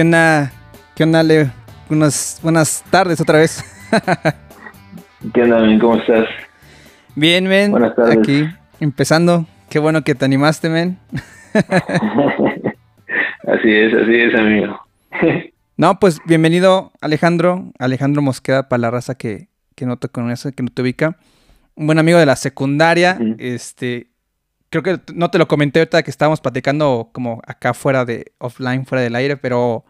[0.00, 0.50] ¿Qué onda?
[0.96, 1.50] ¿Qué onda, Leo?
[1.90, 3.62] Unas buenas tardes otra vez.
[5.34, 5.78] ¿Qué onda, men?
[5.78, 6.26] ¿Cómo estás?
[7.14, 7.70] Bien, men.
[7.70, 8.16] Buenas tardes.
[8.16, 8.48] Aquí,
[8.80, 9.44] empezando.
[9.68, 10.98] Qué bueno que te animaste, men.
[11.52, 11.62] así
[13.70, 14.80] es, así es, amigo.
[15.76, 17.70] no, pues bienvenido, Alejandro.
[17.78, 21.18] Alejandro Mosqueda, para la raza que, que no te conoce, que no te ubica.
[21.74, 23.18] Un buen amigo de la secundaria.
[23.36, 24.08] Este,
[24.70, 28.86] creo que no te lo comenté ahorita que estábamos platicando como acá fuera de offline,
[28.86, 29.84] fuera del aire, pero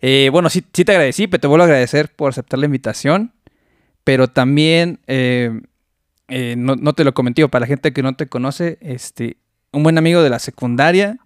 [0.00, 3.32] eh, bueno, sí, sí te agradecí, pero te vuelvo a agradecer por aceptar la invitación,
[4.04, 5.60] pero también eh,
[6.28, 9.38] eh, no, no, te lo comenté, para la gente que no te conoce, este,
[9.72, 11.18] un buen amigo de la secundaria,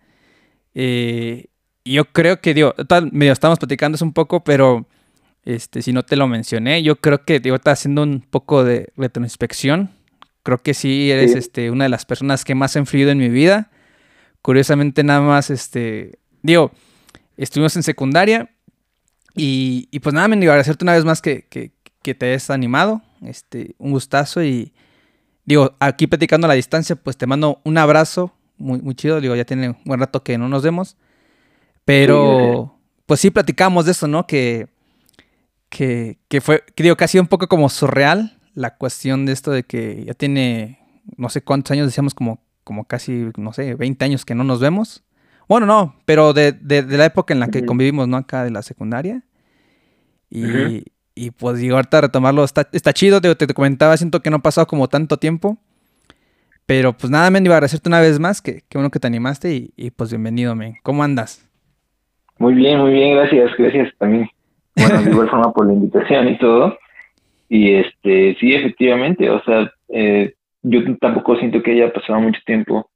[0.75, 4.87] yo creo que, digo, tal, medio estamos platicando eso un poco, pero
[5.45, 8.93] este, si no te lo mencioné, yo creo que, digo, está haciendo un poco de
[8.97, 9.91] retroinspección.
[10.43, 13.29] Creo que sí eres Este, una de las personas que más ha influido en mi
[13.29, 13.71] vida.
[14.41, 16.73] Curiosamente, nada más, este, digo,
[17.37, 18.51] estuvimos en secundaria
[19.35, 22.51] y, y pues nada, me digo, agradecerte una vez más que, que, que, te hayas
[22.51, 23.03] animado.
[23.23, 24.73] Este, un gustazo y
[25.45, 29.21] digo, aquí platicando a la distancia, pues te mando un abrazo muy, muy chido.
[29.21, 30.97] Digo, ya tiene un buen rato que no nos vemos.
[31.85, 34.27] Pero, pues sí platicamos de eso, ¿no?
[34.27, 34.69] Que,
[35.69, 39.33] que, que fue, que digo, que ha sido un poco como surreal la cuestión de
[39.33, 40.79] esto de que ya tiene
[41.17, 44.61] no sé cuántos años, decíamos como, como casi, no sé, 20 años que no nos
[44.61, 45.03] vemos.
[45.49, 48.17] Bueno, no, pero de, de, la época en la que convivimos, ¿no?
[48.17, 49.23] Acá de la secundaria.
[50.31, 54.37] Y, y pues digo, ahorita retomarlo está, está chido, te, te, comentaba, siento que no
[54.37, 55.59] ha pasado como tanto tiempo.
[56.65, 59.07] Pero pues nada, men, iba a agradecerte una vez más, que, que bueno que te
[59.07, 60.77] animaste y, y, pues bienvenido, men.
[60.83, 61.49] ¿Cómo andas?
[62.39, 64.29] Muy bien, muy bien, gracias, gracias también.
[64.77, 66.79] Bueno, de igual forma por la invitación y todo.
[67.49, 72.89] Y este, sí, efectivamente, o sea, eh, yo tampoco siento que haya pasado mucho tiempo,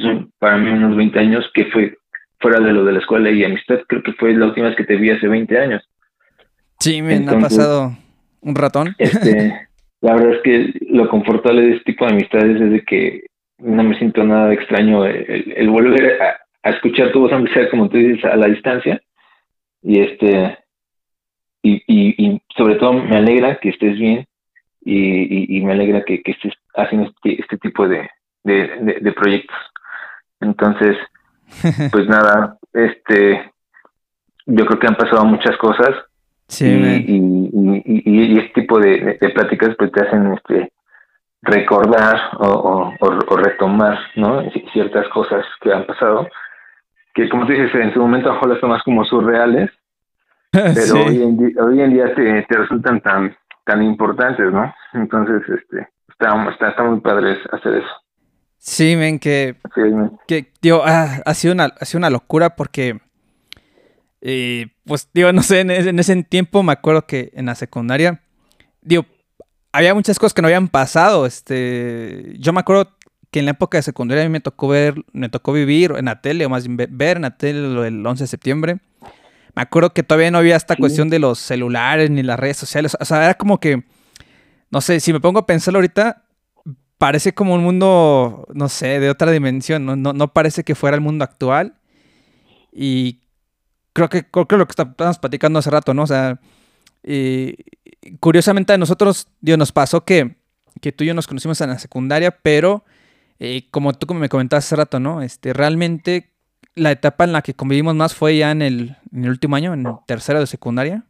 [0.00, 1.96] son para mí unos 20 años, que fue
[2.40, 4.84] fuera de lo de la escuela y amistad, creo que fue la última vez que
[4.84, 5.88] te vi hace 20 años.
[6.80, 7.96] Sí, me ha pasado
[8.40, 8.94] un ratón.
[8.98, 9.68] Este,
[10.00, 13.26] la verdad es que lo confortable de este tipo de amistades es de que
[13.58, 17.96] no me siento nada extraño el, volver a, escuchar tu voz, aunque sea como tú
[17.96, 19.00] dices, a la distancia.
[19.82, 20.58] Y este,
[21.62, 24.26] y, y, sobre todo me alegra que estés bien
[24.84, 28.08] y, y me alegra que, que, estés haciendo este, este tipo de,
[28.44, 29.56] de, de, proyectos.
[30.42, 30.96] Entonces,
[31.92, 33.50] pues nada, este,
[34.46, 35.90] yo creo que han pasado muchas cosas
[36.48, 37.50] sí, y,
[37.84, 40.72] y, este tipo de, de, pláticas pues te hacen este
[41.42, 44.42] recordar o, o, o, retomar ¿no?
[44.72, 46.28] ciertas cosas que han pasado
[47.14, 49.70] que como tú dices en su momento a lo más como surreales
[50.52, 54.74] pero hoy, en día, hoy en día te, te, resultan tan tan importantes, ¿no?
[54.92, 58.01] Entonces, este, está, está, está muy padre hacer eso.
[58.64, 59.56] Sí, men, que,
[60.28, 63.00] que digo, ah, ha, sido una, ha sido una locura porque,
[64.20, 68.22] eh, pues, digo, no sé, en, en, ese tiempo me acuerdo que en la secundaria,
[68.80, 69.04] digo,
[69.72, 72.96] había muchas cosas que no habían pasado, este, yo me acuerdo
[73.32, 76.04] que en la época de secundaria a mí me tocó ver, me tocó vivir en
[76.04, 78.78] la tele, o más bien ver en la tele el 11 de septiembre,
[79.56, 82.96] me acuerdo que todavía no había esta cuestión de los celulares ni las redes sociales.
[83.00, 83.82] O sea, era como que,
[84.70, 86.21] no sé, si me pongo a pensarlo ahorita,
[87.02, 89.84] parece como un mundo, no sé, de otra dimensión.
[89.84, 91.74] No, no, parece que fuera el mundo actual.
[92.72, 93.22] Y
[93.92, 96.04] creo que, creo que lo que estábamos platicando hace rato, ¿no?
[96.04, 96.38] O sea,
[98.20, 100.36] curiosamente a nosotros, Dios, nos pasó que,
[100.80, 102.84] que tú y yo nos conocimos en la secundaria, pero
[103.40, 105.22] eh, como tú me comentaste hace rato, ¿no?
[105.22, 106.30] Este, realmente
[106.76, 109.74] la etapa en la que convivimos más fue ya en el, en el último año,
[109.74, 111.02] en tercero de secundaria.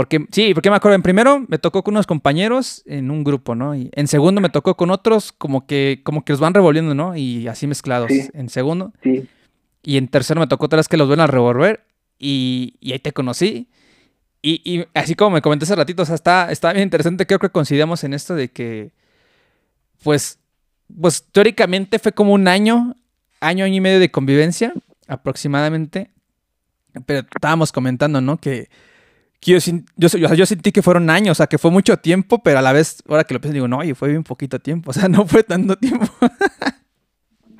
[0.00, 3.54] Porque, sí, porque me acuerdo, en primero me tocó con unos compañeros en un grupo,
[3.54, 3.74] ¿no?
[3.74, 7.14] Y en segundo me tocó con otros como que, como que los van revolviendo, ¿no?
[7.14, 8.10] Y así mezclados.
[8.32, 8.94] En segundo.
[9.02, 9.28] Sí.
[9.82, 11.84] Y en tercero me tocó otra vez que los ven a revolver.
[12.18, 13.68] Y, y ahí te conocí.
[14.40, 17.26] Y, y, así como me comenté hace ratito, o sea, está, está bien interesante.
[17.26, 18.92] Creo que coincidimos en esto de que,
[20.02, 20.38] pues,
[20.98, 22.96] pues teóricamente fue como un año,
[23.40, 24.72] año, año y medio de convivencia,
[25.08, 26.10] aproximadamente.
[27.04, 28.38] Pero estábamos comentando, ¿no?
[28.38, 28.70] Que,
[29.42, 33.02] yo, sentí que fueron años, o sea, que fue mucho tiempo, pero a la vez,
[33.08, 35.42] ahora que lo pienso, digo, no, y fue bien poquito tiempo, o sea, no fue
[35.42, 36.06] tanto tiempo.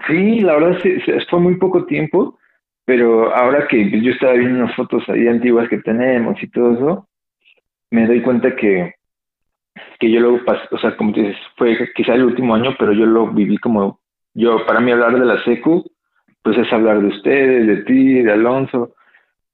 [0.07, 0.99] sí, la verdad sí,
[1.31, 2.39] fue muy poco tiempo,
[2.85, 7.09] pero ahora que yo estaba viendo unas fotos ahí antiguas que tenemos y todo eso,
[7.91, 8.95] me doy cuenta que,
[9.99, 13.07] que yo lo pasé, o sea, como dices, fue quizá el último año, pero yo
[13.07, 14.01] lo viví como,
[14.35, 15.91] yo, para mí hablar de la SECU,
[16.43, 18.95] pues es hablar de ustedes, de ti, de Alonso,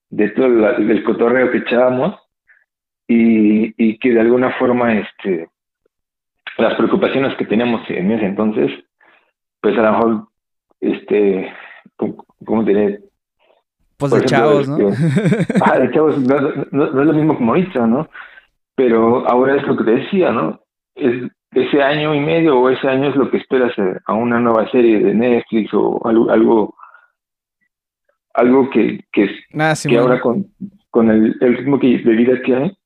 [0.09, 2.15] de todo el, cotorreo que echábamos
[3.07, 5.49] y, y que de alguna forma este
[6.57, 8.71] las preocupaciones que teníamos en ese entonces
[9.61, 10.27] pues a lo mejor
[10.79, 11.53] este
[11.97, 12.99] cómo diré
[13.97, 16.39] pues de chavos no este, ah, de chavos no,
[16.71, 18.09] no, es lo mismo como ahorita no
[18.75, 20.61] pero ahora es lo que te decía no
[20.95, 23.73] es ese año y medio o ese año es lo que esperas
[24.05, 26.75] a una nueva serie de Netflix o algo, algo
[28.37, 29.29] algo que, que,
[29.59, 30.45] ah, que ahora con,
[30.91, 32.77] con el, el, ritmo que, de vida que hay,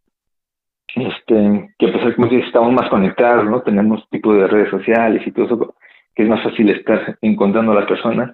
[0.95, 3.61] este, que pues como que estamos más conectados, ¿no?
[3.61, 5.75] Tenemos tipo de redes sociales y todo eso,
[6.15, 8.31] que es más fácil estar encontrando a las personas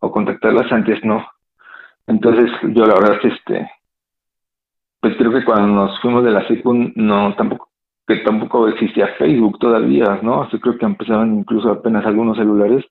[0.00, 1.26] o contactarlas antes, no.
[2.06, 3.70] Entonces, yo la verdad, este,
[5.00, 7.70] pues creo que cuando nos fuimos de la SECU, no, tampoco,
[8.06, 10.46] que tampoco existía Facebook todavía, ¿no?
[10.50, 12.84] Creo que empezaban incluso apenas algunos celulares.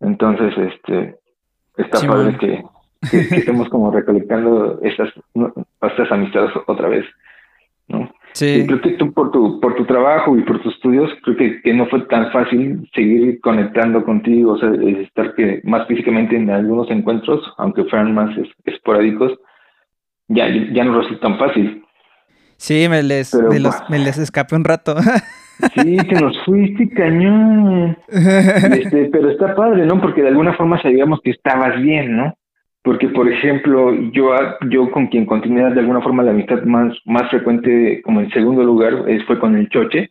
[0.00, 1.16] Entonces, este,
[1.76, 2.64] está padre que,
[3.10, 5.10] que, estemos como recolectando estas,
[5.82, 7.04] estas amistades otra vez,
[7.88, 8.10] ¿no?
[8.32, 8.64] Sí.
[8.66, 11.72] creo que tú por tu, por tu trabajo y por tus estudios, creo que, que
[11.72, 16.90] no fue tan fácil seguir conectando contigo, o sea, estar que más físicamente en algunos
[16.90, 19.38] encuentros, aunque fueran más esporádicos,
[20.26, 21.84] ya, ya no resulta tan fácil.
[22.56, 24.96] Sí, me les, me, me les escapé un rato.
[25.74, 27.96] Sí, te nos fuiste cañón.
[28.08, 30.00] Este, pero está padre, ¿no?
[30.00, 32.36] Porque de alguna forma sabíamos que estabas bien, ¿no?
[32.84, 34.30] Porque por ejemplo yo
[34.68, 38.62] yo con quien continué de alguna forma la amistad más más frecuente como en segundo
[38.62, 40.10] lugar fue con el Choche.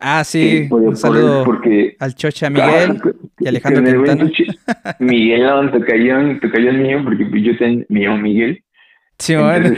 [0.00, 3.00] Ah sí un saludo porque al Choche a Miguel
[3.38, 4.30] y Alejandro Quintana.
[4.98, 8.64] Miguel no, Tocayón Tocayón mío porque yo tengo mío Miguel.
[9.18, 9.72] Sí bueno.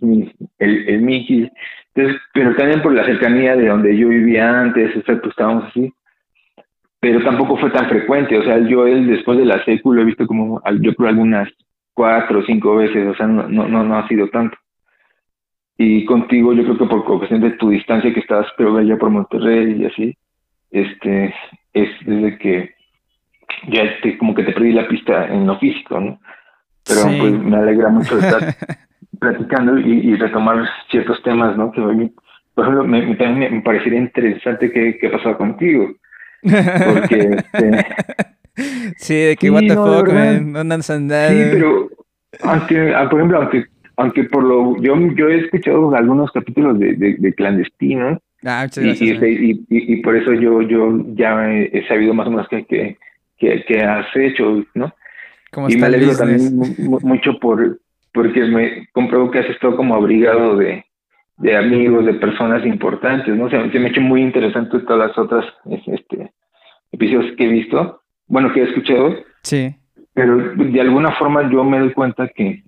[0.58, 1.50] el, el Miki
[1.94, 5.64] entonces pero también por la cercanía de donde yo vivía antes o sea pues estábamos
[5.64, 5.92] así
[7.06, 8.36] pero tampoco fue tan frecuente.
[8.36, 11.48] O sea, yo él después de la secu lo he visto como, yo creo, algunas
[11.94, 14.56] cuatro o cinco veces, o sea, no, no, no, ha sido tanto.
[15.78, 19.10] Y contigo, yo creo que por cuestión de tu distancia que estabas, creo, allá por
[19.10, 20.16] Monterrey y así,
[20.72, 21.32] este,
[21.72, 22.74] es desde que
[23.68, 26.18] ya este, como que te perdí la pista en lo físico, ¿no?
[26.84, 28.52] Pero pues me alegra mucho estar
[29.20, 31.70] platicando y, retomar ciertos temas, ¿no?
[31.70, 35.94] Que por ejemplo, me, también me parecería interesante qué, qué pasado contigo.
[36.46, 37.86] Porque, este,
[38.96, 40.94] sí, de que, what the fuck, man, no andas Sí,
[41.52, 41.88] pero,
[42.42, 43.64] aunque, ah, por ejemplo, aunque,
[43.96, 49.64] aunque por lo, yo, yo he escuchado algunos capítulos de, de, de clandestinos, ah, y,
[49.68, 52.98] y, por eso yo, yo ya he, sabido más o menos qué que,
[53.38, 54.92] que, que, has hecho, ¿no?
[55.68, 56.54] y me alegro también
[57.02, 57.78] mucho por
[58.12, 60.86] porque me compruebo que has estado como abrigado de,
[61.38, 63.50] de amigos, de personas importantes, ¿no?
[63.50, 65.44] se me ha hecho muy interesante todas las otras
[65.86, 66.30] este,
[66.96, 69.14] episodios que he visto, bueno, que he escuchado.
[69.42, 69.74] Sí.
[70.14, 72.64] Pero de alguna forma yo me doy cuenta que,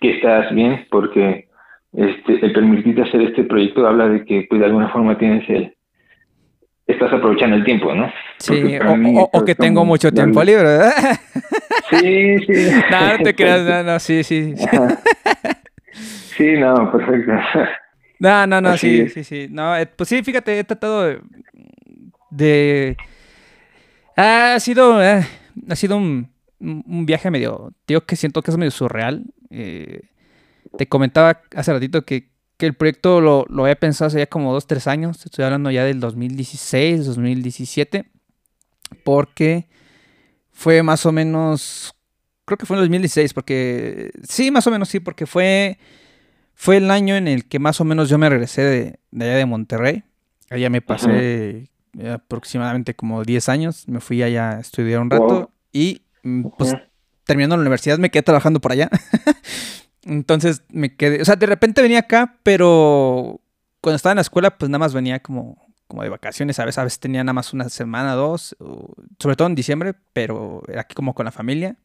[0.00, 1.48] que estás bien, porque
[1.92, 5.74] este, el permitirte hacer este proyecto habla de que pues de alguna forma tienes el,
[6.86, 8.10] estás aprovechando el tiempo, ¿no?
[8.38, 8.78] Sí,
[9.32, 10.92] o, que tengo mucho tiempo libre, ¿verdad?
[11.90, 12.70] Sí, sí.
[12.90, 14.54] no, no te creas, no, no, sí, sí.
[16.36, 17.32] Sí, no, perfecto.
[18.18, 19.48] No, no, no, sí, sí, sí.
[19.50, 21.18] No, eh, pues sí, fíjate, he tratado
[22.30, 22.96] de...
[24.16, 25.26] Ha sido, eh,
[25.68, 29.24] ha sido un, viaje medio, digo que siento que es medio surreal.
[29.50, 30.02] Eh,
[30.78, 34.52] te comentaba hace ratito que, que el proyecto lo, lo he pensado hace ya como
[34.52, 35.24] dos, tres años.
[35.24, 38.04] Estoy hablando ya del 2016, 2017.
[39.04, 39.68] Porque
[40.50, 41.94] fue más o menos,
[42.44, 45.78] creo que fue en el 2016, porque sí, más o menos sí, porque fue
[46.62, 49.46] fue el año en el que más o menos yo me regresé de, allá de
[49.46, 50.04] Monterrey.
[50.48, 51.71] Allá me pasé
[52.12, 53.88] aproximadamente como 10 años.
[53.88, 56.74] Me fui allá a estudiar un rato y mm, pues
[57.24, 58.90] terminando la universidad me quedé trabajando por allá.
[60.04, 63.40] Entonces me quedé, o sea, de repente venía acá, pero
[63.80, 66.78] cuando estaba en la escuela pues nada más venía como, como de vacaciones, a veces,
[66.78, 68.56] a veces tenía nada más una semana, dos,
[69.18, 71.76] sobre todo en diciembre, pero era aquí como con la familia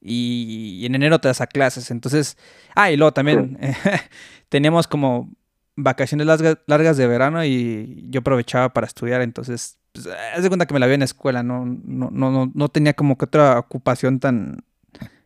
[0.00, 1.90] y, en enero te das a clases.
[1.90, 2.36] Entonces,
[2.74, 3.58] ah, y luego también
[4.48, 5.30] teníamos como
[5.76, 10.66] vacaciones largas, largas de verano y yo aprovechaba para estudiar, entonces pues, haz de cuenta
[10.66, 13.58] que me la vi en la escuela, no, no, no, no tenía como que otra
[13.58, 14.64] ocupación tan,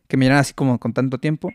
[0.07, 1.51] que me llenara así como con tanto tiempo.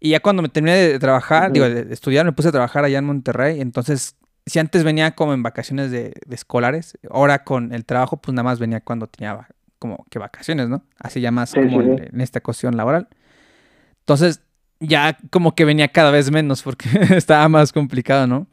[0.00, 2.98] Y ya cuando me terminé de trabajar, digo, de estudiar, me puse a trabajar allá
[2.98, 3.60] en Monterrey.
[3.62, 8.44] Entonces, si antes venía como en vacaciones de, escolares, ahora con el trabajo, pues nada
[8.44, 10.84] más venía cuando tenía como que vacaciones, ¿no?
[10.98, 13.08] Así ya más como En, esta cuestión laboral.
[14.00, 14.40] Entonces,
[14.80, 18.46] ya como que venía cada vez menos porque estaba más complicado, ¿no?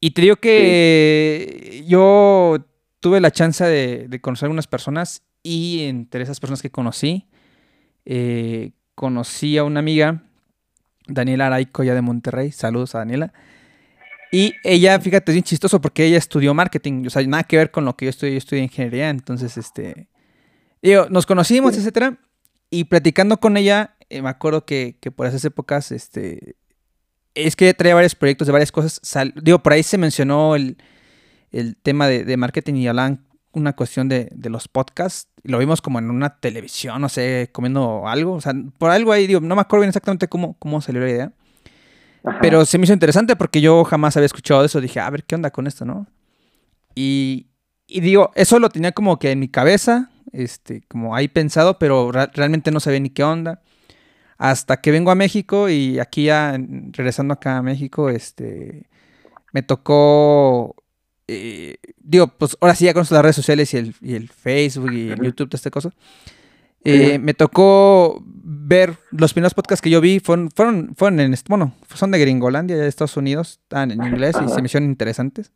[0.00, 2.58] Y te digo que yo
[3.00, 7.26] tuve la chance de, de conocer a algunas personas y entre esas personas que conocí,
[8.04, 10.22] eh, conocí a una amiga
[11.06, 12.52] Daniela Araico, ya de Monterrey.
[12.52, 13.32] Saludos a Daniela.
[14.32, 17.70] Y ella, fíjate, es bien chistoso porque ella estudió marketing, o sea, nada que ver
[17.72, 20.06] con lo que yo estudié, yo estudié ingeniería, entonces, este,
[20.80, 22.16] digo, nos conocimos, etcétera,
[22.70, 26.56] y platicando con ella, eh, me acuerdo que, por esas épocas, este,
[27.34, 29.00] es que traía varios proyectos de varias cosas,
[29.42, 30.76] digo, por ahí se mencionó el,
[31.82, 35.28] tema de, de, marketing y hablaban una cuestión de, los podcasts.
[35.42, 38.34] Lo vimos como en una televisión, no sé, comiendo algo.
[38.34, 41.10] O sea, por algo ahí, digo, no me acuerdo bien exactamente cómo, cómo salió la
[41.10, 41.32] idea.
[42.40, 44.80] Pero se me hizo interesante porque yo jamás había escuchado eso.
[44.80, 46.06] Dije, a ver, ¿qué onda con esto, no?
[46.94, 47.46] Y,
[47.88, 52.70] digo, eso lo tenía como que en mi cabeza, este, como ahí pensado, pero realmente
[52.70, 53.62] no sabía ni qué onda.
[54.40, 56.58] Hasta que vengo a México y aquí ya,
[56.92, 58.88] regresando acá a México, este,
[59.52, 60.74] me tocó
[61.32, 65.22] eh, digo, pues ahora sí ya con las redes sociales y el, Facebook y el
[65.22, 65.90] YouTube, toda esta cosa.
[66.82, 71.72] Eh, me tocó ver los primeros podcasts que yo vi, fueron, fueron, fueron en, bueno,
[71.94, 75.52] son de Gringolandia, de Estados Unidos, están en inglés y se me hicieron interesantes.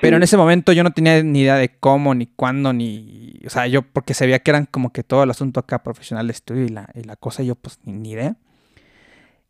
[0.00, 3.38] Pero en ese momento yo no tenía ni idea de cómo, ni cuándo, ni.
[3.46, 6.32] O sea, yo porque sabía que eran como que todo el asunto acá profesional de
[6.32, 8.36] estudio y la, y la cosa, yo pues ni, ni idea.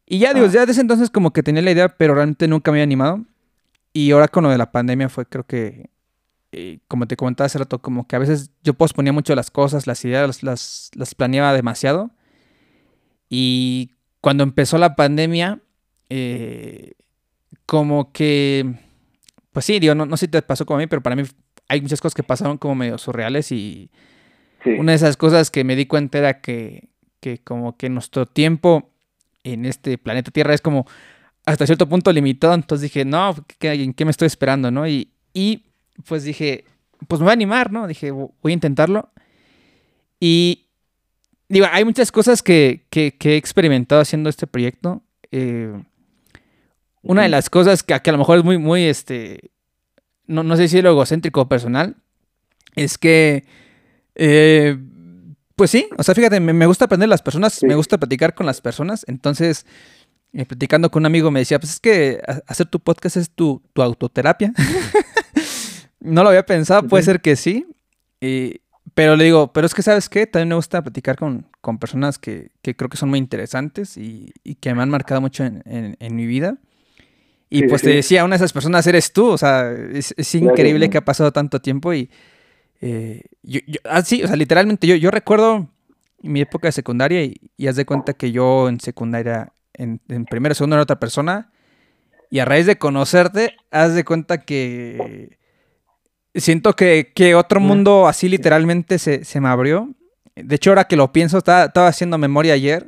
[0.07, 0.51] Y ya, digo, ah.
[0.51, 3.25] ya desde entonces como que tenía la idea, pero realmente nunca me había animado.
[3.93, 5.91] Y ahora con lo de la pandemia fue creo que,
[6.53, 9.87] eh, como te comentaba hace rato, como que a veces yo posponía mucho las cosas,
[9.87, 12.11] las ideas, las, las, planeaba demasiado.
[13.29, 15.61] Y cuando empezó la pandemia,
[16.09, 16.95] eh,
[17.67, 18.75] como que,
[19.53, 21.23] pues sí, digo, no, no sé si te pasó como a mí, pero para mí
[21.69, 23.91] hay muchas cosas que pasaron como medio surreales y
[24.79, 26.89] una de esas cosas que me di cuenta era que,
[27.21, 28.91] que como que nuestro tiempo
[29.45, 30.87] en este planeta Tierra es como
[31.47, 34.87] hasta cierto punto limitado, entonces dije, no, ¿en qué me estoy esperando, no?
[34.87, 35.65] Y, y
[36.07, 36.65] pues dije,
[37.09, 37.87] pues me voy a animar, ¿no?
[37.87, 39.11] Dije, voy a intentarlo.
[40.19, 40.67] Y
[41.49, 45.03] digo, hay muchas cosas que, que, he experimentado haciendo este proyecto.
[45.33, 45.73] Eh,
[47.03, 49.51] una de las cosas que, que, a lo mejor es muy, muy, este,
[50.27, 51.97] no, no sé si es lo egocéntrico o personal,
[52.77, 53.45] es que,
[54.15, 54.79] eh,
[55.57, 58.61] pues sí, o sea, fíjate, me, gusta aprender las personas, me gusta platicar con las
[58.61, 59.67] personas, entonces
[60.33, 63.63] eh, platicando con un amigo me decía, pues es que hacer tu podcast es tu,
[63.75, 64.53] autoterapia.
[66.01, 67.67] no lo había pensado, puede ser que sí.
[68.95, 71.47] pero le digo, pero es que sabes qué, también me gusta platicar con,
[71.79, 76.27] personas que, creo que son muy interesantes y, que me han marcado mucho en, mi
[76.27, 76.57] vida.
[77.51, 80.99] Y pues te decía, una de esas personas eres tú, o sea, es, increíble que
[80.99, 82.09] ha pasado tanto tiempo y...
[82.81, 85.69] Eh, yo, ah, sí, o sea, literalmente yo, yo recuerdo
[86.23, 90.25] mi época de secundaria y, y haz de cuenta que yo en secundaria en, en
[90.25, 91.51] primera, segunda era otra persona.
[92.31, 95.37] Y a raíz de conocerte, haz de cuenta que
[96.35, 99.91] siento que, otro mundo así literalmente se, me abrió.
[100.37, 102.87] De hecho, ahora que lo pienso, estaba, haciendo memoria ayer.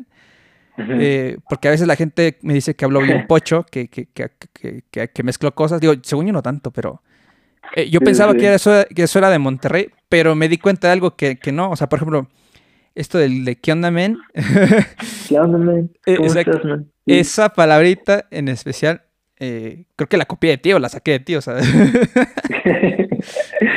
[0.91, 5.09] Eh, porque a veces la gente me dice que hablo bien pocho, que, que, que,
[5.09, 5.81] que, mezclo cosas.
[5.81, 7.03] Digo, según yo no tanto, pero
[7.75, 10.93] eh, yo pensaba Que, eso, que eso era de Monterrey, pero me di cuenta de
[10.93, 11.71] algo que, no.
[11.71, 12.29] O sea, por ejemplo,
[12.95, 14.19] esto del de ¿qué onda, men?
[15.29, 15.91] ¿Qué onda, men?
[16.07, 16.91] Eh, ¿Cómo estás, man?
[17.07, 19.03] Esa palabrita en especial,
[19.39, 21.57] eh, creo que la copié de ti o la saqué de ti, o sea.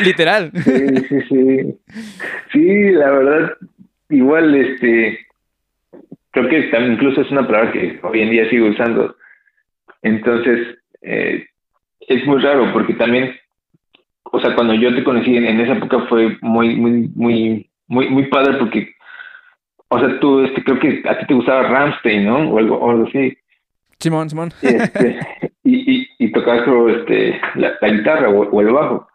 [0.03, 0.51] Literal.
[0.53, 1.79] Sí, sí, sí.
[2.51, 3.51] Sí, la verdad,
[4.09, 5.24] igual, este.
[6.35, 9.15] Creo que también incluso es una palabra que hoy en día sigo usando.
[10.01, 11.47] Entonces, eh,
[12.01, 13.35] es muy raro porque también,
[14.25, 18.09] o sea, cuando yo te conocí en, en esa época fue muy, muy, muy, muy,
[18.09, 18.95] muy padre porque
[19.87, 22.49] o sea, tú, este, creo que a ti te gustaba Ramstein, ¿no?
[22.49, 23.37] O algo, o algo así.
[23.99, 24.51] Simón, Simón.
[24.61, 25.19] Este,
[25.63, 29.07] y, y, y tocabas este, la, guitarra o, el bajo.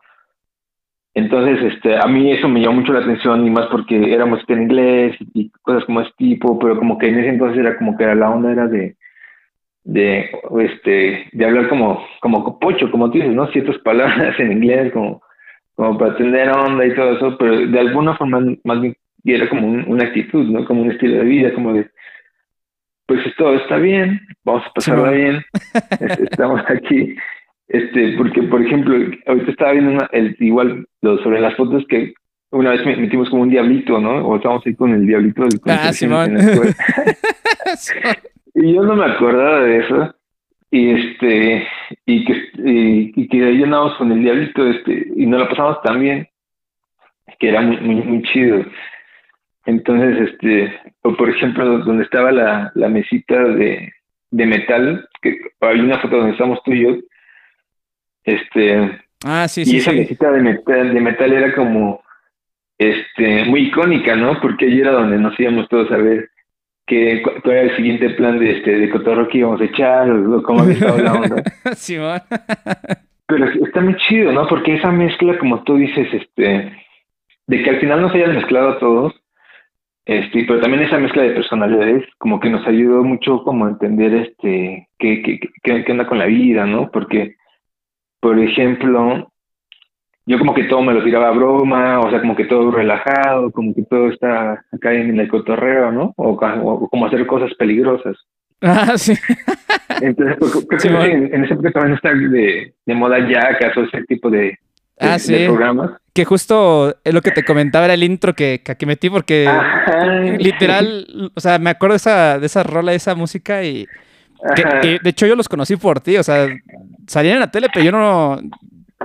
[1.14, 4.54] Entonces, este, a mí eso me llamó mucho la atención y más porque era música
[4.54, 7.96] en inglés y cosas como ese tipo, pero como que en ese entonces era como
[7.96, 8.96] que era la onda era de,
[9.84, 13.48] de, este, de hablar como, como copocho, como tú dices, ¿no?
[13.48, 15.20] Ciertas palabras en inglés como,
[15.74, 19.66] como para tener onda y todo eso, pero de alguna forma más bien era como
[19.66, 20.64] una actitud, ¿no?
[20.64, 21.90] Como un estilo de vida, como de,
[23.06, 25.42] pues todo está bien, vamos a pasarlo bien,
[26.30, 27.16] estamos aquí,
[27.70, 28.96] Este, porque, por ejemplo,
[29.26, 32.14] ahorita estaba viendo una, el, igual lo, sobre las fotos que
[32.50, 34.26] una vez metimos como un diablito, ¿no?
[34.26, 36.36] O estábamos ahí con el diablito del Ah, Simón.
[38.56, 40.14] y yo no me acordaba de eso.
[40.72, 41.68] Y este,
[42.06, 46.00] y que, y, que ahí andábamos con el diablito, este, y nos lo pasamos tan
[46.00, 46.28] bien,
[47.38, 48.64] que era muy, muy, muy chido.
[49.66, 53.92] Entonces, este, o por ejemplo, donde estaba la, la mesita de,
[54.32, 56.96] de metal, que hay una foto donde estamos tú y yo,
[58.34, 62.02] este, ah, sí, y esa mesita de metal, de metal era como,
[62.78, 64.40] este, muy icónica, ¿no?
[64.40, 66.30] Porque allí era donde nos íbamos todos a ver
[66.86, 70.42] que, cuál era el siguiente plan de este de cotorro que íbamos a echar, o
[70.42, 71.42] cómo había estado la onda.
[71.76, 71.96] sí,
[73.26, 74.48] Pero está muy chido, ¿no?
[74.48, 76.72] Porque esa mezcla, como tú dices, este,
[77.46, 79.14] de que al final nos hayan mezclado a todos,
[80.04, 84.12] este, pero también esa mezcla de personalidades como que nos ayudó mucho como a entender
[84.14, 86.90] este qué, qué, qué, qué onda con la vida, ¿no?
[86.90, 87.36] Porque,
[88.20, 89.30] por ejemplo,
[90.26, 93.50] yo como que todo me lo tiraba a broma, o sea, como que todo relajado,
[93.50, 96.12] como que todo está acá en el cotorreo, ¿no?
[96.16, 98.16] O, como hacer cosas peligrosas.
[98.62, 99.14] Ah, sí.
[100.02, 100.36] Entonces,
[100.68, 104.58] pues, en, ese época también está de, de moda ya, o ese tipo de,
[104.98, 105.46] ah, sí.
[105.46, 105.92] programas.
[106.12, 109.48] Que justo es lo que te comentaba, era el intro que, que aquí metí, porque
[110.38, 113.86] literal, o sea, me acuerdo de esa, de esa rola, de esa música y...
[114.82, 116.48] Que, de hecho yo los conocí por ti, o sea,
[117.06, 118.40] salían en la tele, pero yo no,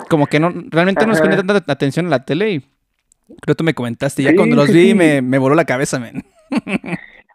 [0.10, 3.56] como que no, realmente no les ponía tanta atención a la tele y creo que
[3.56, 6.24] tú me comentaste, ya cuando los vi me, me voló la cabeza, men.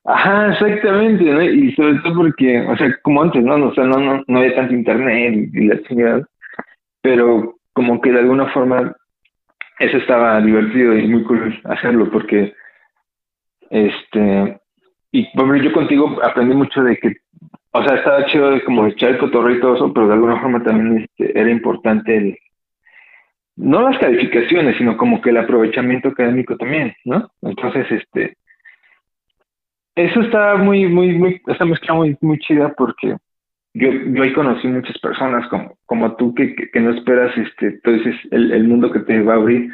[0.05, 1.43] Ajá, exactamente, ¿no?
[1.43, 3.55] Y sobre todo porque, o sea, como antes, ¿no?
[3.67, 6.27] O sea, no, no, no había tanto internet y la chingada,
[7.03, 8.97] pero como que de alguna forma
[9.79, 12.55] eso estaba divertido y muy cool hacerlo porque,
[13.71, 14.61] este,
[15.13, 17.17] y bueno, yo contigo aprendí mucho de que,
[17.73, 20.41] o sea, estaba chido de como echar el cotorreo y todo eso, pero de alguna
[20.41, 22.39] forma también este, era importante el,
[23.57, 27.31] no las calificaciones, sino como que el aprovechamiento académico también, ¿no?
[27.43, 28.37] Entonces, este,
[29.95, 33.17] eso está muy, muy, muy, esta mezcla muy, muy chida porque
[33.75, 38.17] yo, yo ahí conocí muchas personas como, como tú que, que, no esperas, este, entonces
[38.31, 39.71] el, el mundo que te va a abrir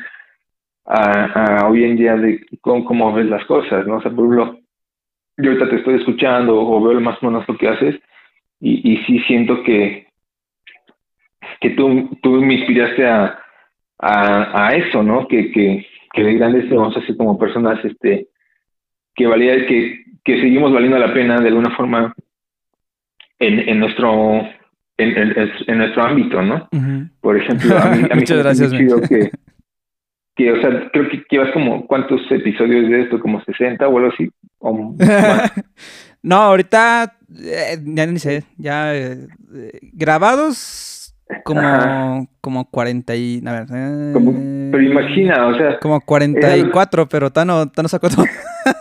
[0.84, 3.96] a, a hoy en día de cómo, cómo, ves las cosas, ¿no?
[3.96, 4.58] O sea, por ejemplo,
[5.36, 7.96] yo ahorita te estoy escuchando o veo más o menos lo que haces
[8.60, 10.06] y, y sí siento que,
[11.60, 13.38] que tú, tú me inspiraste a,
[13.98, 15.26] a, a eso, ¿no?
[15.28, 18.28] Que, que, que de grandes vamos a ser como personas este,
[19.14, 22.14] que valía, que, que seguimos valiendo la pena de alguna forma
[23.38, 24.48] en, en nuestro
[24.98, 25.34] en,
[25.66, 26.68] en, nuestro ámbito, ¿no?
[27.20, 29.30] Por ejemplo, a mí, a mí Muchas gracias, que,
[30.34, 33.20] que, o sea, creo que llevas como, ¿cuántos episodios de esto?
[33.20, 34.30] ¿Como 60 o algo así?
[36.22, 39.26] no, ahorita, eh, ya ni sé, ya eh,
[39.92, 40.96] grabados
[41.44, 43.42] como, como 40 y...
[43.46, 45.78] A ver, eh, pero imagina, o sea...
[45.80, 48.24] Como 44, pero Tano, Tano sacó todo.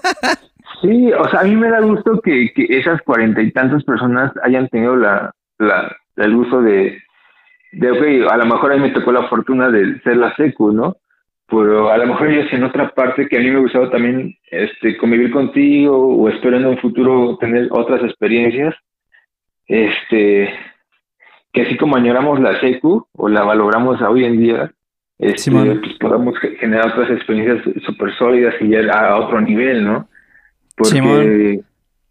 [0.81, 4.31] sí, o sea, a mí me da gusto que, que esas cuarenta y tantas personas
[4.43, 6.97] hayan tenido la, la, el uso de,
[7.73, 10.71] de, ok, a lo mejor a mí me tocó la fortuna de ser la secu,
[10.71, 10.97] ¿no?
[11.47, 14.97] Pero a lo mejor ellos en otra parte que a mí me gustaba también este,
[14.97, 18.73] convivir contigo o espero en un futuro tener otras experiencias,
[19.67, 20.49] este,
[21.53, 24.71] que así como añoramos la secu o la valoramos hoy en día,
[25.19, 30.09] este, pues podamos generar otras experiencias súper sólidas y ya a otro nivel, ¿no?
[30.75, 31.61] Porque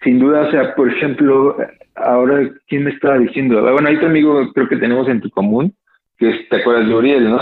[0.03, 1.57] sin duda, o sea, por ejemplo,
[1.97, 3.61] ahora, ¿quién me estaba diciendo?
[3.61, 5.75] Bueno, hay tu amigo creo que tenemos en tu común,
[6.19, 7.41] que es, te acuerdas de Uriel, ¿no?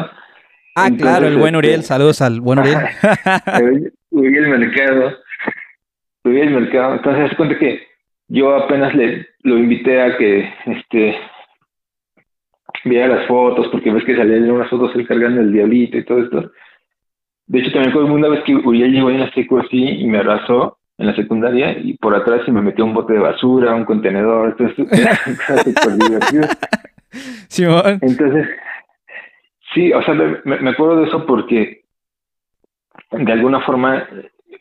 [0.74, 2.78] Ah, claro, el buen Uriel, este, saludos al buen Uriel.
[4.10, 5.18] Uriel Mercado,
[6.24, 7.82] Uriel Mercado, entonces se cuenta que
[8.28, 11.16] yo apenas le lo invité a que este
[12.84, 16.22] viera las fotos, porque ves que salían unas fotos él cargando el diablito y todo
[16.22, 16.52] esto.
[17.46, 20.18] De hecho, también fue una vez que Uriel llegó en la secu así y me
[20.18, 23.84] abrazó en la secundaria y por atrás se me metió un bote de basura, un
[23.84, 25.16] contenedor, entonces era
[25.62, 26.48] súper divertido.
[28.00, 28.48] Entonces,
[29.74, 31.82] sí, o sea, me, me acuerdo de eso porque
[33.10, 34.06] de alguna forma,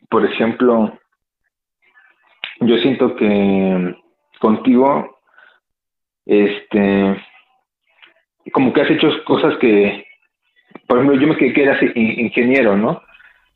[0.10, 0.98] por ejemplo,
[2.62, 3.96] yo siento que
[4.40, 5.20] contigo,
[6.26, 7.22] este,
[8.52, 10.06] como que has hecho cosas que,
[10.88, 13.02] por ejemplo, yo me quedé que eras ingeniero, ¿no?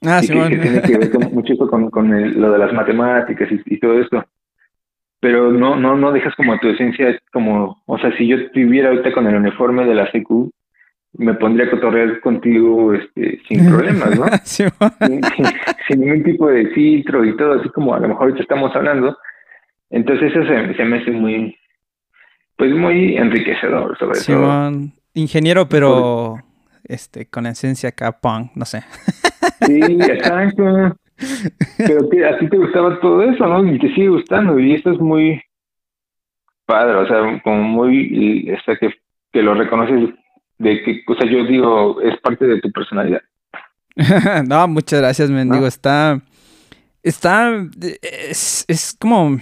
[0.06, 3.80] Ah, sí, que, tiene que ver con, mucho con, con lo de las matemáticas y,
[3.80, 4.24] todo esto.
[5.20, 9.12] Pero no, no, no dejas como tu esencia, como, o sea, si yo estuviera ahorita
[9.12, 10.52] con el uniforme de la CQ,
[11.18, 14.26] me pondría a cotorrear contigo este, sin problemas, ¿no?
[14.44, 14.64] sí,
[15.88, 19.18] sin, ningún tipo de filtro y todo, así como a lo mejor ahorita estamos hablando.
[19.90, 21.58] Entonces eso se, se me hace muy,
[22.58, 26.36] pues muy enriquecedor sobre Simón, ingeniero, pero
[26.84, 28.84] este, con esencia acá punk, no sé.
[29.66, 30.98] Sí, exacto.
[31.78, 33.66] Pero que a ti te gustaba todo eso, ¿no?
[33.72, 34.60] Y te sigue gustando.
[34.60, 35.42] Y esto es muy
[36.66, 38.90] padre, o sea, como muy, hasta que,
[39.32, 40.10] que lo reconoces
[40.58, 43.22] de que, o sea, yo digo, es parte de tu personalidad.
[44.48, 45.68] no, muchas gracias, mendigo.
[45.68, 46.22] Está,
[47.04, 47.52] está,
[48.02, 49.38] es, es como,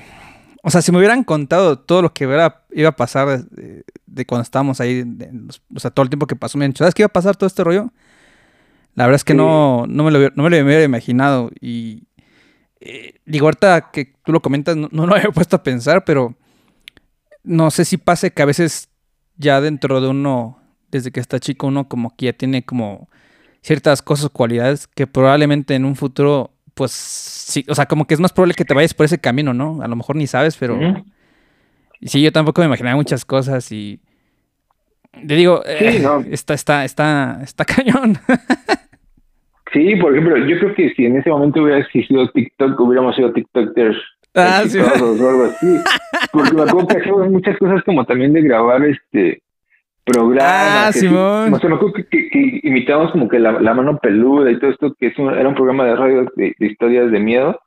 [0.65, 4.79] o sea, si me hubieran contado todo lo que iba a pasar de, cuando estábamos
[4.79, 5.03] ahí,
[5.75, 7.63] o sea, todo el tiempo que pasó, me ¿sabes qué iba a pasar todo este
[7.63, 7.91] rollo?
[8.95, 11.51] La verdad es que no, no, me lo, no me lo hubiera imaginado.
[11.59, 12.03] Y
[12.79, 16.35] eh, digo, ahorita que tú lo comentas, no, no, lo había puesto a pensar, pero
[17.43, 18.89] no sé si pase que a veces
[19.35, 20.59] ya dentro de uno,
[20.97, 23.09] desde que está chico, uno como que ya tiene como
[23.61, 28.19] ciertas cosas, cualidades que probablemente en un futuro, pues sí, o sea, como que es
[28.19, 29.81] más probable que te vayas por ese camino, ¿no?
[29.81, 30.77] A lo mejor ni sabes, pero...
[32.01, 33.99] Sí, yo tampoco me imaginaba muchas cosas y...
[35.25, 38.17] Te digo, eh, está, está, está, está cañón.
[39.71, 43.31] sí, por ejemplo, yo creo que si en ese momento hubiera existido TikTok, hubiéramos sido
[43.31, 43.97] TikTokers
[44.35, 44.79] Ah, sí.
[44.79, 44.83] o
[45.29, 45.77] algo así.
[46.31, 49.42] Porque me acuerdo que hacíamos muchas cosas como también de grabar este
[50.03, 50.87] programas.
[50.87, 51.53] Ah, Simón.
[51.53, 54.95] O sea, me acuerdo que, que, imitábamos como que la, mano peluda y todo esto,
[54.99, 57.59] que es era un programa de radio de, historias de miedo.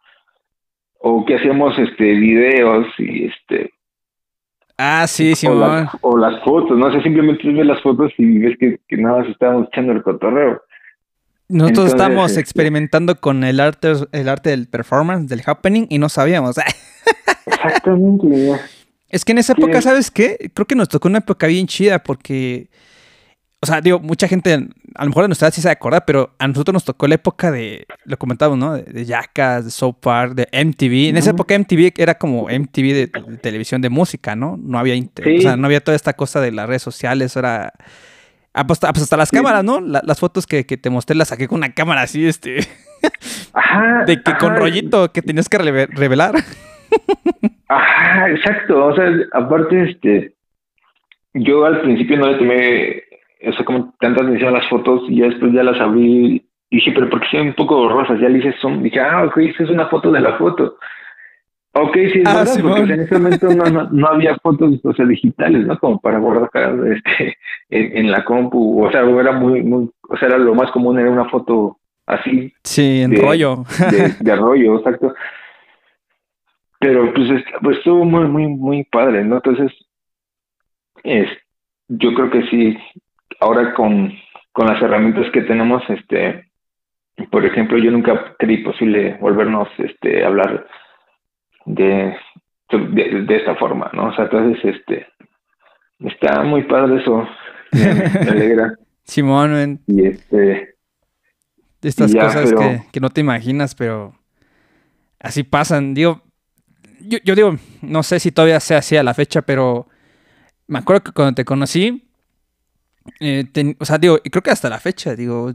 [0.98, 3.70] O que hacíamos este videos y este.
[4.78, 5.88] Ah, sí, Simón.
[6.00, 9.28] O, las fotos, no sé, simplemente ves las fotos y ves que, que nada más
[9.28, 10.60] estábamos echando el cotorreo.
[11.48, 16.08] Nosotros estamos este, experimentando con el arte, el arte del performance, del happening, y no
[16.08, 16.56] sabíamos.
[17.46, 18.26] Exactamente.
[19.08, 20.50] Es que en esa época, ¿sabes qué?
[20.52, 22.68] Creo que nos tocó una época bien chida porque,
[23.60, 24.52] o sea, digo, mucha gente,
[24.94, 27.14] a lo mejor de nuestra edad sí se acuerda, pero a nosotros nos tocó la
[27.14, 28.74] época de, lo comentamos, ¿no?
[28.74, 31.10] De, de Jackass, de Soap Park, de MTV.
[31.10, 34.56] En esa época MTV era como MTV de, televisión de música, ¿no?
[34.56, 37.72] No había, o sea, no había toda esta cosa de las redes sociales, era
[38.58, 39.80] Ah, pues, ah, pues, hasta las cámaras, ¿no?
[39.82, 42.66] las fotos que, te mostré las saqué con una cámara así, este.
[43.52, 44.04] Ajá.
[44.06, 46.42] De que con rollito que tenías que revelar.
[47.68, 48.86] Ajá, exacto.
[48.86, 50.34] O sea, aparte, este.
[51.34, 53.02] Yo al principio no le tomé.
[53.48, 56.46] O sea, como tanta atención a las fotos y ya después ya las abrí.
[56.70, 58.20] Y dije, pero porque son un poco rosas.
[58.20, 58.82] Ya le hice son.
[58.82, 60.76] Dije, ah, ok, esa es una foto de la foto.
[61.78, 65.04] Ok, sí, es ah, verdad, porque en ese momento no, no, había fotos o sea,
[65.04, 65.78] digitales, ¿no?
[65.78, 66.48] Como para guardar
[66.86, 67.36] este,
[67.68, 68.82] en, la compu.
[68.82, 72.50] O sea, era muy, muy, o sea, era lo más común, era una foto así.
[72.64, 73.64] Sí, en rollo.
[74.20, 75.14] De, rollo, exacto.
[76.78, 77.28] Pero pues,
[77.62, 79.36] pues estuvo muy, muy, muy padre, ¿no?
[79.36, 79.72] Entonces,
[81.04, 81.28] es,
[81.88, 82.76] yo creo que sí,
[83.40, 84.12] ahora con,
[84.52, 86.50] con las herramientas que tenemos, este,
[87.30, 90.66] por ejemplo, yo nunca creí posible volvernos este, a hablar
[91.64, 92.16] de,
[92.70, 94.08] de, esta forma, ¿no?
[94.08, 95.06] O sea, entonces, este,
[96.00, 97.26] está muy padre eso,
[97.72, 98.74] me, alegra.
[99.04, 100.74] Simón, y este...
[101.82, 104.12] Estas cosas que, que, no te imaginas, pero
[105.20, 105.94] así pasan.
[105.94, 106.25] Digo,
[107.08, 109.88] yo, yo, digo, no sé si todavía sea así a la fecha, pero
[110.66, 112.08] me acuerdo que cuando te conocí,
[113.20, 113.46] eh,
[113.78, 115.52] o sea, digo, y creo que hasta la fecha, digo,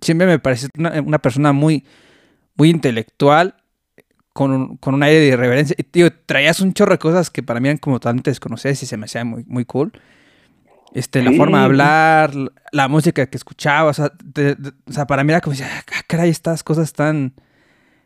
[0.00, 1.84] siempre me pareció una, una persona muy,
[2.56, 3.54] muy intelectual
[4.32, 5.74] con un, con un aire de irreverencia.
[5.78, 8.86] Y, tío, traías un chorro de cosas que para mí eran como totalmente desconocidas y
[8.86, 9.92] se me hacía muy, muy cool.
[10.94, 12.32] Este, la forma de hablar,
[12.72, 14.12] la música que escuchaba, o sea,
[14.86, 17.34] o sea para mí era como, ah, caray, estas cosas están...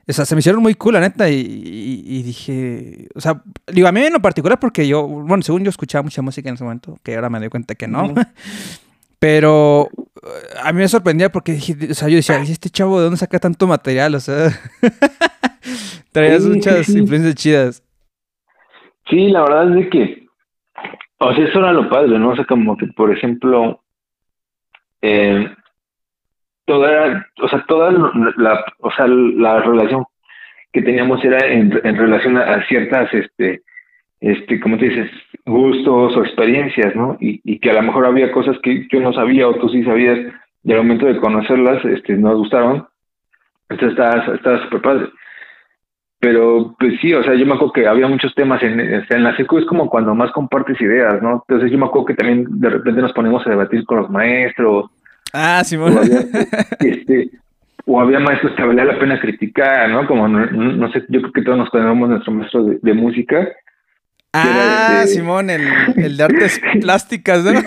[0.09, 1.37] O sea, se me hicieron muy cool, la neta, y,
[2.05, 5.71] y, dije, o sea, digo, a mí en lo particular porque yo, bueno, según yo
[5.71, 8.13] escuchaba mucha música en ese momento, que ahora me doy cuenta que no,
[9.21, 9.89] pero
[10.63, 13.39] a mí me sorprendía porque dije, o sea, yo decía, este chavo de dónde saca
[13.39, 14.15] tanto material?
[14.17, 14.51] O sea,
[16.13, 17.83] Traías muchas influencias chidas.
[19.09, 20.27] Sí, la verdad es que,
[21.19, 22.31] o sea, eso era lo padre, ¿no?
[22.31, 23.83] O sea, como que, por ejemplo,
[25.03, 25.49] eh,
[26.71, 27.91] toda, o sea, toda
[28.37, 30.05] la, o sea, la relación
[30.73, 33.63] que teníamos era en, relación a, ciertas, este,
[34.21, 35.11] este, como te dices,
[35.45, 37.17] gustos o experiencias, ¿no?
[37.19, 39.83] Y, y que a lo mejor había cosas que yo no sabía o tú sí
[39.83, 40.21] sabías,
[40.63, 42.87] y al momento de conocerlas, este, nos gustaron.
[43.69, 45.09] Entonces estaba, estaba súper padre.
[46.21, 49.37] Pero, pues sí, o sea, yo me acuerdo que había muchos temas en, en la
[49.37, 51.45] secu, es como cuando más compartes ideas, ¿no?
[51.49, 54.91] Entonces yo me acuerdo que también de repente nos ponemos a debatir con los maestros.
[55.33, 55.97] Ah, bueno.
[55.97, 56.21] O había,
[56.81, 57.31] este,
[57.87, 60.07] o había maestros que valía la pena criticar, ¿no?
[60.07, 63.49] Como, no, sé, yo creo que todos nos conocemos nuestro maestro de música
[64.33, 65.63] Ah, Simón, el,
[65.97, 67.61] el, de artes plásticas, ¿no?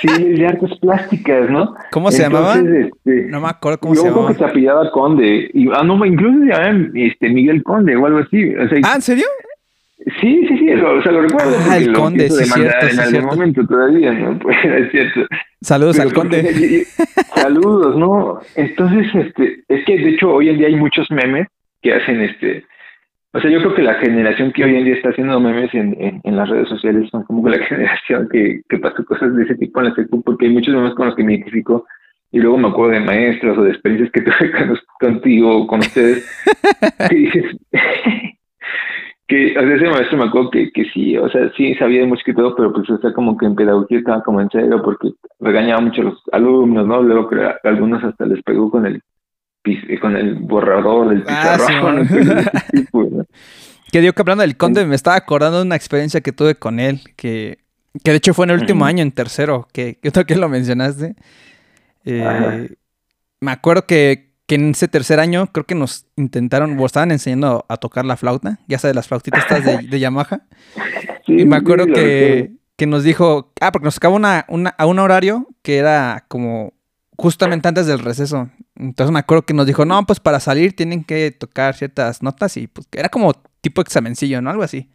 [0.00, 1.74] sí, el de artes plásticas, ¿no?
[1.90, 2.54] ¿Cómo se llamaba?
[2.54, 4.28] Este, no me acuerdo cómo se llamaba.
[4.28, 5.50] que se apellidaba Conde.
[5.52, 8.52] Y, ah, no, incluso se llamaba este, Miguel Conde o algo así.
[8.84, 9.26] ah, ¿en serio?
[10.20, 11.56] Sí, sí, sí, o sea, lo recuerdo.
[11.68, 14.38] Ah, el conde, sí, cierto, en algún momento todavía, ¿no?
[14.42, 15.20] Pues es cierto.
[15.62, 16.84] Saludos al conde.
[17.34, 18.40] saludos, ¿no?
[18.54, 21.48] Entonces, este, es que de hecho hoy en día hay muchos memes
[21.80, 22.64] que hacen este.
[23.32, 26.20] O sea, yo creo que la generación que hoy en día está haciendo memes en,
[26.22, 29.80] en, las redes sociales son como la generación que, que pasó cosas de ese tipo
[29.80, 31.86] en la secu, porque hay muchos memes con los que me identifico
[32.30, 36.28] y luego me acuerdo de maestros o de experiencias que tuve contigo o con ustedes.
[37.08, 37.56] que dices,
[39.26, 42.06] que, o sea, ese maestro me acuerdo que, que sí, o sea, sí sabía de
[42.06, 44.82] mucho que todo, pero pues, o sea, como que en pedagogía estaba como en serio
[44.82, 47.02] porque regañaba mucho a los alumnos, ¿no?
[47.02, 49.02] Luego que a algunos hasta les pegó con el
[50.00, 52.08] con el borrador del ah, pizarrón.
[53.90, 56.80] Que digo que hablando del conde, me estaba acordando de una experiencia que tuve con
[56.80, 57.58] él, que,
[58.02, 61.14] que de hecho fue en el último año, en tercero, que creo que lo mencionaste.
[62.04, 62.74] Eh,
[63.38, 67.64] me acuerdo que, que, en ese tercer año creo que nos intentaron, o estaban enseñando
[67.68, 70.42] a tocar la flauta, ya sabes, las flautitas estas de, de Yamaha.
[71.26, 74.98] y me acuerdo que, que, nos dijo, ah, porque nos acabó una, una, a un
[74.98, 76.74] horario que era como
[77.16, 78.50] justamente antes del receso.
[78.76, 82.56] Entonces me acuerdo que nos dijo, no, pues para salir tienen que tocar ciertas notas
[82.56, 84.50] y pues era como tipo examencillo, ¿no?
[84.50, 84.90] Algo así.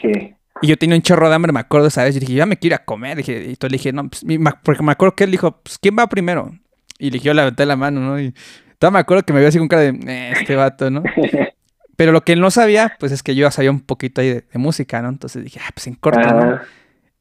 [0.00, 0.34] Sí.
[0.62, 2.16] Y yo tenía un chorro de hambre, me acuerdo esa vez.
[2.16, 3.16] Y dije, ya me quiero ir a comer.
[3.18, 4.24] Dije, y entonces le dije, no, pues,
[4.62, 6.52] porque me acuerdo que él dijo, pues, ¿quién va primero?
[6.98, 8.20] Y le dije, yo levanté la mano, ¿no?
[8.20, 8.34] Y
[8.78, 11.02] todavía me acuerdo que me vio así con cara de, eh, este vato, ¿no?
[11.96, 14.30] Pero lo que él no sabía, pues es que yo ya sabía un poquito ahí
[14.30, 15.08] de, música, ¿no?
[15.08, 16.60] Entonces dije, ah, pues en corto, ¿no?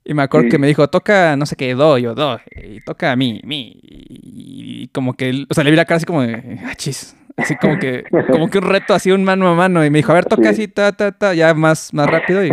[0.06, 3.12] Y me acuerdo que me dijo, toca, no sé qué, do, yo, do, y toca
[3.12, 3.80] a mí, mí.
[3.84, 7.16] Y, como que, o sea, le vi la cara así como de, ah, chis.
[7.38, 9.84] Así como que, como que un reto así, un mano a mano.
[9.86, 12.46] Y me dijo, a ver, toca así, ta, ta, ta, ya más, más rápido.
[12.46, 12.52] Y,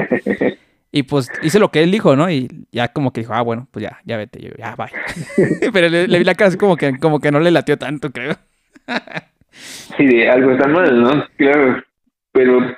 [0.93, 2.31] y pues hice lo que él dijo, ¿no?
[2.31, 4.43] Y ya como que dijo, ah, bueno, pues ya, ya vete.
[4.43, 4.91] yo, ya, bye.
[5.73, 8.37] Pero le, vi la cara así como que, como que no le latió tanto, creo.
[9.97, 11.25] sí, de algo está mal, ¿no?
[11.37, 11.83] Claro.
[12.33, 12.77] Pero.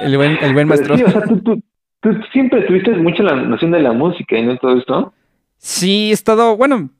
[0.00, 0.96] el buen, el buen maestro.
[0.96, 1.62] Sí, o sea, tú, tú,
[2.00, 5.14] tú, siempre tuviste mucho la noción de la música y no todo esto.
[5.56, 6.90] Sí, he estado, bueno,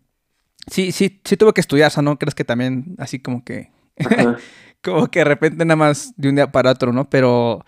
[0.67, 3.71] sí, sí, sí tuve que estudiar, o sea, ¿no crees que también así como que.
[4.83, 7.11] como que de repente nada más de un día para otro, ¿no?
[7.11, 7.65] Pero.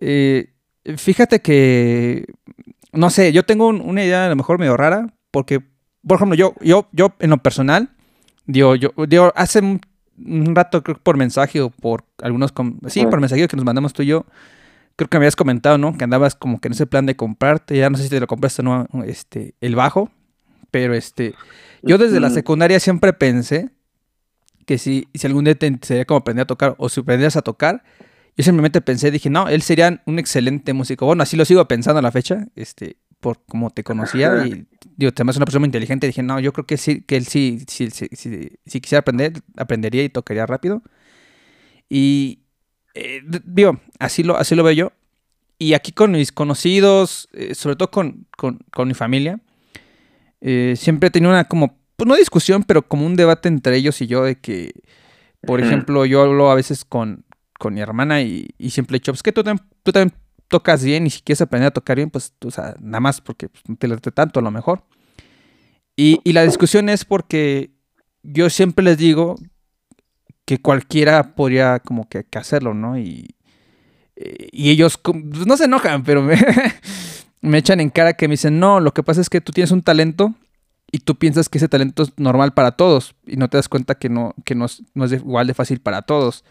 [0.00, 0.50] Eh,
[0.96, 2.26] Fíjate que,
[2.92, 5.60] no sé, yo tengo una idea a lo mejor medio rara, porque,
[6.06, 7.90] por ejemplo, yo, yo, yo en lo personal,
[8.46, 9.80] digo, yo, digo, hace un,
[10.54, 12.52] rato, creo que por mensaje o por algunos,
[12.88, 14.26] sí, por mensaje que nos mandamos tú y yo,
[14.96, 15.96] creo que me habías comentado, ¿no?
[15.96, 18.26] Que andabas como que en ese plan de comprarte, ya no sé si te lo
[18.26, 20.10] compraste no, este, el bajo,
[20.70, 21.34] pero este,
[21.82, 23.70] yo desde la secundaria siempre pensé
[24.66, 27.42] que si, si algún día te sería como aprender a tocar o si aprendieras a
[27.42, 27.84] tocar,
[28.38, 31.04] yo simplemente pensé, dije, no, él sería un excelente músico.
[31.06, 34.64] Bueno, así lo sigo pensando a la fecha, este, por como te conocía y
[34.96, 37.26] digo, además es una persona muy inteligente, dije, no, yo creo que sí, que él
[37.26, 38.08] sí, sí, sí,
[38.64, 40.82] si quisiera aprender, aprendería y tocaría rápido.
[41.88, 42.44] Y
[42.94, 44.92] eh, digo, así lo, así lo veo yo.
[45.58, 48.28] Y aquí con mis conocidos, eh, sobre todo con,
[48.86, 49.40] mi familia,
[50.40, 54.00] eh, siempre he tenido una como, pues no discusión, pero como un debate entre ellos
[54.00, 54.74] y yo de que,
[55.40, 57.24] por ejemplo, yo hablo a veces con,
[57.58, 59.42] con mi hermana y, siempre he dicho, pues que tú,
[59.82, 60.16] tú también
[60.48, 62.48] tocas bien y si quieres aprender a tocar bien, pues o
[62.80, 64.84] nada más porque pues, no te late tanto a lo mejor.
[65.96, 67.72] Y, la discusión es porque
[68.22, 69.34] yo siempre les digo
[70.44, 72.96] que cualquiera podría como que, hacerlo, ¿no?
[72.98, 73.34] Y,
[74.16, 76.36] y ellos pues, no se enojan, pero me,
[77.40, 79.72] me echan en cara que me dicen, no, lo que pasa es que tú tienes
[79.72, 80.34] un talento
[80.90, 83.96] y tú piensas que ese talento es normal para todos y no te das cuenta
[83.96, 86.44] que no, que no es, no es igual de fácil para todos.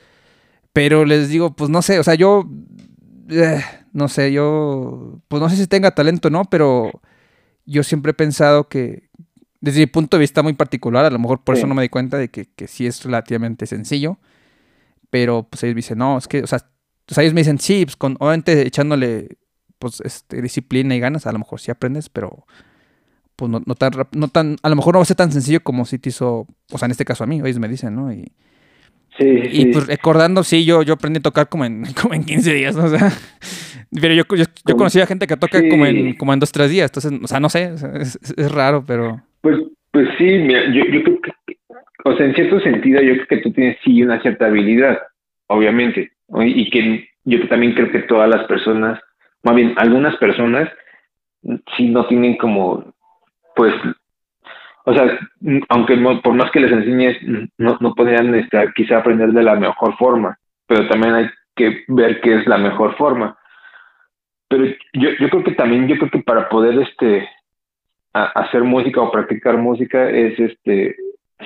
[0.77, 2.47] Pero les digo, pues no sé, o sea, yo,
[3.29, 3.63] eh,
[3.93, 6.45] no sé, yo, pues no sé si tenga talento, ¿no?
[6.45, 7.01] Pero
[7.65, 9.09] yo siempre he pensado que,
[9.59, 11.89] desde mi punto de vista muy particular, a lo mejor por eso no me di
[11.89, 14.19] cuenta de que, que, sí es relativamente sencillo,
[15.09, 16.59] pero pues ellos me dicen, no, es que, o sea,
[17.17, 19.39] ellos me dicen, sí, pues con, obviamente echándole,
[19.79, 22.45] pues, este, disciplina y ganas, a lo mejor sí aprendes, pero
[23.35, 25.63] pues no, no, tan, no tan, a lo mejor no va a ser tan sencillo
[25.63, 28.13] como si te hizo, o sea, en este caso a mí, ellos me dicen, ¿no?
[28.13, 28.31] Y,
[29.19, 32.75] y pues recordando, sí, yo, yo aprendí a tocar como en, como en 15 días,
[32.75, 33.11] o sea.
[34.01, 36.91] Pero yo, yo, conocí a gente que toca como en como en dos, tres días,
[36.91, 39.21] entonces, o sea, no sé, es, raro, pero...
[39.41, 39.57] Pues,
[39.91, 41.57] pues sí, yo, yo creo que,
[42.03, 44.99] o sea, en cierto sentido, yo creo que tú tienes sí una cierta habilidad,
[45.47, 48.99] obviamente, y que yo también creo que todas las personas,
[49.43, 50.69] más bien, algunas personas,
[51.77, 52.93] sí no tienen como,
[53.55, 53.73] pues,
[54.89, 55.19] o sea,
[55.67, 57.17] aunque por más que les enseñes,
[57.57, 62.21] no, no podrían este, quizá aprender de la mejor forma, pero también hay que ver
[62.21, 63.37] qué es la mejor forma.
[64.47, 67.27] Pero yo, yo creo que también, yo creo que para poder este
[68.13, 70.95] hacer música o practicar música es este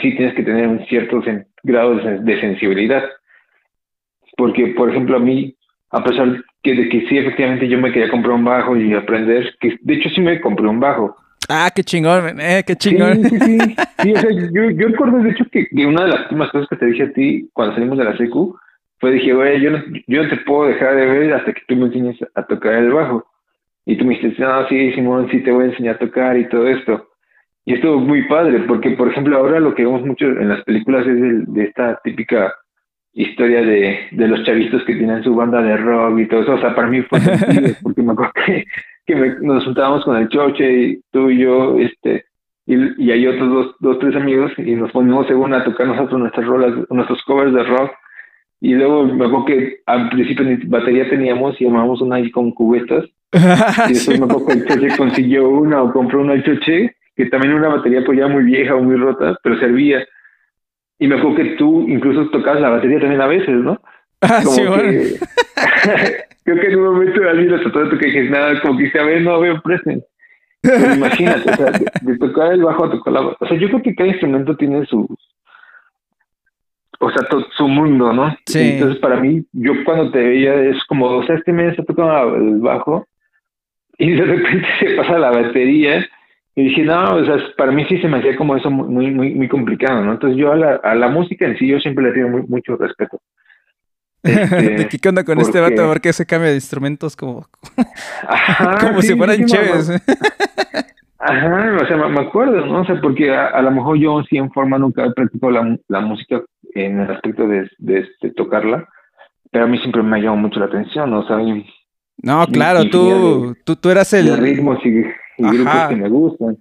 [0.02, 1.20] sí tienes que tener un cierto
[1.64, 3.04] grado de sensibilidad.
[4.38, 5.56] Porque, por ejemplo, a mí,
[5.90, 9.56] a pesar que de que sí, efectivamente yo me quería comprar un bajo y aprender,
[9.60, 11.16] que de hecho sí me compré un bajo.
[11.54, 13.26] Ah, qué chingón, eh, qué chingón.
[13.26, 13.58] Sí, sí,
[14.02, 14.14] sí.
[14.14, 16.86] o sea, yo, yo recuerdo de hecho que, una de las últimas cosas que te
[16.86, 18.58] dije a ti cuando salimos de la secu
[19.00, 21.76] fue dije, güey, yo no, yo no te puedo dejar de ver hasta que tú
[21.76, 23.26] me enseñes a tocar el bajo.
[23.86, 26.48] Y tú me dijiste, no, sí, Simón, sí te voy a enseñar a tocar y
[26.48, 27.10] todo esto.
[27.66, 30.64] Y esto es muy padre, porque por ejemplo ahora lo que vemos mucho en las
[30.64, 32.54] películas es de esta típica
[33.14, 36.54] historia de, de los chavitos que tienen su banda de rock y todo eso.
[36.54, 37.20] O sea, para mí fue
[37.84, 38.66] porque me acuerdo que,
[39.06, 42.26] que nos juntábamos con el Choche y tú y yo, este,
[42.66, 46.20] y, y hay otros dos, dos, tres amigos y nos ponemos según a tocar nosotros
[46.20, 47.92] nuestras rolas, nuestros covers de rock.
[48.64, 52.52] Y luego me acuerdo que al principio ni batería teníamos y armábamos una ahí con
[52.52, 53.06] cubetas.
[53.90, 57.26] y después me acuerdo que el Choche consiguió una o compró una el Choche, que
[57.26, 60.06] también era una batería pues ya muy vieja o muy rota, pero servía.
[61.02, 63.82] Y me acuerdo que tú incluso tocabas la batería también a veces, ¿no?
[64.24, 64.84] Ah, sí, bueno.
[66.44, 68.84] creo que en un momento alguien lo trató de tocar y dije, nada, como que
[68.84, 70.06] dice, a ver, no veo presente.
[70.62, 73.82] Pero imagínate, o sea, de, tocar el bajo a tocar la O sea, yo creo
[73.82, 75.08] que cada instrumento tiene su.
[77.00, 78.38] O sea, su mundo, ¿no?
[78.46, 78.74] Sí.
[78.74, 82.36] Entonces, para mí, yo cuando te veía es como, o sea, este mes está tocando
[82.36, 83.08] el bajo
[83.98, 86.08] y de repente se pasa la batería
[86.56, 89.34] y dije, no, o sea, para mí sí se me hacía como eso muy, muy,
[89.34, 90.12] muy complicado, ¿no?
[90.14, 92.76] Entonces yo a la, a la música en sí yo siempre le tengo muy, mucho
[92.76, 93.20] respeto.
[94.24, 95.88] Este, ¿Qué onda con este vato?
[95.88, 97.48] ¿Por qué se cambia de instrumentos como,
[98.80, 99.90] como si fueran chéves?
[101.18, 102.82] Ajá, o sea, me, acuerdo, ¿no?
[102.82, 106.02] O sea, porque a, lo mejor yo sí en forma nunca he practicado la, la
[106.02, 106.42] música
[106.76, 108.88] en el aspecto de, de, tocarla,
[109.52, 111.38] pero a mí siempre me ha llamado mucho la atención, o sea...
[112.24, 114.38] No, claro, tú, tú, tú eras el...
[114.38, 115.04] ritmo, sí
[115.38, 116.58] y grupos que me gustan.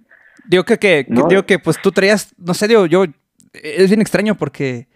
[0.47, 3.05] Digo que, que, digo que pues tú traías, no sé, digo, yo,
[3.53, 4.87] es bien extraño porque,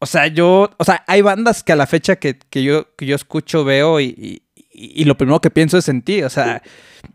[0.00, 3.06] o sea, yo, o sea, hay bandas que a la fecha que, que yo, que
[3.06, 6.62] yo escucho, veo y, y, lo primero que pienso es en ti, o sea,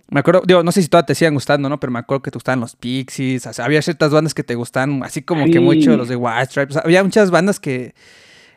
[0.10, 1.80] me acuerdo, digo, no sé si todas te sigan gustando, ¿no?
[1.80, 4.56] Pero me acuerdo que te gustaban los Pixies, o sea, había ciertas bandas que te
[4.56, 7.96] gustan, así como que mucho los de White Stripes, había muchas bandas que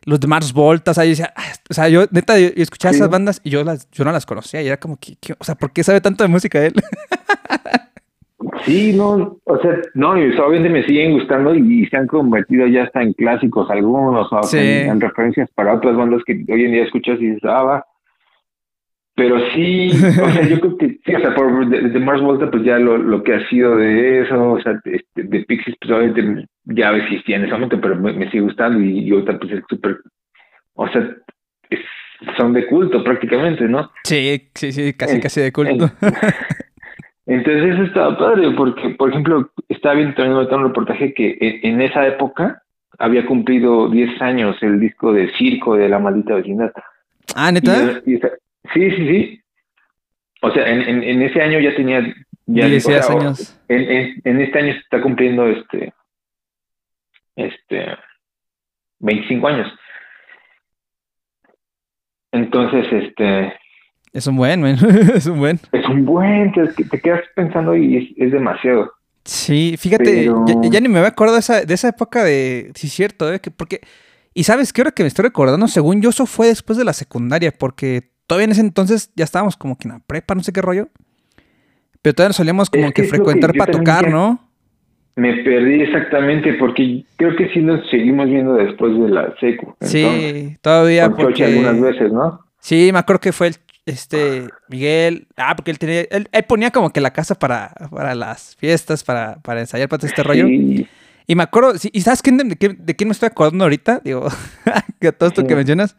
[0.08, 2.94] los de Mars Volta, o sea, yo decía, ah, o sea, yo neta, yo, escuchaba
[2.94, 5.54] esas bandas y yo las, yo no las conocía y era como que, o sea,
[5.54, 6.72] ¿por qué sabe tanto de música él?
[8.64, 12.84] sí, no, o sea, no, y obviamente me siguen gustando y se han convertido ya
[12.84, 17.20] hasta en clásicos algunos, o en, referencias para otras bandas que hoy en día escuchas
[17.20, 17.84] y dices, ah, va.
[19.18, 22.62] Pero sí, o sea, yo creo que sí, o sea, por de, Mars Volta, pues
[22.62, 26.46] ya lo, lo que ha sido de eso, o sea, de, de Pixies, pues obviamente
[26.66, 29.98] ya existía en ese momento, pero me, sigue gustando y, y ahorita pues es súper,
[30.74, 31.16] o sea,
[32.36, 33.90] son de culto prácticamente, ¿no?
[34.04, 35.90] Sí, sí, sí, casi, casi de culto.
[37.26, 42.06] entonces eso estaba padre, porque, por ejemplo, estaba viendo también un reportaje que en, esa
[42.06, 42.62] época
[43.00, 46.70] había cumplido 10 años el disco de Circo de la Maldita Vecindad.
[47.34, 48.00] Ah, ¿neta?
[48.74, 49.40] Sí, sí, sí.
[50.42, 52.14] O sea, en, en, ese año ya tenía...
[52.46, 53.60] Ya, años.
[53.68, 55.92] En, en, este año se está cumpliendo este
[57.38, 57.86] este,
[58.98, 59.72] 25 años.
[62.32, 63.52] Entonces, este...
[64.12, 64.64] Es un buen,
[65.14, 65.60] es un buen.
[65.72, 68.92] Es un buen, te, quedas pensando y es, demasiado.
[69.24, 70.30] Sí, fíjate,
[70.70, 72.72] ya, ni me acuerdo de esa, de esa época de...
[72.74, 73.40] Sí, cierto, ¿eh?
[73.40, 73.80] que, porque...
[74.34, 76.92] Y sabes qué hora que me estoy recordando, según yo, eso fue después de la
[76.92, 80.52] secundaria, porque todavía en ese entonces ya estábamos como que en la prepa, no sé
[80.52, 80.88] qué rollo.
[82.00, 84.38] Pero todavía nos solíamos como que, frecuentar para tocar, ¿no?
[85.16, 89.74] Me perdí exactamente porque creo que sí nos seguimos viendo después de la secu.
[89.80, 92.44] Sí, todavía porque algunas veces, ¿no?
[92.60, 93.56] Sí, me acuerdo que fue el
[93.88, 98.54] este Miguel, ah, porque él tenía él, ponía como que la casa para, para las
[98.56, 100.46] fiestas, para, para ensayar para este rollo.
[100.46, 104.00] Y me acuerdo, ¿y sabes quién, de, quién me estoy acordando ahorita?
[104.04, 104.28] Digo,
[105.00, 105.96] que todo esto que mencionas.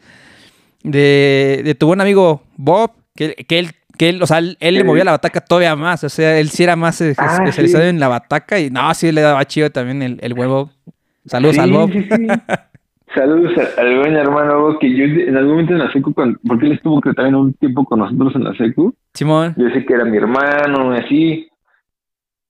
[0.84, 4.84] De, de tu buen amigo Bob, que, que él que él, o sea, él, le
[4.86, 8.08] movía la bataca todavía más, o sea, él sí era más ah, especializado en la
[8.08, 10.72] bataca y no, sí le daba chido también el, el huevo.
[11.26, 11.92] Saludos al Bob.
[13.14, 17.02] Saludos al buen hermano que yo en algún momento en la secu, porque él estuvo
[17.02, 18.96] que también un tiempo con nosotros en la secu.
[19.14, 19.54] Simón.
[19.58, 21.50] Yo sé que era mi hermano y así,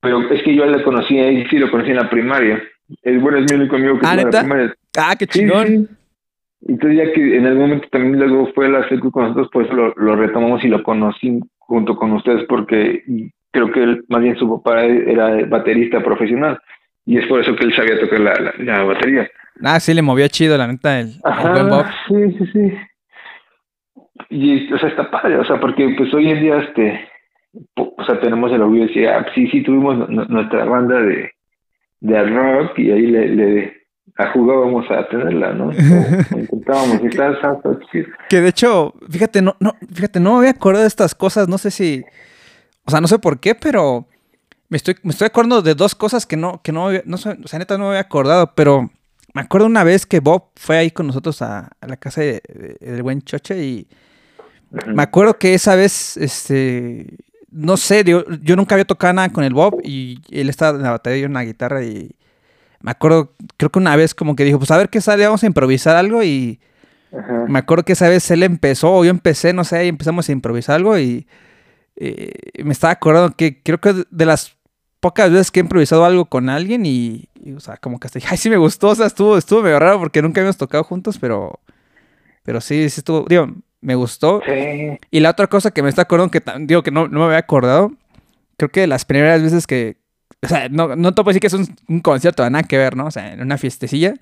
[0.02, 2.62] pero es que yo le conocí, él sí lo conocí en la primaria.
[3.02, 4.76] Es bueno, es mi único amigo que ah, en la primaria.
[4.98, 5.90] Ah, qué chingón.
[6.68, 9.94] Entonces ya que en algún momento también luego fue la secu con nosotros, pues lo,
[9.96, 13.04] lo retomamos y lo conocí junto con ustedes porque
[13.52, 16.60] creo que él, más bien su papá era baterista profesional
[17.06, 19.28] y es por eso que él sabía tocar la, la, batería.
[19.64, 21.86] Ah, sí, le movió chido, la neta, el, buen Bob.
[22.08, 22.74] Sí, sí, sí.
[24.30, 27.10] Y, o sea, está padre, o sea, porque pues hoy en día, este,
[27.76, 31.32] o sea, tenemos el orgullo de decir, ah, sí, sí, tuvimos nuestra banda de,
[32.02, 33.79] de rock y ahí le, le
[34.28, 35.72] jugábamos a tenerla, ¿no?
[36.38, 37.10] intentábamos, y
[38.30, 41.58] Que de hecho, fíjate, no, no, fíjate, no me había acordado de estas cosas, no
[41.58, 42.04] sé si,
[42.86, 44.06] o sea, no sé por qué, pero
[44.68, 47.60] me estoy, me estoy acordando de dos cosas que no, que no, no, o sea,
[47.60, 48.90] neta no me había acordado, pero
[49.34, 53.22] me acuerdo una vez que Bob fue ahí con nosotros a, la casa del buen
[53.22, 53.88] Choche y
[54.88, 57.08] me acuerdo que esa vez, este,
[57.52, 60.84] no sé, yo, yo, nunca había tocado nada con el Bob y él estaba en
[60.84, 62.12] la batería y una guitarra y
[62.82, 65.44] me acuerdo, creo que una vez como que dijo, pues a ver qué sale, vamos
[65.44, 66.60] a improvisar algo y
[67.48, 70.32] me acuerdo que esa vez él empezó o yo empecé, no sé, y empezamos a
[70.32, 71.28] improvisar algo y
[71.96, 72.32] eh,
[72.64, 74.56] me estaba acordando que creo que de las
[75.00, 78.30] pocas veces que he improvisado algo con alguien y, o sea, como que hasta dije,
[78.32, 81.18] ay, sí me gustó, o sea, estuvo, estuvo medio raro porque nunca habíamos tocado juntos,
[81.20, 81.60] pero,
[82.44, 83.48] pero sí, sí estuvo, digo,
[83.82, 84.42] me gustó.
[85.10, 87.38] Y la otra cosa que me está acordando, que digo que no, no me había
[87.38, 87.92] acordado,
[88.58, 89.98] creo que las primeras veces que,
[90.42, 92.96] o sea, no, no te puedo decir que es un, un concierto, nada que ver,
[92.96, 93.08] ¿no?
[93.08, 94.16] O sea, en una fiestecilla,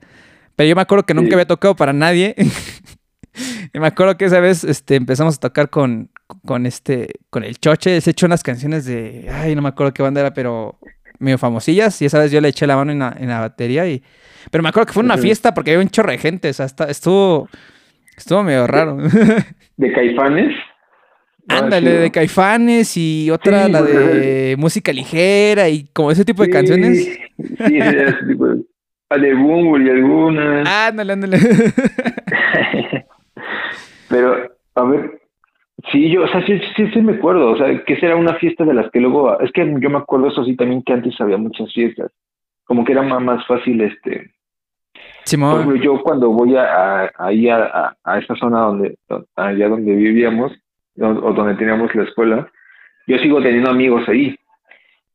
[0.56, 2.36] pero yo me acuerdo que nunca había tocado para nadie.
[3.74, 6.10] y me acuerdo que esa vez este, empezamos a tocar con,
[6.46, 10.02] con este, con el Choche, se hecho unas canciones de, ay, no me acuerdo qué
[10.02, 10.80] banda era, pero
[11.20, 14.04] medio famosillas, y esa vez yo le eché la mano en la, batería y,
[14.52, 16.68] pero me acuerdo que fue una fiesta porque había un chorro de gente, o sea,
[16.88, 17.50] estuvo,
[18.16, 18.98] estuvo medio raro.
[19.78, 20.56] ¿De Caifanes?
[21.48, 27.20] Ándale, de Caifanes y otra, la de música ligera y como ese tipo de canciones.
[27.38, 28.64] Sí, ese tipo de...
[29.20, 30.68] de y algunas.
[30.68, 31.40] Ándale, ándale.
[34.10, 35.18] Pero, a ver,
[35.92, 38.66] Sí, yo, o sea, sí, sí, sí me acuerdo, o sea, que será una fiesta
[38.66, 41.38] de las que luego, es que yo me acuerdo eso sí también que antes había
[41.38, 42.12] muchas fiestas,
[42.66, 44.32] como que era más, fácil, este,
[45.24, 45.80] Simón.
[45.80, 48.98] yo cuando voy a, ahí a, a, esa zona donde,
[49.36, 50.52] allá donde vivíamos,
[51.00, 52.50] o, donde teníamos la escuela,
[53.08, 54.38] yo sigo teniendo amigos ahí,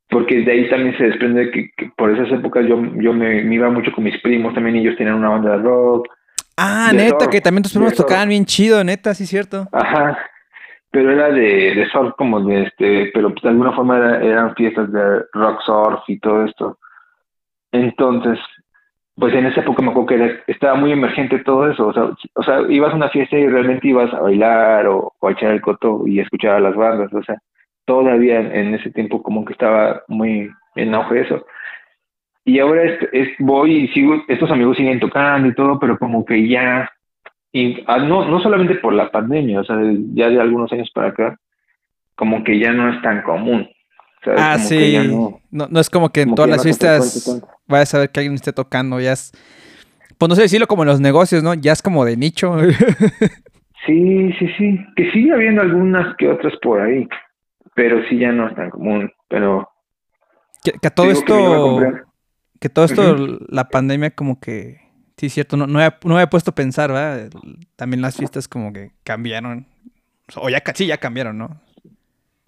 [0.08, 3.70] porque de ahí también se desprende que, por esas épocas yo, yo me, me, iba
[3.70, 6.08] mucho con mis primos, también ellos tenían una banda de rock.
[6.56, 9.66] Ah, neta, que también tus primos tocaban bien chido, neta, sí, cierto.
[9.72, 10.18] Ajá,
[10.90, 15.24] pero era de, de surf como de este, pero de alguna forma eran fiestas de
[15.32, 16.78] rock surf y todo esto.
[17.72, 18.38] Entonces,
[19.22, 22.42] pues en esa época me acuerdo que estaba muy emergente todo eso, o sea, o
[22.42, 26.02] sea, ibas a una fiesta y realmente ibas a bailar o, a echar el coto
[26.08, 27.38] y escuchar a las bandas, o sea,
[27.84, 31.46] todavía en ese tiempo como que estaba muy en auge eso.
[32.44, 36.48] Y ahora es, voy y sigo, estos amigos siguen tocando y todo, pero como que
[36.48, 36.90] ya
[37.86, 39.76] ah, no, no solamente por la pandemia, o sea,
[40.14, 41.38] ya de algunos años para acá,
[42.16, 43.68] como que ya no es tan común.
[44.26, 44.96] Ah, sí.
[45.50, 48.52] No, no, es como que en todas las fiestas vayas a ver que alguien esté
[48.52, 49.32] tocando, ya es,
[50.18, 51.54] pues no sé decirlo como en los negocios, ¿no?
[51.54, 52.56] Ya es como de nicho.
[53.86, 54.78] sí, sí, sí.
[54.96, 57.08] Que sigue habiendo algunas que otras por ahí,
[57.74, 59.68] pero sí ya no es tan común, pero...
[60.62, 61.80] Que, a todo esto,
[62.60, 63.16] que, todo esto,
[63.48, 64.82] la pandemia como que
[65.22, 67.30] Sí, cierto, no, no, he, no he puesto a pensar, ¿verdad?
[67.76, 69.66] También las fiestas como que cambiaron.
[70.34, 71.60] O ya sí, ya cambiaron, ¿no?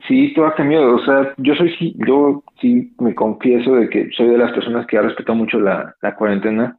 [0.07, 0.97] Sí, todo ha cambiado.
[0.97, 4.99] O sea, yo soy yo sí me confieso de que soy de las personas que
[4.99, 6.79] ha respetado mucho la, cuarentena.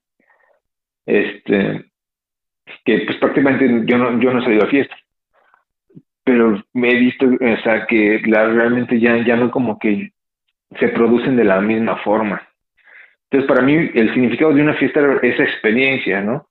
[1.06, 1.86] Este,
[2.84, 5.00] que pues prácticamente yo no, yo no he salido a fiestas.
[6.24, 10.12] Pero me he visto, o sea, que la, realmente ya, ya no como que
[10.80, 12.42] se producen de la misma forma.
[13.30, 16.48] Entonces, para mí, el significado de una fiesta es experiencia, ¿no?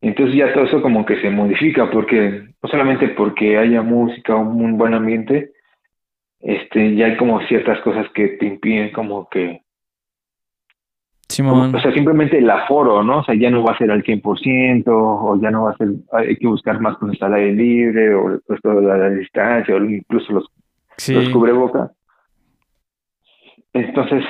[0.00, 4.40] Entonces ya todo eso como que se modifica, porque no solamente porque haya música o
[4.40, 5.52] un buen ambiente,
[6.42, 9.62] este, ya hay como ciertas cosas que te impiden como que...
[11.28, 11.74] Simón.
[11.74, 13.20] o sea, simplemente el aforo, ¿no?
[13.20, 15.88] O sea, ya no va a ser al 100%, o ya no va a ser,
[16.12, 20.30] hay que buscar más con el aire libre, o esto de la, distancia, o incluso
[20.30, 20.46] los,
[20.98, 21.14] sí.
[21.14, 21.90] los cubrebocas.
[23.72, 24.22] Entonces,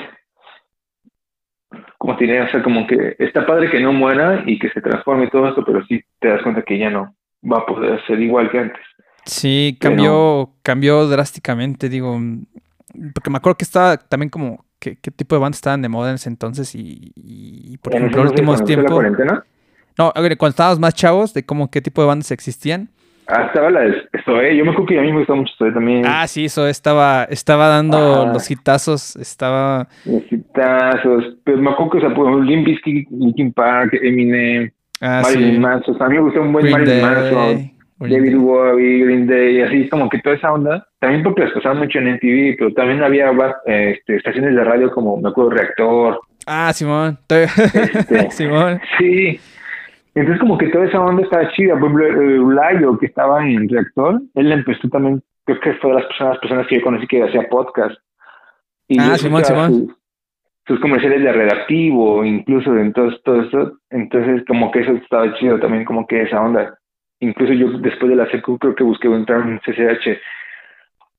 [1.99, 5.29] como tiene, o sea, como que está padre que no muera y que se transforme
[5.29, 7.17] todo esto, pero sí te das cuenta que ya no
[7.51, 8.83] va a poder ser igual que antes.
[9.25, 12.21] Sí, cambió, cambió drásticamente, digo,
[13.15, 16.11] porque me acuerdo que estaba también como qué, qué tipo de bandas estaban de moda
[16.11, 19.05] en ese entonces y, por ejemplo, en los últimos tiempos...
[19.99, 22.89] No, cuando estábamos más chavos, de cómo qué tipo de bandas existían.
[23.29, 23.95] Ah, estaba la de
[24.25, 24.57] Zoe.
[24.57, 26.05] Yo me acuerdo que a mí me gustó mucho Zoe también.
[26.07, 29.17] Ah, sí, Zoe estaba, estaba dando los hitazos.
[29.17, 29.89] Estaba.
[30.05, 31.37] Los hitazos.
[31.45, 34.71] Pero me acuerdo que, o sea, Limp Bizkit, Linkin Park, Eminem,
[35.01, 35.61] ah, Marilyn sí.
[35.61, 36.03] Manson.
[36.03, 37.72] a mí me gustó un buen Green Marilyn Manson.
[38.09, 40.87] David Bowie, Green Day, así como que toda esa onda.
[40.99, 43.33] También porque las pasaban mucho en MTV, pero también había
[43.67, 46.21] este, estaciones de radio como, me acuerdo, Reactor.
[46.47, 47.19] Ah, Simón.
[47.29, 48.81] Este, Simón.
[48.99, 49.41] Sí.
[50.15, 51.79] Entonces como que toda esa onda estaba chida.
[51.79, 56.07] Por ejemplo, Ulayo, que estaba en reactor, él empezó también, creo que fue de las
[56.07, 57.95] personas, personas que yo conocí que hacía podcast.
[58.89, 59.97] Y ah, Simón, Simón.
[60.67, 65.85] sus comerciales de redactivo, incluso entonces todo eso, entonces como que eso estaba chido también,
[65.85, 66.79] como que esa onda.
[67.23, 70.19] Incluso yo después de la secu creo que busqué entrar en CCH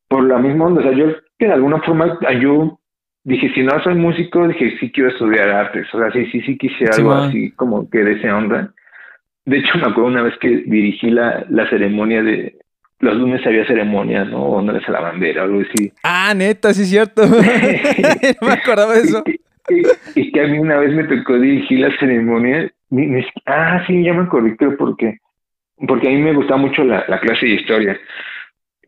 [0.07, 1.07] por la misma onda, o sea, yo
[1.39, 2.79] que de alguna forma yo
[3.23, 6.57] dije, si no soy músico, dije, sí quiero estudiar artes, o sea, sí, sí, sí
[6.57, 8.73] quisiera algo así como que de esa onda.
[9.45, 12.57] De hecho, me acuerdo una vez que dirigí la, la ceremonia de,
[13.03, 14.43] los lunes había ceremonia, ¿no?
[14.43, 15.91] Honores a la bandera, algo así.
[16.03, 17.25] Ah, neta, sí es cierto.
[18.41, 19.23] no me acordaba de eso.
[20.15, 22.69] Y, que a mí una vez me tocó dirigir la ceremonia.
[23.45, 25.19] ah, sí, ya me acordé, porque,
[25.87, 27.99] porque a mí me gustaba mucho la, la clase de historia.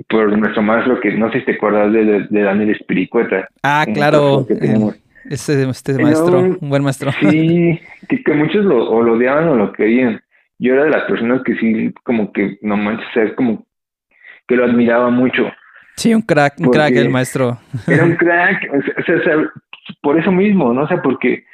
[0.10, 3.48] Por nuestro maestro, que no sé si te acuerdas de, de, Daniel Espiricueta.
[3.64, 4.46] Ah, claro.
[5.30, 7.12] Este, este maestro, un buen maestro.
[7.14, 7.80] Sí,
[8.10, 10.22] que, que muchos lo, o lo odiaban o lo querían.
[10.60, 13.66] Yo era de las personas que sí, como que, no manches, es como
[14.48, 15.50] que lo admiraba mucho.
[15.96, 17.58] Sí, un crack, un crack el maestro.
[17.88, 19.52] Era un crack, o sea,
[20.02, 20.84] por eso mismo, ¿no?
[20.84, 21.46] O sea, porque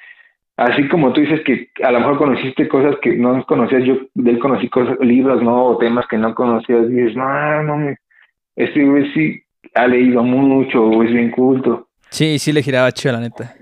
[0.66, 4.32] así como tú dices que a lo mejor conociste cosas que no conocías, yo de
[4.32, 5.66] él conocí cosas, libros, ¿no?
[5.66, 7.96] O temas que no conocías, y dices, no, no,
[8.56, 9.42] este güey sí
[9.74, 11.88] ha leído mucho, o es bien culto.
[12.10, 13.56] Sí, sí le giraba chido, la neta.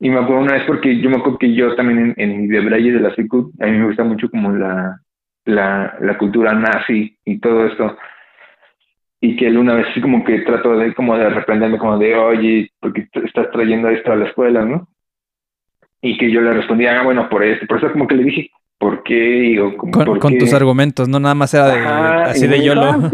[0.00, 2.46] Y me acuerdo una vez porque yo me acuerdo que yo también en, en mi
[2.48, 5.00] de de la secu, a mí me gusta mucho como la,
[5.44, 7.96] la, la cultura nazi y todo esto.
[9.20, 12.14] Y que él una vez sí como que trató de como de reprenderme como de,
[12.14, 14.88] oye, ¿por qué estás trayendo esto a la escuela, no?
[16.00, 17.66] Y que yo le respondía, ah, bueno, por esto.
[17.66, 19.60] Por eso como que le dije, ¿por qué?
[20.20, 21.78] con, tus argumentos, no nada más era de,
[22.30, 22.82] así de YOLO.
[22.82, 23.10] Ah,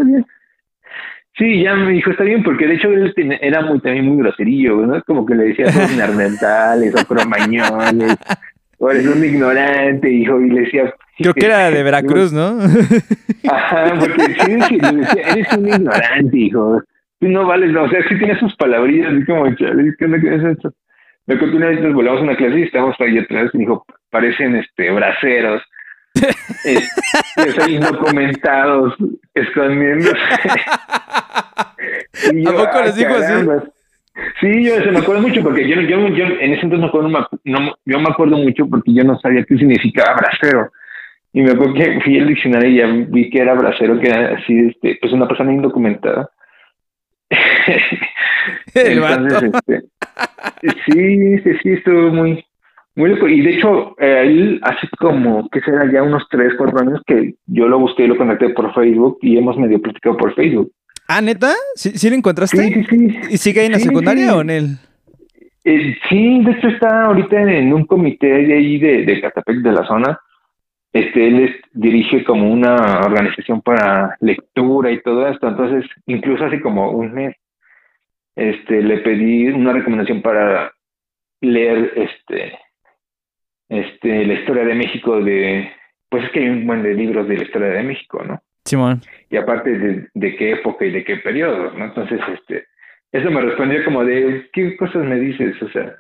[1.37, 4.87] sí, ya me dijo, está bien, porque de hecho él era muy, también muy groserillo,
[4.87, 5.03] ¿no?
[5.05, 8.17] Como que le decía cosas narmentales o cromañones,
[8.79, 12.59] o eres un ignorante, hijo, y le decía, Creo que era de Veracruz, ¿no?
[13.51, 14.79] Ajá, porque sí, sí,
[15.27, 16.83] eres un ignorante, hijo.
[17.21, 20.45] Tú no vales, no, o sea, sí tienes sus palabrillas, así como, chale, ¿qué es
[20.45, 20.73] esto?
[21.27, 23.59] Me acuerdo que una vez nos volvamos a una clase y estábamos ahí atrás y
[23.59, 25.63] dijo, parecen este braceros.
[26.65, 26.91] es,
[27.99, 28.95] comentados,
[29.35, 30.17] escondiéndose.
[32.47, 33.35] ¿A poco les dijo así?
[34.41, 37.09] Sí, yo se me acuerdo mucho porque yo, yo, yo en ese entonces me acuerdo,
[37.45, 40.71] no, yo me acuerdo mucho porque yo no sabía qué significaba bracero.
[41.33, 44.37] Y me acuerdo que fui al diccionario y ya vi que era bracero, que era
[44.37, 46.31] así, este, pues una persona indocumentada.
[48.75, 52.45] Entonces, este, sí, sí, sí, estuvo muy,
[52.97, 53.29] muy loco.
[53.29, 55.91] Y de hecho, eh, él hace como, ¿qué será?
[55.91, 59.39] Ya unos 3, 4 años que yo lo busqué y lo contacté por Facebook y
[59.39, 60.73] hemos medio platicado por Facebook.
[61.09, 61.53] Ah, ¿neta?
[61.75, 62.57] ¿Sí, sí lo encontraste?
[62.57, 63.21] Sí, sí, sí.
[63.31, 64.79] ¿Y sigue ahí en la secundaria o en él?
[65.65, 69.73] Eh, sí, de hecho está ahorita en un comité de ahí de, de Catapec de
[69.73, 70.19] la zona
[70.95, 76.93] este, él dirige como una organización para lectura y todo esto, entonces incluso hace como
[76.93, 77.37] un mes
[78.37, 80.73] este, le pedí una recomendación para
[81.41, 82.59] leer este,
[83.69, 85.69] este, la historia de México de,
[86.09, 88.41] pues es que hay un buen de libros de la historia de México, ¿no?
[88.65, 89.01] Simón.
[89.31, 91.87] Y aparte de, de qué época y de qué periodo, ¿no?
[91.87, 92.67] Entonces, este,
[93.11, 95.61] eso me respondió como de, ¿qué cosas me dices?
[95.61, 95.97] O sea,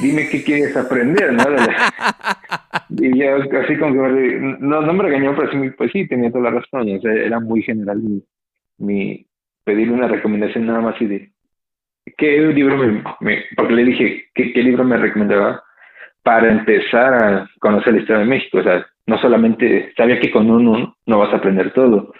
[0.00, 1.44] dime qué quieres aprender, ¿no?
[2.90, 6.50] y yo así como que no, no me regañó, pero sí, pues sí, tenía toda
[6.50, 8.22] la razón, o sea, era muy general mi,
[8.78, 9.26] mi
[9.64, 11.30] pedirle una recomendación nada más y de
[12.16, 12.76] qué libro
[13.20, 15.62] me, porque le dije ¿qué, qué libro me recomendaba
[16.22, 20.50] para empezar a conocer la historia de México, o sea, no solamente sabía que con
[20.50, 22.14] uno no vas a aprender todo,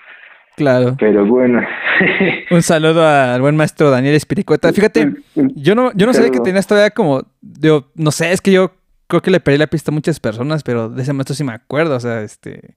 [0.56, 0.96] Claro.
[0.98, 1.60] Pero bueno.
[2.50, 4.72] Un saludo al buen maestro Daniel Espiricueta.
[4.72, 8.52] Fíjate, yo no, yo no sabía que tenías todavía como, digo, no sé, es que
[8.52, 8.72] yo
[9.08, 11.52] creo que le perdí la pista a muchas personas, pero de ese maestro sí me
[11.52, 12.76] acuerdo, o sea, este...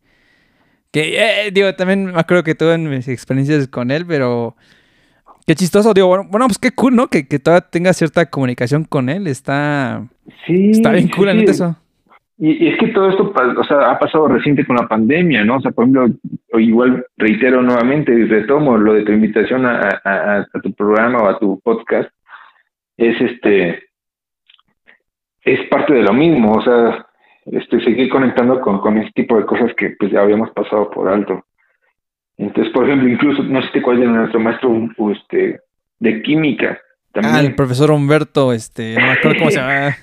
[0.91, 4.55] Que, eh, digo, también me acuerdo que tuve mis experiencias con él, pero...
[5.45, 7.07] Qué chistoso, digo, bueno, pues qué cool, ¿no?
[7.07, 10.05] Que, que todavía tenga cierta comunicación con él, está...
[10.45, 10.71] Sí.
[10.71, 11.77] Está bien cool, sí, eso.
[12.39, 15.57] Y, es que todo esto o sea, ha pasado reciente con la pandemia, ¿no?
[15.57, 16.07] O sea, por ejemplo,
[16.59, 21.39] igual reitero nuevamente y retomo lo de tu invitación a, a, tu programa o a
[21.39, 22.09] tu podcast,
[22.95, 23.83] es este,
[25.41, 27.07] es parte de lo mismo, o sea,
[27.45, 31.07] este, seguir conectando con, con este tipo de cosas que pues ya habíamos pasado por
[31.07, 31.43] alto.
[32.37, 35.59] Entonces, por ejemplo, incluso, no sé cuál es nuestro maestro este,
[35.99, 36.79] de química.
[37.11, 37.35] También.
[37.35, 39.97] Ah, el profesor Humberto, este, no me acuerdo cómo se llama.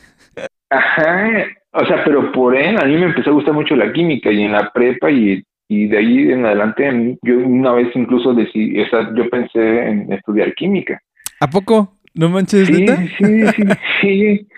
[0.70, 4.30] Ajá, o sea, pero por él a mí me empezó a gustar mucho la química
[4.30, 8.80] y en la prepa y, y de ahí en adelante yo una vez incluso decidí,
[8.80, 11.00] o sea, yo pensé en estudiar química.
[11.40, 11.94] ¿A poco?
[12.14, 12.68] ¿No manches?
[12.68, 12.86] Sí,
[13.18, 13.64] sí, sí,
[14.00, 14.48] sí.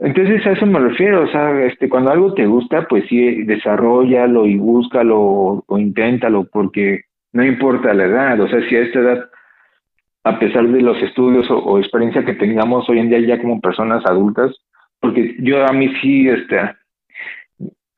[0.00, 4.46] Entonces a eso me refiero, o sea, este, cuando algo te gusta, pues sí, desarrollalo
[4.46, 7.02] y búscalo o inténtalo, porque
[7.32, 9.28] no importa la edad, o sea, si a esta edad
[10.28, 14.04] a pesar de los estudios o, experiencia que tengamos hoy en día ya como personas
[14.04, 14.54] adultas,
[15.00, 16.58] porque yo a mí sí, este,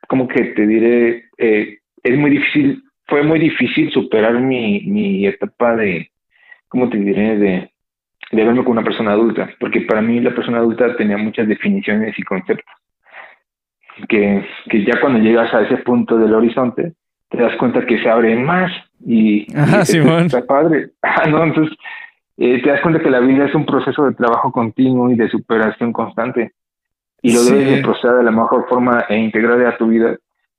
[0.09, 5.76] como que te diré, eh, es muy difícil, fue muy difícil superar mi, mi etapa
[5.76, 6.11] de,
[6.68, 7.38] ¿cómo te diré?
[7.38, 7.70] De,
[8.32, 12.18] de verme como una persona adulta, porque para mí la persona adulta tenía muchas definiciones
[12.18, 12.74] y conceptos,
[14.09, 16.92] que, que ya cuando llegas a ese punto del horizonte,
[17.28, 18.72] te das cuenta que se abren más
[19.05, 20.90] y, Ajá, está padre.
[21.03, 21.76] Ah, no, entonces
[22.36, 25.28] eh, te das cuenta que la vida es un proceso de trabajo continuo y de
[25.28, 26.53] superación constante.
[27.23, 30.16] Y lo debes de proceder de la mejor forma e integrar a tu vida,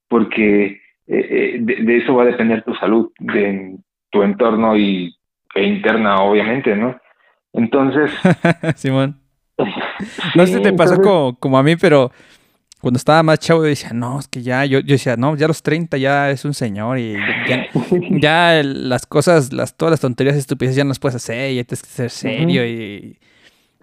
[0.08, 3.78] porque eh, eh, de, eso va a depender tu salud, de
[4.10, 5.16] tu entorno y,
[5.56, 7.00] e interna, obviamente, ¿no?
[7.54, 8.12] Entonces.
[8.76, 9.20] Simón.
[10.36, 12.12] no sé si te pasó como, como a mí, pero
[12.82, 15.46] cuando estaba más chavo, yo decía, no, es que ya, yo, yo decía, no, ya
[15.46, 17.16] a los 30 ya es un señor y
[18.20, 21.84] ya, las cosas, las, todas las tonterías estúpidas ya no las puedes hacer, ya tienes
[21.84, 23.20] que ser serio y,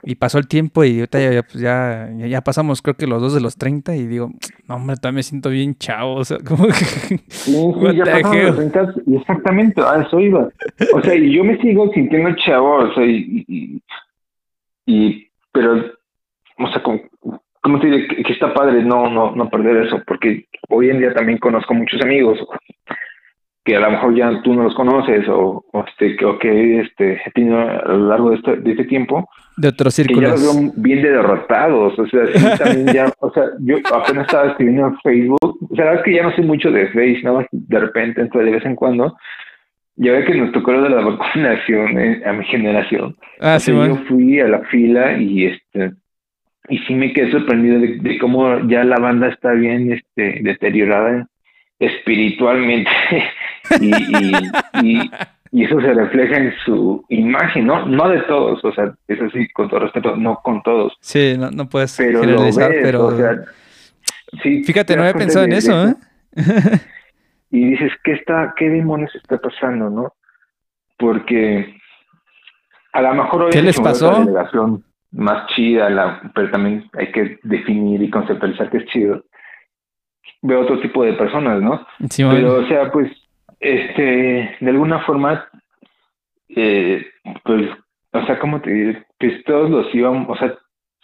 [0.02, 3.34] y, pasó el tiempo y ahorita ya, pues ya, ya, pasamos creo que los dos
[3.34, 4.30] de los 30 y digo,
[4.68, 7.18] no, hombre, también me siento bien chavo, o sea, como que...
[7.28, 7.56] Sí,
[7.94, 10.48] ya pasamos los 30 y exactamente, a eso iba.
[10.94, 13.82] O sea, yo me sigo sintiendo chavo, o sea, y,
[14.86, 15.84] y pero,
[16.58, 17.00] o sea, como
[17.60, 18.08] como te diré?
[18.08, 22.00] Que, está padre no, no, no perder eso, porque hoy en día también conozco muchos
[22.00, 22.38] amigos
[23.68, 27.20] que a lo mejor ya tú no los conoces o, este, que, o que este,
[27.24, 29.28] he tenido a lo largo de este, de este tiempo.
[29.58, 30.22] De otros círculos.
[30.22, 34.24] Que ya los veo bien de derrotados, o sea, también ya, o sea, yo apenas
[34.24, 37.46] estaba escribiendo en Facebook, o sea, es que ya no sé mucho de Facebook, ¿no?
[37.52, 39.14] De repente, entonces de vez en cuando,
[39.96, 43.16] ya ve que nos tocó lo de la vacunación eh, a mi generación.
[43.38, 45.92] Ah, sí, Yo fui a la fila y este
[46.70, 51.26] y sí me quedé sorprendido de, cómo ya la banda está bien este, deteriorada
[51.78, 52.90] espiritualmente
[53.80, 53.94] y,
[54.82, 55.10] y,
[55.52, 57.86] y, eso se refleja en su imagen, ¿no?
[57.86, 60.96] No de todos, o sea, eso sí, con todo respeto, no con todos.
[61.00, 63.06] Sí, no, no puedes pero generalizar, pero...
[63.06, 63.36] O sea,
[64.42, 65.94] sí, Fíjate, no había pensado en eso, ¿eh?
[67.50, 70.12] y dices, ¿qué está, qué demonios está pasando, no?
[70.98, 71.78] Porque
[72.92, 74.26] a lo mejor hoy ¿Qué les pasó?
[75.10, 79.24] más chida, la, pero también hay que definir y conceptualizar que es chido.
[80.42, 81.86] Veo otro tipo de personas, ¿no?
[82.16, 83.10] pero, o sea, pues,
[83.60, 85.48] este, de alguna forma,
[86.48, 87.04] eh,
[87.44, 87.68] pues,
[88.12, 89.06] o sea, ¿cómo te diré?
[89.18, 90.54] Pues todos los iban, o sea,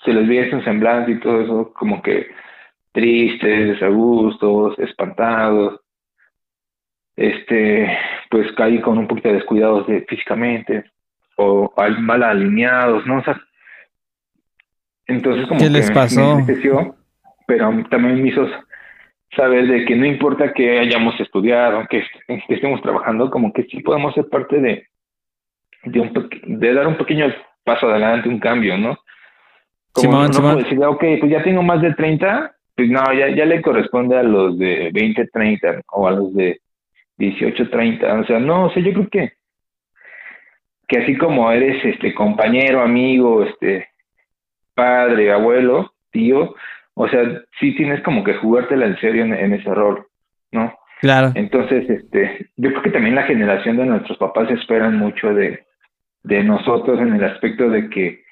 [0.05, 2.28] se les veía en semblante y todo eso, como que
[2.93, 5.80] tristes, desagustos, espantados,
[7.16, 7.97] este,
[8.30, 10.85] pues caí con un poquito de descuidados de, físicamente,
[11.37, 13.18] o mal alineados, ¿no?
[13.18, 13.41] O sea,
[15.07, 16.39] entonces, como ¿Qué les pasó?
[17.47, 18.49] pero también me hizo
[19.37, 22.05] saber de que no importa que hayamos estudiado, que,
[22.49, 24.87] estemos trabajando, como que sí podemos ser parte de,
[25.85, 27.32] de, un, de dar un pequeño
[27.64, 28.99] paso adelante, un cambio, ¿no?
[29.93, 33.62] Como no, decir, ok, pues ya tengo más de 30, pues no, ya, ya le
[33.62, 36.61] corresponde a los de 20, 30 o a los de
[37.18, 38.20] 18, 30.
[38.20, 39.32] O sea, no, o sea, yo creo que,
[40.89, 43.89] que así como eres este compañero, amigo, este
[44.74, 46.55] padre, abuelo, tío,
[46.95, 47.22] o sea,
[47.59, 50.07] sí tienes como que jugártela en serio en, ese rol,
[50.53, 50.72] ¿no?
[51.01, 51.32] Claro.
[51.34, 55.64] Entonces, este, yo creo que también la generación de nuestros papás esperan mucho de,
[56.22, 58.22] de nosotros en el aspecto de que,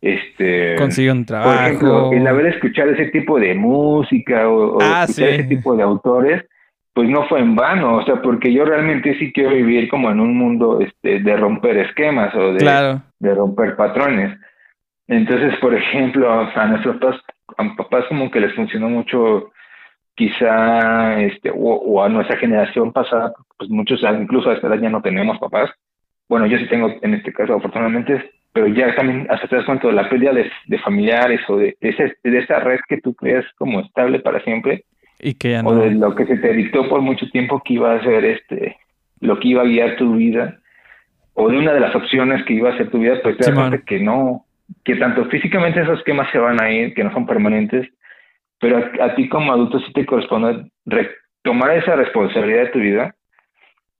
[0.00, 1.50] este, consiga un trabajo.
[1.50, 6.44] Por ejemplo, el haber escuchado ese tipo de música o, ah, ese tipo de autores,
[6.94, 10.20] pues no fue en vano, o sea, porque yo realmente sí quiero vivir como en
[10.20, 14.38] un mundo este, de romper esquemas o de, de romper patrones.
[15.08, 17.20] Entonces, por ejemplo, a nuestros papás,
[17.62, 19.52] a papás como que les funcionó mucho
[20.14, 25.02] quizá este o, a nuestra generación pasada, pues muchos incluso a esta edad ya no
[25.02, 25.70] tenemos papás.
[26.28, 29.88] Bueno, yo sí tengo en este caso afortunadamente, pero ya también hasta te das cuenta
[29.88, 33.80] de la pérdida de, familiares o de, ese, de esa red que tú creas como
[33.80, 34.84] estable para siempre.
[35.20, 35.70] Y que ya no.
[35.70, 38.76] O de lo que se te dictó por mucho tiempo que iba a ser este,
[39.20, 40.58] lo que iba a guiar tu vida.
[41.34, 43.54] O de una de las opciones que iba a ser tu vida, pues te das
[43.54, 44.44] cuenta que no,
[44.84, 47.88] que tanto físicamente esos esquemas se van a ir, que no son permanentes,
[48.58, 50.70] pero a, ti como adulto sí te corresponde
[51.42, 53.14] tomar esa responsabilidad de tu vida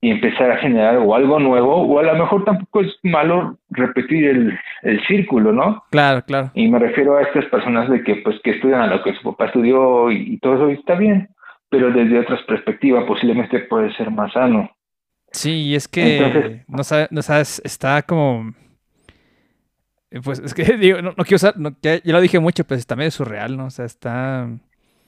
[0.01, 4.27] y empezar a generar o algo nuevo, o a lo mejor tampoco es malo repetir
[4.27, 5.85] el, el círculo, ¿no?
[5.91, 6.51] Claro, claro.
[6.55, 9.23] Y me refiero a estas personas de que pues que estudian a lo que su
[9.23, 11.29] papá estudió y, todo eso está bien,
[11.69, 14.71] pero desde otras perspectivas posiblemente puede ser más sano.
[15.31, 18.53] Sí, y es que no, sabes, no sabes, está como
[20.21, 23.57] pues es que digo, no, quiero usar, ya, lo dije mucho, pues también es surreal,
[23.57, 23.67] ¿no?
[23.67, 24.49] O sea, está...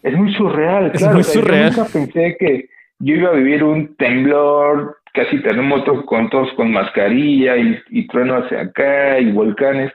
[0.03, 1.71] Es muy surreal, es Muy surreal.
[1.71, 6.73] Yo nunca pensé que yo iba a vivir un temblor casi terremoto con todos con
[6.73, 9.93] mascarilla y, y trueno hacia acá y volcanes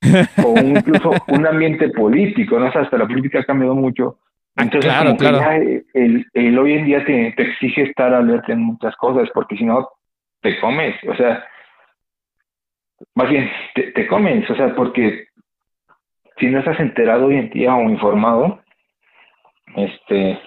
[0.44, 2.68] o incluso un ambiente político, ¿no?
[2.68, 4.18] O sea, hasta la política ha cambiado mucho.
[4.56, 5.40] Ah, Entonces, claro, claro.
[5.94, 9.64] el, el, hoy en día te, te exige estar alerta en muchas cosas, porque si
[9.64, 9.88] no,
[10.40, 11.44] te comes, o sea,
[13.14, 15.28] más bien, te, te comes, o sea, porque
[16.38, 18.60] si no estás enterado hoy en día o informado,
[19.76, 20.38] este,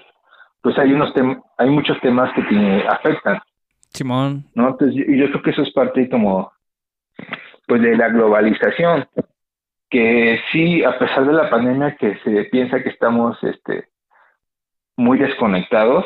[0.62, 1.12] pues hay unos
[1.58, 3.40] hay muchos temas que te afectan.
[3.90, 4.44] Simón.
[4.54, 4.68] ¿No?
[4.68, 6.52] Entonces yo, yo creo que eso es parte como
[7.66, 9.06] pues de la globalización
[9.88, 13.88] que sí, a pesar de la pandemia que se piensa que estamos este,
[14.96, 16.04] muy desconectados,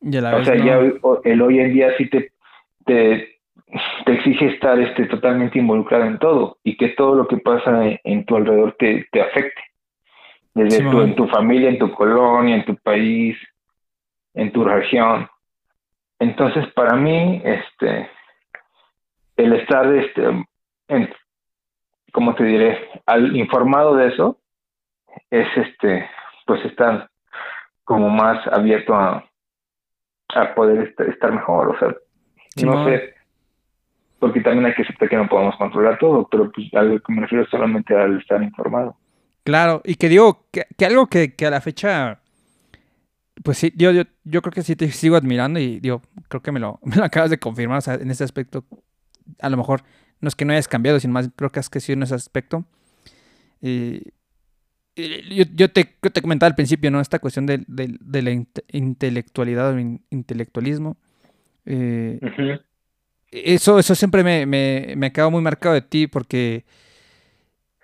[0.00, 0.78] o sea, ya
[1.24, 2.32] el hoy en día sí te,
[2.86, 3.37] te,
[4.06, 8.36] exige estar este, totalmente involucrado en todo y que todo lo que pasa en, tu
[8.36, 9.60] alrededor te, te afecte.
[10.54, 13.36] Desde tu, en tu familia, en tu colonia, en tu país,
[14.34, 15.28] en tu región.
[16.18, 18.10] Entonces, para mí, este,
[19.36, 20.22] el estar este,
[20.88, 21.14] en,
[22.12, 24.38] como te diré, al informado de eso,
[25.30, 26.08] es este,
[26.46, 27.08] pues estar
[27.84, 29.24] como más abierto a,
[30.34, 31.94] a poder estar mejor, o sea,
[32.64, 33.14] no sé,
[34.18, 37.22] porque también hay que aceptar que no podemos controlar todo, pero pues algo que me
[37.22, 38.96] refiero solamente al estar informado.
[39.44, 42.20] Claro, y que digo, que, algo que, que, a la fecha,
[43.42, 46.52] pues sí, yo, yo, yo creo que sí te sigo admirando y digo, creo que
[46.52, 48.64] me lo, me lo acabas de confirmar, o sea, en ese aspecto,
[49.40, 49.82] a lo mejor
[50.20, 52.64] no es que no hayas cambiado, sino más creo que has crecido en ese aspecto.
[53.60, 57.00] yo, te, te, comentaba al principio, ¿no?
[57.00, 59.78] Esta cuestión de, la intelectualidad o
[60.10, 60.96] intelectualismo.
[61.64, 62.18] Eh,
[63.30, 66.64] eso, eso siempre me, me, me muy marcado de ti porque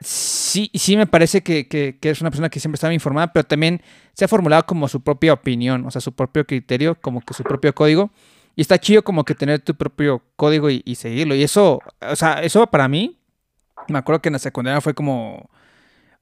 [0.00, 3.44] sí, sí me parece que, que, que, eres una persona que siempre estaba informada, pero
[3.44, 3.82] también
[4.12, 7.42] se ha formulado como su propia opinión, o sea, su propio criterio, como que su
[7.42, 8.10] propio código.
[8.56, 11.34] Y está chido como que tener tu propio código y, seguirlo.
[11.34, 13.18] Y eso, o sea, eso para mí,
[13.88, 15.50] me acuerdo que en la secundaria fue como,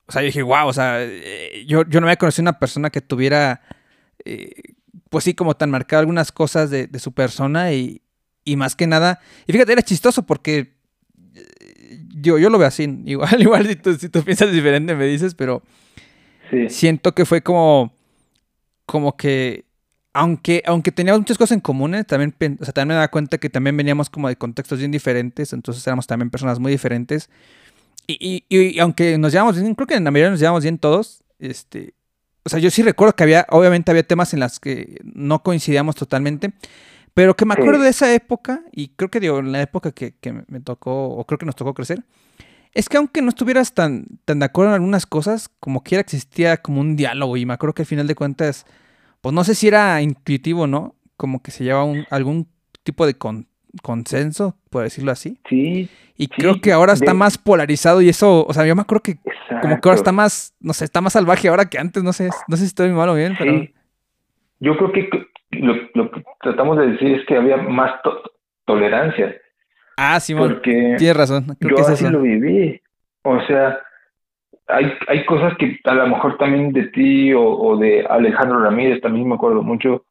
[0.07, 2.91] o sea, yo dije, wow, o sea, eh, yo, yo no había conocido una persona
[2.91, 3.61] que tuviera,
[4.25, 4.75] eh,
[5.11, 8.02] pues sí, como tan marcado algunas cosas de, su persona y,
[8.45, 10.75] y, más que nada, y fíjate, era chistoso porque
[11.35, 15.07] eh, yo, yo lo veo así, igual, igual si tú, si tú piensas diferente me
[15.07, 15.63] dices, pero
[16.69, 17.95] siento que fue como,
[18.85, 19.65] como que
[20.13, 23.49] aunque, aunque teníamos muchas cosas en común, también, o sea, también me da cuenta que
[23.49, 27.31] también veníamos como de contextos bien diferentes, entonces éramos también personas muy diferentes.
[28.07, 30.77] Y, y, y aunque nos llevamos bien, creo que en la mayoría nos llevamos bien
[30.77, 31.95] todos, este,
[32.45, 35.95] o sea, yo sí recuerdo que había, obviamente había temas en las que no coincidíamos
[35.95, 36.53] totalmente,
[37.15, 40.15] pero que me acuerdo de esa época, y creo que digo, en la época que,
[40.21, 42.03] que, me tocó, o creo que nos tocó crecer,
[42.75, 46.57] es que aunque no estuvieras tan, tan de acuerdo en algunas cosas, como quiera existía
[46.57, 48.67] como un diálogo, y me acuerdo que al final de cuentas
[49.23, 50.97] pues no sé si era intuitivo, ¿no?
[51.17, 52.49] Como que se lleva un, algún
[52.83, 53.15] tipo de
[53.83, 55.39] consenso, por decirlo así.
[55.49, 55.89] Sí.
[56.19, 59.19] Y creo que ahora está más polarizado y eso, o sea, yo me acuerdo que
[59.63, 62.29] como que ahora está más, no sé, está más salvaje ahora que antes, no sé,
[62.49, 63.65] no sé si estoy mal o bien, pero...
[64.61, 65.09] Yo creo que
[65.53, 68.01] lo, que tratamos de decir es que había más
[68.65, 69.37] tolerancia.
[69.97, 71.45] Ah, sí, porque tienes razón.
[71.61, 72.81] Creo yo que así lo viví.
[73.23, 73.79] O sea,
[74.67, 79.29] hay, hay cosas que a lo mejor también de ti o, de Alejandro Ramírez, también
[79.29, 80.05] me acuerdo mucho,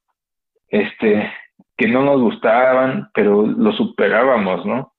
[0.70, 1.30] este,
[1.76, 4.94] que no nos gustaban, pero lo superábamos, ¿no?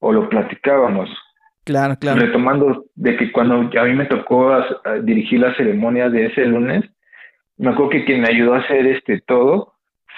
[0.00, 1.10] O lo platicábamos.
[1.64, 2.20] Claro, claro.
[2.20, 4.52] Retomando de que cuando a mí me tocó
[5.02, 6.84] dirigir la ceremonia de ese lunes,
[7.56, 9.71] me acuerdo que quien me ayudó a hacer este todo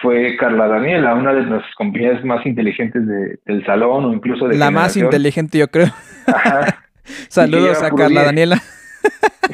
[0.05, 4.59] fue Carla Daniela, una de nuestras compañeras más inteligentes de, del salón o incluso de
[4.59, 5.89] la más inteligente yo creo.
[6.27, 6.85] Ajá.
[7.29, 8.63] Saludos a Carla Daniela.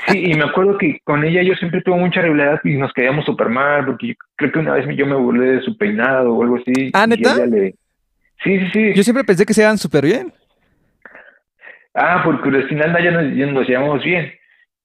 [0.08, 3.24] Sí, y me acuerdo que con ella yo siempre tuve mucha rivalidad y nos quedamos
[3.24, 6.56] súper mal, porque creo que una vez yo me burlé de su peinado o algo
[6.56, 6.90] así.
[6.92, 7.34] ¿Ah, neta?
[8.42, 8.92] Sí, sí, sí.
[8.94, 10.32] Yo siempre pensé que se iban súper bien.
[11.94, 14.32] Ah, porque al final ya nos, ya nos llevamos bien.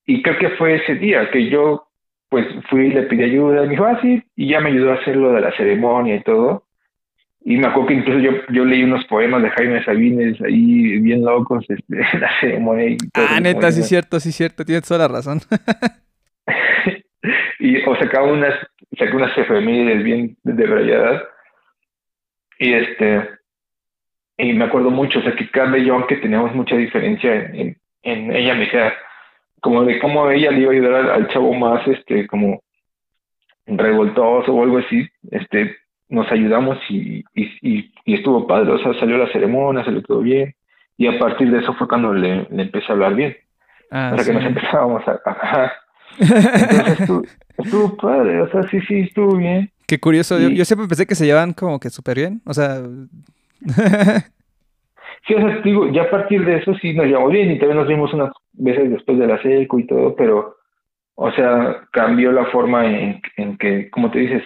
[0.05, 1.87] Y creo que fue ese día que yo,
[2.35, 3.63] pues, fui y le pedí ayuda.
[3.63, 6.15] Y me dijo, ah, sí, y ya me ayudó a hacer lo de la ceremonia
[6.15, 6.65] y todo.
[7.45, 11.23] Y me acuerdo que incluso yo, yo leí unos poemas de Jaime Sabines ahí bien
[11.23, 12.89] locos este, en la ceremonia.
[12.89, 15.39] Y todo ah, neta, sí cierto, sí cierto, tienes toda la razón.
[17.59, 18.53] y o sacaba unas,
[18.99, 21.21] sacaba unas efemérides bien de
[22.59, 23.29] Y este,
[24.39, 27.77] y me acuerdo mucho, o sea que Carla y yo, aunque teníamos mucha diferencia en,
[28.03, 28.93] en, ella, me decía,
[29.65, 32.61] como de cómo ella le iba a ayudar al, chavo más, este, como
[33.65, 35.75] revoltoso o algo así, este,
[36.07, 40.53] nos ayudamos y, y, y, estuvo padre, o sea, salió la ceremonia, salió todo bien,
[40.97, 43.35] y a partir de eso fue cuando le, le empecé a hablar bien,
[43.89, 45.71] ah, para que nos empezábamos a...
[46.99, 49.71] Entonces Estuvo padre, o sea, sí, sí, estuvo bien.
[49.87, 52.83] Qué curioso, yo, siempre pensé que se llevan como que súper bien, o sea...
[55.27, 57.77] sí, o sea, digo, ya a partir de eso sí nos llevamos bien y también
[57.77, 60.55] nos vimos unas veces después de la seco y todo, pero,
[61.15, 64.43] o sea, cambió la forma en, en que, como te dices,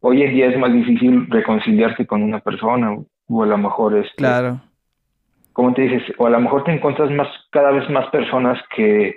[0.00, 2.96] hoy en día es más difícil reconciliarse con una persona
[3.28, 4.06] o a lo mejor es...
[4.06, 4.60] Este, claro.
[5.52, 9.16] Como te dices, o a lo mejor te encuentras más, cada vez más personas que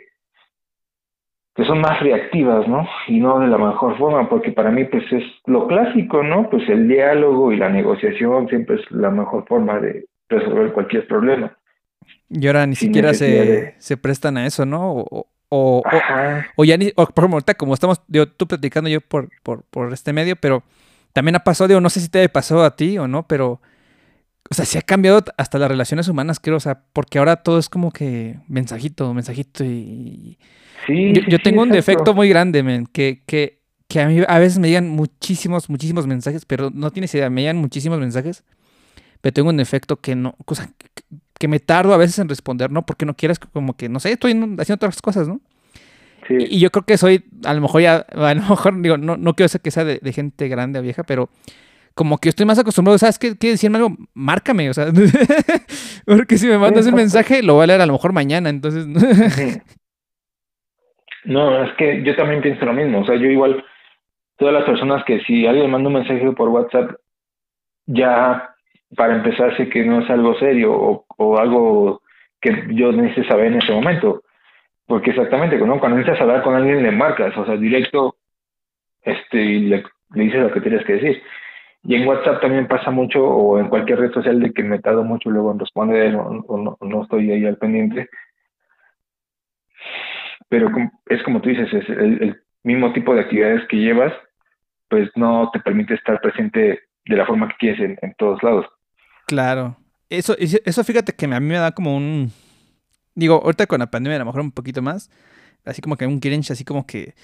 [1.56, 2.88] que son más reactivas, ¿no?
[3.08, 6.50] Y no de la mejor forma, porque para mí pues es lo clásico, ¿no?
[6.50, 11.58] Pues el diálogo y la negociación siempre es la mejor forma de resolver cualquier problema.
[12.30, 14.92] Y ahora ni siquiera se, se, prestan a eso, ¿no?
[14.92, 15.84] O, o,
[16.56, 19.94] o, ya ni, o por ejemplo, como estamos, digo, tú platicando yo por, por, por
[19.94, 20.64] este medio, pero
[21.14, 23.62] también ha pasado, digo, no sé si te ha pasado a ti o no, pero,
[24.50, 27.60] o sea, se ha cambiado hasta las relaciones humanas, creo, o sea, porque ahora todo
[27.60, 30.38] es como que mensajito, mensajito y
[30.88, 34.68] yo, tengo un defecto muy grande, men, que, que, que a mí a veces me
[34.70, 38.44] llegan muchísimos, muchísimos mensajes, pero no tienes idea, me llegan muchísimos mensajes,
[39.22, 40.70] pero tengo un defecto que no, cosa
[41.40, 42.86] que, me tardo a veces en responder, ¿no?
[42.86, 45.42] Porque no quieres como que, no sé, estoy haciendo otras cosas, ¿no?
[46.28, 46.36] Sí.
[46.38, 49.34] Y yo creo que soy, a lo mejor ya, a lo mejor digo, no, no
[49.34, 51.30] quiero ser que sea de, gente grande o vieja, pero
[51.96, 53.38] como que estoy más acostumbrado, ¿sabes qué?
[53.38, 53.96] ¿Quieres decirme algo?
[54.14, 54.88] Márcame, o sea,
[56.06, 58.88] porque si me mandas un mensaje, lo voy a leer a lo mejor mañana, entonces...
[61.24, 63.02] No, es que yo también pienso lo mismo.
[63.02, 63.64] O sea, yo igual,
[64.38, 66.96] todas las personas que si alguien manda un mensaje por WhatsApp,
[67.86, 68.51] ya
[68.96, 72.02] para empezar sé que no es algo serio o, algo
[72.40, 74.24] que yo necesite saber en ese momento.
[74.88, 75.80] Porque exactamente, ¿no?
[75.80, 78.16] cuando necesitas hablar con alguien le marcas, o sea, directo,
[79.04, 79.84] este, y le,
[80.14, 81.24] le dices lo que tienes que decir.
[81.84, 85.04] Y en WhatsApp también pasa mucho, o en cualquier red social de que me tardo
[85.04, 88.10] mucho luego en responder o, no, no, estoy ahí al pendiente,
[90.48, 90.70] pero
[91.08, 94.14] es como tú dices, es el, mismo tipo de actividades que llevas,
[94.88, 98.68] pues no te permite estar presente de la forma que quieres en, todos lados.
[99.32, 99.78] Claro.
[100.10, 102.34] Eso, eso fíjate que a mí me da como un...
[103.16, 105.10] Digo, ahorita con la pandemia a lo mejor un poquito más,
[105.64, 107.16] así como que un cringe, así como que...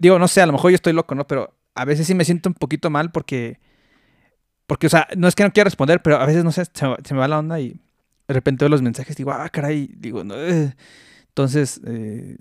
[0.00, 1.24] digo, no sé, a lo mejor yo estoy loco, ¿no?
[1.28, 3.60] Pero a veces sí me siento un poquito mal porque...
[4.66, 7.14] Porque, o sea, no es que no quiera responder, pero a veces, no sé, se,
[7.14, 7.68] me va la onda y
[8.26, 10.34] de repente veo los mensajes y digo, ah, caray, digo, no.
[10.34, 10.74] Eh".
[11.28, 12.38] Entonces, eh,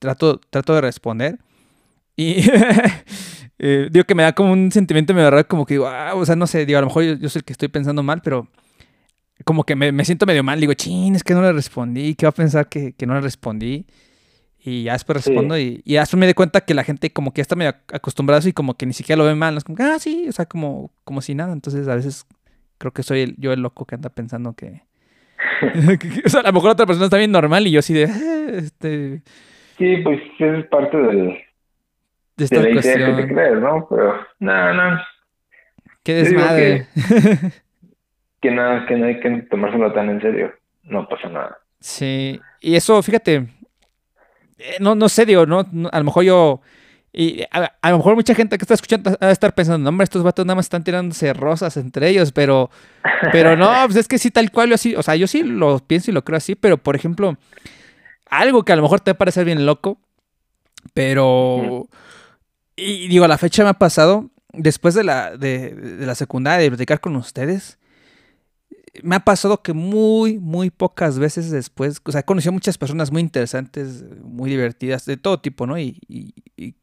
[0.00, 1.38] trato, trato de responder.
[2.18, 2.42] Y
[3.60, 6.26] eh, digo que me da como un sentimiento me raro, como que digo, ah, o
[6.26, 8.48] sea, no sé, digo, a lo mejor yo, soy el que estoy pensando mal, pero
[9.44, 10.58] como que me, siento medio mal.
[10.58, 13.86] Digo, chin, es que no le respondí, ¿qué va a pensar que, no le respondí?
[14.58, 17.40] Y ya después respondo y, y después me di cuenta que la gente como que
[17.40, 19.56] está medio acostumbrada y como que ni siquiera lo ve mal.
[19.56, 21.52] Es como, ah, sí, o sea, como, como si nada.
[21.52, 22.26] Entonces a veces
[22.78, 24.82] creo que soy el, yo el loco que anda pensando que...
[26.26, 28.02] o sea, a lo mejor otra persona está bien normal y yo así de...
[28.02, 29.22] Eh, este...
[29.78, 31.38] Sí, pues es parte del,
[32.38, 33.86] de, esta la idea que te crees, ¿no?
[33.90, 35.00] Pero no, no.
[36.02, 36.86] Qué desmadre.
[38.40, 40.54] Que, nada, que no hay que tomárselo tan en serio.
[40.84, 41.58] No pasa nada.
[41.80, 43.48] Sí, y eso, fíjate,
[44.58, 46.60] eh, no, no sé, digo, no, a lo mejor yo,
[47.12, 50.22] y a, lo mejor mucha gente que está escuchando va a estar pensando, hombre, estos
[50.22, 52.70] vatos nada más están tirándose rosas entre ellos, pero,
[53.32, 55.80] pero no, pues es que sí, tal cual, yo así, o sea, yo sí lo
[55.80, 57.36] pienso y lo creo así, pero por ejemplo,
[58.30, 59.98] algo que a lo mejor te va a parecer bien loco,
[60.94, 61.88] pero...
[62.78, 66.70] Y digo, a la fecha me ha pasado, después de la, de, la secundaria, de
[66.70, 67.78] platicar con ustedes,
[69.02, 73.10] me ha pasado que muy, muy pocas veces después, o sea, he conocido muchas personas
[73.10, 75.78] muy interesantes, muy divertidas, de todo tipo, ¿no?
[75.78, 76.00] Y,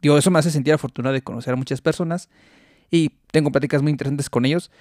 [0.01, 2.29] digo, eso me hace sentir afortunado de conocer a muchas personas
[2.91, 4.71] y tengo pláticas muy interesantes con ellos,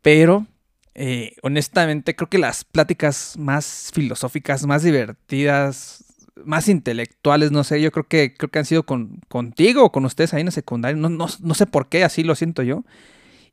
[0.00, 0.46] pero
[0.94, 6.13] eh, honestamente, creo que las pláticas más filosóficas, más divertidas,
[6.44, 10.04] más intelectuales, no sé, yo creo que creo que han sido con, contigo o con
[10.04, 12.84] ustedes ahí en la secundaria, no, no, no sé por qué, así lo siento yo.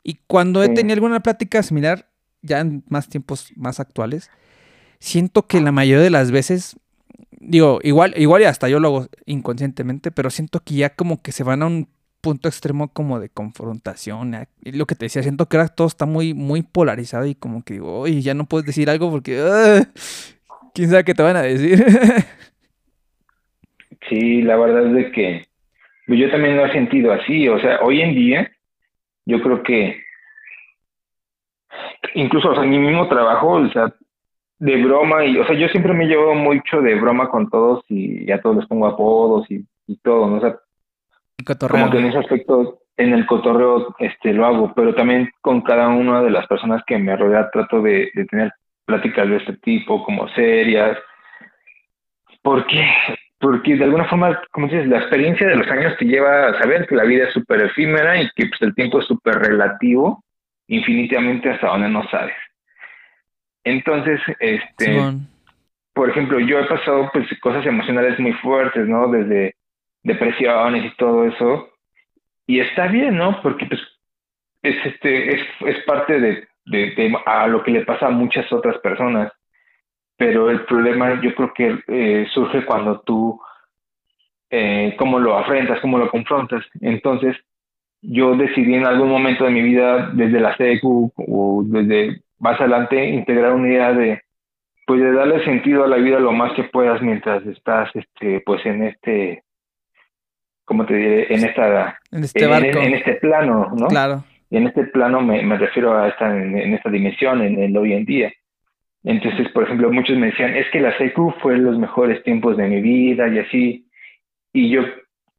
[0.04, 2.10] Y cuando he tenido alguna plática similar,
[2.42, 4.32] ya en más tiempos más actuales,
[5.00, 6.78] siento que la mayoría de las veces,
[7.40, 11.32] digo, igual, igual y hasta yo lo hago inconscientemente, pero siento que ya como que
[11.32, 11.88] se van a un
[12.22, 14.48] punto extremo como de confrontación.
[14.64, 17.64] Y lo que te decía, siento que ahora todo está muy, muy polarizado y como
[17.64, 19.88] que, oye, ya no puedes decir algo porque, ah,
[20.74, 21.84] quién sabe qué te van a decir.
[24.10, 25.46] sí, la verdad es de que
[26.08, 27.48] pues, yo también lo he sentido así.
[27.48, 28.52] O sea, hoy en día,
[29.26, 30.02] yo creo que
[32.16, 33.94] incluso, o sea, mi mismo trabajo, o sea,
[34.60, 38.26] de broma y, o sea, yo siempre me llevo mucho de broma con todos y
[38.26, 40.38] ya todos les pongo apodos y, y todo, ¿no?
[40.38, 40.56] O sea,
[41.70, 45.88] como que en ese aspecto, en el cotorreo este, lo hago, pero también con cada
[45.88, 48.52] una de las personas que me rodea trato de, tener
[48.86, 50.98] pláticas de este tipo, como serias,
[52.42, 52.86] porque
[53.42, 56.88] porque de alguna forma, como dices, la experiencia de los años te lleva a saber
[56.88, 60.24] que la vida es súper efímera y que pues, el tiempo es súper relativo,
[60.68, 62.36] infinitamente hasta donde no sabes.
[63.64, 65.00] Entonces, este,
[65.94, 69.08] por ejemplo, yo he pasado pues cosas emocionales muy fuertes, ¿no?
[69.08, 69.56] Desde
[70.04, 71.70] depresiones y todo eso,
[72.46, 73.42] y está bien, ¿no?
[73.42, 73.82] Porque pues
[74.62, 78.78] es este es, es parte de, de, a lo que le pasa a muchas otras
[78.80, 79.32] personas
[80.22, 83.42] pero el problema yo creo que eh, surge cuando tú,
[84.52, 86.64] eh, cómo lo afrentas, cómo lo confrontas.
[86.80, 87.36] Entonces,
[88.04, 93.04] yo decidí en algún momento de mi vida, desde la CECU o desde más adelante,
[93.04, 94.22] integrar una idea de,
[94.86, 98.64] pues de darle sentido a la vida lo más que puedas mientras estás, este, pues
[98.68, 99.44] en este,
[100.66, 101.34] ¿cómo te diré?
[101.34, 102.78] En esta, en este, barco.
[102.80, 103.88] En, este plano, ¿no?
[103.88, 104.24] Claro.
[104.52, 107.76] Y en este plano me, me refiero a esta, en, en esta dimensión, en el
[107.76, 108.32] hoy en día.
[109.04, 112.68] Entonces, por ejemplo, muchos me decían, es que la secu fue los mejores tiempos de
[112.68, 113.88] mi vida y así.
[114.54, 114.82] Y yo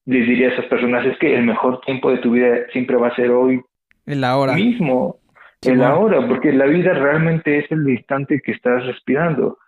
[0.06, 3.08] les diría a esas personas, es que el mejor tiempo de tu vida siempre va
[3.08, 3.60] a ser hoy.
[4.06, 4.54] El ahora.
[4.54, 5.20] Mismo,
[5.62, 9.58] el ahora, porque la vida realmente es el instante que estás respirando.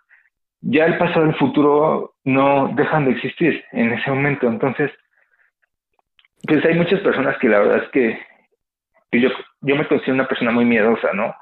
[0.59, 4.47] Ya el pasado y el futuro no dejan de existir en ese momento.
[4.47, 4.91] Entonces,
[6.45, 8.19] pues hay muchas personas que la verdad es que,
[9.11, 9.29] que yo,
[9.61, 11.33] yo me considero una persona muy miedosa, ¿no?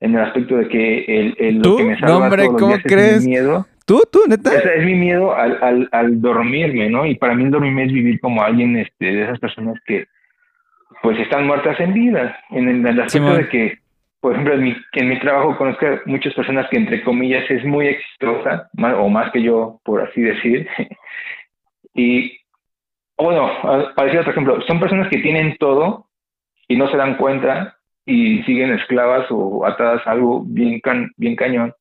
[0.00, 3.16] En el aspecto de que el, el lo que me salva ¿cómo crees?
[3.16, 3.66] es mi miedo.
[3.86, 4.02] ¿Tú?
[4.10, 4.50] ¿Tú, neta?
[4.54, 7.04] es mi miedo al, al, al, dormirme, ¿no?
[7.04, 10.06] Y para mí el dormirme es vivir como alguien este, de esas personas que
[11.02, 13.78] pues están muertas en vida, en el, aspecto de que,
[14.20, 17.62] por ejemplo, en mi, en mi trabajo conozco a muchas personas que entre comillas es
[17.62, 20.66] muy exitosa, o más que yo, por así decir,
[21.94, 22.38] y
[23.18, 26.06] bueno, para decir otro ejemplo, son personas que tienen todo
[26.68, 27.76] y no se dan cuenta
[28.06, 30.80] y siguen esclavas o atadas a algo bien,
[31.16, 31.74] bien cañón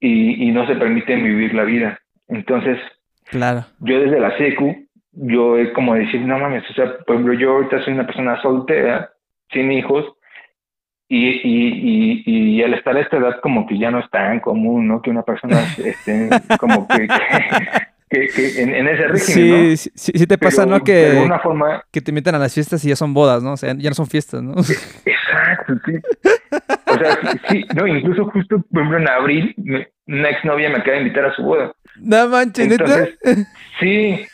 [0.00, 1.98] y, y no se permiten vivir la vida.
[2.28, 2.78] Entonces,
[3.24, 3.64] claro.
[3.80, 7.52] yo desde la secu, yo he como decir, no mames, o sea, por ejemplo, yo
[7.52, 9.10] ahorita soy una persona soltera,
[9.52, 10.06] sin hijos,
[11.08, 14.40] y, y, y, y, al estar a esta edad como que ya no es tan
[14.40, 15.02] común, ¿no?
[15.02, 17.06] Que una persona esté como que,
[18.12, 20.80] que, en, ese régimen, sí, Sí, sí, te pasa, ¿no?
[20.84, 21.82] Que, de alguna forma...
[21.90, 23.52] que te meten a las fiestas y ya son bodas, ¿no?
[23.52, 24.52] O sea, ya no son fiestas, ¿no?
[24.52, 25.92] Exacto, sí.
[26.86, 29.54] O sea, sí, no, incluso justo, por ejemplo, en abril,
[30.06, 31.72] una exnovia me acaba de invitar a su boda.
[31.96, 33.08] No manches, ¿neta?
[33.80, 34.26] Sí.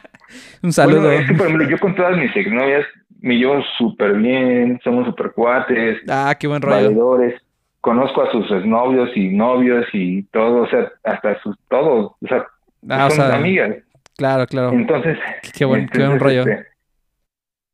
[0.62, 1.02] Un saludo.
[1.02, 2.86] Bueno, es que, por ejemplo, yo con todas mis exnovias
[3.20, 5.98] me llevo súper bien, somos súper cuates.
[6.08, 6.76] Ah, qué buen rollo.
[6.76, 7.40] Valedores.
[7.80, 12.44] Conozco a sus exnovios y novios y todo, o sea, hasta sus, todo, o sea,
[12.88, 13.76] Ah, son amigas.
[14.16, 14.72] Claro, claro.
[14.72, 15.18] Entonces,
[15.56, 16.40] qué buen, qué buen rollo.
[16.40, 16.66] Este,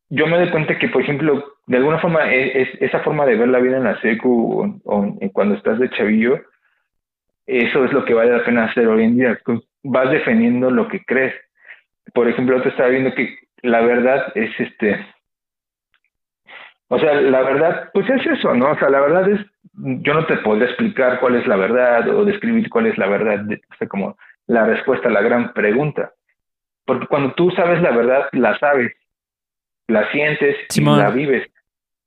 [0.09, 3.35] yo me doy cuenta que, por ejemplo, de alguna forma, e, es, esa forma de
[3.35, 6.39] ver la vida en la secu o, cuando estás de chavillo,
[7.45, 9.39] eso es lo que vale la pena hacer hoy en día.
[9.83, 11.33] Vas defendiendo lo que crees.
[12.13, 15.05] Por ejemplo, te estaba viendo que la verdad es este.
[16.89, 18.71] O sea, la verdad, pues es eso, ¿no?
[18.71, 19.41] O sea, la verdad es,
[19.73, 23.39] yo no te podría explicar cuál es la verdad o describir cuál es la verdad,
[23.39, 24.15] de, o sea, como
[24.47, 26.13] la respuesta a la gran pregunta.
[26.85, 28.91] Porque cuando tú sabes la verdad, la sabes,
[29.87, 31.49] la sientes y la vives.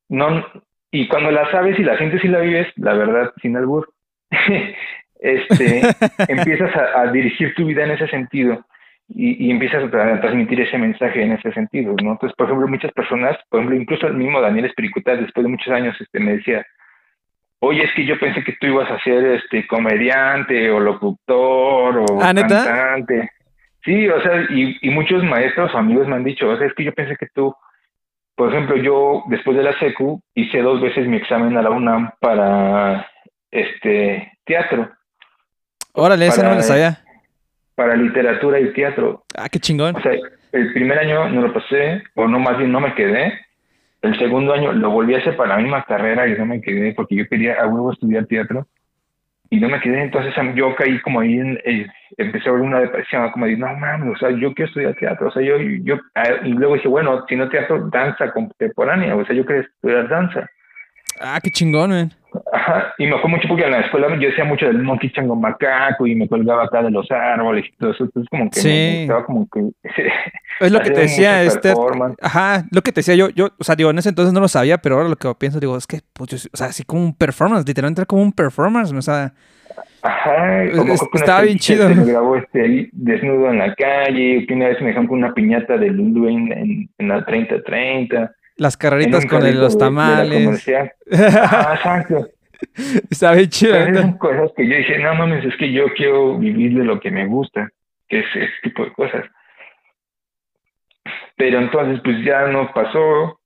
[0.08, 0.44] No,
[0.90, 3.92] y cuando la sabes y la sientes y la vives, la verdad, sin albur,
[5.20, 5.82] este,
[6.28, 8.64] empiezas a, dirigir tu vida en ese sentido
[9.08, 12.12] y, y, empiezas a transmitir ese mensaje en ese sentido, ¿no?
[12.12, 15.72] Entonces, por ejemplo, muchas personas, por ejemplo, incluso el mismo Daniel Espiricutal, después de muchos
[15.72, 16.66] años, este, me decía,
[17.60, 22.04] oye, es que yo pensé que tú ibas a ser este comediante o locutor o
[22.20, 23.30] ¿Ah, cantante.
[23.84, 26.74] Sí, o sea, y, y muchos maestros o amigos me han dicho, o sea, es
[26.74, 27.54] que yo pensé que tú,
[28.34, 32.10] por ejemplo, yo después de la SECU hice dos veces mi examen a la UNAM
[32.20, 33.06] para
[33.50, 34.90] este teatro.
[35.92, 36.98] Órale, ese no lo sabía.
[37.74, 39.24] Para literatura y teatro.
[39.36, 39.96] Ah, qué chingón.
[39.96, 40.12] O sea,
[40.52, 43.45] el primer año no lo pasé, o no, más bien no me quedé,
[44.06, 46.94] el segundo año lo volví a hacer para la misma carrera y no me quedé
[46.94, 48.66] porque yo quería a huevo estudiar teatro
[49.50, 50.02] y no me quedé.
[50.02, 51.86] Entonces yo caí como ahí, eh,
[52.16, 55.28] empecé a ver una depresión, como de, no mames, o sea, yo quiero estudiar teatro.
[55.28, 55.96] O sea, yo, yo,
[56.44, 59.14] y luego dije, bueno, si no teatro, danza contemporánea.
[59.16, 60.48] O sea, yo quería estudiar danza.
[61.20, 62.12] Ah, qué chingón, man.
[62.52, 65.36] Ajá, y me fue mucho porque en la escuela yo decía mucho del monkey chango
[65.36, 69.06] macaco y me colgaba acá de los árboles y todo eso, entonces como que sí.
[69.08, 69.70] me como que...
[70.60, 71.74] es lo que te decía, este...
[72.20, 74.48] Ajá, lo que te decía yo, yo, o sea, digo, en ese entonces no lo
[74.48, 77.14] sabía, pero ahora lo que pienso, digo, es que, pues, o sea, así como un
[77.14, 79.32] performance, literalmente era como un performance, o sea...
[80.02, 80.64] Ajá,
[81.14, 81.88] estaba bien chido.
[81.88, 85.76] Me grabó este desnudo en la calle, que una vez me dejaron con una piñata
[85.76, 88.30] de Lulu en, en, la 30-30.
[88.56, 90.66] Las carreritas con los tamales.
[91.12, 92.28] ah, exacto.
[93.10, 93.74] Está bien chido.
[93.94, 97.10] son cosas que yo dije, no mames, es que yo quiero vivir de lo que
[97.10, 97.70] me gusta.
[98.08, 99.24] que es ese tipo de cosas.
[101.36, 103.40] Pero entonces, pues ya no pasó,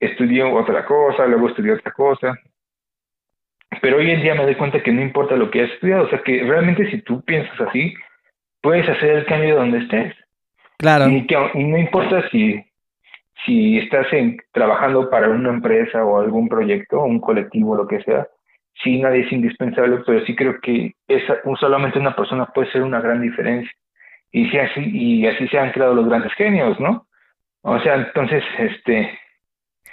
[0.00, 2.34] estudié otra cosa, luego estudié otra cosa.
[3.82, 6.08] Pero hoy en día me doy cuenta que no importa lo que hayas estudiado, o
[6.08, 7.94] sea que realmente si tú piensas así,
[8.62, 10.14] puedes hacer el cambio donde estés.
[10.78, 11.08] Claro.
[11.08, 12.64] Y, que, no importa si,
[13.44, 18.26] si estás en, trabajando para una empresa o algún proyecto, un colectivo, lo que sea,
[18.82, 23.00] sí nadie es indispensable, pero sí creo que esa, solamente una persona puede ser una
[23.00, 23.70] gran diferencia.
[24.32, 27.06] Y, si así, y así se han creado los grandes genios, ¿no?
[27.62, 29.18] O sea, entonces, este,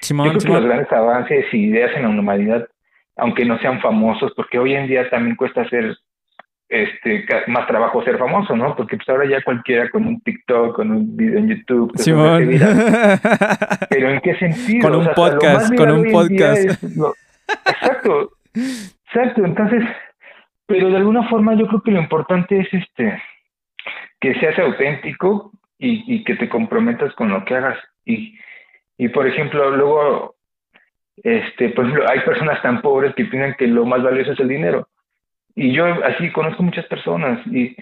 [0.02, 2.68] yo creo que los grandes avances y ideas en la humanidad,
[3.16, 5.96] aunque no sean famosos, porque hoy en día también cuesta hacer
[6.74, 8.76] este más trabajo ser famoso, ¿no?
[8.76, 12.50] Porque pues ahora ya cualquiera con un TikTok, con un video en YouTube, Simón.
[13.90, 14.90] pero ¿en qué sentido?
[14.90, 16.84] Con un podcast, con un podcast.
[17.66, 19.46] exacto, exacto.
[19.46, 19.84] Entonces,
[20.66, 23.22] pero de alguna forma yo creo que lo importante es este
[24.20, 28.38] que seas auténtico y, y que te comprometas con lo que hagas y
[28.98, 30.36] y por ejemplo, luego,
[31.18, 34.48] este, por ejemplo, hay personas tan pobres que piensan que lo más valioso es el
[34.48, 34.88] dinero.
[35.56, 37.76] Y yo así conozco muchas personas y,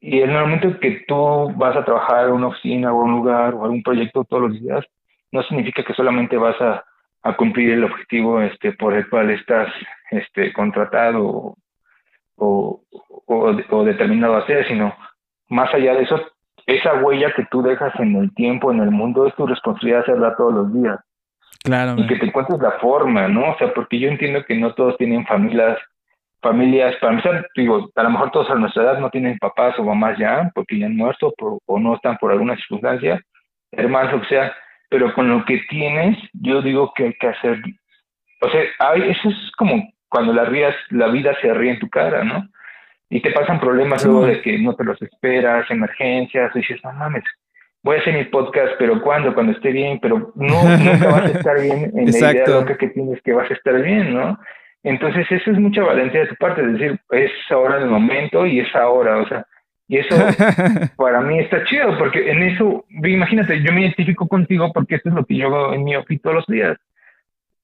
[0.00, 3.54] y en el momento que tú vas a trabajar en una oficina o un lugar
[3.54, 4.84] o algún proyecto todos los días,
[5.32, 6.84] no significa que solamente vas a,
[7.22, 9.68] a cumplir el objetivo este, por el cual estás
[10.10, 11.56] este, contratado
[12.36, 12.82] o,
[13.26, 14.94] o, o determinado a hacer, sino
[15.48, 16.20] más allá de eso,
[16.66, 20.36] esa huella que tú dejas en el tiempo, en el mundo, es tu responsabilidad hacerla
[20.36, 20.98] todos los días.
[21.64, 21.94] Claro.
[21.98, 23.52] Y que te encuentres la forma, ¿no?
[23.52, 25.78] O sea, porque yo entiendo que no todos tienen familias,
[26.40, 29.84] familias, para empezar, digo, a lo mejor todos a nuestra edad no tienen papás o
[29.84, 33.20] mamás ya, porque ya han muerto o no están por alguna circunstancia,
[33.72, 34.54] hermanos, o sea,
[34.88, 37.60] pero con lo que tienes, yo digo que hay que hacer,
[38.40, 41.88] o sea, hay, eso es como cuando la rías, la vida se ríe en tu
[41.88, 42.48] cara, ¿no?
[43.10, 46.92] y te pasan problemas luego de que no te los esperas, emergencias, y dices, no
[46.92, 47.24] mames,
[47.82, 49.34] voy a hacer mi podcast, pero ¿cuándo?
[49.34, 52.88] Cuando esté bien, pero no, nunca vas a estar bien en la idea loca que
[52.88, 54.38] tienes que vas a estar bien, ¿no?
[54.82, 58.60] Entonces eso es mucha valentía de tu parte, es decir, es ahora el momento y
[58.60, 59.44] es ahora, o sea,
[59.88, 60.14] y eso
[60.96, 65.14] para mí está chido, porque en eso, imagínate, yo me identifico contigo porque esto es
[65.14, 66.78] lo que yo hago en mi oficio todos los días.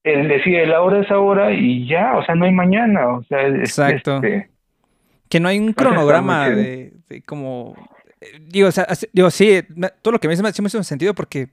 [0.02, 3.46] El decir, el ahora es ahora y ya, o sea, no hay mañana, o sea,
[3.46, 4.16] Exacto.
[4.16, 4.50] Este,
[5.28, 6.92] que no hay un cronograma de,
[7.26, 7.74] como...
[8.20, 9.62] Eh, digo, o sea, digo, sí,
[10.02, 11.48] todo lo que me dice me hace mucho sentido porque,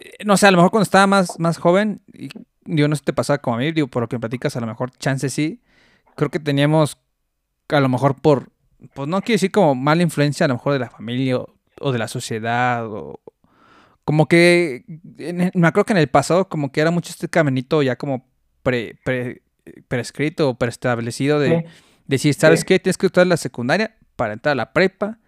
[0.00, 2.28] eh, no sé, a lo mejor cuando estaba más, más joven, y,
[2.64, 4.56] digo, no sé si te pasaba como a mí, digo, por lo que me platicas,
[4.56, 5.62] a lo mejor chance sí,
[6.16, 6.98] creo que teníamos,
[7.68, 8.50] a lo mejor por,
[8.94, 11.38] pues no quiero decir como mala influencia a lo mejor de la familia
[11.80, 13.20] o, de la sociedad o,
[14.04, 14.84] como que
[15.54, 18.26] me acuerdo que en el pasado como que era mucho este caminito ya como
[18.64, 19.42] pre, pre
[19.86, 21.64] prescrito o preestablecido de
[22.06, 22.78] Decir, ¿sabes qué?
[22.78, 25.18] Tienes que estudiar la secundaria para entrar a la prepa,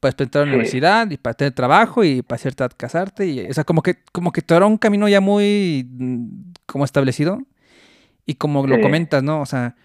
[0.00, 3.26] para entrar a la universidad y para tener trabajo y para hacerte casarte.
[3.26, 6.84] Y, o sea, como que, como que todo era un camino ya muy mm, como
[6.84, 7.40] establecido.
[8.26, 9.40] Y como lo comentas, ¿no?
[9.40, 9.76] O sea,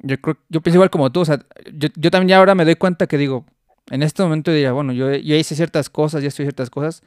[0.00, 1.40] yo creo, yo pienso igual como tú, o sea,
[1.72, 3.46] yo, yo también ya ahora me doy cuenta que digo,
[3.90, 7.02] en este momento diría, bueno, yo, yo hice ciertas cosas, ya estoy ciertas cosas,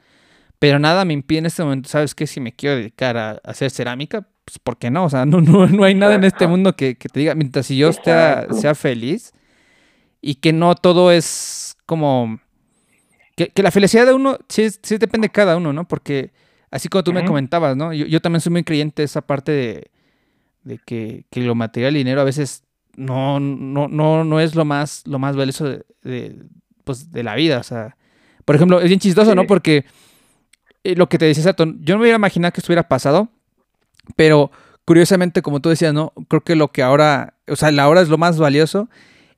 [0.58, 2.26] pero nada me impide en este momento, ¿sabes qué?
[2.26, 5.04] Si me quiero dedicar a, hacer cerámica, pues ¿por qué no?
[5.04, 7.76] O sea, no, no, no hay nada en este mundo que, te diga, mientras si
[7.76, 9.32] yo sea, sea feliz
[10.20, 11.61] y que no todo es
[11.92, 12.40] como...
[13.36, 15.86] Que, la felicidad de uno sí, sí, depende de cada uno, ¿no?
[15.86, 16.30] Porque
[16.70, 17.92] así como tú me comentabas, ¿no?
[17.92, 19.90] Yo, también soy muy creyente de esa parte de,
[20.64, 22.62] de que, que, lo material, el dinero a veces
[22.96, 25.66] no, no, no, no es lo más, lo más valioso
[26.02, 26.36] de,
[26.84, 27.58] pues, de la vida.
[27.58, 27.94] O sea,
[28.46, 29.46] por ejemplo, es bien chistoso, ¿no?
[29.46, 29.84] Porque
[30.84, 33.28] eh, lo que te decía Sato, yo no me hubiera imaginado que esto hubiera pasado,
[34.16, 34.50] pero
[34.86, 36.14] curiosamente, como tú decías, ¿no?
[36.28, 38.88] Creo que lo que ahora, o sea, la hora es lo más valioso.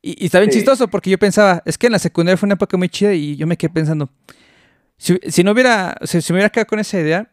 [0.06, 2.76] Y, está bien chistoso porque yo pensaba, es que en la secundaria fue una época
[2.76, 4.10] muy chida y yo me quedé pensando,
[4.98, 7.31] si, no hubiera, si, me hubiera quedado con esa idea,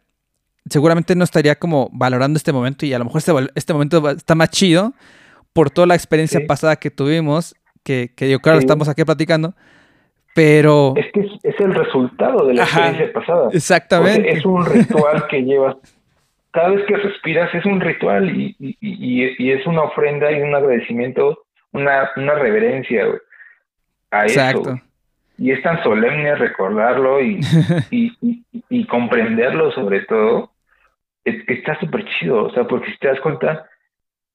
[0.70, 4.34] seguramente no estaría como valorando este momento y a lo mejor este, este momento está
[4.34, 4.94] más chido
[5.52, 7.54] por toda la experiencia pasada que tuvimos,
[7.84, 9.54] que, que yo claro, estamos aquí platicando,
[10.34, 10.94] pero...
[10.96, 13.50] Es que es, el resultado de la experiencia pasada.
[13.52, 14.32] Exactamente.
[14.32, 15.76] es un ritual que llevas.
[16.52, 20.54] Cada vez que respiras es un ritual y, y, y, es una ofrenda y un
[20.54, 21.41] agradecimiento,
[21.72, 23.06] una, una reverencia
[24.10, 24.74] a Exacto.
[24.74, 24.80] eso.
[25.38, 27.40] Y es tan solemne recordarlo y,
[27.90, 30.52] y, comprenderlo sobre todo,
[31.24, 33.66] es que está súper chido, o sea, porque si te das cuenta,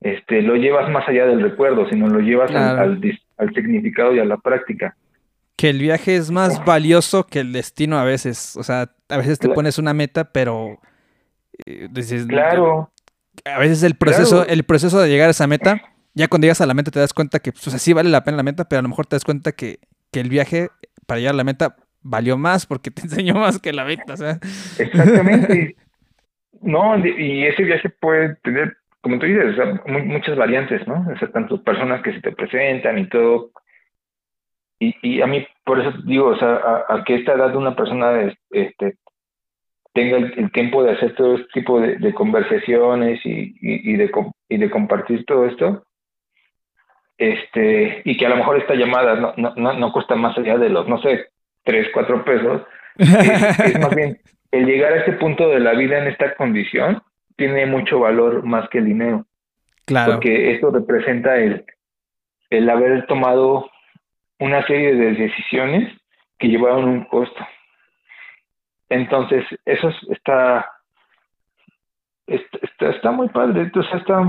[0.02, 3.02] este, lo llevas más allá del recuerdo, sino lo llevas al,
[3.38, 4.96] al significado y a la práctica
[5.58, 8.56] que el viaje es más valioso que el destino a veces.
[8.56, 10.80] O sea, a veces te pones una meta, pero
[11.66, 11.90] eh,
[12.28, 12.92] claro.
[13.44, 15.82] A veces el proceso, el proceso de llegar a esa meta,
[16.18, 18.38] ya cuando llegas a la meta te das cuenta que pues, sí vale la pena
[18.38, 19.80] la meta, pero a lo mejor te das cuenta que,
[20.12, 20.70] que el viaje
[21.06, 24.18] para llegar a la meta valió más porque te enseñó más que la meta, o
[24.18, 24.40] sea.
[24.80, 25.76] Exactamente.
[26.62, 31.06] no, y ese viaje puede tener, como tú dices, muchas variantes, ¿no?
[31.14, 33.52] O sea, tanto personas que se te presentan y todo.
[34.80, 37.76] Y, y a mí, por eso digo, o sea, a, que esta edad de una
[37.76, 38.98] persona este,
[39.94, 44.12] tenga el, tiempo de hacer todo este tipo de, conversaciones y, y, de,
[44.50, 45.87] y de compartir todo esto,
[47.18, 50.70] este, y que a lo mejor esta llamada no, no, no, cuesta más allá de
[50.70, 51.28] los, no sé,
[51.64, 52.62] tres, cuatro pesos,
[52.98, 54.20] es, más bien
[54.52, 57.02] el llegar a este punto de la vida en esta condición
[57.36, 59.26] tiene mucho valor más que el dinero.
[59.86, 60.14] Claro.
[60.14, 61.66] Porque esto representa el,
[62.50, 63.70] el haber tomado
[64.40, 65.94] una serie de decisiones
[66.40, 67.48] que llevaron un costo.
[68.90, 70.72] Entonces, eso está,
[72.26, 73.62] está, está muy padre.
[73.62, 74.22] Entonces, está,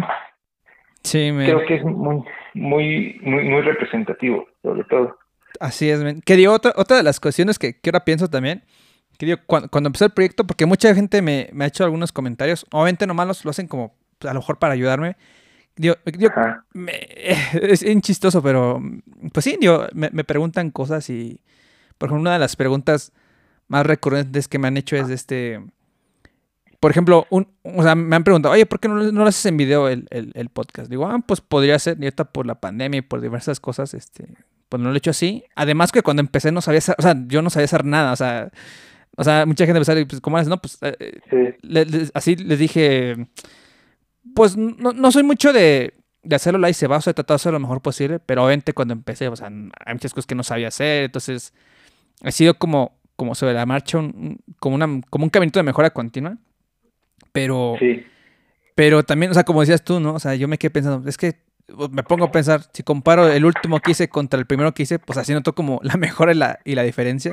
[1.03, 2.23] Sí, Creo que es muy,
[2.55, 5.19] muy, muy, representativo, sobre todo.
[5.61, 8.63] Así es, Que digo, otra, otra de las cuestiones que, ahora pienso también,
[9.19, 13.07] que digo, cuando, empezó el proyecto, porque mucha gente me, ha hecho algunos comentarios, obviamente
[13.07, 15.17] nomás los, lo hacen como, pues, a lo mejor para ayudarme.
[15.77, 18.83] Digo, es, es chistoso, pero
[19.33, 21.41] pues sí, digo, me, me preguntan cosas y,
[21.99, 23.13] por ejemplo, una de las preguntas
[23.69, 25.61] más recurrentes que me han hecho es de este
[26.81, 29.47] por ejemplo, un, o sea, me han preguntado, oye, ¿por qué no, no lo haces
[29.47, 30.89] en video el, el, podcast?
[30.89, 34.29] Digo, ah, pues podría ser, y ahorita por la pandemia y por diversas cosas, este,
[34.69, 35.45] pues no lo he hecho así.
[35.57, 38.17] Además que cuando empecé no sabía hacer, o sea, yo no sabía hacer nada, o
[38.17, 38.51] sea,
[39.17, 40.49] o sea, mucha gente me sale, pues, ¿cómo haces?
[40.49, 43.27] No, pues, eh, así les dije,
[44.35, 47.35] pues no, no soy mucho de, de hacerlo live, se va, o sea, he tratado
[47.35, 50.37] de hacer lo mejor posible, pero obviamente cuando empecé, o sea, hay muchas cosas que
[50.37, 51.53] no sabía hacer, entonces,
[52.23, 53.99] ha sido como, como sobre la marcha,
[54.61, 56.39] como, una, como un caminito de mejora continua.
[57.39, 57.77] Pero,
[58.75, 60.15] pero también, o sea, como decías tú, ¿no?
[60.15, 61.37] O sea, yo me quedé pensando, es que
[61.91, 64.99] me pongo a pensar, si comparo el último que hice contra el primero que hice,
[64.99, 67.33] pues así noto como la mejora y la, y la diferencia.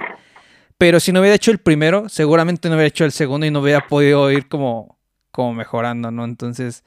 [0.78, 3.62] Pero si no hubiera hecho el primero, seguramente no hubiera hecho el segundo y no
[3.62, 4.98] hubiera podido ir como,
[5.32, 6.26] como mejorando, ¿no?
[6.26, 6.84] Entonces,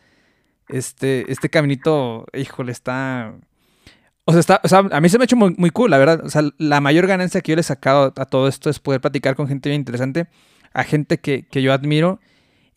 [0.69, 3.35] este, este caminito, híjole, está...
[4.27, 5.97] O sea, está, o sea, a mí se me ha hecho muy, muy cool, la
[5.97, 6.21] verdad.
[6.23, 9.01] O sea, la mayor ganancia que yo le he sacado a todo esto es poder
[9.01, 10.27] platicar con gente bien interesante,
[10.75, 12.21] a gente que, que yo admiro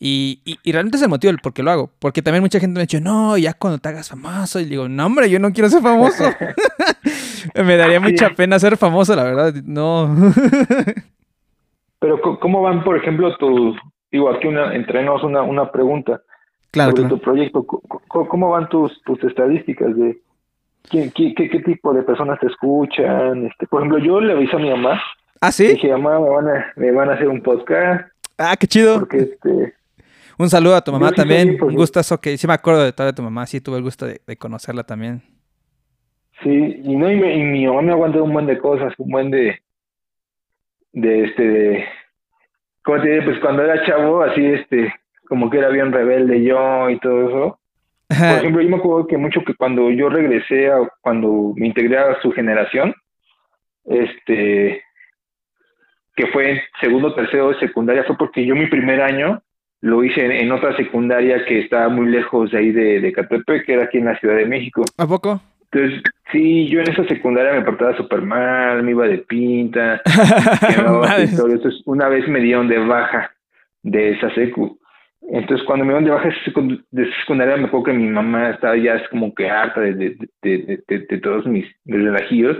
[0.04, 1.90] y, y, realmente es el motivo por qué lo hago.
[2.00, 4.58] Porque también mucha gente me ha dicho, no, ya cuando te hagas famoso.
[4.58, 6.24] Y digo, no, hombre, yo no quiero ser famoso.
[7.54, 9.54] me daría mucha pena ser famoso, la verdad.
[9.64, 10.12] No.
[12.00, 13.76] Pero, ¿cómo van, por ejemplo, tus.
[14.10, 16.20] Digo, aquí una, entre nos una, una pregunta.
[16.72, 16.96] Claro.
[16.96, 17.64] Sobre tu proyecto.
[17.64, 20.18] ¿Cómo, van tus, tus estadísticas de.
[20.90, 23.46] ¿Qué, qué, qué, tipo de personas te escuchan?
[23.46, 25.00] Este, por ejemplo, yo le aviso a mi mamá.
[25.40, 25.68] ¿Ah, sí?
[25.68, 28.10] Dije, mamá, me van a, me van a hacer un podcast.
[28.36, 28.98] Ah, qué chido.
[28.98, 29.74] Porque este
[30.38, 31.56] un saludo a tu mamá también.
[31.60, 33.46] un gustazo que sí me acuerdo de toda tu mamá.
[33.46, 35.22] Sí, tuve el gusto de, conocerla también.
[36.42, 36.50] Sí,
[36.82, 39.60] y no, y, mi mamá me aguantó un buen de cosas, un buen de,
[40.92, 41.84] de este, de,
[42.82, 43.24] ¿cómo te digo?
[43.26, 44.92] Pues cuando era chavo, así, este,
[45.28, 47.58] como que era bien rebelde yo y todo eso.
[48.08, 51.96] Por ejemplo, yo me acuerdo que mucho que cuando yo regresé, a, cuando me integré
[51.96, 52.94] a su generación,
[53.86, 54.82] este,
[56.14, 59.42] que fue segundo, tercero de secundaria, fue porque yo mi primer año
[59.82, 63.74] lo hice en, otra secundaria que estaba muy lejos de ahí de, de Catepec, que
[63.74, 64.82] era aquí en la Ciudad de México.
[64.96, 65.40] ¿A poco?
[65.72, 70.00] Entonces, sí, yo en esa secundaria me portaba súper mal, me iba de pinta.
[71.18, 73.32] Entonces, una vez me dieron de baja
[73.82, 74.78] de esa secu.
[75.30, 78.76] Entonces, cuando me dieron de baja de esa secundaria, me acuerdo que mi mamá estaba
[78.76, 82.58] ya es como que harta de, de, de, de, todos mis, mis relajillos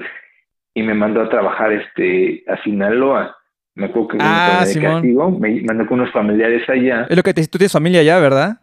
[0.74, 3.36] y me mandó a trabajar este a Sinaloa.
[3.74, 7.06] Me acuerdo que ah, me castigo, me mandó con unos familiares allá.
[7.08, 8.60] Es lo que te, tú tienes familia allá, ¿verdad?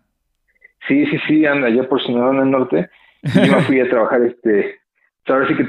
[0.88, 2.90] Sí, sí, sí, anda allá por Sinaloa en el norte.
[3.23, 4.80] Y yo me fui a trabajar, este,
[5.27, 5.68] ahora sí que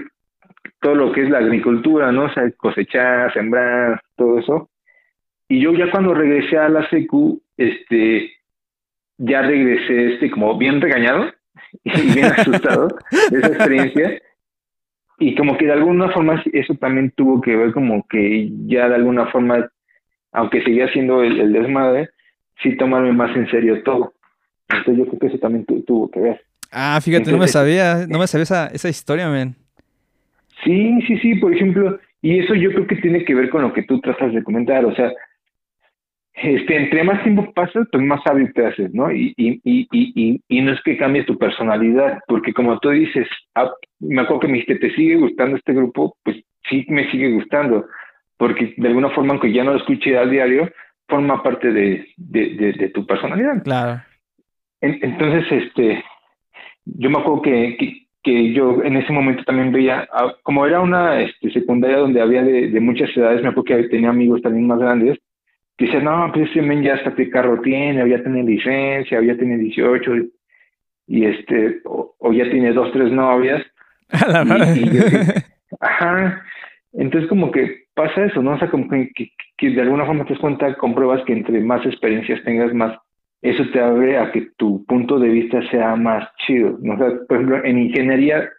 [0.80, 2.24] todo lo que es la agricultura, ¿no?
[2.24, 4.70] O sea, cosechar, sembrar, todo eso.
[5.48, 8.30] Y yo ya cuando regresé a la secu, este,
[9.18, 11.32] ya regresé, este, como bien regañado
[11.84, 12.88] y bien asustado
[13.30, 14.22] de esa experiencia
[15.20, 18.94] y como que de alguna forma eso también tuvo que ver como que ya de
[18.94, 19.70] alguna forma,
[20.32, 22.09] aunque seguía siendo el, desmadre,
[22.62, 24.14] sí tomarme más en serio todo.
[24.70, 26.40] Entonces yo creo que eso también tuvo que ver.
[26.72, 29.55] Ah, fíjate, no me sabía, no me sabía esa, esa historia, men.
[30.64, 33.74] Sí, sí, sí, por ejemplo, y eso yo creo que tiene que ver con lo
[33.74, 35.12] que tú tratas de comentar, o sea,
[36.35, 39.12] este, entre más tiempo pasa, pues más sabio te haces, ¿no?
[39.12, 43.27] Y, y, y, y, y no es que cambies tu personalidad, porque como tú dices,
[43.55, 46.16] ah, me acuerdo que me dijiste, ¿te sigue gustando este grupo?
[46.23, 46.36] Pues
[46.69, 47.86] sí me sigue gustando,
[48.36, 50.70] porque de alguna forma, aunque ya no lo escuche a diario,
[51.09, 53.62] forma parte de, de, de, tu personalidad.
[53.65, 54.01] Claro.
[54.81, 56.05] entonces, este,
[56.85, 61.20] yo me acuerdo que, que yo en ese momento también veía, ah, como era una
[61.20, 65.19] este, secundaria donde había de, muchas edades, me acuerdo que tenía amigos también más grandes,
[65.86, 69.59] decían, no, pues ese men ya hasta qué carro tiene, había tenido licencia, había tenido
[69.59, 70.12] 18,
[71.07, 73.65] y este, o, ya tiene dos, tres novias.
[75.81, 76.44] ajá,
[76.93, 78.52] entonces como que pasa eso, ¿no?
[78.52, 79.11] O sea, como que,
[79.57, 82.98] que, de alguna forma te das cuenta, compruebas que entre más experiencias tengas, más
[83.43, 86.78] eso te abre a que tu punto de vista sea más chido.
[86.82, 86.94] ¿no?
[86.94, 88.51] O sea, por ejemplo, en ingeniería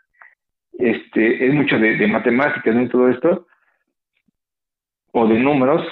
[0.80, 2.81] este, es mucho de, matemáticas ¿no?
[2.81, 3.48] y todo esto,
[5.11, 5.85] o de números,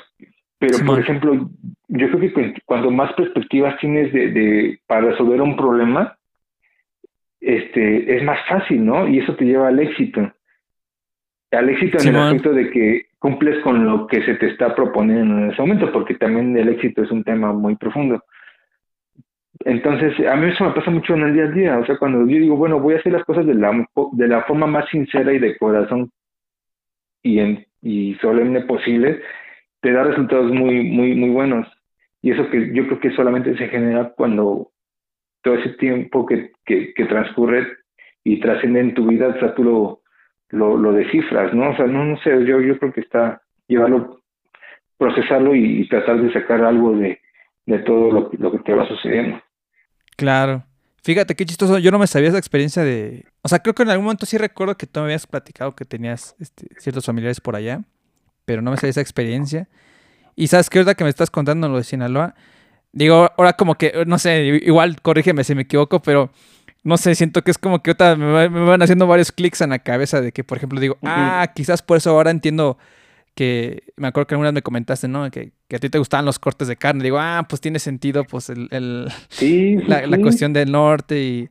[0.60, 1.50] pero por ejemplo,
[1.88, 6.18] yo creo que cuando más perspectivas tienes de, de, para resolver un problema,
[7.40, 9.08] este, es más fácil, ¿no?
[9.08, 10.32] Y eso te lleva al éxito.
[11.52, 15.38] Al éxito en el aspecto de que cumples con lo que se te está proponiendo
[15.38, 18.24] en ese momento, porque también el éxito es un tema muy profundo.
[19.66, 21.78] Entonces, a mí eso me pasa mucho en el día a día.
[21.80, 24.44] O sea, cuando yo digo, bueno, voy a hacer las cosas de la, de la
[24.44, 26.12] forma más sincera y de corazón
[27.24, 29.22] y, en, y solemne posible,
[29.82, 31.68] te da resultados muy, muy, muy buenos.
[32.22, 34.72] Y eso que yo creo que solamente se genera cuando
[35.42, 37.66] todo ese tiempo que, que, transcurre
[38.24, 40.02] y trasciende en tu vida, o sea, tú lo,
[40.50, 41.70] lo, lo, descifras, ¿no?
[41.72, 44.22] O sea, no, no sé, yo, yo creo que está llevarlo,
[44.98, 47.20] procesarlo y, tratar de sacar algo de,
[47.66, 49.42] de todo lo, lo que te va sucediendo.
[50.18, 50.64] Claro.
[51.02, 53.26] Fíjate qué chistoso, yo no me sabía esa experiencia de...
[53.42, 55.86] O sea, creo que en algún momento sí recuerdo que tú me habías platicado que
[55.86, 57.82] tenías este, ciertos familiares por allá,
[58.50, 59.68] pero no me sabía esa experiencia.
[60.36, 62.34] Y sabes qué, verdad que me estás contando lo de Sinaloa,
[62.92, 66.32] digo, ahora como que, no sé, igual corrígeme si me equivoco, pero
[66.84, 69.78] no sé, siento que es como que ahorita me, van haciendo varios clics en la
[69.78, 72.80] cabeza de que, por ejemplo, digo, ah, quizás por eso ahora entiendo
[73.36, 75.30] que me acuerdo que alguna vez me comentaste, ¿no?
[75.30, 77.04] Que, que, a ti te gustaban los cortes de carne.
[77.04, 79.12] Digo, ah, pues tiene sentido, pues, el, el
[79.88, 81.50] la, cuestión del norte y...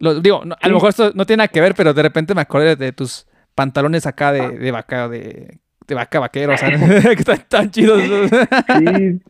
[0.00, 2.42] Lo, digo, a lo mejor esto no tiene nada que ver, pero de repente me
[2.42, 6.70] acordé de, tus pantalones acá de, de vaca, de, de vaca vaquero, o sea,
[7.02, 8.02] que están tan chidos.
[8.02, 9.20] sí,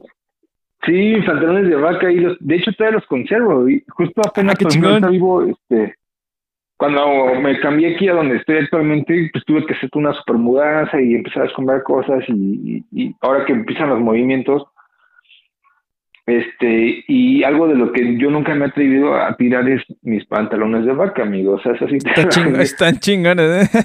[0.85, 3.69] sí, pantalones de vaca y los, de hecho todavía los conservo.
[3.69, 5.95] Y justo apenas ah, vivo, este,
[6.77, 11.01] cuando me cambié aquí a donde estoy actualmente, pues tuve que hacer una super mudanza
[11.01, 12.85] y empezar a comprar cosas y,
[13.20, 14.65] ahora que empiezan los movimientos,
[16.27, 20.27] este, y algo de lo que yo nunca me he atrevido a tirar es mis
[20.27, 21.65] pantalones de vaca, amigos.
[21.65, 21.89] O sea,
[22.61, 23.81] están chingones, ¿eh?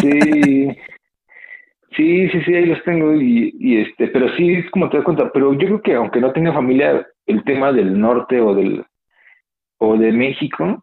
[0.00, 0.76] Sí.
[1.96, 5.04] Sí, sí, sí, ahí los tengo y, y este, pero sí es como te das
[5.04, 8.84] cuenta, pero yo creo que aunque no tenga familia, el tema del norte o del
[9.78, 10.82] o de México,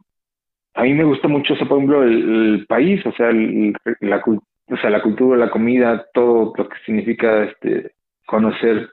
[0.76, 5.02] a mí me gusta mucho, por ejemplo, el, país, o sea, la, o sea, la
[5.02, 7.92] cultura, la comida, todo lo que significa este,
[8.26, 8.90] conocer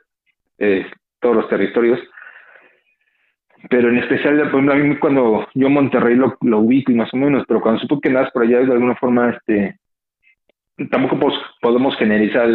[0.58, 0.86] eh,
[1.20, 1.98] todos los territorios.
[3.68, 7.12] Pero en especial, por ejemplo, a mí cuando yo Monterrey lo, lo ubico y más
[7.12, 9.76] o menos, pero cuando supo que nadas por allá, de alguna forma, este,
[10.88, 12.48] tampoco podemos generalizar,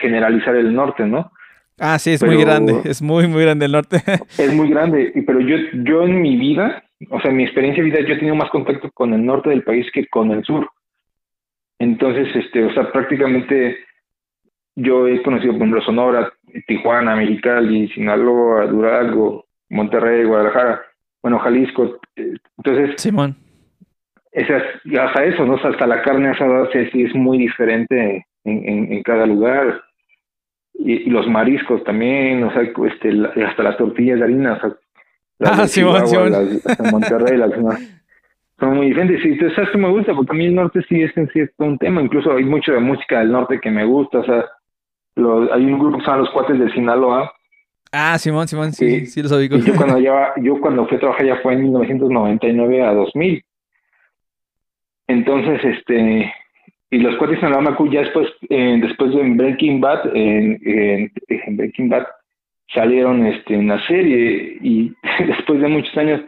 [0.00, 1.30] generalizar el norte, ¿no?
[1.78, 4.02] Ah, sí, es muy grande, es muy, muy grande el norte.
[4.38, 7.90] es muy grande, pero yo, yo en mi vida o sea, en mi experiencia de
[7.90, 10.68] vida yo he tenido más contacto con el norte del país que con el sur.
[11.78, 13.76] Entonces, este, o sea, prácticamente
[14.76, 16.32] yo he conocido, por ejemplo, Sonora,
[16.66, 20.82] Tijuana, Mexicali, Sinaloa, Durango, Monterrey, Guadalajara,
[21.22, 21.98] bueno, Jalisco.
[22.16, 23.36] Entonces, Simón.
[24.34, 24.62] Esas,
[25.00, 25.54] hasta eso, ¿no?
[25.54, 29.80] hasta la carne asada sí, es muy diferente en, en, cada lugar.
[30.74, 33.12] Y, los mariscos también, o sea, este,
[33.46, 34.76] hasta las tortillas de harina, o sea,
[35.44, 37.52] ah, sí, Las, Monterrey, las
[38.58, 39.24] son muy diferentes.
[39.24, 41.78] Y sabes que me gusta, porque a mí el norte sí es, sí es un
[41.78, 42.02] tema.
[42.02, 44.18] Incluso hay mucho de música del norte que me gusta.
[44.18, 44.44] O sea,
[45.52, 47.32] hay un grupo que se llama Los Cuates del Sinaloa.
[47.92, 49.56] Ah, Simón, Simón, sí, sí, los oigo.
[49.58, 53.44] yo cuando, ya, yo cuando fui a trabajar ya fue en 1999 a 2000.
[55.06, 56.32] Entonces, este,
[56.90, 61.88] y los cuates de Sinaloa ya después, eh, después de Breaking Bad, en, en Breaking
[61.88, 62.06] Bad,
[62.72, 64.94] salieron este, en la serie y
[65.26, 66.22] después de muchos años.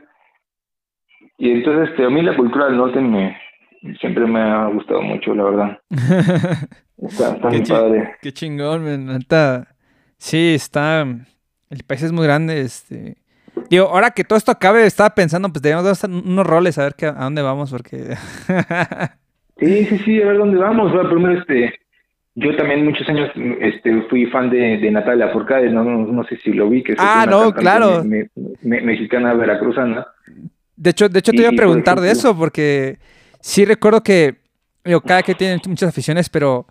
[1.38, 3.36] Y entonces este, a mí la cultura del norte me,
[4.00, 5.78] siempre me ha gustado mucho, la verdad.
[6.96, 8.14] Está, muy padre.
[8.22, 9.68] Qué chingón, Está,
[10.16, 11.02] sí, está.
[11.68, 12.62] El país es muy grande.
[12.62, 13.18] Este.
[13.70, 16.94] Digo, ahora que todo esto acabe, estaba pensando, pues debemos dar unos roles a ver
[16.94, 18.16] qué, a dónde vamos, porque.
[19.58, 20.92] sí, sí, sí, a ver dónde vamos.
[21.10, 21.72] primero, este
[22.38, 23.30] yo también muchos años
[23.60, 26.82] este, fui fan de, de Natalia Forcade, no, no, sé si lo vi.
[26.82, 28.04] Que ah, no, claro.
[28.62, 30.06] mexicana veracruzana.
[30.76, 32.98] De hecho, de hecho te iba a preguntar de eso, porque
[33.40, 34.36] sí recuerdo que,
[34.84, 36.66] digo, cada que tiene muchas aficiones, pero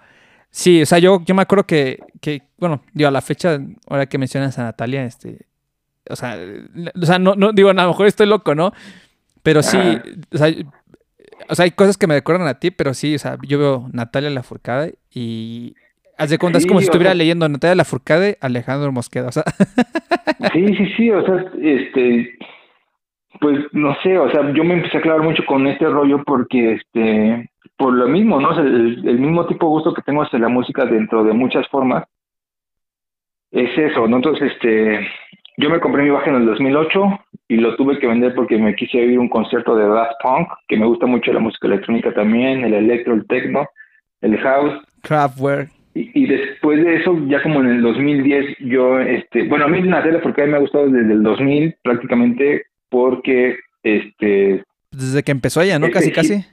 [0.51, 4.05] sí, o sea, yo, yo me acuerdo que, que, bueno, digo, a la fecha, ahora
[4.05, 5.47] que mencionas a Natalia, este,
[6.09, 6.37] o sea,
[7.01, 8.71] o sea no, no, digo, a lo mejor estoy loco, ¿no?
[9.43, 9.77] Pero sí,
[10.33, 10.47] o sea,
[11.49, 13.89] o sea, hay cosas que me recuerdan a ti, pero sí, o sea, yo veo
[13.91, 15.75] Natalia Lafourcade y
[16.17, 19.43] haz de cuenta, es como si estuviera leyendo Natalia Lafourcade, Alejandro Mosqueda, o sea.
[20.53, 22.37] Sí, sí, sí, o sea, este,
[23.39, 26.73] pues no sé, o sea, yo me empecé a aclarar mucho con este rollo porque,
[26.73, 28.57] este, por lo mismo, ¿no?
[28.59, 32.05] el, el, mismo tipo de gusto que tengo hacia la música dentro de muchas formas,
[33.51, 34.17] es eso, ¿no?
[34.17, 35.07] Entonces, este,
[35.57, 38.75] yo me compré mi baja en el 2008 y lo tuve que vender porque me
[38.75, 42.13] quise ir a un concierto de Daft Punk, que me gusta mucho la música electrónica
[42.13, 43.67] también, el electro, el techno,
[44.21, 44.73] el house.
[45.01, 45.69] Kraftwerk.
[45.93, 49.81] Y, y, después de eso, ya como en el 2010, yo, este, bueno, a mí
[49.81, 54.61] Natalia porque a mí me ha gustado desde el 2000 prácticamente porque, este...
[54.91, 55.85] Desde que empezó ella, ¿no?
[55.85, 56.45] Este casi, casi.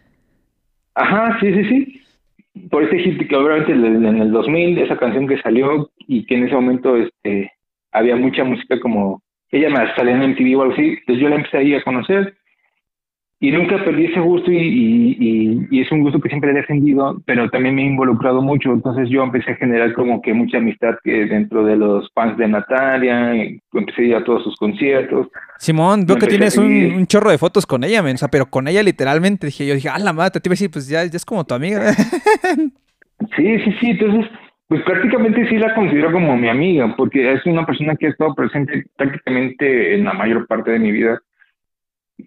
[0.95, 2.69] Ajá, sí, sí, sí.
[2.71, 6.45] Por ese hit que obviamente en el 2000, esa canción que salió y que en
[6.45, 7.51] ese momento, este,
[7.93, 11.37] había mucha música como ella me salía en MTV o algo así, entonces yo la
[11.37, 12.35] empecé ahí a conocer
[13.43, 17.51] y nunca perdí ese gusto y, y, es un gusto que siempre he defendido, pero
[17.51, 21.27] también me he involucrado mucho, entonces yo empecé a generar como que mucha amistad que
[21.27, 23.33] dentro de los fans de Natalia,
[23.73, 25.27] empecé a ir a todos sus conciertos.
[25.59, 28.69] Simón, veo que tienes un, chorro de fotos con ella, men, o sea, pero con
[28.69, 31.17] ella literalmente, dije yo, dije, ah, la madre, te iba a decir, pues ya, ya
[31.17, 31.93] es como tu amiga.
[33.37, 34.31] sí, sí, sí, entonces
[34.73, 38.35] pues prácticamente sí la considero como mi amiga, porque es una persona que ha estado
[38.35, 41.21] presente prácticamente en la mayor parte de mi vida,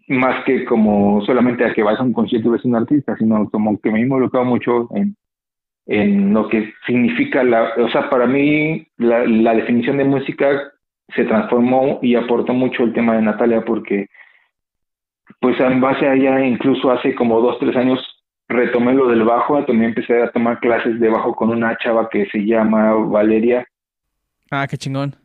[0.09, 3.49] más que como solamente a que vayas a un concierto y ves un artista, sino
[3.49, 5.15] como que me he involucrado mucho en,
[5.87, 10.71] en lo que significa la, o sea, para mí la, la definición de música
[11.15, 14.05] se transformó y aportó mucho el tema de Natalia porque
[15.39, 17.99] pues en base a ella incluso hace como dos, tres años
[18.47, 22.25] retomé lo del bajo, también empecé a tomar clases de bajo con una chava que
[22.27, 23.65] se llama Valeria.
[24.51, 25.15] Ah, qué chingón.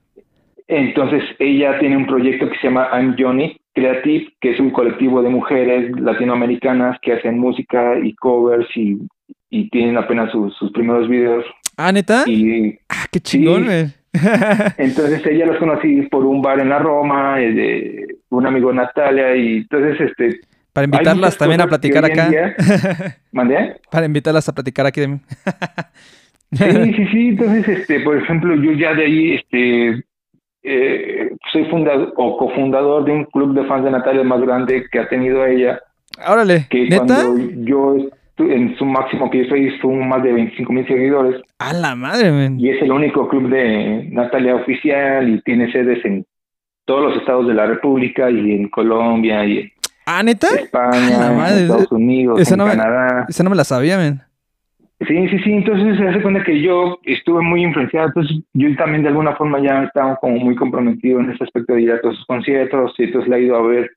[0.69, 5.23] Entonces ella tiene un proyecto que se llama I'm Johnny Creative, que es un colectivo
[5.23, 8.99] de mujeres latinoamericanas que hacen música y covers y,
[9.51, 11.45] y tienen apenas sus, primeros videos.
[11.77, 12.25] Ah, neta.
[12.27, 13.67] Y, ah, qué chingón.
[14.79, 19.37] entonces ella los conocí por un bar en la Roma, eh, de un amigo Natalia,
[19.37, 20.41] y entonces este
[20.73, 22.31] para invitarlas también a platicar acá.
[23.33, 23.77] ¿Mandé?
[23.91, 25.01] Para invitarlas a platicar aquí.
[25.01, 25.19] De...
[26.53, 27.29] sí, sí, sí.
[27.29, 30.05] Entonces, este, por ejemplo, yo ya de ahí, este,
[30.63, 34.99] eh, soy fundador o cofundador de un club de fans de Natalia más grande que
[34.99, 35.81] ha tenido ella.
[36.27, 37.97] Órale, que cuando yo
[38.39, 41.43] en su máximo que soy fue más de 25 mil seguidores.
[41.59, 42.59] A la madre, man.
[42.59, 46.25] Y es el único club de Natalia oficial y tiene sedes en
[46.87, 49.71] todos los estados de la República y en Colombia y
[50.07, 50.49] ¿Ah, neta?
[50.49, 53.27] España, Estados Unidos, en Canadá.
[53.29, 54.23] esa no me la sabía, men.
[55.07, 55.53] Sí, sí, sí.
[55.53, 58.09] Entonces se hace cuenta que yo estuve muy influenciado.
[58.09, 61.83] Entonces yo también de alguna forma ya estaba como muy comprometido en ese aspecto de
[61.83, 63.91] ir a todos sus conciertos y entonces la he ido a ver.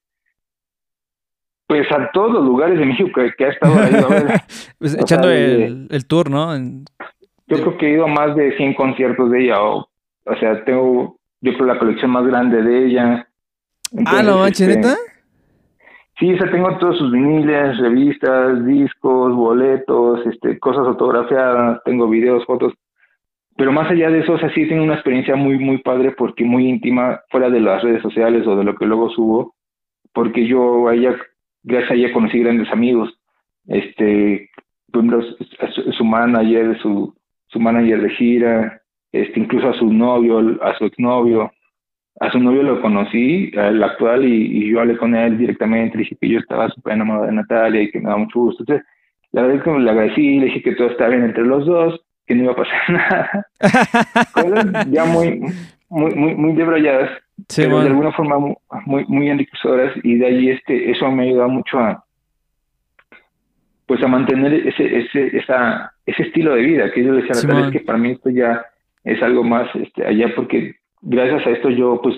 [1.68, 4.42] Pues a todos los lugares de México que, ha estado ahí a ver.
[4.80, 6.56] pues echando el, el, tour, ¿no?
[6.56, 9.62] yo creo que he ido a más de 100 conciertos de ella.
[9.62, 9.90] O,
[10.26, 13.28] o sea, tengo, yo creo, la colección más grande de ella.
[14.06, 14.96] ah, no este, ¿neta?
[16.20, 22.74] Sí, o tengo todos sus viniles, revistas, discos, boletos, este, cosas autografiadas, tengo videos, fotos.
[23.58, 26.44] Pero más allá de eso, o sea, sí tengo una experiencia muy, muy padre porque
[26.44, 29.56] muy íntima, fuera de las redes sociales o de lo que luego subo,
[30.14, 30.94] porque yo a
[31.64, 33.14] gracias a ella conocí grandes amigos.
[33.68, 34.50] Este,
[35.98, 37.16] su manager, su,
[37.48, 38.82] su manager de gira,
[39.12, 41.52] este, incluso a su novio, a su exnovio,
[42.20, 46.18] a su novio lo conocí, el actual, y, yo hablé con él directamente, le dije
[46.20, 48.64] que yo estaba súper enamorado de Natalia y que me daba mucho gusto.
[48.64, 48.86] Entonces,
[49.32, 52.02] la verdad es que le agradecí, le dije que todo estaba bien entre los dos,
[52.26, 53.48] que no iba a pasar nada.
[54.32, 55.42] Cosas ya muy,
[55.90, 57.10] muy, muy, muy debrayadas,
[57.56, 58.38] pero de alguna forma
[58.86, 62.04] muy, muy enriquecedoras, y de ahí este, eso me ha ayudado mucho a
[63.86, 67.44] pues a mantener ese, ese, esa, ese estilo de vida, que yo le decía a
[67.44, 68.66] Natalia, es que para mí esto ya
[69.04, 72.16] es algo más este, allá porque gracias a esto yo pues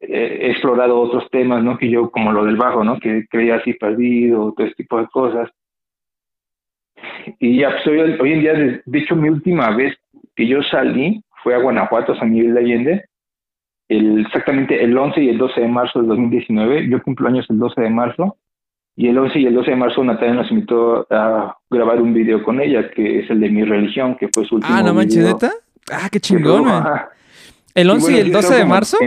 [0.00, 1.76] he explorado otros temas, ¿no?
[1.76, 2.98] Que yo, como lo del bajo, ¿no?
[2.98, 5.50] Que creía así perdido, todo este tipo de cosas.
[7.38, 7.86] Y ya, pues
[8.20, 9.96] hoy, en día, de, hecho, mi última vez
[10.34, 13.04] que yo salí fue a Guanajuato, San Miguel de Allende,
[13.88, 16.88] el, exactamente el 11 y el 12 de marzo del 2019.
[16.88, 18.36] Yo cumplo años el 12 de marzo.
[18.96, 22.42] Y el 11 y el 12 de marzo Natalia nos invitó a grabar un video
[22.42, 25.24] con ella, que es el de mi religión, que fue su último Ah, no manches,
[25.24, 25.52] ¿neta?
[25.90, 26.66] Ah, qué chingón,
[27.78, 28.98] ¿El 11 y, el 12 de marzo?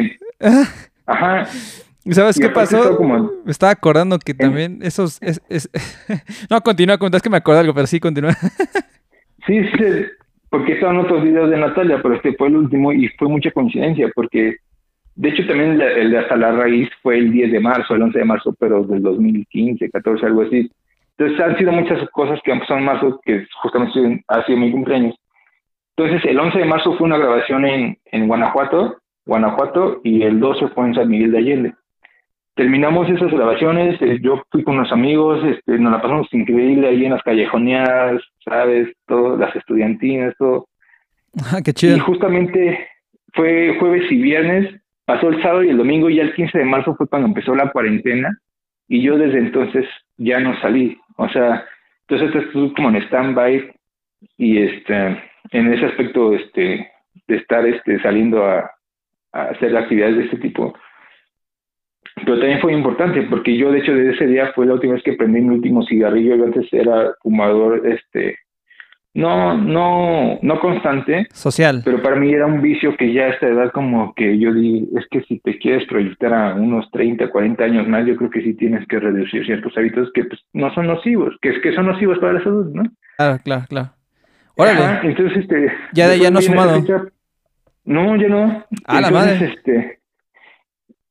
[1.06, 1.46] Ajá.
[2.10, 2.98] ¿Sabes qué pasó?
[3.46, 5.20] Me estaba acordando que también esos...
[6.50, 8.32] no, continúa, es que me acuerdo algo, pero sí, continúa.
[9.46, 9.86] sí, sí,
[10.50, 14.10] porque estaban otros videos de Natalia, pero este fue el último y fue mucha coincidencia,
[14.16, 14.56] porque
[15.16, 18.18] de hecho también el de Hasta la Raíz fue el 10 de marzo, el 11
[18.18, 20.72] de marzo, pero del 2015, 14, algo así.
[21.18, 24.72] Entonces han sido muchas cosas que han pasado en marzo, que justamente ha sido mi
[24.72, 25.14] cumpleaños.
[25.96, 30.70] Entonces el 11 de marzo fue una grabación en, en Guanajuato, Guanajuato, y el 12
[30.70, 31.74] fue en San Miguel de Allende.
[32.56, 37.06] Terminamos esas grabaciones, eh, yo fui con unos amigos, este, nos la pasamos increíble ahí
[37.06, 38.90] en las callejoneadas, ¿sabes?
[39.08, 40.68] Todo, las estudiantinas, todo.
[41.52, 41.96] Ah, qué chido.
[41.96, 42.88] Y justamente
[43.34, 46.66] fue jueves y viernes, pasó el sábado y el domingo, y ya el 15 de
[46.66, 48.38] marzo fue cuando empezó la cuarentena,
[48.88, 49.86] y yo desde entonces
[50.18, 50.98] ya no salí.
[51.16, 51.66] O sea,
[52.08, 53.72] entonces estuve como en stand-by
[54.38, 54.96] y este,
[55.52, 56.92] en ese aspecto este,
[57.28, 58.72] de estar este, saliendo a,
[59.34, 60.74] a hacer actividades de este tipo.
[62.16, 65.04] Pero también fue importante porque yo, de hecho, desde ese día fue la última vez
[65.04, 66.36] que prendí mi último cigarrillo.
[66.36, 68.38] Yo antes era fumador este,
[69.14, 71.28] no, no, no constante.
[71.34, 71.82] Social.
[71.84, 74.88] Pero para mí era un vicio que ya a esta edad como que yo di,
[74.98, 78.42] es que si te quieres proyectar a unos 30, 40 años más, yo creo que
[78.42, 82.20] sí tienes que reducir ciertos hábitos que pues, no son nocivos, que, que son nocivos
[82.20, 82.84] para la salud, ¿no?
[83.18, 83.90] Claro, claro, claro.
[84.62, 85.10] Órale.
[85.10, 85.72] entonces, este...
[85.94, 86.82] Ya, ya no has fumado.
[87.86, 88.66] no, ya no.
[88.86, 89.54] Ah, la madre.
[89.54, 90.00] Este,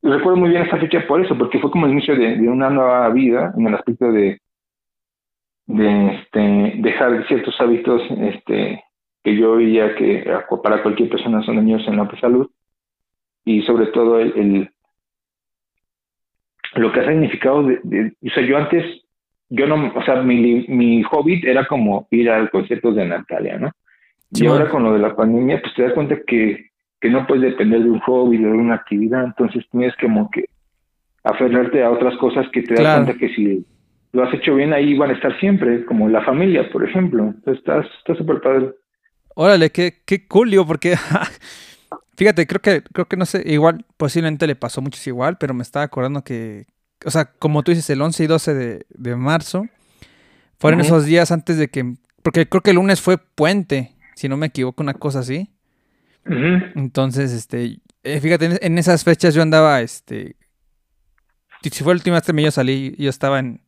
[0.03, 3.09] recuerdo muy bien esta fecha por eso, porque fue como el inicio de una nueva
[3.11, 4.41] vida en el aspecto de
[5.71, 8.83] de este, dejar ciertos hábitos este,
[9.23, 10.25] que yo veía que
[10.63, 12.51] para cualquier persona son dañosos en la salud
[13.45, 14.69] y sobre todo el,
[16.75, 18.85] lo que ha significado de, o sea yo antes
[19.51, 23.71] yo no o sea mi, mi hobby era como ir al concierto de Natalia no
[24.33, 26.71] y ahora con lo de la pandemia pues te das cuenta que
[27.01, 30.45] que no puedes depender de un hobby de una actividad entonces tienes como que
[31.25, 33.65] aferrarte a otras cosas que te das cuenta que si
[34.13, 37.35] lo has hecho bien, ahí van a estar siempre, como la familia, por ejemplo.
[37.47, 38.75] Estás súper padre.
[39.35, 40.97] Órale, qué, qué cool, porque
[42.17, 45.63] fíjate, creo que, creo que no sé, igual, posiblemente le pasó mucho igual, pero me
[45.63, 46.67] estaba acordando que,
[47.05, 49.67] o sea, como tú dices, el 11 y 12 de, de marzo,
[50.59, 54.37] fueron esos días antes de que, porque creo que el lunes fue puente, si no
[54.37, 55.51] me equivoco, una cosa así.
[56.25, 60.37] Entonces, este, eh, fíjate, en, esas fechas yo andaba, este,
[61.63, 63.63] si fue el último que yo salí, yo estaba en,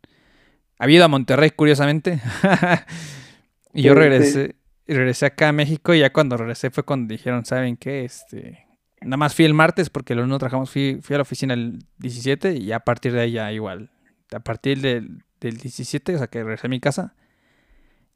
[0.79, 2.21] había ido a Monterrey, curiosamente.
[3.75, 4.57] y yo regresé,
[4.87, 8.05] regresé acá a México y ya cuando regresé fue cuando dijeron, ¿saben qué?
[8.05, 8.67] Este,
[9.05, 11.79] nada más fui el martes porque el lunes trabajamos, fui, fui a la oficina el
[11.99, 13.91] 17 y a partir de ahí ya igual.
[14.35, 17.15] A partir del, del 17, o sea que regresé a mi casa,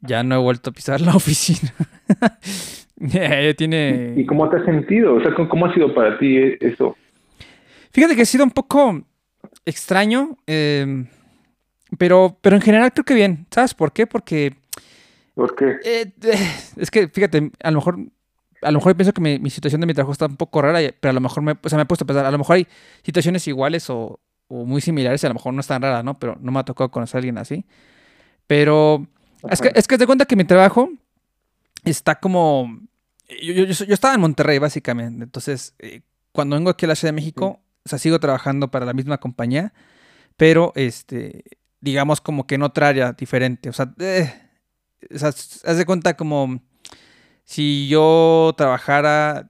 [0.01, 1.73] ya no he vuelto a pisar la oficina.
[2.95, 4.13] ya tiene...
[4.17, 5.15] ¿Y cómo te has sentido?
[5.15, 6.95] O sea, ¿cómo ha sido para ti eso?
[7.91, 9.01] Fíjate que ha sido un poco
[9.65, 10.37] extraño.
[10.47, 11.05] Eh,
[11.97, 13.45] pero, pero en general creo que bien.
[13.51, 14.07] ¿Sabes por qué?
[14.07, 14.55] Porque.
[15.35, 15.77] ¿Por qué?
[15.83, 16.11] Eh,
[16.75, 17.97] es que, fíjate, a lo mejor.
[18.61, 21.11] A lo mejor pienso que mi, situación de mi trabajo está un poco rara, pero
[21.11, 22.67] a lo mejor me, o sea, me he puesto a pensar, a lo mejor hay
[23.03, 24.19] situaciones iguales o,
[24.49, 26.17] muy similares, a lo mejor no es tan rara, ¿no?
[26.19, 27.65] Pero no me ha tocado conocer a alguien así.
[28.47, 29.05] Pero
[29.49, 30.89] es que, es que te cuenta que mi trabajo
[31.83, 32.79] está como...
[33.41, 35.25] Yo, yo, yo, estaba en Monterrey, básicamente.
[35.25, 36.01] Entonces, eh,
[36.31, 39.17] cuando vengo aquí a la Ciudad de México, o sea, sigo trabajando para la misma
[39.17, 39.73] compañía,
[40.37, 41.43] pero este
[41.79, 43.69] digamos, como que en otra área diferente.
[43.69, 44.33] O sea, eh,
[45.21, 46.61] haz de cuenta como
[47.47, 49.49] si yo trabajara,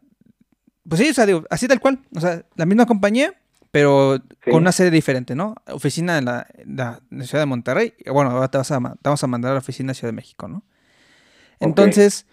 [0.88, 3.34] pues sí, o sea, digo, así tal cual, o sea, la misma compañía,
[3.72, 5.56] pero con una sede diferente, ¿no?
[5.68, 6.48] Oficina en la,
[7.24, 9.96] Ciudad de Monterrey, bueno, ahora te, vas a, vamos a mandar a la oficina de
[9.96, 10.64] Ciudad de México, ¿no?
[11.60, 12.28] Entonces,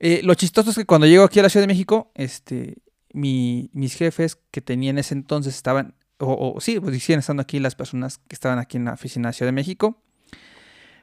[0.00, 2.78] eh, lo chistoso es que cuando llego aquí a la Ciudad de México, este,
[3.12, 5.94] mi, mis jefes que tenía en ese entonces estaban
[6.24, 9.34] o, sí, pues siguen estando aquí las personas que estaban aquí en la oficina de
[9.34, 10.00] Ciudad de México.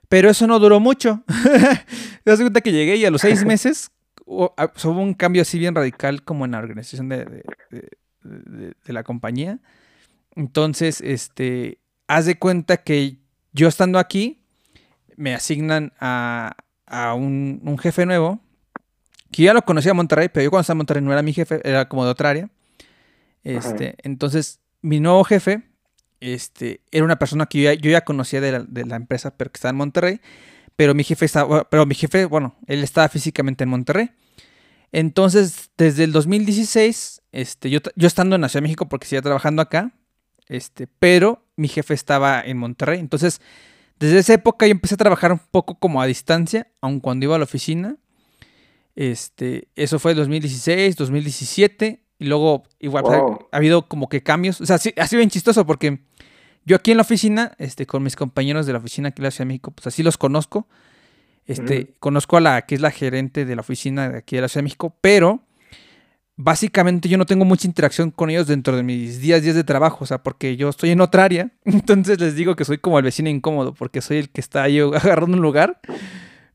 [0.08, 1.24] Pero eso no duró mucho.
[2.24, 3.92] Te das cuenta que llegué y a los seis meses
[4.58, 7.44] ah, hubo un cambio así bien radical como en la organización de,
[8.86, 9.60] la compañía.
[10.36, 13.18] Entonces, este, haz de cuenta que
[13.54, 14.44] yo estando aquí,
[15.16, 16.56] me asignan a,
[17.16, 18.40] un, un, jefe nuevo,
[19.32, 21.34] que ya lo conocía a Monterrey, pero yo cuando estaba en Monterrey no era mi
[21.34, 22.50] jefe, era como de otra área.
[23.44, 25.64] Este, entonces mi nuevo jefe
[26.20, 28.52] este, era una persona que yo ya, conocía de
[28.86, 30.22] la, empresa, pero que estaba en Monterrey.
[30.80, 34.12] Pero mi jefe estaba, pero mi jefe, bueno, él estaba físicamente en Monterrey.
[34.94, 39.22] Entonces, desde el 2016, este, yo, yo estando en la Ciudad de México porque seguía
[39.22, 39.92] trabajando acá,
[40.48, 43.02] este, pero mi jefe estaba en Monterrey.
[43.02, 43.42] Entonces,
[44.00, 47.36] desde esa época yo empecé a trabajar un poco como a distancia, aun cuando iba
[47.36, 47.98] a la oficina.
[48.96, 52.06] Este, eso fue el 2016, 2017.
[52.20, 54.62] Y luego, igual, ha, habido como que cambios.
[54.62, 56.00] O sea, sí, ha sido bien chistoso porque
[56.70, 59.32] yo aquí en la oficina, este, con mis compañeros de la oficina aquí en la
[59.32, 60.68] Ciudad de México, pues así los conozco.
[61.48, 64.50] Este, conozco a la que es la gerente de la oficina de aquí de la
[64.50, 65.40] Ciudad de México, pero
[66.36, 70.04] básicamente yo no tengo mucha interacción con ellos dentro de mis días, días de trabajo,
[70.04, 73.04] o sea, porque yo estoy en otra área, entonces les digo que soy como el
[73.04, 75.80] vecino incómodo, porque soy el que está ahí agarrando un lugar,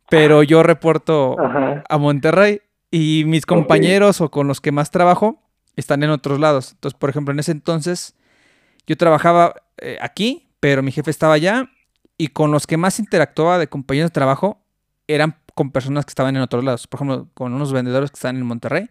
[0.08, 2.60] pero yo reporto a Monterrey
[2.92, 5.42] y mis compañeros o con los que más trabajo
[5.74, 6.70] están en otros lados.
[6.70, 8.14] Entonces, por ejemplo, en ese entonces
[8.86, 11.70] yo trabajaba eh, aquí, pero mi jefe estaba allá
[12.16, 14.64] y con los que más interactuaba de compañeros de trabajo
[15.06, 16.86] eran con personas que estaban en otros lados.
[16.86, 18.88] Por ejemplo, con unos vendedores que están en Monterrey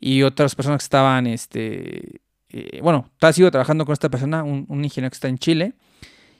[0.00, 2.20] y otras personas que estaban, este,
[2.50, 5.74] eh, bueno, sigo trabajando con esta persona, un, ingeniero que está en Chile.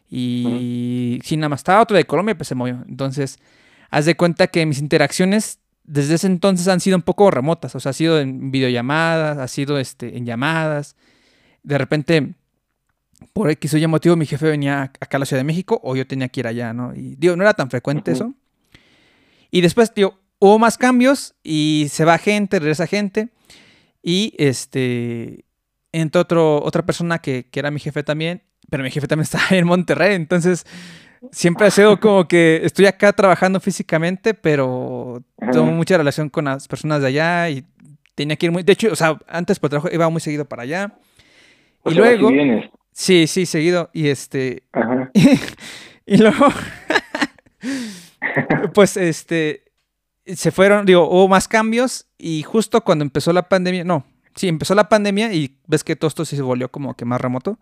[0.09, 2.85] Y si nada más estaba otro de Colombia, pues se movió.
[2.89, 3.39] Entonces,
[3.91, 7.75] haz de cuenta que mis interacciones desde ese entonces han sido un poco remotas.
[7.75, 10.97] O sea, ha sido en videollamadas, ha sido este, en llamadas.
[11.63, 12.35] De repente,
[13.33, 15.97] por X o Y motivo, mi jefe venía acá a la Ciudad de México o
[15.97, 16.95] yo tenía que ir allá, ¿no?
[16.95, 18.35] Y digo, no era tan frecuente eso.
[19.51, 23.29] Y después, tío, hubo más cambios y se va gente, regresa gente.
[24.03, 25.45] Y este,
[25.93, 29.45] entró otro, otra persona que, que era mi jefe también, pero mi jefe también estaba
[29.51, 30.67] en Monterrey, entonces
[31.33, 36.69] siempre ha sido como que estoy acá trabajando físicamente, pero tengo mucha relación con las
[36.69, 37.65] personas de allá y
[38.15, 38.63] tenía que ir muy...
[38.63, 40.95] De hecho, o sea, antes por trabajo iba muy seguido para allá.
[41.87, 42.31] y luego...
[42.95, 43.91] Sí, sí, seguido.
[43.93, 44.63] Y este...
[46.07, 46.47] y luego...
[48.75, 49.65] pues este,
[50.27, 54.05] se fueron, digo, hubo más cambios y justo cuando empezó la pandemia, no,
[54.35, 57.59] sí, empezó la pandemia y ves que todo esto se volvió como que más remoto.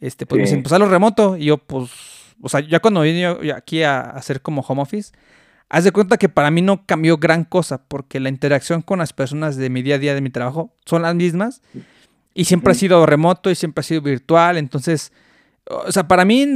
[0.00, 1.90] Este, pues empezó a lo remoto y yo, pues,
[2.40, 5.12] o sea, ya cuando vine aquí a hacer como home office,
[5.68, 9.12] haz de cuenta que para mí no cambió gran cosa porque la interacción con las
[9.12, 11.62] personas de mi día a día de mi trabajo son las mismas
[12.38, 15.12] y siempre ha sido remoto y siempre ha sido virtual, entonces,
[15.68, 16.46] o sea, para mí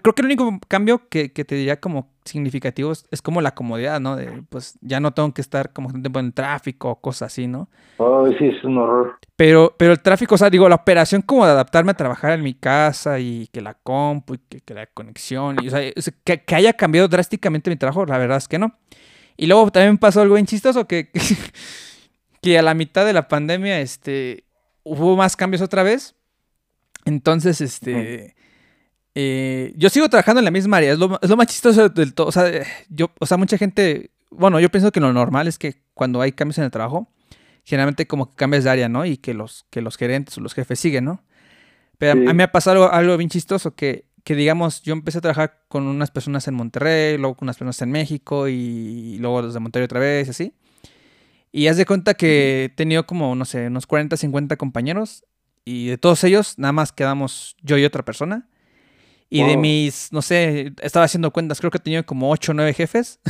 [0.00, 4.16] creo que el único cambio que, te diría como significativo es, como la comodidad, ¿no?
[4.16, 7.68] De, pues ya no tengo que estar como tiempo en tráfico o cosas así, ¿no?
[7.98, 9.18] Oh, sí, es un horror.
[9.36, 12.42] Pero, pero el tráfico, o sea, digo, la operación como de adaptarme a trabajar en
[12.42, 15.92] mi casa y que la compu y que, la conexión, y, o sea,
[16.24, 18.72] que, haya cambiado drásticamente mi trabajo, la verdad es que no.
[19.36, 21.20] Y luego también pasó algo bien chistoso que, que
[22.42, 24.44] a la mitad de la pandemia, este,
[24.82, 26.14] hubo más cambios otra vez.
[27.04, 28.34] Entonces, este...
[29.20, 32.28] Eh, yo sigo trabajando en la misma área, es lo, más chistoso del todo.
[32.28, 35.82] O sea, yo, o sea, mucha gente, bueno, yo pienso que lo normal es que
[35.92, 37.10] cuando hay cambios en el trabajo,
[37.64, 39.04] generalmente como que cambias de área, ¿no?
[39.04, 41.24] Y que los, que los gerentes o los jefes siguen, ¿no?
[41.98, 45.20] Pero a mí me ha pasado algo, bien chistoso, que, que, digamos, yo empecé a
[45.20, 49.52] trabajar con unas personas en Monterrey, luego con unas personas en México y luego los
[49.52, 50.54] de Monterrey otra vez, así.
[51.52, 55.24] Y haz de cuenta que he tenido como, no sé, unos 40, 50 compañeros
[55.64, 58.48] y de todos ellos nada más quedamos yo y otra persona.
[59.30, 62.54] Y de mis, no sé, estaba haciendo cuentas, creo que he tenido como 8 o
[62.54, 63.20] 9 jefes.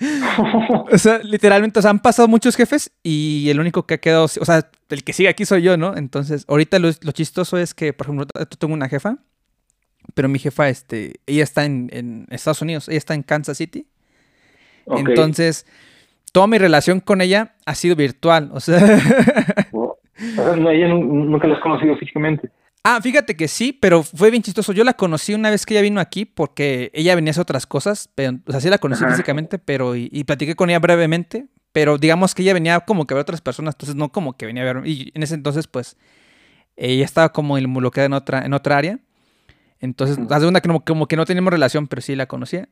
[0.90, 4.24] o sea, literalmente, o sea, han pasado muchos jefes y el único que ha quedado,
[4.24, 5.96] o sea, el que sigue aquí soy yo, ¿no?
[5.96, 8.26] Entonces, ahorita lo, chistoso es que, por ejemplo,
[8.58, 9.18] tengo una jefa,
[10.14, 13.86] pero mi jefa, este, ella está en, Estados Unidos, ella está en Kansas City.
[14.86, 15.66] Entonces,
[16.32, 18.80] toda mi relación con ella ha sido virtual, o sea...
[19.72, 22.50] no, ella nunca la has conocido físicamente.
[22.82, 24.72] Ah, fíjate que sí, pero fue bien chistoso.
[24.72, 27.66] Yo la conocí una vez que ella vino aquí porque ella venía a hacer otras
[27.66, 28.08] cosas.
[28.14, 31.46] Pero, o sea, sí la conocí físicamente, pero y, platiqué con ella brevemente.
[31.72, 34.46] Pero digamos que ella venía como que a ver otras personas, entonces no como que
[34.46, 34.86] venía a ver.
[34.86, 35.96] Y en ese entonces, pues,
[36.76, 38.98] ella estaba como involucrada en otra, en otra área.
[39.78, 42.68] Entonces, la segunda que como que no teníamos relación, pero sí la conocía.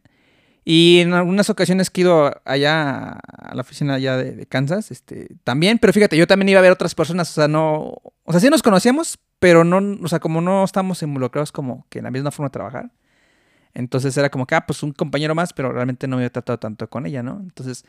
[0.64, 5.28] Y en algunas ocasiones que he ido allá a la oficina allá de, Kansas, este,
[5.44, 7.94] también, pero fíjate, yo también iba a ver otras personas, o sea, no,
[8.24, 12.00] o sea, sí nos conocíamos, pero no, o sea, como no estamos involucrados como que
[12.00, 12.90] en la misma forma de trabajar,
[13.72, 16.58] entonces era como que, ah, pues un compañero más, pero realmente no me había tratado
[16.58, 17.40] tanto con ella, ¿no?
[17.40, 17.84] Entonces,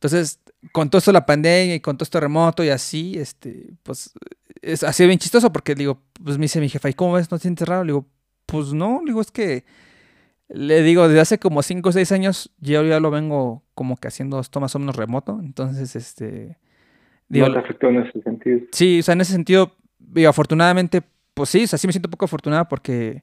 [0.00, 0.40] entonces,
[0.72, 4.12] con todo esto de la pandemia y con todo esto remoto y así, este, pues,
[4.62, 7.30] es, ha sido bien chistoso porque, digo, pues me dice mi jefa, ¿y cómo ves?
[7.30, 7.84] ¿No te sientes raro?
[7.84, 8.06] Le digo,
[8.46, 9.64] pues no, digo, es que
[10.52, 14.08] le digo, desde hace como 5 o 6 años yo ya lo vengo como que
[14.08, 15.38] haciendo esto más o menos remoto.
[15.40, 16.58] Entonces, este...
[17.28, 18.60] Digo, no te afectó en ese sentido.
[18.72, 21.02] Sí, o sea, en ese sentido, digo, afortunadamente,
[21.34, 23.22] pues sí, o sea, sí me siento un poco afortunada porque,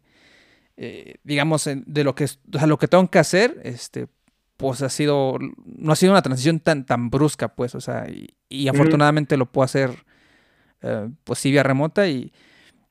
[0.78, 4.08] eh, digamos, de lo que, o sea, lo que tengo que hacer, este,
[4.56, 8.68] pues ha sido, no ha sido una transición tan, tan brusca, pues, o sea, y,
[8.70, 9.92] afortunadamente lo puedo hacer,
[10.82, 12.32] eh, pues sí, vía remota y,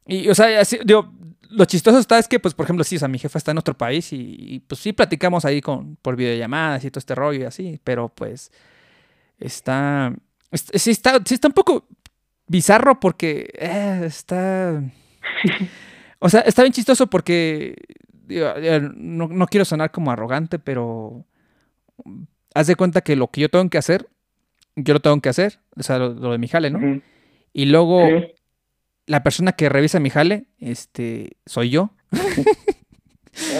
[0.07, 1.13] y o sea, así, digo,
[1.51, 3.59] lo chistoso está es que, pues, por ejemplo, sí, o sea, mi jefa está en
[3.59, 7.45] otro país y, pues sí platicamos ahí con, por videollamadas y todo este rollo y
[7.45, 8.51] así, pero pues
[9.39, 10.15] está,
[10.53, 11.87] sí está, sí está un poco
[12.47, 14.83] bizarro porque eh, está,
[16.19, 17.77] o sea, está bien chistoso porque,
[18.29, 21.25] no, no quiero sonar como arrogante, pero
[22.55, 24.09] haz de cuenta que lo que yo tengo que hacer
[24.77, 27.01] yo lo tengo que hacer, o sea, lo, de mi jale, ¿no?
[27.53, 28.07] Y luego
[29.07, 31.91] la persona que revisa mi jale, este, soy yo.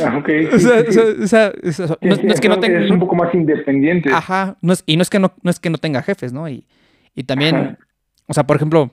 [0.05, 0.29] Ah, ok.
[0.53, 0.59] O
[1.27, 1.53] sea,
[2.01, 2.81] no, es que no tenga...
[2.81, 4.11] Es un poco más independiente.
[4.13, 6.49] Ajá, no es, y no es que no, no es que no tenga jefes, ¿no?
[6.49, 6.67] Y,
[7.15, 7.77] y también,
[8.27, 8.91] o sea, por ejemplo,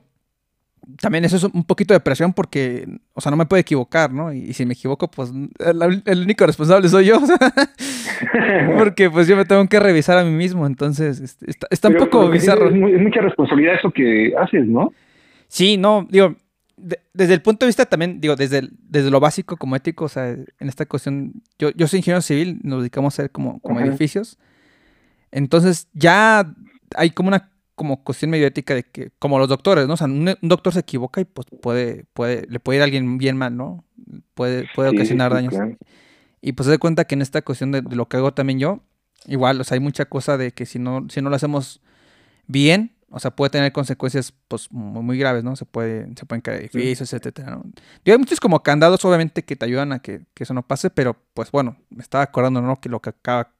[0.99, 4.33] también eso es un poquito de presión porque, o sea, no me puedo equivocar, ¿no?
[4.33, 7.19] Y, si me equivoco, pues el, único responsable soy yo.
[8.77, 11.95] porque pues yo me tengo que revisar a mí mismo, entonces este, está, está un
[11.95, 12.69] poco bizarro.
[12.69, 14.91] Es, mucha responsabilidad eso que haces, ¿no?
[15.47, 16.35] Sí, no, digo,
[16.75, 20.29] desde el punto de vista también, digo, desde, desde lo básico como ético, o sea,
[20.29, 24.39] en esta cuestión, yo, yo soy ingeniero civil, nos dedicamos a hacer como, como edificios.
[25.31, 26.53] Entonces ya
[26.95, 29.95] hay como una como cuestión medio ética de que, como los doctores, ¿no?
[29.95, 33.17] O sea, un, doctor se equivoca y pues puede, puede, le puede ir a alguien
[33.17, 33.83] bien mal, ¿no?
[34.35, 35.55] Puede, puede ocasionar daños.
[36.41, 38.83] Y pues se da cuenta que en esta cuestión de, lo que hago también yo,
[39.25, 41.81] igual, o sea, hay mucha cosa de que si no, si no lo hacemos
[42.47, 45.55] bien, o sea, puede tener consecuencias pues muy, graves, ¿no?
[45.55, 47.63] Se puede, se pueden caer edificios, etcétera, ¿no?
[48.03, 51.15] Y hay muchos como candados, obviamente, que te ayudan a que, eso no pase, pero
[51.35, 52.81] pues bueno, me estaba acordando, ¿no?
[52.81, 53.51] Que lo que acaba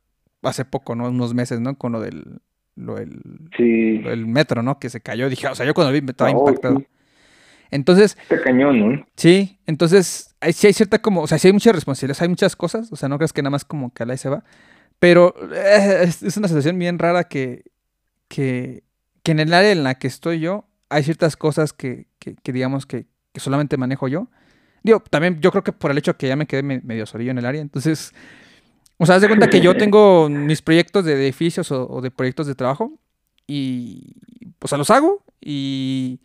[0.41, 1.07] hace poco, ¿no?
[1.07, 1.77] Unos meses, ¿no?
[1.77, 2.41] Con lo del,
[2.75, 3.21] lo del,
[3.59, 4.79] el metro, ¿no?
[4.79, 5.29] Que se cayó.
[5.29, 6.83] Dije, o sea, yo cuando vi me estaba oh, impactado.
[7.69, 8.17] Entonces.
[8.23, 9.05] Este cañón, ¿no?
[9.15, 12.55] Sí, entonces, hay, sí hay cierta como, o sea, sí hay muchas responsabilidades, hay muchas
[12.55, 14.43] cosas, o sea, no crees que nada más como que a la se va,
[14.97, 17.65] pero eh, es, es, una situación bien rara que,
[18.27, 18.83] que
[19.23, 22.07] que en el área en la que estoy yo hay ciertas cosas que,
[22.43, 24.27] digamos que, solamente manejo yo.
[24.83, 27.37] Digo, también yo creo que por el hecho que ya me quedé medio sorillo en
[27.39, 28.13] el área, entonces,
[28.97, 32.45] o sea, haz de cuenta que yo tengo mis proyectos de edificios o, de proyectos
[32.47, 32.99] de trabajo
[33.47, 34.15] y,
[34.59, 36.19] o sea, los hago y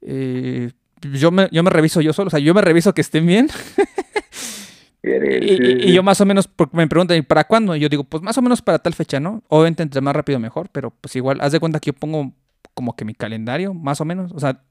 [0.00, 0.70] eh,
[1.02, 3.48] yo, me, yo me reviso yo solo, o sea, yo me reviso que estén bien.
[5.02, 7.74] Y, yo más o menos, porque me preguntan, ¿y para cuándo?
[7.74, 9.42] Y yo digo, pues más o menos para tal fecha, ¿no?
[9.48, 12.32] Obviamente entre más rápido mejor, pero pues igual, haz de cuenta que yo pongo
[12.74, 14.32] como que mi calendario, más o menos.
[14.32, 14.62] O sea,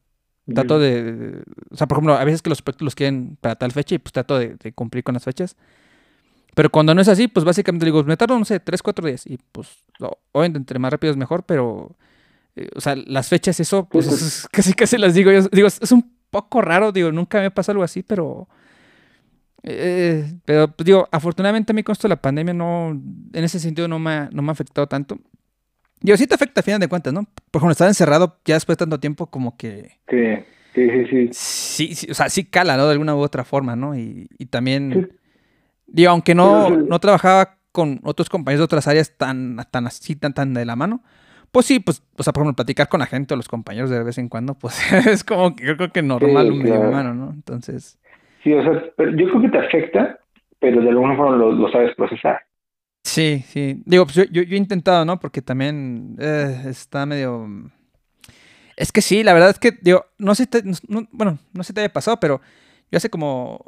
[0.54, 1.42] trato de,
[1.72, 4.00] o sea, por ejemplo, a veces que los proyectos los quieren para tal fecha y
[4.00, 5.56] pues trato de, cumplir con las fechas.
[6.56, 9.26] Pero cuando no es así, pues básicamente digo, me tardo, no sé, tres, cuatro días.
[9.26, 9.70] Y pues,
[10.32, 11.96] obviamente entre más rápido es mejor, pero,
[12.56, 15.48] eh, o sea, las fechas, eso, pues, pues casi, casi las digo yo.
[15.52, 18.48] Digo, es un poco raro, digo, nunca me pasa algo así, pero
[19.64, 23.60] eh, pero pues, digo, afortunadamente a mí con esto de la pandemia no, en ese
[23.60, 25.20] sentido no me, ha, no me ha afectado tanto.
[26.02, 27.24] Digo, sí te afecta a final de cuentas, ¿no?
[27.52, 29.98] Por ejemplo, estar encerrado ya después de tanto tiempo como que...
[30.10, 31.30] Sí, sí, sí.
[31.32, 32.86] Sí, sí o sea, sí cala, ¿no?
[32.86, 33.98] De alguna u otra forma, ¿no?
[33.98, 35.12] Y, y también...
[35.88, 40.34] Digo, aunque no, no trabajaba con otros compañeros de otras áreas tan, tan así, tan,
[40.34, 41.04] tan de la mano,
[41.52, 44.04] pues sí, pues, o sea, por ejemplo, platicar con la gente o los compañeros de
[44.04, 47.32] vez en cuando, pues es como que yo creo que normal un medio humano, ¿no?
[47.32, 47.99] Entonces...
[48.44, 50.20] Sí, o sea, yo creo que te afecta,
[50.60, 52.42] pero de alguna forma lo, sabes procesar.
[53.04, 53.82] Sí, sí.
[53.86, 55.20] Digo, pues yo, yo, he intentado, ¿no?
[55.20, 57.48] Porque también eh, está medio...
[58.76, 60.64] Es que sí, la verdad es que, digo, no sé, te,
[61.12, 62.40] bueno, no sé si te haya pasado, pero
[62.90, 63.66] yo hace como,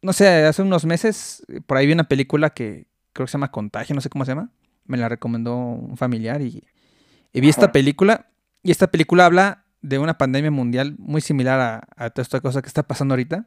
[0.00, 3.50] no sé, hace unos meses, por ahí vi una película que creo que se llama
[3.50, 4.50] Contagio, no sé cómo se llama.
[4.86, 6.64] Me la recomendó un familiar y,
[7.32, 8.28] y vi esta película.
[8.62, 12.68] Y esta película habla de una pandemia mundial muy similar a, toda esta cosa que
[12.68, 13.46] está pasando ahorita.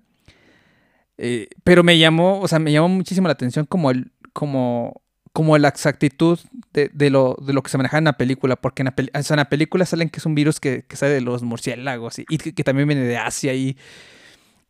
[1.18, 5.02] Eh, pero me llamó, o sea, me llamó muchísimo la atención como el, como,
[5.34, 6.40] como la exactitud
[6.74, 8.94] de, lo, de lo que se maneja en la película, porque en
[9.36, 12.88] la, película salen que es un virus que, sale de los murciélagos y, que, también
[12.88, 13.76] viene de Asia y...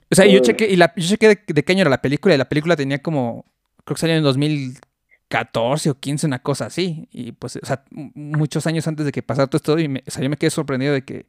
[0.09, 2.33] O sea, yo chequé, y la, yo chequé de, de, qué año era la película
[2.33, 3.43] y la película tenía como,
[3.83, 7.09] creo que salió en 2014 o 15, una cosa así.
[7.11, 10.11] Y pues, o sea, muchos años antes de que pasara todo esto, y me, o
[10.11, 11.25] sea, yo me quedé sorprendido de que,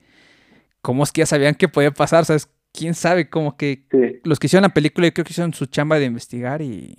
[0.83, 2.25] ¿cómo es que ya sabían que podía pasar?
[2.25, 2.53] ¿Sabes?
[2.73, 3.29] ¿Quién sabe?
[3.29, 3.85] Como que
[4.25, 6.97] los que hicieron la película yo creo que hicieron su chamba de investigar y...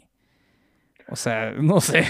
[1.08, 2.04] O sea, no sé.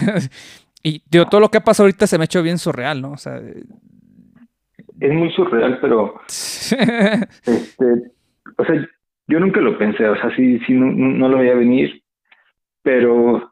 [0.83, 3.11] y digo, todo lo que ha pasado ahorita se me ha hecho bien surreal, ¿no?
[3.11, 3.41] O sea...
[4.99, 6.19] Es muy surreal, pero...
[6.27, 7.85] este,
[8.57, 8.89] o sea,
[9.27, 12.01] yo nunca lo pensé, o sea, sí, sí, no, no lo veía venir,
[12.81, 13.51] pero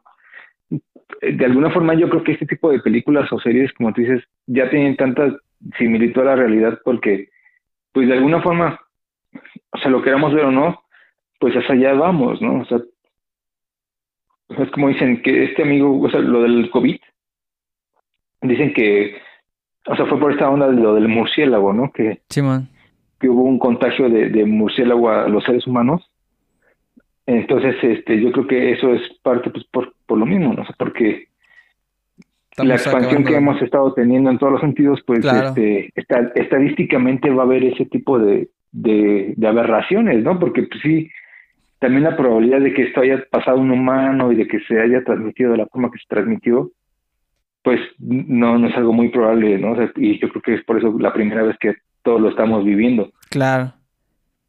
[1.22, 4.22] de alguna forma yo creo que este tipo de películas o series, como tú dices,
[4.46, 5.36] ya tienen tanta
[5.78, 7.28] similitud a la realidad porque
[7.92, 8.80] pues de alguna forma,
[9.70, 10.82] o sea, lo queramos ver o no,
[11.38, 12.60] pues hasta allá vamos, ¿no?
[12.60, 12.78] O sea,
[14.58, 16.98] es como dicen que este amigo, o sea, lo del COVID,
[18.42, 19.20] dicen que,
[19.86, 21.92] o sea, fue por esta onda de lo del murciélago, ¿no?
[21.92, 22.22] Que,
[23.18, 26.10] que hubo un contagio de, de murciélago a los seres humanos.
[27.26, 30.62] Entonces, este, yo creo que eso es parte, pues, por, por lo mismo, ¿no?
[30.62, 31.27] O sea, porque
[32.64, 35.90] la expansión que hemos estado teniendo en todos los sentidos, pues este,
[36.34, 40.38] estadísticamente va a haber ese tipo de, de, aberraciones, ¿no?
[40.38, 41.10] Porque pues, sí,
[41.78, 45.02] también la probabilidad de que esto haya pasado un humano y de que se haya
[45.04, 46.70] transmitido de la forma que se transmitió,
[47.62, 49.76] pues no, no es algo muy probable, ¿no?
[49.96, 53.12] y yo creo que es por eso la primera vez que todos lo estamos viviendo.
[53.30, 53.72] Claro.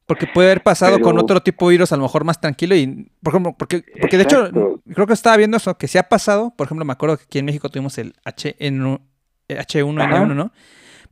[0.09, 3.11] Porque puede haber pasado con otro tipo de virus a lo mejor más tranquilo y,
[3.21, 4.49] por ejemplo, porque, porque de hecho,
[4.91, 7.37] creo que estaba viendo eso, que se ha pasado, por ejemplo, me acuerdo que aquí
[7.37, 8.99] en México tuvimos el HN,
[9.47, 10.51] H1N1, ¿no?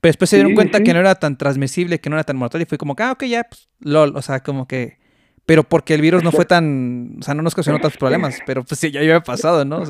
[0.02, 2.60] Pero después se dieron cuenta que no era tan transmisible, que no era tan mortal
[2.64, 4.98] y fue como que, ah, ok, ya, pues, lol, o sea, como que...
[5.46, 8.64] Pero porque el virus no fue tan, o sea, no nos causó otros problemas, pero
[8.64, 9.84] pues sí, ya había pasado, ¿no?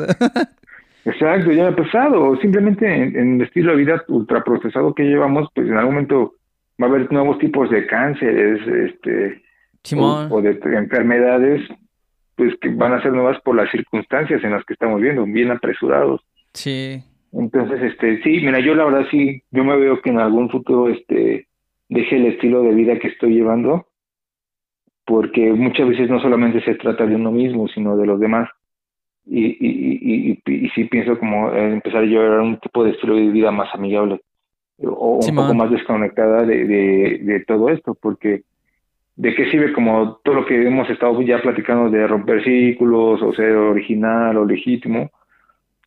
[1.05, 2.35] Exacto, ya había pasado.
[2.41, 6.33] Simplemente en, el estilo de vida ultraprocesado que llevamos, pues en algún momento
[6.81, 9.41] va a haber nuevos tipos de cánceres, este,
[9.95, 11.67] o, de enfermedades,
[12.35, 15.51] pues que van a ser nuevas por las circunstancias en las que estamos viendo, bien
[15.51, 16.21] apresurados.
[16.53, 17.01] Sí.
[17.33, 20.89] Entonces, este, sí, mira, yo la verdad sí, yo me veo que en algún futuro,
[20.89, 21.47] este,
[21.89, 23.87] deje el estilo de vida que estoy llevando,
[25.05, 28.49] porque muchas veces no solamente se trata de uno mismo, sino de los demás.
[29.25, 33.27] Y, y, y, y, sí pienso como empezar a llevar un tipo de estilo de
[33.27, 34.21] vida más amigable
[34.83, 38.43] o un poco más desconectada de, de, de, todo esto, porque
[39.15, 43.33] ¿de qué sirve como todo lo que hemos estado ya platicando de romper círculos o
[43.33, 45.09] ser original o legítimo,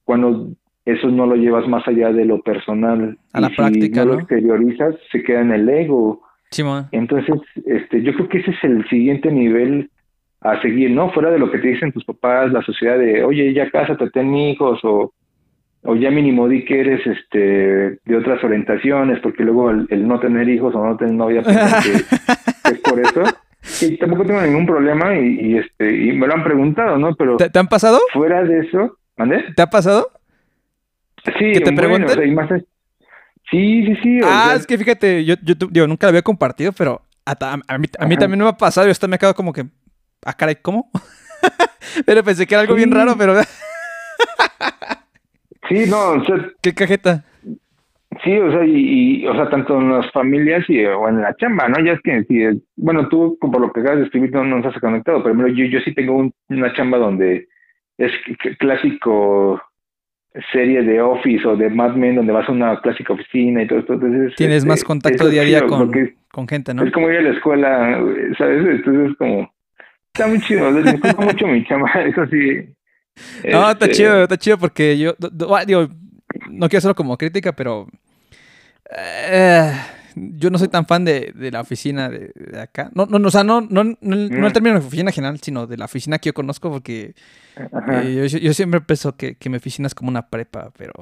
[0.04, 0.48] cuando
[0.84, 3.18] eso no lo llevas más allá de lo personal.
[3.32, 6.22] A la si práctica, no, lo exteriorizas, se queda en el ego.
[6.90, 9.90] Entonces, este, yo creo que ese es el siguiente nivel
[10.40, 11.12] a seguir, ¿no?
[11.12, 14.34] Fuera de lo que te dicen tus papás, la sociedad de, oye, ya cásate, ten
[14.34, 15.12] hijos, o,
[15.82, 20.48] o ya mínimo di que eres este, de otras orientaciones, porque luego el, no tener
[20.48, 23.22] hijos o no tener novia, pues, es por eso.
[23.82, 27.14] Y tampoco tengo ningún problema y, este y me lo han preguntado, ¿no?
[27.14, 27.98] Pero ¿Te, han pasado?
[28.12, 29.44] Fuera de eso, ¿mande?
[29.54, 30.10] ¿Te ha pasado?
[31.38, 32.66] Sí, ¿Que te pregunten?
[33.50, 34.20] Sí, sí, sí.
[34.24, 38.16] Ah, es que fíjate, yo, yo, nunca lo había compartido, pero a, mí, a mí
[38.16, 39.64] también me ha pasado y esto me ha quedado como que,
[40.24, 40.90] ah, caray, ¿cómo?
[42.06, 43.34] pero pensé que era algo bien raro, pero...
[45.70, 46.36] sí, no, o sea...
[46.62, 47.24] ¿Qué cajeta?
[48.22, 51.68] Sí, o sea, y, o sea, tanto en las familias y o en la chamba,
[51.68, 51.82] ¿no?
[51.82, 54.78] Ya es que, si, bueno, tú, por lo que acabas de escribir, no, nos has
[54.80, 57.46] conectado, pero yo, yo sí tengo una chamba donde
[57.98, 58.12] es
[58.58, 59.62] clásico
[60.52, 63.80] serie de Office o de Mad Men donde vas a una clásica oficina y todo
[63.80, 63.94] esto.
[63.94, 65.92] Entonces, Tienes este, más contacto día a día con,
[66.30, 66.84] con gente, ¿no?
[66.84, 68.00] Es como ir a la escuela,
[68.38, 68.66] ¿sabes?
[68.66, 69.52] Entonces es como...
[70.12, 72.68] Está muy chido, me gusta mucho mi chama, eso sí.
[73.50, 75.14] No, está este, chido, está chido porque yo,
[75.66, 75.88] digo,
[76.50, 77.86] no quiero hacerlo como crítica, pero...
[78.96, 79.72] Eh,
[80.16, 82.90] yo no soy tan fan de, de la oficina de, acá.
[82.94, 85.84] No, no, o sea, no, no, no, el término de oficina general, sino de la
[85.84, 87.14] oficina que yo conozco, porque
[87.56, 90.92] eh, yo, yo, siempre pienso que, que mi oficina es como una prepa, pero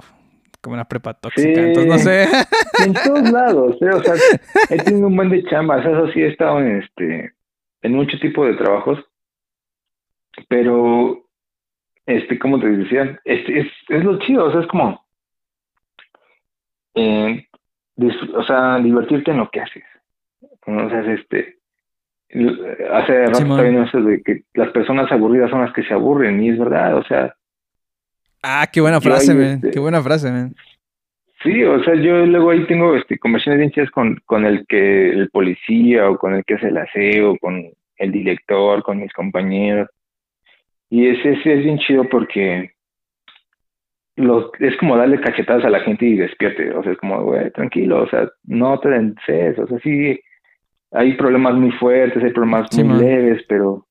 [0.61, 2.29] como una prepa tóxica, entonces no sé.
[2.85, 3.91] En todos lados, ¿eh?
[3.91, 4.15] o sea,
[4.71, 7.33] he tenido un buen de chambas, eso sí he estado en este,
[7.83, 8.99] en mucho tipo de trabajos,
[10.49, 11.28] pero,
[12.09, 15.05] este, como te decía, es, es, es lo chido, o sea, es como,
[16.95, 17.47] eh,
[18.35, 19.85] o sea, divertirte en lo que haces.
[20.67, 21.59] O sea, este,
[22.91, 26.49] hace rato también eso de que las personas aburridas son las que se aburren, y
[26.49, 27.35] es verdad, o sea.
[28.43, 29.61] Ah, qué buena frase, man.
[29.63, 30.55] Este qué buena frase, man.
[31.43, 35.29] Sí, o sea, yo luego ahí tengo este conversaciones bien con, con el que, el
[35.29, 37.65] policía, o con el que hace el aseo, con
[37.99, 39.91] el director, con mis compañeros.
[40.91, 42.73] Y ese, ese es bien chido porque
[44.59, 48.03] es como darle cachetadas a la gente y despierte, o sea, es como, güey, tranquilo,
[48.03, 50.19] o sea, no te denses, o sea, sí,
[50.91, 53.87] hay problemas muy fuertes, hay problemas muy leves, pero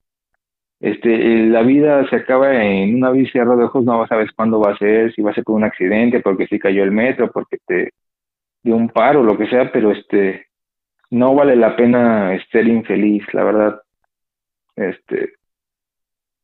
[0.79, 4.77] este, la vida se acaba en una vista de ojos, no sabes cuándo va a
[4.77, 7.91] ser, si va a ser por un accidente, porque si cayó el metro, porque te
[8.63, 10.47] dio un paro, lo que sea, pero este,
[11.09, 13.81] no vale la pena ser infeliz, la verdad,
[14.75, 15.36] este,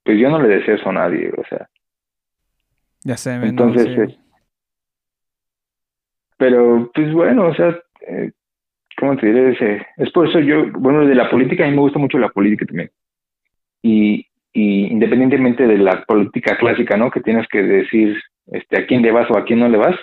[0.04, 1.68] pues yo no le deseo eso a nadie, o sea,
[3.04, 4.18] ya sé, Entonces, eh,
[6.38, 7.78] pero pues bueno, o sea,
[8.08, 8.32] eh,
[8.98, 9.86] ¿cómo te diré?
[9.98, 12.66] Es, por eso yo, bueno, de la política, a mí me gusta mucho la política
[12.66, 12.92] también.
[13.82, 17.12] Y, y independientemente de la política clásica, ¿no?
[17.12, 19.96] Que tienes que decir este, a quién le vas o a quién no le vas.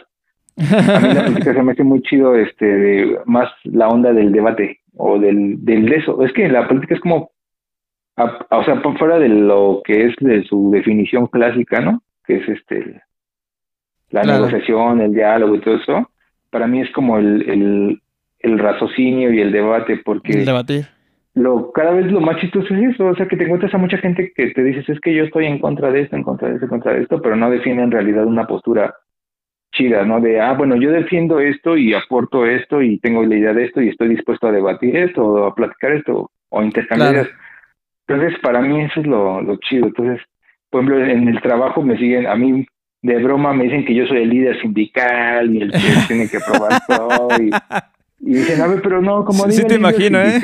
[0.56, 4.80] A mí la política se me hace muy chido, este, más la onda del debate
[4.96, 6.22] o del, del eso.
[6.24, 7.30] Es que la política es como,
[8.50, 12.02] o sea, fuera de lo que es de su definición clásica, ¿no?
[12.26, 13.02] que es este
[14.10, 16.10] la negociación, el diálogo y todo eso,
[16.50, 18.02] para mí es como el, el,
[18.40, 20.86] el raciocinio y el debate, porque el debatir.
[21.34, 23.98] Lo, cada vez lo más chistoso es eso, o sea, que te encuentras a mucha
[23.98, 26.54] gente que te dices, es que yo estoy en contra de esto, en contra de
[26.54, 28.94] esto, en contra de esto, pero no defiende en realidad una postura
[29.72, 30.20] chida, ¿no?
[30.20, 33.80] De, ah, bueno, yo defiendo esto y aporto esto y tengo la idea de esto
[33.80, 37.28] y estoy dispuesto a debatir esto o a platicar esto o intercambiar.
[38.10, 39.86] Entonces, para mí eso es lo, lo chido.
[39.86, 40.20] Entonces,
[40.68, 42.66] por ejemplo, en el trabajo me siguen, a mí
[43.02, 45.78] de broma me dicen que yo soy el líder sindical y el que
[46.08, 47.28] tiene que probar todo.
[47.40, 47.52] Y,
[48.18, 49.62] dicen, a ver, pero no, como diga.
[49.62, 50.40] Sí, te imagino, ¿eh?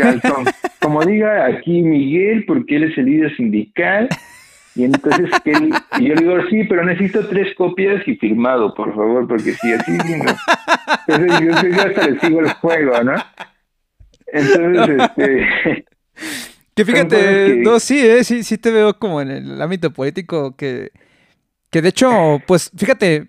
[0.80, 4.08] como diga aquí Miguel, porque él es el líder sindical.
[4.76, 8.74] Y entonces que él, y yo le digo, sí, pero necesito tres copias y firmado,
[8.74, 10.24] por favor, porque si así no.
[11.08, 13.14] Entonces yo, hasta le sigo el juego, ¿no?
[14.26, 15.84] Entonces, este.
[16.76, 20.92] Que fíjate, no, sí, eh, sí, sí te veo como en el ámbito político que
[21.70, 23.28] que de hecho, pues fíjate, eh,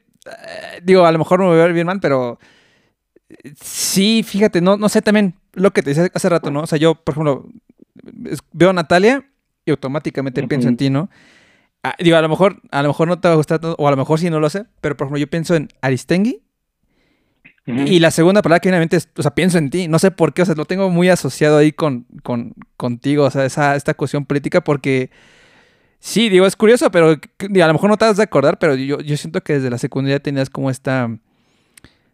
[0.84, 2.40] digo, a lo mejor me voy a ver bien mal, pero
[3.62, 6.62] sí, fíjate, no, no sé también lo que te decía hace rato, ¿no?
[6.62, 7.46] O sea, yo, por ejemplo,
[8.52, 9.26] veo a Natalia
[9.66, 11.10] y automáticamente pienso en ti, ¿no?
[11.84, 13.92] Ah, digo, a lo mejor, a lo mejor no te va a gustar, o a
[13.92, 15.70] lo mejor sí no lo sé, pero por ejemplo, yo pienso en
[17.68, 19.90] Y la segunda palabra que viene a mente es, o sea, pienso en ti.
[19.90, 23.32] No sé por qué, o sea, lo tengo muy asociado ahí con, con contigo, o
[23.32, 25.12] sea, esa, esta cuestión política, porque
[26.00, 29.00] Sí, digo, es curioso, pero a lo mejor no te vas a acordar, pero yo,
[29.00, 31.10] yo siento que desde la secundaria tenías como esta,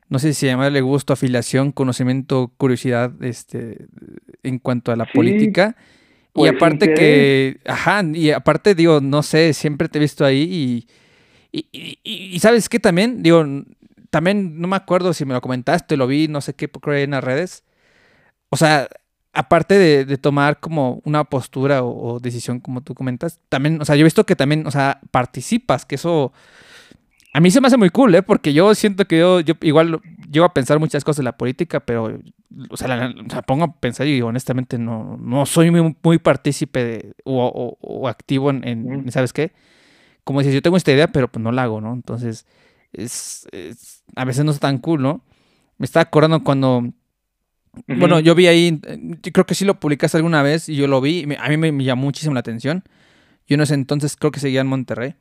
[0.09, 3.85] no sé si llamarle gusto, afiliación, conocimiento, curiosidad, este,
[4.41, 5.75] en cuanto a la política.
[5.77, 10.87] y pues, aparte que, ajá, y aparte digo, no sé, siempre te he visto ahí
[11.51, 13.45] y, y, y, sabes qué también, digo,
[14.13, 17.09] también no me acuerdo si me lo comentaste, lo vi, no sé qué, creo en
[17.09, 17.63] las redes.
[18.49, 18.87] O sea,
[19.33, 24.01] aparte de, tomar como una postura o, decisión como tú comentas, también, o sea, yo
[24.01, 26.31] he visto que también, o sea, participas, que eso
[27.33, 28.21] a mí se me hace muy cool, ¿eh?
[28.21, 29.99] Porque yo siento que yo, yo igual
[30.31, 32.19] llego a pensar muchas cosas de la política, pero,
[32.69, 33.15] o sea, la,
[33.47, 39.33] pongo a pensar y honestamente no, no soy muy, muy partícipe o, activo en, ¿sabes
[39.33, 39.53] qué?
[40.23, 41.93] Como dices, yo tengo esta idea, pero pues no la hago, ¿no?
[41.93, 42.45] Entonces,
[42.93, 43.47] es,
[44.15, 45.23] a veces no es tan cool, ¿no?
[45.77, 46.93] Me estaba acordando cuando
[47.87, 48.79] bueno, yo vi ahí,
[49.33, 52.03] creo que sí lo publicaste alguna vez y yo lo vi, a mí me, llamó
[52.03, 52.83] muchísimo la atención.
[53.47, 55.15] Yo en ese entonces creo que seguía en Monterrey.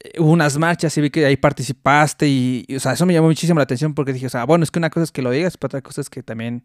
[0.00, 3.28] Eh, hubo unas marchas y vi que ahí participaste y, o sea, eso me llamó
[3.28, 5.30] muchísimo la atención porque dije, o sea, bueno, es que una cosa es que lo
[5.30, 6.62] digas, pero otra cosa es que también,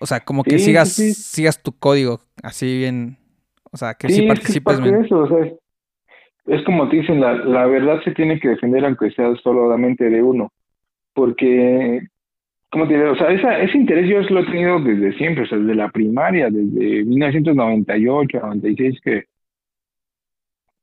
[0.00, 3.18] o sea, como que sigas, sigas tu código así bien,
[3.70, 4.78] o sea, que sí, participes.
[4.80, 5.52] Es, eso, o sea,
[6.48, 10.22] es como te dicen, la, la verdad se tiene que defender aunque sea solamente de
[10.22, 10.50] uno,
[11.14, 12.00] porque
[12.70, 13.12] ¿cómo te digo?
[13.12, 16.48] O sea, ese interés yo lo he tenido desde siempre, o sea, desde la primaria,
[16.50, 19.24] desde 1998, 96, que,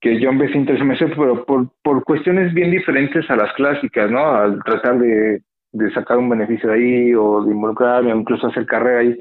[0.02, 4.26] que yo empecé a interesarme, pero por, por cuestiones bien diferentes a las clásicas, ¿no?
[4.26, 8.66] Al tratar de, de sacar un beneficio de ahí o de involucrarme o incluso hacer
[8.66, 9.20] carrera ahí,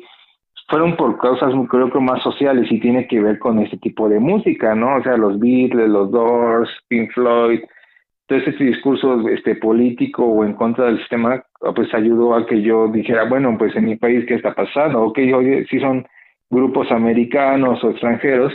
[0.69, 4.19] fueron por causas creo que más sociales y tiene que ver con ese tipo de
[4.19, 4.97] música, ¿no?
[4.97, 7.61] O sea, los Beatles, los Doors, Pink Floyd,
[8.27, 12.89] todo ese discurso este, político o en contra del sistema, pues ayudó a que yo
[12.89, 15.03] dijera, bueno, pues en mi país, ¿qué está pasando?
[15.03, 16.07] Ok, oye, si son
[16.49, 18.53] grupos americanos o extranjeros,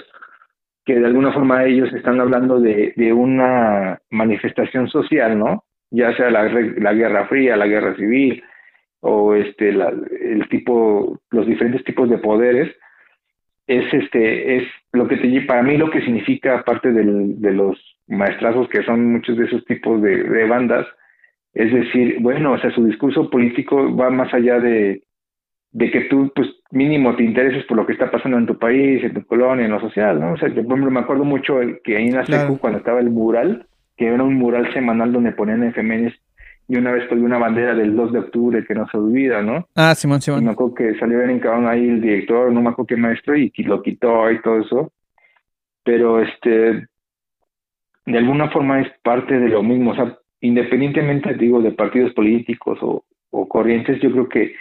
[0.85, 5.63] que de alguna forma ellos están hablando de, una manifestación social, ¿no?
[5.91, 8.41] Ya sea la Guerra Fría, la Guerra Civil,
[9.01, 12.75] o este, la, el tipo, los diferentes tipos de poderes,
[13.67, 14.63] es este, es
[14.93, 17.77] lo que te para mí lo que significa, aparte del, de los
[18.07, 20.87] maestrazos que son muchos de esos tipos de, bandas,
[21.53, 25.03] es decir, bueno, o sea, su discurso político va más allá de,
[25.71, 29.03] de que tú, pues, mínimo te intereses por lo que está pasando en tu país,
[29.03, 30.33] en tu colonia, en lo social, ¿no?
[30.33, 33.11] O sea, yo, por ejemplo, me acuerdo mucho que ahí en la cuando estaba el
[33.11, 33.67] mural,
[33.97, 36.15] que era un mural semanal donde ponían efemérides,
[36.69, 39.67] y una vez colgué una bandera del 2 de octubre que no se olvida, ¿no?
[39.75, 40.43] Ah, Simón, Simón.
[40.43, 43.35] Y me acuerdo que salió en cabrón ahí el director, no me acuerdo qué maestro,
[43.35, 44.91] y, lo quitó y todo eso.
[45.83, 46.87] Pero, este,
[48.05, 49.91] de alguna forma es parte de lo mismo.
[49.91, 53.03] O sea, independientemente, digo, de partidos políticos o,
[53.47, 54.53] corrientes, yo creo que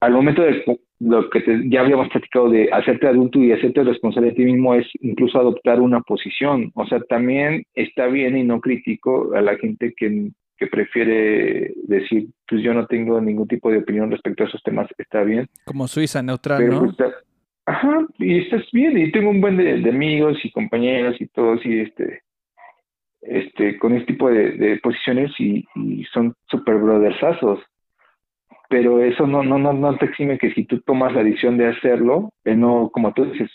[0.00, 0.64] al momento de
[0.98, 4.86] lo que ya habíamos platicado de hacerte adulto y hacerte responsable de ti mismo es
[5.00, 6.70] incluso adoptar una posición.
[6.74, 12.28] O sea, también está bien y no critico a la gente que, que prefiere decir,
[12.48, 15.46] pues yo no tengo ningún tipo de opinión respecto a esos temas, está bien.
[15.64, 16.80] Como Suiza neutral, ¿no?
[16.80, 17.12] Pues,
[17.66, 21.80] Ajá, y estás bien, y tengo un buen de, amigos y compañeros y todos, y
[21.80, 22.22] este,
[23.22, 25.66] este, con este tipo de, posiciones y,
[26.12, 27.58] son super brothersazos.
[28.68, 31.68] Pero eso no, no, no, no te exime que si tú tomas la decisión de
[31.68, 33.50] hacerlo, eh, no, como tú dices,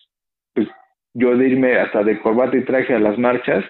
[0.53, 0.67] pues
[1.13, 3.65] yo de irme hasta de corbata y traje a las marchas,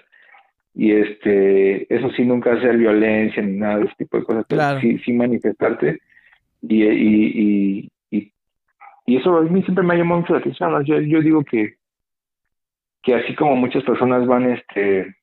[0.73, 4.80] y este, eso sí, nunca hacer violencia ni nada de ese tipo de cosas, pero
[4.80, 5.99] sí, sí manifestarte
[6.61, 7.91] y, y,
[9.05, 10.85] y eso a mí siempre me ha llamado mucho la atención.
[10.85, 11.76] Yo, yo digo que,
[13.01, 15.15] que así como muchas personas van este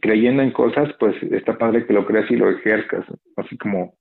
[0.00, 3.04] creyendo en cosas, pues está padre que lo creas y lo ejerzas.
[3.36, 3.94] Así como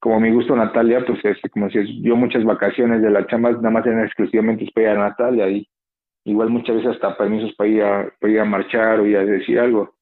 [0.00, 3.70] como mi gusto Natalia, pues es como si yo muchas vacaciones de la chamba nada
[3.70, 5.68] más eran exclusivamente para a Natalia y,
[6.24, 9.24] igual muchas veces hasta permisos para ir a, para ir a marchar o ir a
[9.24, 9.94] decir algo.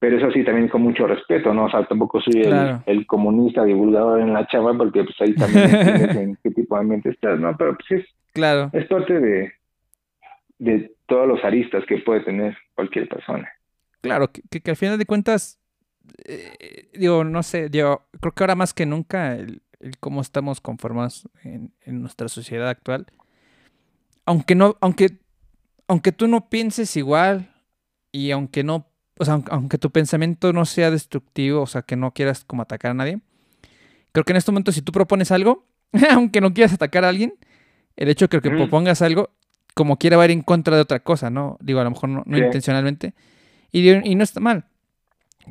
[0.00, 1.66] Pero eso sí, también con mucho respeto, ¿no?
[1.66, 2.42] O sea, tampoco soy
[2.86, 6.80] el, comunista divulgador en la chava, porque pues ahí también entiendes en qué tipo de
[6.80, 7.56] ambiente estás, ¿no?
[7.56, 8.68] Pero pues es, claro.
[8.72, 9.52] es parte de,
[10.58, 13.48] de todos los aristas que puede tener cualquier persona.
[14.00, 15.61] Claro, que, que, al final de cuentas,
[16.24, 19.62] eh, digo, no sé, digo, creo que ahora más que nunca el,
[20.00, 23.06] cómo estamos conformados en, nuestra sociedad actual,
[24.24, 25.18] aunque no, aunque,
[25.88, 27.52] aunque tú no pienses igual
[28.12, 28.86] y aunque no,
[29.18, 32.92] o sea, aunque tu pensamiento no sea destructivo, o sea, que no quieras como atacar
[32.92, 33.20] a nadie,
[34.12, 35.66] creo que en este momento si tú propones algo,
[36.10, 37.34] aunque no quieras atacar a alguien,
[37.96, 39.30] el hecho de que, propongas algo,
[39.74, 41.58] como quiera va a ir en contra de otra cosa, ¿no?
[41.60, 43.14] Digo, a lo mejor no, intencionalmente.
[43.70, 44.66] Y, y no está mal.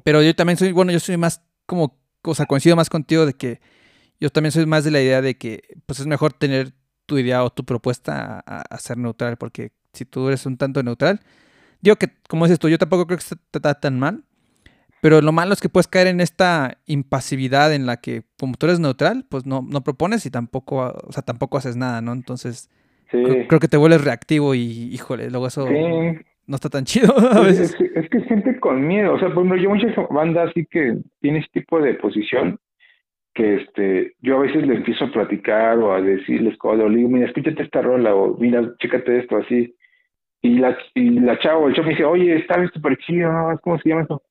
[0.03, 3.33] Pero yo también soy, bueno, yo soy más como, o sea, coincido más contigo de
[3.33, 3.59] que
[4.19, 6.73] yo también soy más de la idea de que pues es mejor tener
[7.05, 11.19] tu idea o tu propuesta a, ser neutral, porque si tú eres un tanto neutral,
[11.81, 14.23] digo que, como dices tú, yo tampoco creo que se trata tan mal,
[15.01, 18.67] pero lo malo es que puedes caer en esta impasividad en la que, como tú
[18.67, 22.13] eres neutral, pues no, no propones y tampoco, o sea, tampoco haces nada, ¿no?
[22.13, 22.69] Entonces,
[23.09, 25.67] creo, que te vuelves reactivo y, híjole, luego eso
[26.51, 27.75] no está tan chido a veces.
[27.95, 31.39] Es, que, siente con miedo, o sea, por ejemplo, yo muchas bandas así que tiene
[31.39, 32.59] este tipo de posición,
[33.33, 36.97] que este, yo a veces le empiezo a platicar o a decirles cosas, o le
[36.97, 39.73] digo, mira, escúchate esta rola, o mira, chécate esto, así.
[40.41, 43.89] Y la, y la chavo, el chavo me dice, oye, está súper chido, ¿cómo se
[43.89, 44.21] llama eso?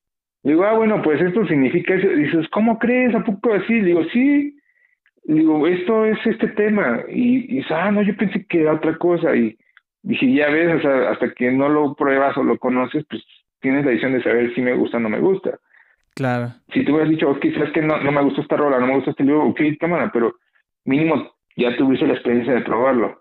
[0.43, 2.11] Le digo, ah, bueno, pues esto significa eso.
[2.13, 3.15] Y dices, ¿cómo crees?
[3.15, 3.75] ¿A poco así?
[3.75, 4.57] Le digo, sí.
[5.25, 7.03] Le digo, esto es este tema.
[7.09, 9.37] Y, y dice, ah, no, yo pensé que era otra cosa.
[9.37, 9.57] Y
[10.03, 13.23] dije, ya ves, o sea, hasta que no lo pruebas o lo conoces, pues
[13.61, 15.59] tienes la decisión de saber si me gusta o no me gusta.
[16.15, 16.53] Claro.
[16.73, 18.97] Si tú hubieras dicho, ok, sabes que no, no me gustó esta rola, no me
[18.97, 20.35] gusta este libro, ok, cámara, pero
[20.85, 23.21] mínimo ya tuviste la experiencia de probarlo.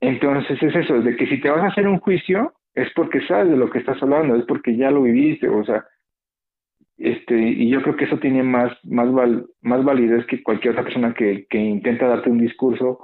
[0.00, 3.50] Entonces es eso, de que si te vas a hacer un juicio, es porque sabes
[3.50, 5.84] de lo que estás hablando, es porque ya lo viviste, o sea,
[6.96, 10.84] este, y yo creo que eso tiene más, más, val, más validez que cualquier otra
[10.84, 12.98] persona que, que intenta darte un discurso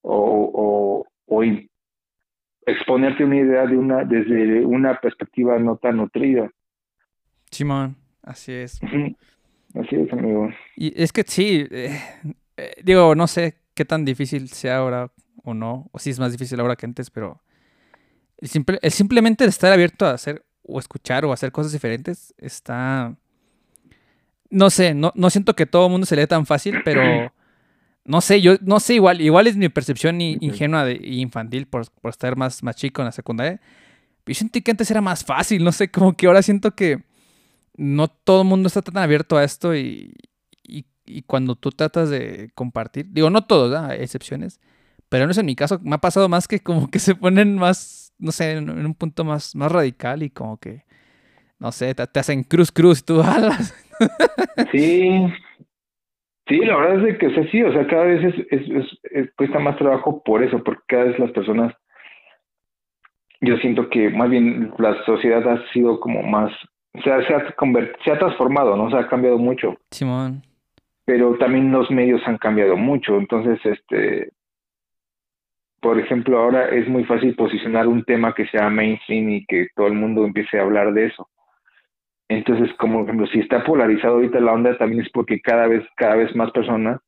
[0.00, 1.44] o, o, o
[2.66, 6.50] exponerte una idea de una, desde una perspectiva no tan nutrida.
[7.50, 7.96] Simón.
[8.22, 8.80] Así es.
[9.74, 10.48] Así es, amigo.
[10.76, 11.98] Y es que sí, eh,
[12.56, 15.10] eh, digo, no sé qué tan difícil sea ahora
[15.44, 17.42] o no, o si es más difícil ahora que antes, pero
[18.38, 23.16] el, simple, el simplemente estar abierto a hacer o escuchar o hacer cosas diferentes está...
[24.50, 27.02] No sé, no, no siento que todo el mundo se le dé tan fácil, pero
[28.04, 32.10] no sé, yo no sé, igual, igual es mi percepción ingenua de, infantil por, por,
[32.10, 33.60] estar más, más chico en la secundaria.
[34.26, 37.02] Yo sentí que antes era más fácil, no sé, como que ahora siento que
[37.76, 40.14] no todo el mundo está tan abierto a esto y,
[40.64, 44.60] y, cuando tú tratas de compartir, digo, no todos, hay excepciones,
[45.08, 47.56] pero no es en mi caso, me ha pasado más que como que se ponen
[47.56, 50.84] más, no sé, en, un punto más, más radical y como que,
[51.58, 53.74] no sé, te, hacen cruz cruz y tú alas.
[54.70, 55.10] Sí,
[56.46, 60.22] sí, la verdad es que o sí, o sea, cada vez es, cuesta más trabajo
[60.22, 61.74] por eso, porque cada vez las personas
[63.40, 66.52] yo siento que más bien la sociedad ha sido como más
[67.02, 68.90] se ha, se ha transformado, ¿no?
[68.90, 69.76] Se ha cambiado mucho.
[69.90, 70.42] Simón.
[71.04, 73.16] Pero también los medios han cambiado mucho.
[73.16, 74.32] Entonces, este,
[75.80, 79.86] por ejemplo, ahora es muy fácil posicionar un tema que sea mainstream y que todo
[79.86, 81.28] el mundo empiece a hablar de eso.
[82.38, 85.84] Entonces, como por ejemplo, si está polarizado ahorita la onda, también es porque cada vez,
[85.96, 87.00] cada vez más personas,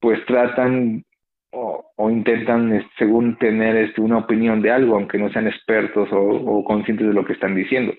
[0.00, 1.04] pues tratan
[1.50, 6.20] o, o intentan, según tener este, una opinión de algo, aunque no sean expertos o,
[6.20, 7.94] o conscientes de lo que están diciendo.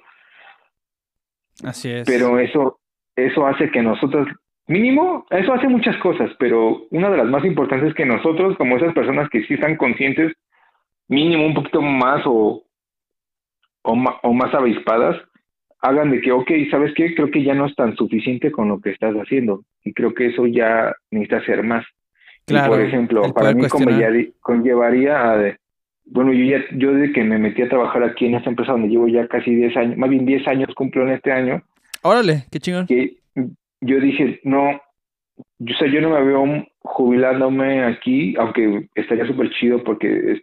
[1.63, 2.05] Así es.
[2.05, 2.79] Pero eso,
[3.15, 4.27] eso hace que nosotros,
[4.67, 8.77] mínimo, eso hace muchas cosas, pero una de las más importantes es que nosotros, como
[8.77, 10.33] esas personas que sí están conscientes,
[11.07, 12.63] mínimo un poquito más o,
[13.81, 15.17] o, o más avispadas,
[15.81, 17.15] hagan de que, ok, ¿sabes qué?
[17.15, 19.63] Creo que ya no es tan suficiente con lo que estás haciendo.
[19.83, 21.85] Y creo que eso ya necesita ser más.
[22.45, 23.65] Claro, por ejemplo, para mí
[24.41, 25.57] conllevaría a,
[26.05, 28.87] bueno, yo ya, yo desde que me metí a trabajar aquí en esta empresa donde
[28.87, 31.61] llevo ya casi 10 años, más bien 10 años cumplo en este año.
[32.01, 32.87] Órale, qué chingón.
[32.87, 33.17] Que
[33.81, 34.81] yo dije, no,
[35.59, 40.41] yo, o sea, yo no me veo jubilándome aquí, aunque estaría súper chido porque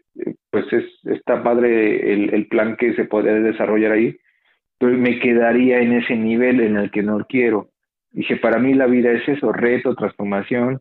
[0.51, 4.17] pues es, está padre el, el plan que se puede desarrollar ahí,
[4.79, 7.69] pero me quedaría en ese nivel en el que no quiero.
[8.11, 10.81] Dije, para mí la vida es eso, reto, transformación,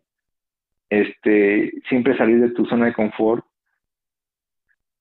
[0.89, 3.45] este, siempre salir de tu zona de confort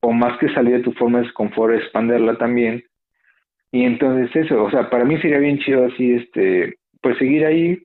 [0.00, 2.84] o más que salir de tu forma de confort, expanderla también.
[3.72, 7.82] Y entonces eso, o sea, para mí sería bien chido así, este, pues seguir ahí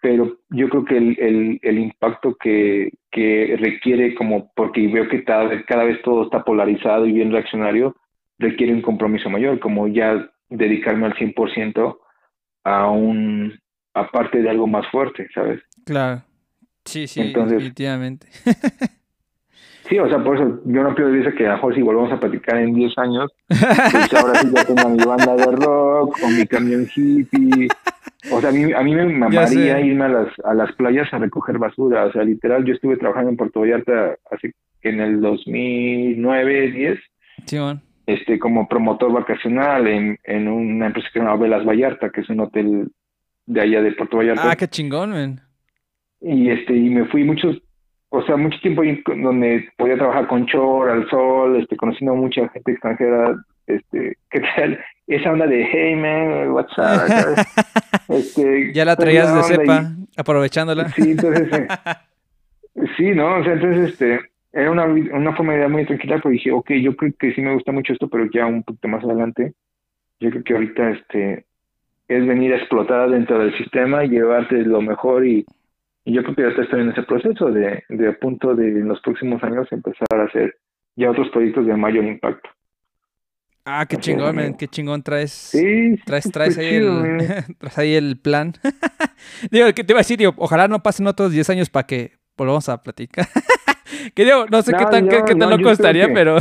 [0.00, 5.24] pero yo creo que el, el, el impacto que, que, requiere, como porque veo que
[5.24, 7.94] cada, cada vez todo está polarizado y bien reaccionario,
[8.40, 11.98] requiere un compromiso mayor, como ya dedicarme al 100%
[12.64, 13.58] a un,
[13.94, 15.60] aparte de algo más fuerte, ¿sabes?
[15.84, 16.22] Claro.
[16.84, 18.26] Sí, sí, definitivamente.
[19.88, 22.12] Sí, o sea, por eso yo no pierdo vista que a lo mejor si volvemos
[22.12, 26.28] a platicar en 10 años, pues ahora sí ya tengo mi banda de rock o
[26.28, 27.66] mi camión hippie.
[28.30, 31.18] O sea, a mí, a mí me mamaría irme a las, a las playas a
[31.18, 32.04] recoger basura.
[32.04, 34.52] O sea, literal, yo estuve trabajando en Puerto Vallarta hace
[34.82, 36.98] en el 2009, 10.
[37.46, 37.58] Sí,
[38.06, 42.28] Este, como promotor vacacional en, en una empresa que se llama Velas Vallarta, que es
[42.28, 42.90] un hotel
[43.46, 44.50] de allá de Puerto Vallarta.
[44.50, 45.40] Ah, qué chingón, man.
[46.20, 47.62] Y este, y me fui muchos
[48.10, 48.82] o sea, mucho tiempo
[49.22, 53.36] donde podía trabajar con Chor, al sol, este, conociendo mucha gente extranjera,
[53.66, 54.80] este, ¿qué tal?
[55.06, 57.44] Esa onda de, hey man, what's up?
[58.08, 60.88] Este, ya la pues, traías de cepa, aprovechándola.
[60.88, 61.68] Sí, entonces, eh,
[62.96, 63.36] sí, ¿no?
[63.36, 64.20] O sea, entonces, este,
[64.52, 67.40] era una, una forma de vida muy tranquila, pero dije, ok, yo creo que sí
[67.40, 69.54] me gusta mucho esto, pero ya un poquito más adelante,
[70.18, 71.44] yo creo que ahorita, este,
[72.08, 75.46] es venir a explotar dentro del sistema, y llevarte lo mejor y
[76.04, 78.88] y yo creo que ya estoy en ese proceso de, de a punto de en
[78.88, 80.56] los próximos años empezar a hacer
[80.96, 82.48] ya otros proyectos de mayor impacto.
[83.64, 85.30] Ah, qué chingón, man, qué chingón traes.
[85.30, 88.54] Sí, traes, traes, ahí el, traes ahí el plan.
[89.50, 92.12] digo, que te iba a decir, digo, ojalá no pasen otros 10 años para que
[92.36, 93.26] volvamos a platicar.
[94.14, 96.38] que digo, no sé qué tan, qué, tan loco estaría, pero.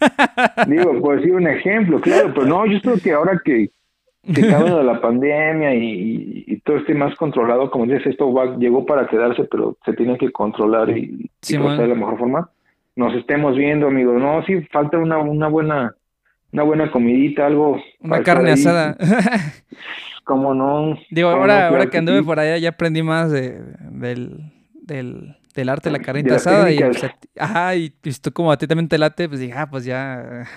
[0.66, 3.70] digo, por decir un ejemplo, claro, pero no, yo creo que ahora que,
[4.30, 9.06] acabe de la pandemia y, todo esté más controlado, como dices, esto va, llegó para
[9.08, 12.50] quedarse, pero se tiene que controlar y, de la mejor forma.
[12.94, 14.20] Nos estemos viendo, amigos.
[14.20, 15.94] No, sí, falta una, una buena
[16.52, 17.80] una buena comidita, algo.
[18.00, 18.96] Una carne asada.
[20.24, 20.98] ¿Cómo no?
[21.10, 25.90] Digo, ahora, ahora que anduve por allá ya aprendí más de, del, del, del arte
[25.90, 26.70] de la carnita asada.
[26.70, 26.78] Y,
[27.38, 30.44] ajá, y pues, tú como a ti también te late, pues dije, ah, pues ya.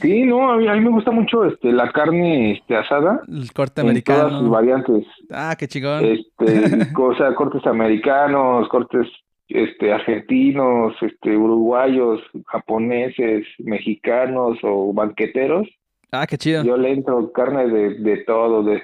[0.00, 3.22] Sí, no, a mí, me gusta mucho este la carne este, asada.
[3.26, 4.28] El corte americano.
[4.28, 5.06] todas sus variantes.
[5.30, 6.04] Ah, qué chingón.
[6.04, 9.08] Este, o sea, cortes americanos, cortes
[9.48, 15.66] este argentinos, este uruguayos, japoneses, mexicanos o banqueteros.
[16.12, 16.62] Ah, qué chido.
[16.62, 18.82] Yo le entro carne de, de todo, de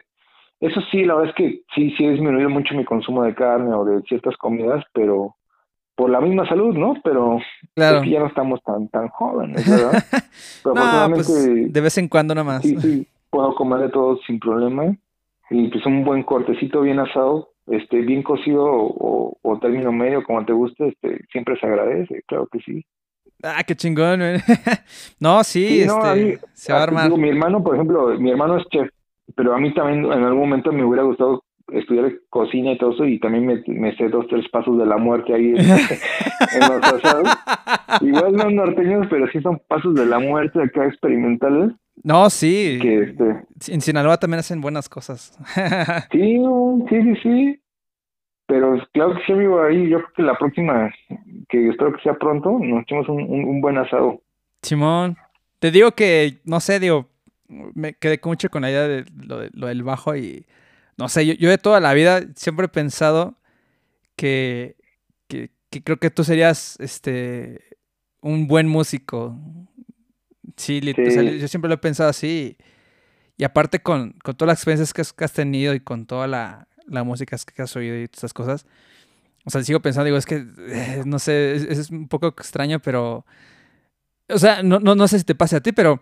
[0.63, 3.75] eso sí, la verdad es que sí, sí he disminuido mucho mi consumo de carne
[3.75, 5.35] o de ciertas comidas, pero
[5.97, 6.95] por la misma salud, ¿no?
[7.03, 7.39] Pero
[7.75, 8.05] claro.
[8.05, 10.05] ya no estamos tan tan jóvenes, ¿verdad?
[10.65, 12.63] no, pues de vez en cuando nomás.
[12.63, 14.97] Sí, sí, puedo comer de todo sin problema.
[15.51, 20.47] Y pues un buen cortecito bien asado, este, bien cocido o, o término medio, como
[20.47, 22.87] te guste, este, siempre se agradece, claro que sí.
[23.43, 24.21] Ah, qué chingón,
[25.21, 27.11] No, sí, este, se va a armar.
[27.11, 28.89] mi hermano, por ejemplo, mi hermano es chef,
[29.37, 33.07] pero a mí también en algún momento me hubiera gustado estudiar cocina y todo eso
[33.07, 35.57] y también me, me sé dos, tres pasos de la muerte ahí en,
[36.61, 37.29] los asados.
[38.01, 41.73] Igual no norteños, pero sí son pasos de la muerte acá experimentales.
[42.03, 42.79] No, sí.
[42.81, 43.45] Que este...
[43.69, 45.39] En Sinaloa también hacen buenas cosas.
[46.13, 46.39] sí,
[46.89, 47.59] sí, sí, sí.
[48.47, 50.93] Pero claro que sí, amigo, ahí yo creo que la próxima,
[51.49, 54.21] que espero que sea pronto, nos echemos un, un, buen asado.
[54.63, 55.17] Simón,
[55.59, 57.07] te digo que, no sé, digo,
[57.75, 59.05] me quedé mucho con la idea de
[59.53, 60.47] lo del bajo y
[60.97, 63.39] no sé, yo, de toda la vida siempre he pensado
[64.17, 64.77] que,
[65.29, 65.51] que,
[65.83, 67.79] creo que tú serías este
[68.21, 69.37] un buen músico.
[70.57, 72.57] Sí, yo siempre lo he pensado así.
[73.37, 77.03] Y aparte con, con todas las experiencias que has, tenido y con toda la, la,
[77.03, 78.67] música que has oído y todas esas cosas.
[79.45, 83.25] O sea, sigo pensando, digo, es que, eh, no sé, es, un poco extraño, pero...
[84.29, 86.01] O sea, no, no, no sé si te pase a ti, pero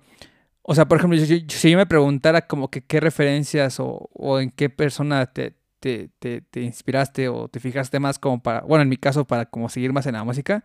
[0.63, 4.51] o sea, por ejemplo, si yo me preguntara como que qué referencias o, o en
[4.51, 8.97] qué persona te, te, te, inspiraste o te fijaste más como para, bueno, en mi
[8.97, 10.63] caso, para como seguir más en la música,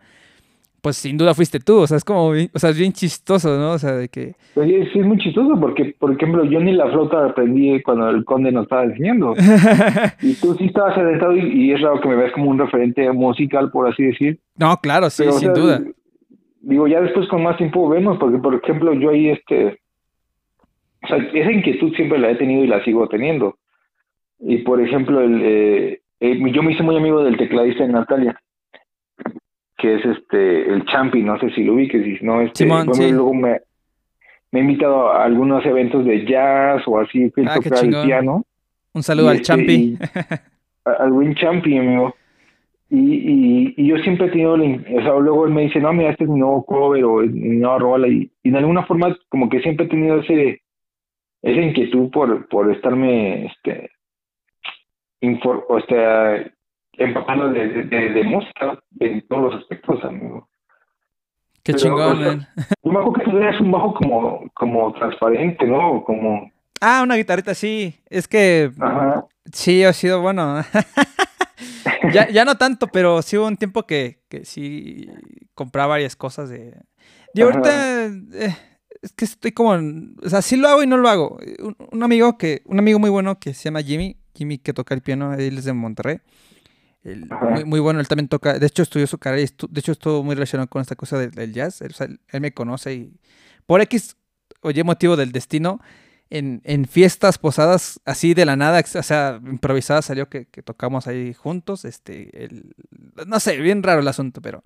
[0.82, 3.72] pues sin duda fuiste tú, o sea, es como, o sea, es bien chistoso, ¿no?
[3.72, 4.34] O sea, de que...
[4.54, 8.24] Pues sí, es muy chistoso porque, por ejemplo, yo ni la flauta aprendí cuando el
[8.24, 9.34] conde nos estaba enseñando.
[10.22, 13.10] y tú sí estabas adentrado y, y, es raro que me veas como un referente
[13.10, 14.38] musical, por así decir.
[14.56, 15.82] No, claro, sí, sin duda.
[16.60, 19.78] Digo, ya después con más tiempo vemos, porque, por ejemplo, yo ahí, este
[21.02, 23.58] o sea, esa inquietud siempre la he tenido y la sigo teniendo.
[24.40, 28.40] Y por ejemplo, el, eh, eh, yo me hice muy amigo del tecladista de Natalia,
[29.78, 33.60] que es este el Champi, no sé si lo ubiques, si no, este, luego me,
[34.50, 38.44] me he invitado a algunos eventos de jazz o así, que ah, el piano.
[38.92, 39.98] Un saludo al este, Champi.
[40.84, 42.14] al buen Champi, amigo.
[42.88, 46.10] Y, y, y, yo siempre he tenido, o sea, luego él me dice, no, mira,
[46.10, 49.48] este es mi nuevo cover o mi nueva rola, y, y de alguna forma como
[49.48, 50.62] que siempre he tenido ese,
[51.46, 53.88] esa inquietud por, por estarme este,
[55.44, 56.44] o sea,
[56.94, 60.48] empapando de, de, música en todos los aspectos, amigo.
[61.62, 62.48] Qué chingón, man.
[62.82, 66.02] Yo me acuerdo que tú tenías un bajo como, como transparente, ¿no?
[66.04, 66.50] Como...
[66.80, 67.94] Ah, una guitarrita, sí.
[68.06, 69.24] Es que Ajá.
[69.52, 70.62] sí, ha sido bueno.
[72.12, 75.08] ya, ya no tanto, pero sí hubo un tiempo que, que sí
[75.54, 76.76] compraba varias cosas de...
[77.34, 78.06] Y ahorita...
[78.06, 78.75] Eh,
[79.06, 79.72] es que estoy como...
[80.22, 81.38] O sea, sí lo hago y no lo hago.
[81.92, 82.62] Un, amigo que...
[82.66, 84.16] Un amigo muy bueno que se llama Jimmy.
[84.34, 86.18] Jimmy que toca el piano, él es de Monterrey.
[87.64, 90.68] muy, bueno, él también toca, de hecho estudió su carrera, de hecho estuvo muy relacionado
[90.68, 91.94] con esta cosa del, jazz, él,
[92.28, 93.12] él, me conoce y
[93.64, 94.16] por X
[94.60, 95.80] oye motivo del destino,
[96.28, 101.06] en, en, fiestas, posadas, así de la nada, o sea, improvisada salió que, que tocamos
[101.06, 102.74] ahí juntos, este, el,
[103.26, 104.62] no sé, bien raro el asunto, pero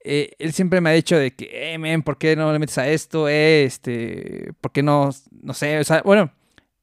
[0.00, 2.78] eh, él siempre me ha dicho de que, eh, men, ¿por qué no le metes
[2.78, 3.28] a esto?
[3.28, 5.10] Eh, este, ¿por qué no,
[5.42, 6.30] no sé, o sea, bueno,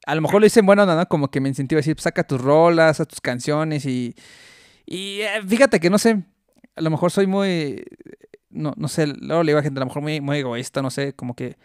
[0.06, 1.06] a lo mejor lo dicen bueno, ¿no?
[1.08, 4.14] Como que me incentiva a decir, saca tus rolas, a tus canciones y,
[4.86, 6.22] y eh, fíjate que no sé,
[6.76, 7.84] a lo mejor soy muy,
[8.50, 10.90] no, no sé, luego le digo a gente, a lo mejor muy, muy egoísta, no
[10.90, 11.56] sé, como que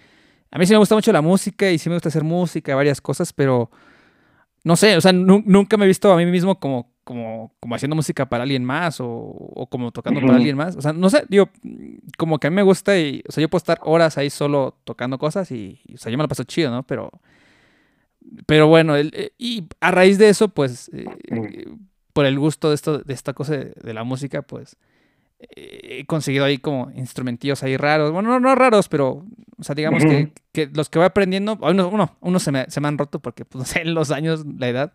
[0.51, 3.01] a mí sí me gusta mucho la música y sí me gusta hacer música, varias
[3.01, 3.69] cosas, pero
[4.63, 7.93] no sé, o sea, nunca me he visto a mí mismo como, como, como haciendo
[7.93, 10.77] música para alguien más o, o como tocando para alguien más.
[10.77, 11.49] O sea, no sé, digo,
[12.17, 14.77] como que a mí me gusta y, o sea, yo puedo estar horas ahí solo
[14.85, 16.83] tocando cosas y, o sea, yo me lo paso chido, ¿no?
[16.83, 17.11] Pero,
[18.45, 21.65] pero bueno, el, eh, y a raíz de eso, pues, eh,
[22.13, 24.77] por el gusto de, esto, de esta cosa de la música, pues,
[25.53, 28.13] he conseguido ahí como instrumentillos ahí raros.
[28.13, 29.25] Bueno, no, raros, pero,
[29.57, 32.79] o sea, digamos que, que, los que voy aprendiendo, uno, uno, uno se, me, se
[32.79, 34.93] me han roto porque, pues, no sé, en los años, la edad,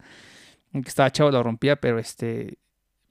[0.83, 2.59] que estaba chavo lo rompía, pero este,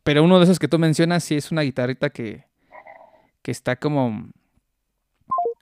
[0.04, 2.46] pero uno de esos que tú mencionas sí es una guitarrita que,
[3.42, 4.30] que está como...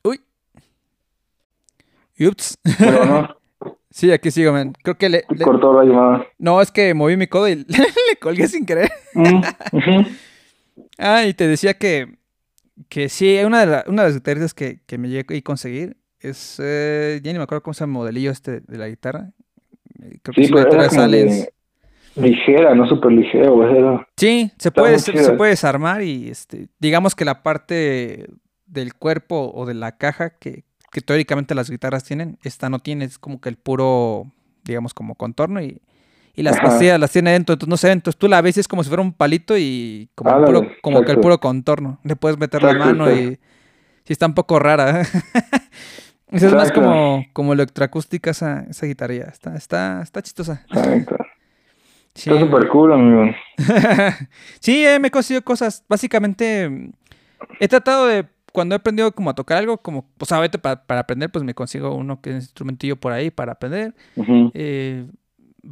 [0.04, 0.22] Uy.
[2.20, 2.58] Ups.
[3.90, 4.74] sí, aquí sigo, man.
[4.84, 5.24] Creo que le...
[5.44, 6.28] Cortó la llamada.
[6.38, 8.92] No, es que moví mi codo y le colgué sin querer.
[9.14, 9.42] Mm,
[10.98, 12.18] Ah, y te decía que,
[12.90, 16.60] que sí, una de, una de las guitarras que, que me llegué a conseguir es,
[16.64, 19.32] eh, ya ni me acuerdo cómo se llama el modelillo este de la guitarra.
[20.02, 21.54] Eh, creo que sí, es una guitarra de
[22.15, 27.41] Ligera, no súper ligera, Sí, se puede, se, puede desarmar y este, digamos que la
[27.41, 28.27] parte
[28.68, 33.06] del cuerpo o de la caja que, que teóricamente las guitarras tienen, esta no tiene,
[33.06, 34.27] es como que el puro,
[34.64, 35.81] digamos, como contorno y
[36.35, 38.68] y las pastillas las tiene dentro, entonces no sé, entonces tú la ves y es
[38.68, 41.99] como si fuera un palito y como, puro, como que el puro contorno.
[42.03, 43.40] Le puedes meter la mano y
[44.03, 45.02] sí está un poco rara.
[46.31, 49.26] esa es más como, como electroacústica esa, esa guitarrilla.
[49.26, 50.65] Está, está, está chistosa.
[52.15, 52.30] Sí.
[52.30, 53.35] Está súper cool, amigo.
[54.60, 55.84] sí, me he conseguido cosas.
[55.90, 56.91] Básicamente,
[57.60, 61.02] he tratado de, cuando he aprendido como a tocar algo, como, pues a para, para
[61.02, 63.95] aprender, pues me consigo uno que es instrumentillo por ahí para aprender.
[64.53, 65.07] eh,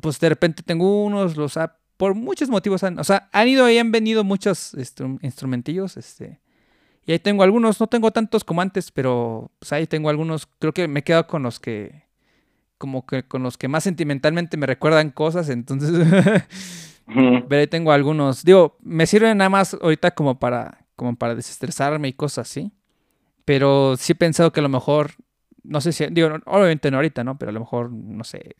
[0.02, 3.70] pues de repente tengo unos, los ha, por muchos motivos, han, o sea, han ido
[3.70, 4.76] y han venido muchos
[5.22, 6.40] instrumentillos, este,
[7.06, 10.74] y ahí tengo algunos, no tengo tantos como antes, pero pues ahí tengo algunos, creo
[10.74, 12.06] que me he quedado con los que,
[12.82, 15.92] como que con los que más sentimentalmente me recuerdan cosas, entonces,
[17.48, 22.08] pero ahí tengo algunos, digo, me sirven nada más ahorita como para, como para desestresarme
[22.08, 22.72] y cosas así,
[23.46, 25.12] pero sí he pensado que a lo mejor,
[25.64, 27.38] no sé si, digo, obviamente no ahorita, ¿no?
[27.38, 28.56] Pero a lo mejor, no sé,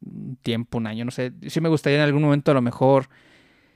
[0.00, 1.32] un tiempo, un año, no sé.
[1.48, 3.10] Sí me gustaría en algún momento a lo mejor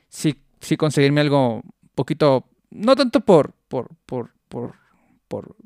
[0.08, 1.62] sí, sí conseguirme algo un
[1.94, 4.76] poquito, no tanto por, por, por, por,
[5.28, 5.56] por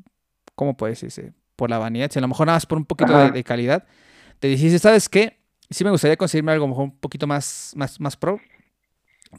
[0.57, 1.35] ¿cómo puede decirse?
[1.55, 3.85] Por la vanidad, sino a lo mejor nada más por un poquito de, calidad.
[4.39, 5.39] Te dijiste, ¿sabes qué?
[5.71, 8.41] Sí me gustaría conseguirme algo mejor un poquito más, más, más pro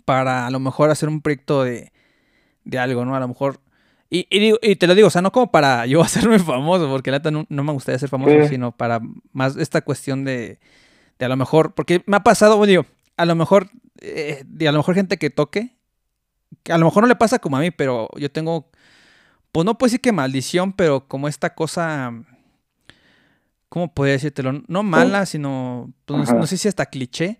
[0.06, 1.92] para a lo mejor hacer un proyecto de,
[2.64, 3.16] de algo, ¿no?
[3.16, 3.60] A lo mejor...
[4.12, 7.20] Y, y, te lo digo, o sea, no como para yo hacerme famoso, porque la
[7.20, 9.02] no, no me gustaría ser famoso, sino para
[9.34, 10.60] más esta cuestión de,
[11.20, 12.86] de a lo mejor, porque me ha pasado, bueno, digo,
[13.18, 13.70] a lo mejor,
[14.02, 15.76] eh, de a lo mejor gente que toque,
[16.64, 18.72] que a lo mejor no le pasa como a mí, pero yo tengo,
[19.52, 22.12] pues no puedo decir que maldición, pero como esta cosa,
[23.70, 24.64] ¿cómo podría decírtelo?
[24.68, 27.40] No mala, sino, pues, no, sé si hasta cliché,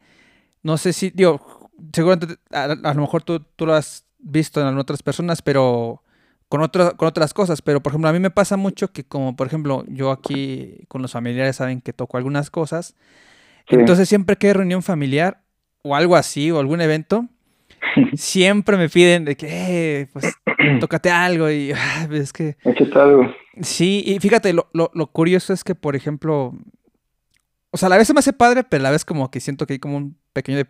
[0.64, 5.04] no sé si, digo, seguramente a, lo mejor tú, tú, lo has visto en otras
[5.04, 6.04] personas, pero
[6.48, 9.36] con, otras con otras cosas, pero por ejemplo a mí me pasa mucho que como
[9.36, 12.96] por ejemplo yo aquí con los familiares saben que toco algunas cosas,
[13.68, 15.42] entonces siempre que hay reunión familiar
[15.84, 17.28] o algo así o algún evento,
[18.14, 19.48] siempre me piden de que,
[20.02, 20.34] eh, pues,
[20.80, 21.72] tócate algo y
[22.12, 22.58] es que...
[22.64, 23.34] Échate algo.
[23.62, 26.54] Sí, y fíjate, lo, lo, lo, curioso es que, por ejemplo,
[27.72, 29.40] o sea, a la vez se me hace padre, pero a la vez como que
[29.40, 30.68] siento que hay como un pequeño, de,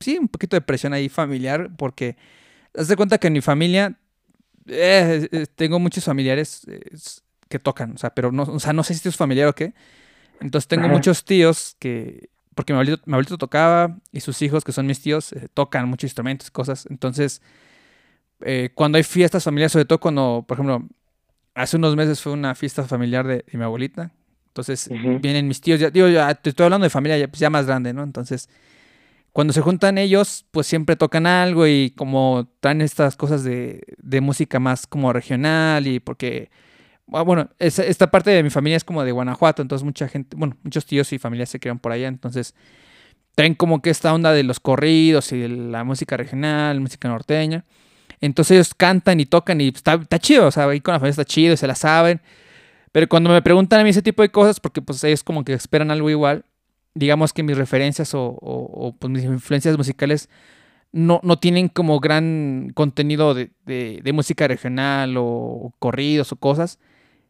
[0.00, 2.16] sí, un poquito de presión ahí familiar, porque
[2.76, 3.98] haz de cuenta que en mi familia
[4.66, 6.66] eh, eh, tengo muchos familiares
[7.48, 9.74] que tocan, o sea, pero no, o sea, no sé si es familiar o qué.
[10.40, 15.00] Entonces tengo muchos tíos que, porque mi abuelito, tocaba y sus hijos, que son mis
[15.00, 16.86] tíos, eh, tocan muchos instrumentos, cosas.
[16.90, 17.42] Entonces,
[18.40, 20.86] eh, cuando hay fiestas familiares, sobre todo cuando, por ejemplo,
[21.56, 24.12] hace unos meses fue una fiesta familiar de, mi abuelita.
[24.48, 24.88] Entonces,
[25.20, 27.66] vienen mis tíos, ya, digo, ya te estoy hablando de familia ya, pues, ya más
[27.66, 28.02] grande, ¿no?
[28.02, 28.48] Entonces,
[29.32, 34.20] cuando se juntan ellos, pues siempre tocan algo y como traen estas cosas de, de
[34.22, 36.48] música más como regional y porque
[37.12, 40.56] Ah, bueno, esta parte de mi familia es como de Guanajuato, entonces mucha gente, bueno,
[40.64, 42.54] muchos tíos y familias se crean por allá, entonces
[43.36, 47.64] traen como que esta onda de los corridos y de la música regional, música norteña.
[48.20, 51.10] Entonces ellos cantan y tocan y está, está chido, o sea, ahí con la familia
[51.10, 52.20] está chido y se la saben.
[52.92, 55.52] Pero cuando me preguntan a mí ese tipo de cosas, porque pues ellos como que
[55.52, 56.44] esperan algo igual,
[56.94, 60.30] digamos que mis referencias o, pues, mis influencias musicales
[60.92, 66.78] no, no, tienen como gran contenido de, de música regional o corridos o cosas.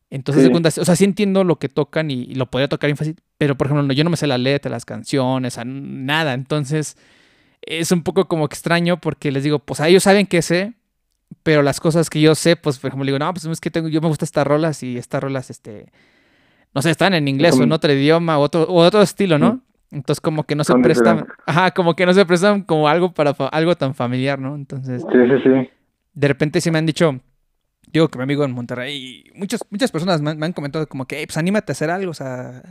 [0.08, 3.56] Entonces, o sea, sí entiendo lo que tocan y, lo podría tocar bien fácil, pero
[3.56, 6.32] por ejemplo, yo no me sé la letra, las canciones, nada.
[6.34, 6.96] Entonces,
[7.66, 10.74] es un poco como extraño porque les digo, pues a ellos saben que sé,
[11.42, 13.88] pero las cosas que yo sé, pues por ejemplo, digo, no, pues es que tengo,
[13.88, 15.92] yo me gustan estas rolas y estas rolas, este,
[16.74, 19.60] no sé, están en inglés o en otro idioma o otro, o otro estilo, ¿no?
[19.90, 23.30] Entonces como que no se prestan, ajá, como que no se prestan como algo para
[23.30, 24.54] algo tan familiar, ¿no?
[24.54, 25.70] Entonces, sí, sí, sí.
[26.14, 27.20] De repente sí me han dicho,
[27.92, 31.36] digo que mi amigo en Monterrey, muchas, muchas personas me, han comentado como que, pues
[31.36, 32.62] anímate a hacer algo, o sea,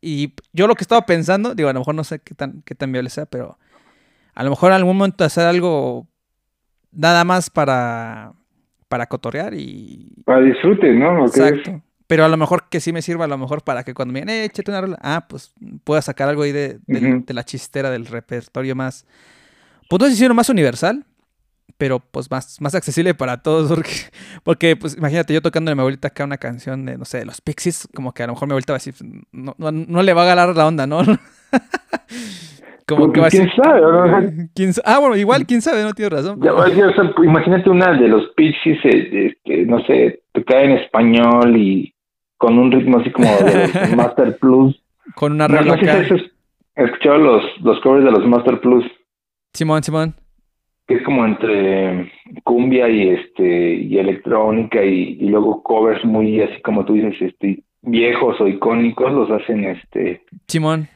[0.00, 2.74] y yo lo que estaba pensando, digo, a lo mejor no sé qué tan, qué
[2.74, 3.58] tan viable sea, pero
[4.34, 6.06] a lo mejor en algún momento hacer algo
[6.92, 8.32] nada más para,
[8.88, 10.22] para cotorrear y...
[10.24, 11.26] Para disfrute, ¿no?
[11.26, 11.82] Exacto.
[12.06, 14.20] Pero a lo mejor que sí me sirva, a lo mejor para que cuando me
[14.20, 15.54] digan, eh, échate una rola, ah, pues
[15.84, 19.06] pueda sacar algo ahí de, de, la chistera, del repertorio más,
[19.88, 21.04] pues no sé si más universal,
[21.78, 23.94] pero pues más, más accesible para todos, porque,
[24.42, 27.26] porque, pues imagínate yo tocando a mi abuelita acá una canción de, no sé, de
[27.26, 28.94] los Pixies, como que a lo mejor mi abuelita va a decir,
[29.32, 31.02] no, no, le va a ganar la onda, ¿no?
[32.86, 33.50] como que ¿Quién
[34.72, 34.82] sabe?
[34.84, 36.40] Ah, bueno, igual, quién sabe, no tiene razón.
[37.22, 41.94] imagínate una de los Pixies, eh, este, no sé, tocar en español y
[42.36, 44.80] con un ritmo así como de Master Plus.
[45.14, 48.84] Con una regla no, escuchado los, los covers de los Master Plus.
[49.52, 50.14] Simón, Simón
[50.90, 52.12] es como entre
[52.44, 58.40] cumbia y este y electrónica y, luego covers muy así como tú dices este viejos
[58.40, 60.88] o icónicos los hacen este Simón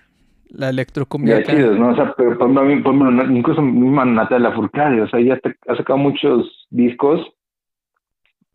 [0.56, 5.08] la electrocumbia ya chidos no o sea pero por, por, incluso misma Natalia Furcade o
[5.08, 7.20] sea ella ha sacado muchos discos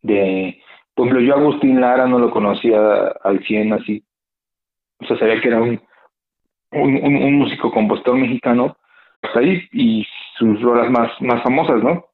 [0.01, 0.61] de
[0.93, 4.03] por ejemplo yo Agustín Lara no lo conocía al 100 así.
[4.99, 5.79] O sea sabía que era un
[6.71, 8.75] un, un músico compositor mexicano
[9.21, 10.05] pues ahí y
[10.37, 12.05] sus rolas más, más famosas, ¿no?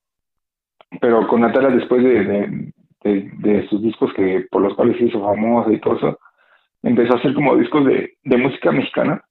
[1.01, 2.71] Pero con Natalia, después de,
[3.03, 6.19] de, sus discos que por los cuales se hizo famosa y todo eso,
[6.81, 9.23] empezó a hacer como discos de, de música mexicana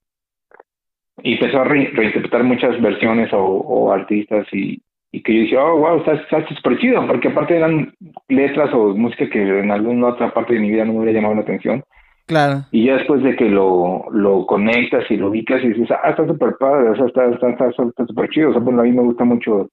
[1.23, 4.81] y empezó a reinterpretar muchas versiones o, artistas y,
[5.13, 7.93] y, que yo dije, oh, wow, está, está súper chido, porque aparte eran
[8.29, 11.37] letras o música que en alguna otra parte de mi vida no me hubiera llamado
[11.37, 11.85] la atención.
[12.27, 12.63] Claro.
[12.71, 16.27] Y ya después de que lo, lo conectas y lo ubicas y dices, ah, está
[16.27, 18.51] súper padre, o sea, está súper está, está, está chido.
[18.51, 19.69] O sea, bueno, a mí me gusta mucho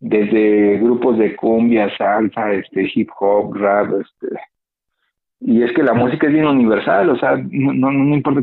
[0.00, 4.34] desde grupos de cumbia, salsa, este, hip hop, rap, este.
[5.40, 8.40] Y es que la música es bien universal, o sea, no, no, no importa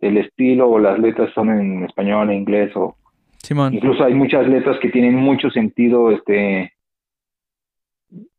[0.00, 2.96] el estilo o las letras son en español, en inglés o...
[3.38, 3.74] Simón.
[3.74, 6.72] Incluso hay muchas letras que tienen mucho sentido, este,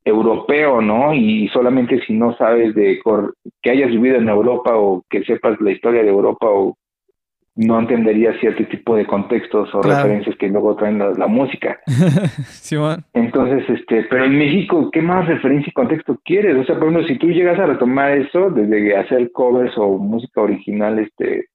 [0.09, 1.13] europeo, ¿no?
[1.13, 2.99] Y solamente si no sabes de
[3.61, 6.77] que hayas vivido en Europa o que sepas la historia de Europa o
[7.59, 11.77] no entenderías cierto tipo de contextos o referencias que luego traen la, música.
[12.47, 12.77] sí,
[13.13, 16.55] Entonces, este, pero en México, ¿qué más referencia y contexto quieres?
[16.55, 20.39] O sea, por ejemplo, si tú llegas a retomar eso, desde hacer covers o música
[20.39, 21.47] original, este,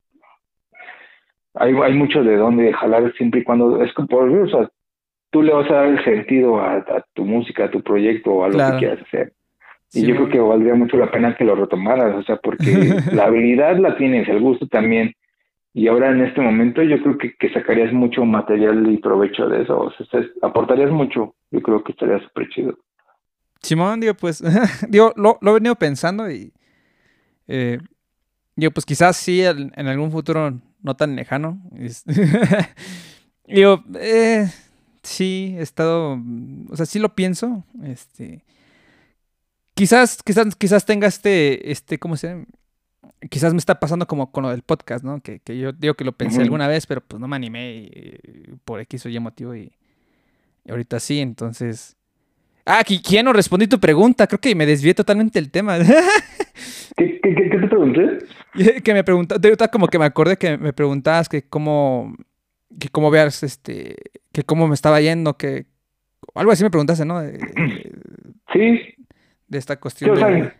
[1.54, 4.68] hay, hay mucho de dónde jalar siempre y cuando, es como, por o sea,
[5.30, 8.48] tú le vas a dar el sentido a, tu música, a tu proyecto o a
[8.48, 9.32] lo que quieras hacer.
[9.94, 13.24] Y yo creo que valdría mucho la pena que lo retomaras, o sea, porque la
[13.24, 15.14] habilidad la tienes, el gusto también.
[15.76, 19.92] Y ahora en este momento yo creo que, sacarías mucho material y provecho de eso,
[20.40, 22.78] aportarías mucho, yo creo que estaría súper chido.
[23.60, 24.40] Simón, digo, pues,
[24.88, 26.52] digo, lo, he venido pensando y,
[27.48, 27.78] eh,
[28.54, 31.60] digo, pues quizás sí en, algún futuro no tan lejano.
[33.48, 34.46] digo, eh,
[35.02, 36.20] sí he estado,
[36.70, 38.44] o sea, sí lo pienso, este,
[39.74, 42.44] quizás, quizás, quizás tenga este, este, ¿cómo se llama?
[43.30, 45.20] Quizás me está pasando como con lo del podcast, ¿no?
[45.20, 48.18] Que, que yo digo que lo pensé alguna vez, pero pues no me animé
[48.64, 49.72] por X o Y motivo y,
[50.68, 51.96] ahorita sí, entonces,
[52.66, 54.26] Ah, ¿quién no respondí tu pregunta?
[54.26, 55.76] Creo que me desvié totalmente del tema.
[56.96, 58.18] ¿Qué, qué, qué te pregunté?
[58.84, 62.14] que me preguntaste, como que me acordé que me preguntabas que cómo,
[62.78, 63.96] que cómo veas, este,
[64.32, 65.66] que cómo me estaba yendo, que
[66.34, 67.20] algo así me preguntaste, ¿no?
[68.52, 68.94] sí.
[69.46, 70.52] De esta cuestión de...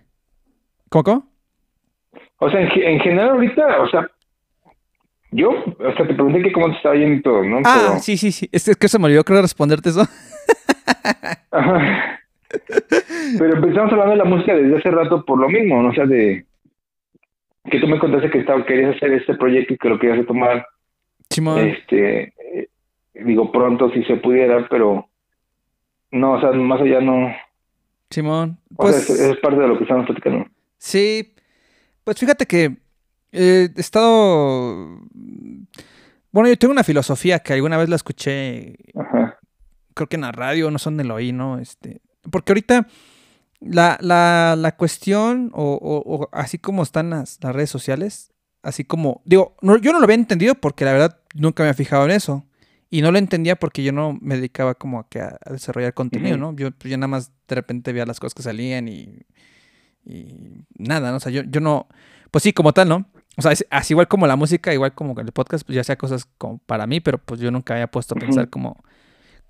[0.91, 1.34] ¿Cómo,
[2.39, 4.11] O sea, en, general ahorita, o sea,
[5.31, 7.61] yo, o sea, te pregunté que cómo te estaba yendo y todo, ¿no?
[7.65, 8.49] Ah, sí, sí, sí.
[8.53, 10.03] Es, que se me olvidó, creo, responderte eso.
[11.51, 12.21] Ajá.
[13.39, 15.89] Pero empezamos hablando de la música desde hace rato por lo mismo, ¿no?
[15.89, 16.47] O sea, de
[17.71, 20.67] que tú me contaste que estaba, querías hacer este proyecto y que lo querías retomar.
[21.31, 22.69] Este, eh,
[23.15, 25.09] digo, pronto si se pudiera, pero
[26.11, 27.35] no, o sea, más allá no.
[28.11, 29.11] Simón, pues.
[29.11, 30.47] es, parte de lo que estamos platicando.
[30.79, 31.34] Sí,
[32.05, 32.77] pues fíjate que
[33.33, 35.01] he estado.
[36.31, 38.77] Bueno, yo tengo una filosofía que alguna vez la escuché.
[38.95, 39.39] Ajá.
[39.95, 41.59] Creo que en la radio, no son de lo oí, ¿no?
[41.59, 42.01] Este,
[42.31, 42.89] porque ahorita
[43.61, 48.33] la, la, la cuestión, o, o, así como están las, las, redes sociales,
[48.63, 51.77] así como, digo, no, yo no lo había entendido porque la verdad nunca me había
[51.77, 52.45] fijado en eso.
[52.91, 56.37] Y no lo entendía porque yo no me dedicaba como a, que a, desarrollar contenido,
[56.37, 56.55] ¿no?
[56.55, 59.19] Yo, pues, yo nada más de repente veía las cosas que salían y,
[60.05, 61.17] y nada, ¿no?
[61.17, 61.89] O sea, yo, yo no,
[62.31, 63.07] pues sí, como tal, ¿no?
[63.37, 66.29] O sea, así igual como la música, igual como el podcast, pues ya sea cosas
[66.39, 68.85] como para mí, pero pues yo nunca había puesto a pensar como,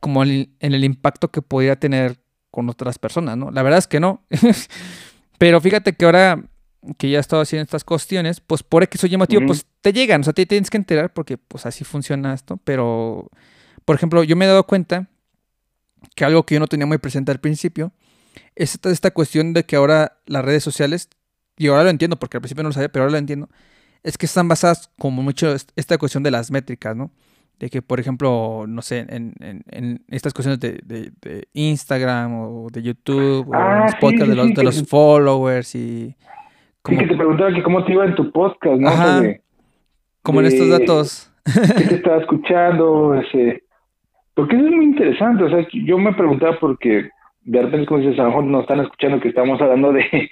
[0.00, 2.18] como en el impacto que podría tener
[2.50, 3.50] con otras personas, ¿no?
[3.50, 4.24] La verdad es que no.
[5.38, 6.44] Pero fíjate que ahora
[6.98, 10.20] que ya he estado haciendo estas cuestiones, pues por X o llamativo, pues te llegan,
[10.20, 12.58] o sea, te tienes que enterar porque pues así funciona esto.
[12.64, 13.28] Pero,
[13.84, 15.08] por ejemplo, yo me he dado cuenta
[16.14, 17.92] que algo que yo no tenía muy presente al principio
[18.54, 21.08] es esta, esta cuestión de que ahora las redes sociales,
[21.56, 23.48] y ahora lo entiendo porque al principio no lo sabía, pero ahora lo entiendo,
[24.02, 27.10] es que están basadas como mucho esta cuestión de las métricas, ¿no?
[27.58, 32.82] de que, por ejemplo, no sé, en, en, estas cuestiones de, de, Instagram o de
[32.82, 36.16] YouTube o ah, los podcasts de, los, de los followers y...
[36.82, 36.98] Como...
[36.98, 38.90] Sí, que te preguntaba que cómo te iba en tu podcast, ¿no?
[40.22, 41.32] como en estos datos.
[41.44, 43.14] ¿Qué te estaba escuchando?
[43.14, 43.62] Ese...
[44.34, 47.08] Porque eso es muy interesante, o sea, yo me preguntaba porque
[47.44, 50.30] de repente, como dices, a lo mejor nos están escuchando que estamos hablando de,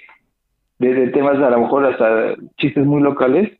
[0.79, 3.51] de temas a lo mejor hasta chistes muy locales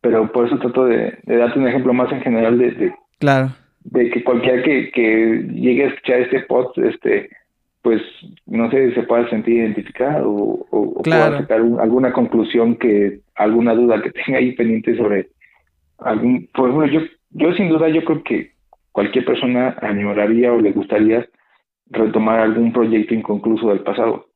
[0.00, 3.50] pero por eso trato de, darte un ejemplo más en general de, claro.
[3.84, 7.30] de que cualquiera que, que llegue a escuchar este pod, este,
[7.82, 8.02] pues
[8.46, 14.02] no sé, se pueda sentir identificado o, o, pueda sacar alguna conclusión que, alguna duda
[14.02, 15.28] que tenga ahí pendiente sobre
[15.98, 17.00] algún, por ejemplo, yo,
[17.30, 18.52] yo sin duda yo creo que
[18.92, 21.26] cualquier persona añoraría o le gustaría
[21.90, 24.26] retomar algún proyecto inconcluso del pasado.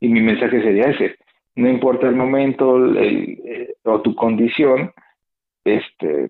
[0.00, 1.16] Y mi mensaje sería ese,
[1.56, 4.92] no importa el momento el, o tu condición,
[5.64, 6.28] este,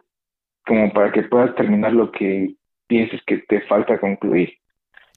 [0.66, 2.55] como para que puedas terminar lo que
[2.86, 4.55] pienses que te falta concluir.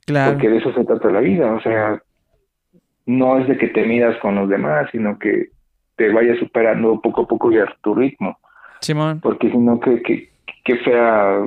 [0.05, 0.33] Claro.
[0.33, 2.01] Porque de eso se trata la vida, o sea,
[3.05, 5.49] no es de que te midas con los demás, sino que
[5.95, 8.37] te vayas superando poco a poco y a tu ritmo.
[8.81, 9.19] Simón.
[9.19, 10.29] Porque si no, que, que,
[10.63, 11.45] que fea,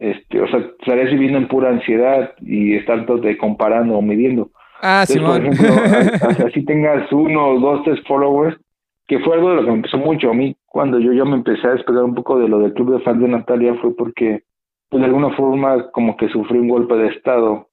[0.00, 4.50] este, o sea, estarías viviendo en pura ansiedad y estar de comparando o midiendo.
[4.80, 5.68] Ah, sí, Por ejemplo,
[6.46, 8.56] así tengas uno, dos, tres followers,
[9.06, 10.30] que fue algo de lo que me empezó mucho.
[10.30, 12.94] A mí, cuando yo ya me empecé a despegar un poco de lo del club
[12.94, 14.42] de fans de Natalia, fue porque,
[14.88, 17.68] pues de alguna forma, como que sufrí un golpe de estado.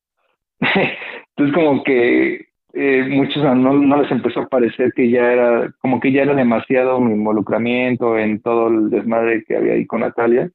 [0.60, 6.02] Entonces, como que eh, muchos no, no les empezó a parecer que ya era, como
[6.02, 10.52] que ya era demasiado mi involucramiento en todo el desmadre que había ahí con Natalia.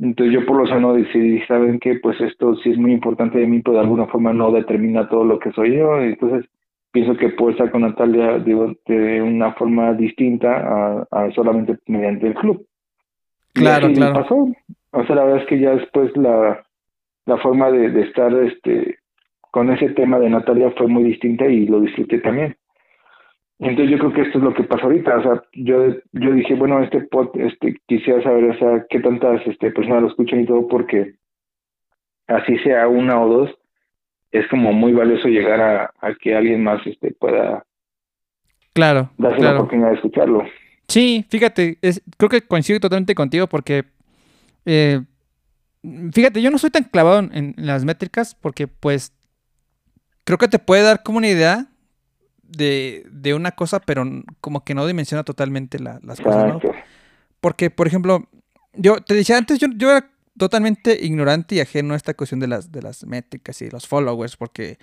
[0.00, 1.96] Entonces yo por lo sano decidí, ¿saben qué?
[2.02, 5.24] Pues esto sí es muy importante de mí, pero de alguna forma no determina todo
[5.24, 6.00] lo que soy yo.
[6.00, 6.48] Entonces
[6.90, 12.66] pienso que puedo estar con Natalia de una forma distinta a, solamente mediante el club.
[13.52, 14.14] Claro, claro.
[14.14, 14.48] Pasó.
[14.92, 16.64] O sea, la verdad es que ya después la,
[17.26, 18.98] la forma de, de estar este
[19.50, 22.56] con ese tema de Natalia fue muy distinta y lo disfruté también.
[23.60, 26.54] Entonces yo creo que esto es lo que pasa ahorita, o sea, yo, yo dije,
[26.54, 30.46] bueno, este pod, este, quisiera saber, o sea, qué tantas este, personas lo escuchan y
[30.46, 31.16] todo, porque
[32.26, 33.50] así sea una o dos,
[34.30, 37.66] es como muy valioso llegar a, a que alguien más este, pueda
[38.72, 40.44] claro, darse la oportunidad de escucharlo.
[40.88, 43.84] Sí, fíjate, es, creo que coincido totalmente contigo porque,
[44.64, 45.02] eh,
[46.12, 49.12] fíjate, yo no soy tan clavado en las métricas porque pues
[50.24, 51.69] creo que te puede dar como una idea
[52.50, 54.04] de, de una cosa, pero
[54.40, 56.60] como que no dimensiona totalmente las cosas, ¿no?
[57.40, 58.28] Porque, por ejemplo,
[58.74, 62.48] yo te decía antes, yo, yo era totalmente ignorante y ajeno a esta cuestión de
[62.48, 64.78] las, de las métricas y los followers, porque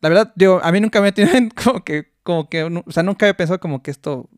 [0.00, 3.26] la verdad, digo, a mí nunca me tenido como que, como que, o sea, nunca
[3.26, 4.28] había pensado como que esto,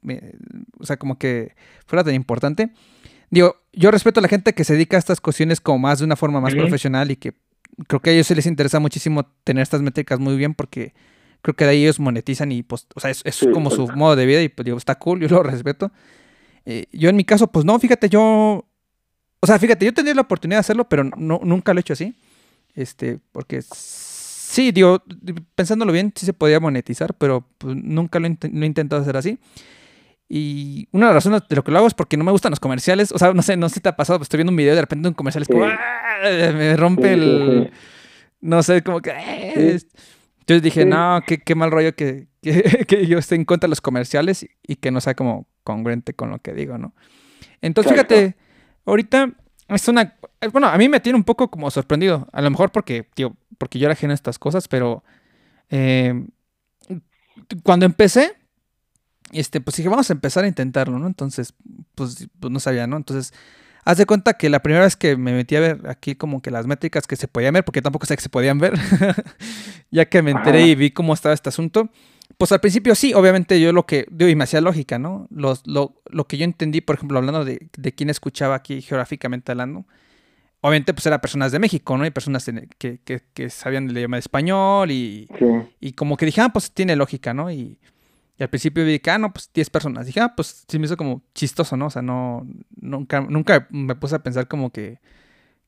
[0.78, 1.54] o sea, como que
[1.86, 2.70] fuera tan importante.
[3.30, 6.04] Digo, yo respeto a la gente que se dedica a estas cuestiones como más de
[6.06, 7.34] una forma más profesional y que
[7.86, 10.94] creo que a ellos se les interesa muchísimo tener estas métricas muy bien porque
[11.42, 14.26] creo que de ahí ellos monetizan y pues, o sea, es, como su modo de
[14.26, 15.90] vida y pues digo, está cool, yo lo respeto.
[16.64, 18.20] Eh, yo en mi caso, pues no, fíjate, yo,
[19.40, 21.94] o sea, fíjate, yo tendría la oportunidad de hacerlo, pero no, nunca lo he hecho
[21.94, 22.14] así.
[22.74, 25.02] Este, porque sí, digo,
[25.54, 29.38] pensándolo bien, sí se podía monetizar, pero pues, nunca lo, he intentado hacer así.
[30.28, 32.50] Y una de las razones de lo que lo hago es porque no me gustan
[32.50, 33.12] los comerciales.
[33.12, 34.72] O sea, no sé, no sé si te ha pasado, pues estoy viendo un video
[34.72, 36.20] y de repente un comercial es como, ¡ah!
[36.22, 37.70] me rompe el...
[38.40, 39.10] No sé, como que...
[39.16, 39.80] Eh,
[40.48, 43.82] entonces dije, no, qué, qué, mal rollo que, que, yo esté en contra de los
[43.82, 46.94] comerciales y, que no sea como congruente con lo que digo, ¿no?
[47.60, 48.34] Entonces, fíjate,
[48.86, 49.30] ahorita
[49.68, 50.16] es una...
[50.50, 52.28] Bueno, a mí me tiene un poco como sorprendido.
[52.32, 55.04] A lo mejor porque, tío, porque yo era ajeno a estas cosas, pero...
[55.68, 56.14] Eh,
[57.62, 58.34] cuando empecé,
[59.32, 61.06] este, pues dije, vamos a empezar a intentarlo, ¿no?
[61.06, 61.52] Entonces,
[61.94, 62.96] pues, pues, no sabía, ¿no?
[62.96, 63.34] Entonces,
[63.88, 66.50] haz de cuenta que la primera vez que me metí a ver aquí como que
[66.50, 68.74] las métricas que se podían ver, porque tampoco sé que se podían ver,
[69.90, 71.88] ya que me enteré y vi cómo estaba este asunto,
[72.36, 75.26] pues al principio sí, obviamente yo lo que, digo, y me hacía lógica, ¿no?
[75.30, 79.52] Los, lo, lo, que yo entendí, por ejemplo, hablando de, de quién escuchaba aquí geográficamente
[79.52, 79.86] hablando,
[80.60, 82.04] obviamente pues eran personas de México, ¿no?
[82.04, 82.44] Y personas
[82.76, 85.28] que, que, que sabían el idioma de español y,
[85.80, 87.50] y como que dije, ah, pues tiene lógica, ¿no?
[87.50, 87.78] Y,
[88.38, 90.06] y al principio vi que, ah, no, pues 10 personas.
[90.06, 91.86] Dije, ah, pues sí me hizo como chistoso, ¿no?
[91.86, 92.46] O sea, no,
[92.80, 95.00] nunca, nunca me puse a pensar como que,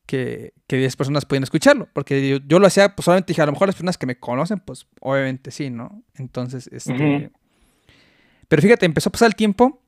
[0.05, 1.89] que, 10 personas podían escucharlo.
[1.91, 4.59] Porque yo, lo hacía, pues solamente dije, a lo mejor las personas que me conocen,
[4.59, 6.01] pues obviamente sí, ¿no?
[6.15, 7.31] Entonces, este...
[8.47, 9.81] Pero fíjate, empezó a pasar el tiempo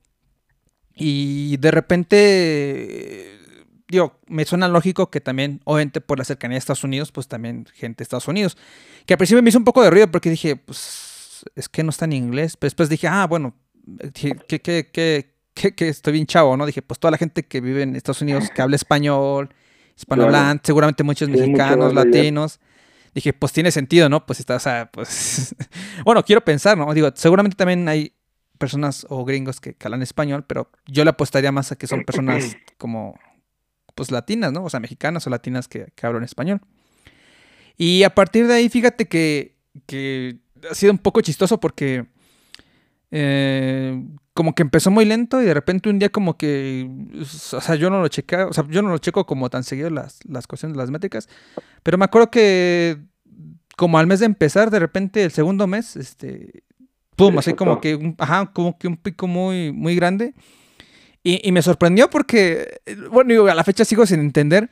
[0.94, 3.38] y de repente,
[3.88, 7.66] digo, me suena lógico que también, obviamente por la cercanía de Estados Unidos, pues también
[7.74, 8.58] gente de Estados Unidos.
[9.06, 11.13] Que al principio me hizo un poco de ruido porque dije, pues
[11.54, 12.56] es que no está en inglés.
[12.56, 13.54] Pero después dije, ah, bueno,
[14.14, 14.90] que, que,
[15.54, 16.66] que, estoy bien chavo, ¿no?
[16.66, 19.50] Dije, pues toda la gente que vive en Estados Unidos, que habla español,
[19.96, 22.60] hispanohablante, seguramente muchos mexicanos, latinos.
[23.14, 24.26] Dije, pues tiene sentido, ¿no?
[24.26, 25.54] Pues está, o sea, pues.
[26.04, 26.92] bueno, quiero pensar, ¿no?
[26.92, 28.12] Digo, seguramente también hay
[28.58, 32.56] personas o gringos que, hablan español, pero yo le apostaría más a que son personas
[32.78, 33.18] como,
[33.94, 34.64] pues latinas, ¿no?
[34.64, 36.60] O sea, mexicanas o latinas que, que hablan español.
[37.76, 39.56] Y a partir de ahí, fíjate que,
[39.86, 40.38] que
[40.70, 42.06] ha sido un poco chistoso porque
[43.10, 46.88] eh, como que empezó muy lento y de repente un día como que,
[47.20, 49.90] o sea, yo no lo chequé, o sea, yo no lo checo como tan seguido
[49.90, 51.28] las, las cuestiones las métricas,
[51.82, 52.98] pero me acuerdo que
[53.76, 56.64] como al mes de empezar, de repente el segundo mes, este,
[57.16, 60.34] pum, así como que, un, ajá, como que un pico muy, muy grande.
[61.26, 64.68] Y, me sorprendió porque, bueno, a la fecha sigo sin entender.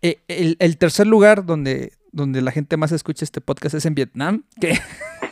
[0.00, 3.94] Eh, el, el, tercer lugar donde, donde la gente más escucha este podcast es en
[3.94, 4.78] Vietnam, que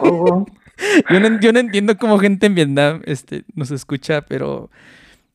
[1.10, 4.70] yo, no, entiendo cómo gente en Vietnam este, nos escucha, pero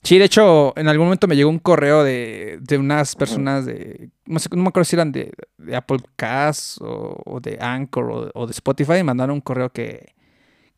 [0.03, 4.39] sí, de hecho, en algún momento me llegó un correo de, unas personas de, no,
[4.39, 5.31] sé, no me acuerdo si eran de,
[5.73, 10.13] Apple Cast o, de Anchor o, de Spotify, me mandaron un correo que,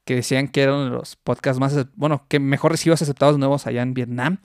[0.06, 3.94] que decían que eran los podcasts más, bueno, que mejor recibidos aceptados nuevos allá en
[3.94, 4.40] Vietnam.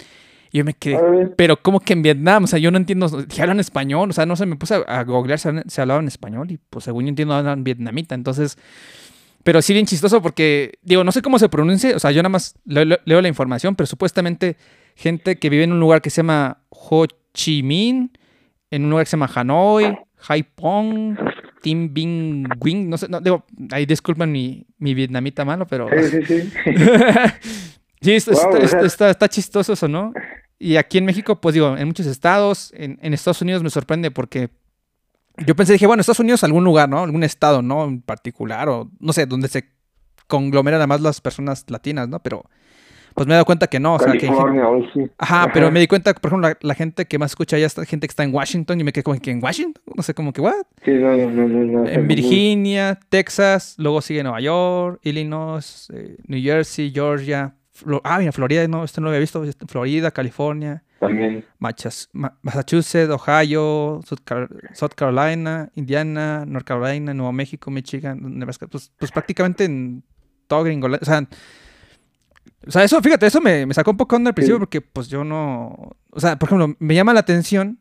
[0.50, 0.98] Y yo me quedé,
[1.36, 2.44] pero ¿cómo que en Vietnam?
[2.44, 5.04] O sea, yo no entiendo, si hablan español, o sea, no sé, me puse a,
[5.04, 8.56] googlear si, se hablaban español y pues según yo entiendo hablan vietnamita, entonces,
[9.42, 12.30] pero sí bien chistoso porque, digo, no sé cómo se pronuncia, o sea, yo nada
[12.30, 14.56] más leo, la información, pero supuestamente
[14.96, 18.10] gente que vive en un lugar que se llama Ho Chi Minh,
[18.70, 21.16] en un lugar que se llama Hanoi, Haipong,
[21.62, 25.88] Tim Binh Wing, no sé, no, digo, ahí disculpen mi, mi vietnamita malo, pero...
[25.90, 26.52] Sí, sí, sí.
[28.00, 30.12] Sí, está, chistoso eso, ¿no?
[30.58, 34.50] Y aquí en México, pues digo, en muchos estados, en, Estados Unidos me sorprende porque
[35.46, 37.02] yo pensé, dije, bueno, Estados Unidos algún lugar, ¿no?
[37.02, 37.84] Algún estado, ¿no?
[37.84, 39.68] En particular, o no sé, donde se
[40.26, 42.20] conglomeran además las personas latinas, ¿no?
[42.20, 42.44] Pero
[43.18, 44.30] pues me he dado cuenta que no, o sea, que...
[45.18, 48.06] Ajá, pero me di cuenta, por ejemplo, la, gente que más escucha ya está gente
[48.06, 50.40] que está en Washington y me quedé como que en Washington, no sé, como que,
[50.40, 50.54] ¿what?
[50.84, 56.92] Sí, no, no, no, en Virginia, Texas, luego sigue Nueva York, Illinois, eh, New Jersey,
[56.94, 57.56] Georgia,
[58.04, 59.44] ah, mira, Florida, no, esto no lo había visto.
[59.66, 60.82] Florida, California.
[61.00, 61.44] También.
[62.42, 64.00] Massachusetts, Ohio,
[64.72, 68.66] South Carolina, Indiana, North Carolina, Nuevo México, Michigan, Nebraska.
[68.66, 70.02] Pues, pues prácticamente en
[70.46, 70.88] todo gringo.
[70.88, 71.28] O sea,
[72.66, 75.24] o sea, eso, fíjate, eso me, sacó un poco onda al principio porque pues yo
[75.24, 75.96] no...
[76.10, 77.78] O sea, por ejemplo, me llama la atención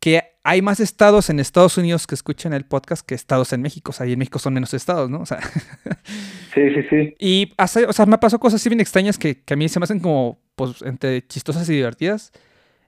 [0.00, 3.90] que hay más estados en Estados Unidos que escuchan el podcast que estados en México.
[3.90, 5.20] O sea, y en México son menos estados, ¿no?
[5.20, 5.40] O sea.
[6.54, 7.14] sí, sí, sí.
[7.18, 9.78] Y hace, o sea, me pasado cosas así bien extrañas que, que, a mí se
[9.78, 12.32] me hacen como, pues, entre chistosas y divertidas.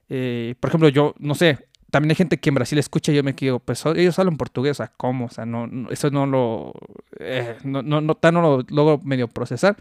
[0.09, 1.59] Eh, por ejemplo, yo, no sé,
[1.91, 4.71] también hay gente que en Brasil escucha y yo me quedo, pues ellos hablan portugués,
[4.71, 5.25] o sea, ¿cómo?
[5.25, 6.73] O sea, no, eso no lo,
[7.19, 9.77] eh, no, no, no, no lo logro medio procesar.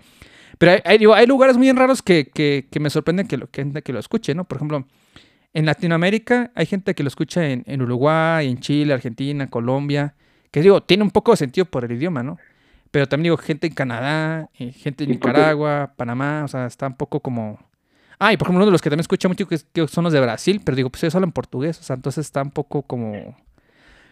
[0.58, 3.82] Pero hay, hay, hay lugares muy raros que, que, que, me sorprenden que, lo, que
[3.82, 4.44] que lo escuche, ¿no?
[4.44, 4.84] Por ejemplo,
[5.52, 10.14] En Latinoamérica hay gente que lo escucha en, en Uruguay, en Chile, Argentina, Colombia,
[10.50, 12.38] que digo, tiene un poco de sentido por el idioma, ¿no?
[12.90, 16.96] Pero también digo, gente en Canadá, eh, gente en Nicaragua, Panamá, o sea, está un
[16.96, 17.58] poco como...
[18.18, 20.20] Ah, y por ejemplo, uno de los que también escucha mucho que, son los de
[20.20, 23.36] Brasil, pero digo, pues ellos hablan portugués, o sea, entonces está un poco como...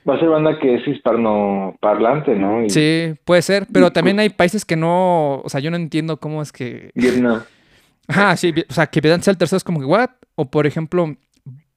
[0.09, 2.69] Va a ser banda que es hispanoparlante, ¿no?
[2.69, 6.41] Sí, puede ser, pero también hay países que no, o sea, yo no entiendo cómo
[6.41, 6.91] es que...
[6.95, 7.43] Vietnam.
[8.09, 10.11] Ajá, sí, o sea, que Vietnam sea el tercero es como que, ¿what?
[10.37, 11.15] O por ejemplo,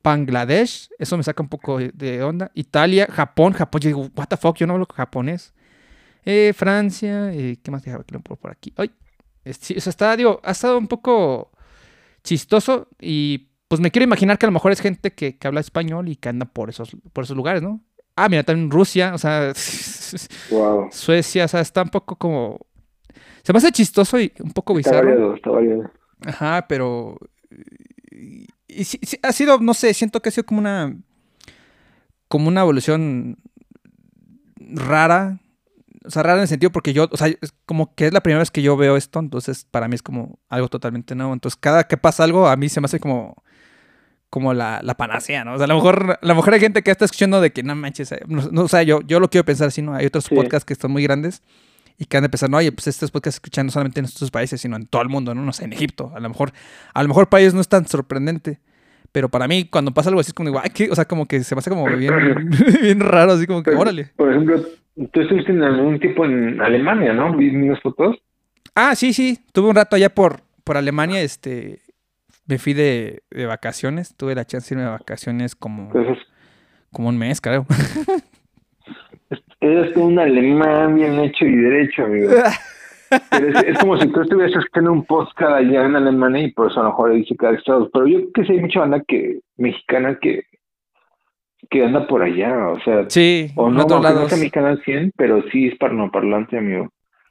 [0.04, 2.52] Bangladesh, eso me saca un poco de onda.
[2.54, 5.54] Italia, Japón, Japón, yo digo, what the fuck, yo no hablo japonés.
[6.26, 8.74] Eh, Francia, eh, ¿qué más dejaba por, por aquí?
[8.78, 8.92] Ay,
[9.60, 11.52] sí, o sea, está, digo, ha estado un poco
[12.24, 15.62] chistoso y pues me quiero imaginar que a lo mejor es gente que, que habla
[15.62, 17.82] español y que anda por esos, por esos lugares, ¿no?
[18.16, 19.54] Ah, mira, también Rusia, o sea,
[20.92, 22.60] Suecia, o sea, está un poco como...
[23.44, 24.98] Se me hace chistoso y un poco bizarro.
[24.98, 25.92] Está variado, está variado.
[26.26, 27.18] Ajá, pero
[28.72, 28.88] y
[29.22, 30.96] ha sido, no sé, siento que ha sido como una.
[32.28, 33.38] como una evolución
[34.58, 35.40] rara.
[36.04, 38.24] O sea, rara en el sentido porque yo, o sea, es como que es la
[38.24, 41.34] primera vez que yo veo esto, entonces para mí es como algo totalmente nuevo.
[41.34, 43.36] Entonces, cada que pasa algo, a mí se me hace como
[44.32, 45.56] como la, la panacea, ¿no?
[45.56, 47.64] O sea, a lo mejor, a lo mejor hay gente que está escuchando de que
[47.64, 49.94] no manches, eh, no, o sea, yo, yo lo quiero pensar así, ¿no?
[49.94, 51.44] Hay otros podcasts que están muy grandes
[51.98, 54.32] y que han de pensar, no, oye, pues estos podcasts escuchan no solamente en estos
[54.32, 55.42] países, sino en todo el mundo, ¿no?
[55.44, 56.12] No sé, en Egipto.
[56.16, 56.52] A lo mejor,
[56.94, 58.60] a lo mejor para ellos no es tan sorprendente.
[59.12, 60.90] Pero para mí, cuando pasa algo así, es como digo, ay, ¿qué?
[60.90, 62.14] O sea, como que se me hace como bien,
[62.82, 64.12] bien raro, así como que, órale.
[64.16, 64.64] Por ejemplo,
[65.12, 67.36] tú estuviste en algún tipo en Alemania, ¿no?
[67.36, 68.18] ¿Vi unas fotos?
[68.74, 69.40] Ah, sí, sí.
[69.52, 71.82] Tuve un rato allá por, por Alemania, este.
[72.48, 74.16] Me fui de, de vacaciones.
[74.16, 75.92] Tuve la chance de irme de vacaciones como,
[76.92, 77.66] como un mes, creo.
[79.62, 82.32] Eres un alemán bien hecho y derecho, amigo.
[83.68, 86.84] es, como si tú estuvieras escuchando un podcast allá en Alemania y por eso a
[86.84, 87.90] lo mejor dice cada estado.
[87.92, 90.46] Pero yo que sé, hay mucha banda que, mexicana que,
[91.70, 93.06] que anda por allá, o sea.
[93.08, 96.90] Sí, o no, no, no mi canal 100, pero sí es parlante, amigo.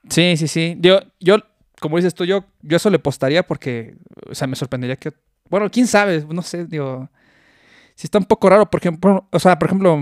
[0.08, 0.76] Sí, sí, sí.
[0.78, 1.36] Yo, yo,
[1.80, 3.94] como dices tú, yo, yo eso le postaría porque,
[4.28, 5.10] o sea, me sorprendería que,
[5.48, 7.08] bueno, quién sabe, no sé, digo,
[7.96, 9.98] si está un poco raro, por ejemplo, o sea, por ejemplo,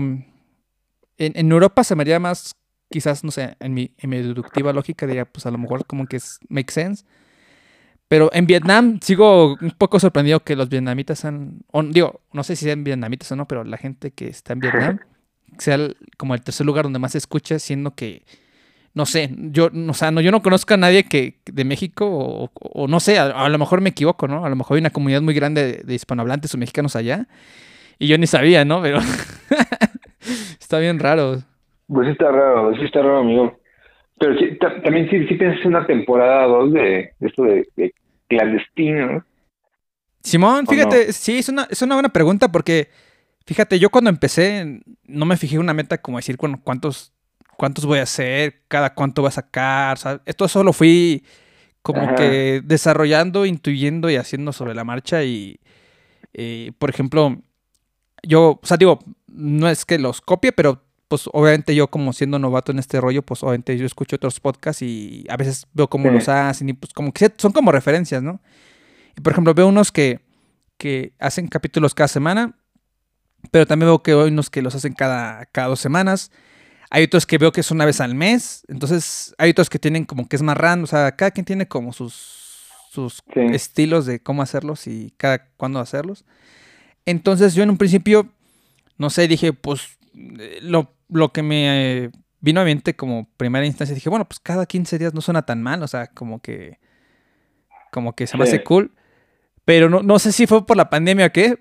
[1.19, 2.55] en, Europa se me haría más,
[2.89, 6.07] quizás, no sé, en mi, en mi deductiva lógica diría, pues a lo mejor como
[6.07, 7.05] que es, make sense.
[8.07, 12.65] Pero en Vietnam sigo un poco sorprendido que los vietnamitas han, digo, no sé si
[12.65, 14.99] sean vietnamitas o no, pero la gente que está en Vietnam
[15.59, 15.77] sea
[16.17, 18.23] como el tercer lugar donde más se escucha, siendo que,
[18.95, 22.87] no sé, yo, o sea, no, yo no conozco a nadie que de México o,
[22.87, 24.43] no sé, a, lo mejor me equivoco, ¿no?
[24.43, 27.27] A lo mejor hay una comunidad muy grande de, de hispanohablantes o mexicanos allá
[27.99, 28.81] y yo ni sabía, ¿no?
[28.81, 28.99] Pero
[30.59, 31.37] está bien raro.
[31.87, 33.57] Pues está raro, sí está raro, amigo.
[34.19, 37.93] Pero sí, también sí, sí piensas en una temporada 2 de, esto de,
[38.27, 39.23] clandestino.
[40.21, 42.89] Simón, fíjate, sí, es una, es una buena pregunta porque,
[43.45, 47.13] fíjate, yo cuando empecé no me fijé una meta como decir bueno, cuántos,
[47.57, 51.23] cuántos voy a hacer, cada cuánto voy a sacar, sea, Esto solo fui
[51.81, 55.59] como que desarrollando, intuyendo y haciendo sobre la marcha y,
[56.33, 57.37] eh, por ejemplo,
[58.21, 58.99] yo, o sea, digo,
[59.31, 63.23] no es que los copie, pero pues obviamente yo como siendo novato en este rollo,
[63.23, 66.93] pues obviamente yo escucho otros podcasts y a veces veo cómo los hacen y pues
[66.93, 68.39] como que son como referencias, ¿no?
[69.17, 70.19] Y por ejemplo veo unos que,
[70.77, 72.55] que hacen capítulos cada semana,
[73.51, 76.31] pero también veo que hay unos que los hacen cada, cada dos semanas.
[76.91, 80.05] Hay otros que veo que es una vez al mes, entonces hay otros que tienen
[80.05, 84.21] como que es más random, o sea, cada quien tiene como sus, sus estilos de
[84.21, 86.25] cómo hacerlos y cada cuándo hacerlos.
[87.05, 88.29] Entonces yo en un principio,
[88.99, 89.97] no sé, dije, pues
[90.61, 92.11] lo, lo que me eh,
[92.41, 95.63] vino a mente como primera instancia, dije, bueno, pues cada 15 días no suena tan
[95.63, 96.79] mal, o sea, como que,
[97.91, 98.91] como que se me hace cool.
[99.65, 101.59] Pero no, no sé si fue por la pandemia o qué,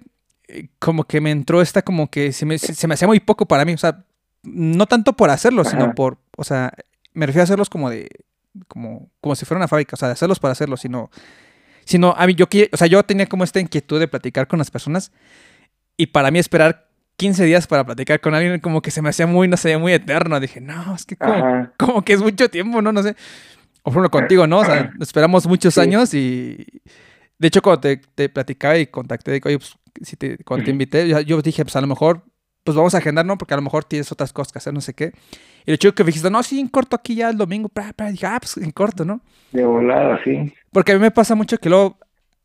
[0.49, 3.47] eh, como que me entró esta como que se me, se me hacía muy poco
[3.47, 4.05] para mí, o sea,
[4.42, 6.73] no tanto por hacerlo, sino por, o sea,
[7.12, 8.08] me refiero a hacerlos como de,
[8.67, 11.10] como, como si fuera una fábrica, o sea, de hacerlos para hacerlos, sino
[11.84, 14.70] sino a mí yo, o sea, yo tenía como esta inquietud de platicar con las
[14.70, 15.10] personas
[15.97, 16.88] y para mí esperar
[17.18, 19.92] 15 días para platicar con alguien como que se me hacía muy, no sé, muy
[19.92, 20.38] eterno.
[20.38, 21.16] Dije, no, es que
[21.76, 22.92] como, que es mucho tiempo, ¿no?
[22.92, 23.16] No sé.
[23.82, 24.60] O por contigo, ¿no?
[24.60, 26.64] O sea, esperamos muchos años y...
[27.38, 30.70] De hecho, cuando te, te platicaba y contacté, de, oye, pues, si te, cuando te
[30.70, 32.22] invité, yo, dije, pues a lo mejor,
[32.64, 33.36] pues vamos a agendar, ¿no?
[33.36, 35.12] Porque a lo mejor tienes otras cosas que hacer, no sé qué.
[35.66, 37.70] Y el hecho que dijiste, no, sí, en corto aquí ya el domingo,
[38.10, 39.20] dije, ah, pues en corto, ¿no?
[39.52, 40.52] De volada, sí.
[40.72, 41.98] Porque a mí me pasa mucho que luego,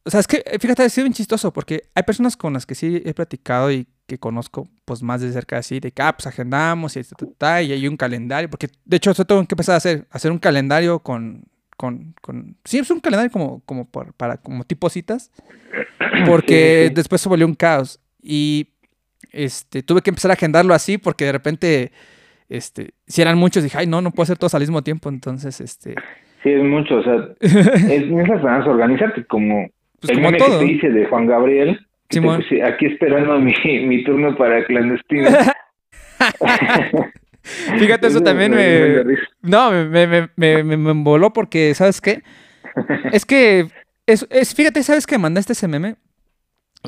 [0.04, 2.76] o sea, es que, fíjate, ha sido bien chistoso, porque hay personas con las que
[2.76, 6.28] sí he platicado y que conozco, pues más de cerca así, de que, ah, pues
[6.28, 10.06] agendamos y, y hay un calendario, porque de hecho eso tengo que empezar a hacer,
[10.12, 11.46] hacer un calendario con,
[11.78, 15.32] con, con sí, es un calendario como, como para, como tipo citas,
[16.28, 18.00] porque después se volvió un caos.
[18.22, 18.70] Y
[19.32, 21.92] este, tuve que empezar a agendarlo así porque de repente,
[22.50, 25.10] este, si eran muchos, dije, ay, no, no puedo hacer todos al mismo tiempo.
[25.10, 25.96] Entonces, este...
[26.44, 29.70] Sí, es mucho, o sea, es, necesitas organizarte como
[30.00, 30.60] pues el como todo.
[30.60, 31.80] que te dice de Juan Gabriel.
[32.64, 33.54] Aquí esperando mi,
[33.86, 35.30] mi turno para clandestino.
[37.44, 39.04] Fíjate, eso también me...
[39.42, 42.24] No, me, me, me, me, emboló porque, ¿sabes qué?
[43.12, 43.68] Es que,
[44.08, 45.20] es, es, fíjate, ¿sabes qué?
[45.20, 45.96] Mandaste ese meme.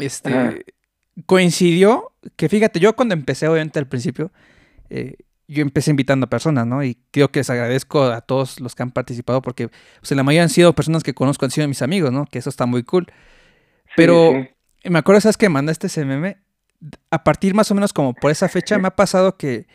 [0.01, 0.65] Este,
[1.27, 4.31] coincidió que, fíjate, yo cuando empecé, obviamente al principio,
[4.89, 5.15] eh,
[5.47, 6.83] yo empecé invitando a personas, ¿no?
[6.83, 10.41] Y creo que les agradezco a todos los que han participado porque pues, la mayoría
[10.41, 12.25] han sido personas que conozco, han sido mis amigos, ¿no?
[12.25, 13.05] Que eso está muy cool.
[13.95, 14.47] Pero
[14.89, 16.37] me acuerdo, ¿sabes que mandaste ese meme?
[17.09, 19.67] A partir más o menos como por esa fecha me ha pasado que,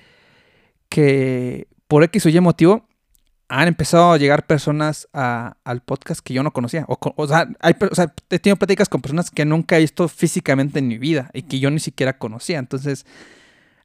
[0.89, 2.89] que por X o Y motivo
[3.51, 6.85] han empezado a llegar personas al podcast que yo no conocía.
[6.87, 10.87] O, sea, o, sea, he tenido pláticas con personas que nunca he visto físicamente en
[10.87, 12.61] mi vida y que yo ni siquiera conocía.
[12.61, 13.07] Entonces,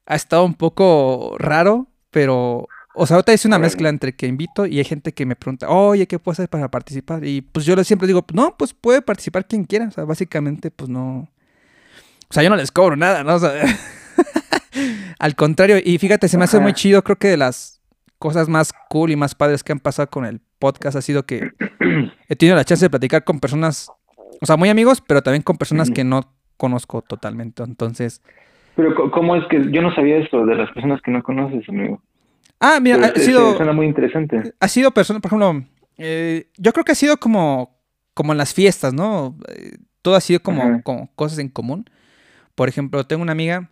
[0.06, 4.66] ha estado un poco raro, pero, o sea, ahorita es una mezcla entre que invito
[4.66, 7.26] y hay gente que me pregunta, oye, ¿qué puedo hacer para participar?
[7.26, 9.88] Y pues yo siempre digo, no, pues puede participar quien quiera.
[9.88, 11.30] O sea, básicamente, pues no.
[12.30, 13.36] O sea, yo no les cobro nada, ¿no?
[13.36, 13.52] O sea,
[15.20, 17.82] al contrario, y fíjate, se me hace muy chido, creo que de las
[18.18, 21.52] cosas más cool y más padres que han pasado con el podcast ha sido que
[22.30, 23.92] he tenido la chance de platicar con personas,
[24.42, 26.22] o sea, muy amigos, pero también con personas que no
[26.58, 27.62] conozco totalmente.
[27.62, 28.22] Entonces,
[28.76, 32.02] pero ¿cómo es que yo no sabía eso de las personas que no conoces, amigo?
[32.68, 33.58] Ah, mira, ha sido...
[33.58, 34.56] Suena muy interesante.
[34.60, 35.64] Ha sido personas, por ejemplo,
[36.00, 37.80] eh, yo creo que ha sido como,
[38.16, 39.38] como en las fiestas, ¿no?
[39.50, 40.82] Eh, todo ha sido como,
[41.14, 41.88] cosas en común.
[42.56, 43.70] Por ejemplo, tengo una amiga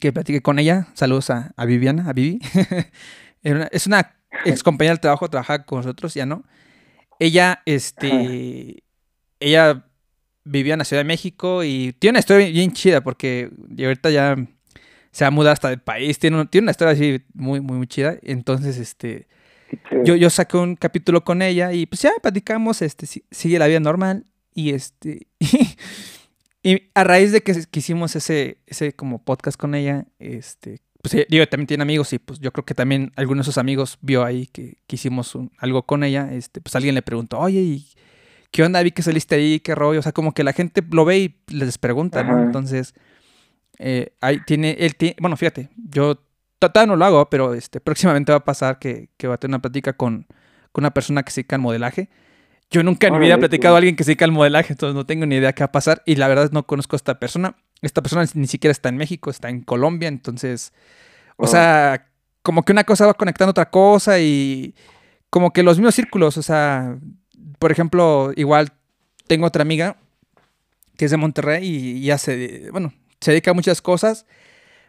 [0.00, 0.88] que platiqué con ella.
[0.94, 2.40] Saludos a, Viviana, a Vivi.
[3.42, 4.16] es una
[4.46, 6.42] ex compañera del trabajo, trabaja con nosotros, ya no.
[7.20, 8.82] Ella, este,
[9.38, 9.86] ella
[10.42, 13.48] vivía en la Ciudad de México y tiene una historia bien chida porque
[13.78, 14.36] ahorita ya
[15.12, 18.16] se ha mudado hasta el país, tiene, tiene una historia así muy, muy, muy chida.
[18.22, 19.28] Entonces, este,
[20.04, 23.80] yo, yo saqué un capítulo con ella y pues ya platicamos, este, sigue la vida
[23.80, 24.24] normal
[24.54, 25.26] y este,
[26.62, 31.46] y a raíz de que, hicimos ese, ese como podcast con ella, este, pues digo,
[31.46, 34.46] también tiene amigos y pues yo creo que también algunos de sus amigos vio ahí
[34.46, 37.86] que, que hicimos algo con ella, este, pues alguien le preguntó, oye, ¿y
[38.52, 38.80] ¿qué onda?
[38.82, 39.98] Vi que saliste ahí, qué rollo.
[39.98, 42.40] O sea, como que la gente lo ve y les pregunta, ¿no?
[42.40, 42.94] Entonces,
[43.82, 46.18] eh, ahí tiene, él tiene, bueno, fíjate, yo
[46.58, 49.52] todavía no lo hago, pero este, próximamente va a pasar que, que va a tener
[49.52, 50.26] una plática con,
[50.70, 52.08] con, una persona que se dedica al modelaje.
[52.70, 54.94] Yo nunca en mi vida he platicado a alguien que se dedica al modelaje, entonces
[54.94, 56.02] no tengo ni idea qué va a pasar.
[56.06, 57.56] Y la verdad no conozco a esta persona.
[57.82, 60.72] Esta persona ni siquiera está en México, está en Colombia, entonces,
[61.36, 62.06] o sea,
[62.42, 64.74] como que una cosa va conectando a otra cosa y
[65.28, 66.96] como que los mismos círculos, o sea,
[67.58, 68.72] por ejemplo, igual
[69.26, 69.96] tengo otra amiga
[70.96, 74.26] que es de Monterrey y ya se, bueno, se dedica a muchas cosas,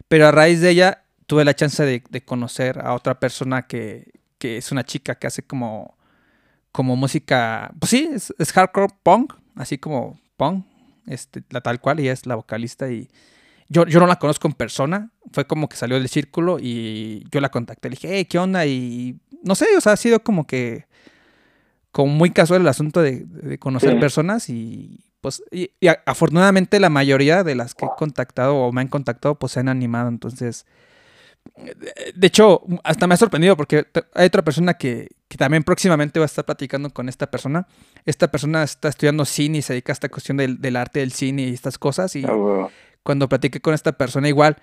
[0.08, 4.74] pero a raíz de ella tuve la chance de, conocer a otra persona que, es
[4.74, 5.96] una chica que hace como,
[6.74, 10.66] como música, pues sí, es, hardcore punk, así como punk,
[11.08, 13.08] este, la tal cual, y es la vocalista y
[13.70, 17.40] yo, yo no la conozco en persona, fue como que salió del círculo y yo
[17.40, 18.66] la contacté, le dije, hey, ¿qué onda?
[18.66, 20.88] Y no sé, o sea, ha sido como que
[21.94, 25.72] como muy casual el asunto de, conocer personas y pues y,
[26.06, 29.70] afortunadamente la mayoría de las que he contactado o me han contactado pues se han
[29.70, 30.10] animado.
[30.10, 30.66] Entonces
[32.14, 36.28] de hecho hasta me ha sorprendido porque hay otra persona que, también próximamente va a
[36.28, 37.68] estar platicando con esta persona.
[38.06, 41.44] Esta persona está estudiando cine y se dedica a esta cuestión del, arte del cine
[41.44, 42.16] y estas cosas.
[42.18, 42.68] Y ah,
[43.02, 44.58] cuando platiqué con esta persona igual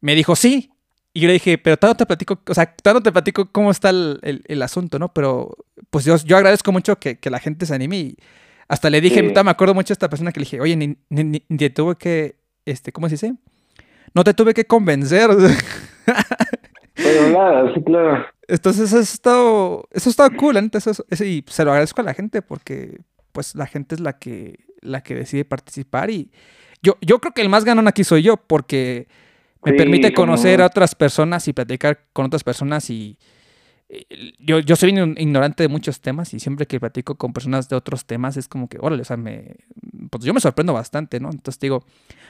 [0.00, 0.70] me dijo sí
[1.16, 3.88] y yo le dije, pero tanto te platico, o sea, tanto te platico cómo está
[3.90, 5.14] el, asunto, ¿no?
[5.14, 5.56] Pero
[5.88, 8.16] pues yo, yo agradezco mucho que, la gente se anime y
[8.68, 11.40] hasta le dije, me acuerdo mucho a esta persona que le dije, oye, ni, ni,
[11.40, 13.34] te tuve que, este, ¿cómo se dice?
[14.14, 15.30] No te tuve que convencer.
[16.94, 18.26] Pero nada, sí, claro.
[18.48, 22.04] Entonces eso ha estado, eso ha estado cool, entonces eso, y se lo agradezco a
[22.04, 23.00] la gente porque
[23.32, 26.30] pues la gente es la que, la que decide participar y
[26.82, 29.08] yo, yo creo que el más ganón aquí soy yo porque
[29.64, 33.18] me permite conocer a otras personas y platicar con otras personas y
[34.38, 38.04] yo, yo soy ignorante de muchos temas y siempre que platico con personas de otros
[38.04, 39.56] temas es como que, órale, o sea, me,
[40.10, 41.30] pues yo me sorprendo bastante, ¿no?
[41.30, 41.84] Entonces digo,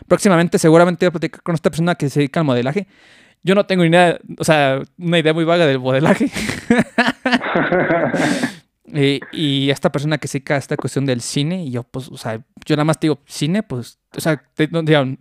[0.06, 2.86] próximamente seguramente voy a platicar con esta persona que se dedica al modelaje.
[3.42, 6.30] Yo no tengo ni idea, o sea, una idea muy vaga del modelaje.
[8.94, 12.08] Eh, y esta persona que se dedica a esta cuestión del cine, y yo, pues,
[12.08, 15.16] o sea, yo nada más digo, cine, pues, o sea, no, iba a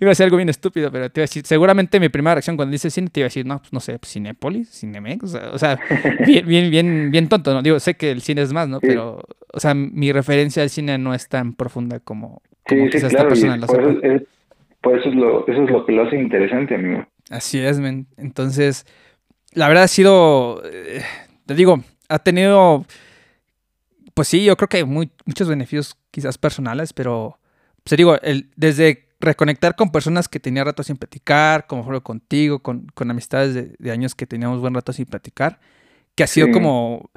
[0.00, 2.90] decir algo bien estúpido, pero te iba a decir, seguramente mi primera reacción cuando dice
[2.90, 5.58] cine te iba a decir, no, pues, no sé, pues, Cinépolis, Cinemex, o sea, o
[5.58, 5.78] sea
[6.26, 7.62] bien, bien, bien, bien tonto, ¿no?
[7.62, 8.80] Digo, sé que el cine es más, ¿no?
[8.80, 13.56] Pero, o sea, mi referencia al cine no es tan profunda como, como esta persona
[13.58, 17.06] lo Pues eso es lo, eso es lo que lo hace interesante, amigo.
[17.30, 18.06] Así es, men.
[18.16, 18.86] Entonces,
[19.52, 21.02] la verdad ha sido, eh,
[21.46, 22.86] te digo, ha tenido,
[24.14, 27.38] pues sí, yo creo que hay muchos beneficios quizás personales, pero,
[27.82, 32.02] pues te digo, el, desde reconectar con personas que tenía rato sin platicar, como fue
[32.02, 35.60] contigo, con, con amistades de, años que teníamos buen rato sin platicar,
[36.14, 37.10] que ha sido como,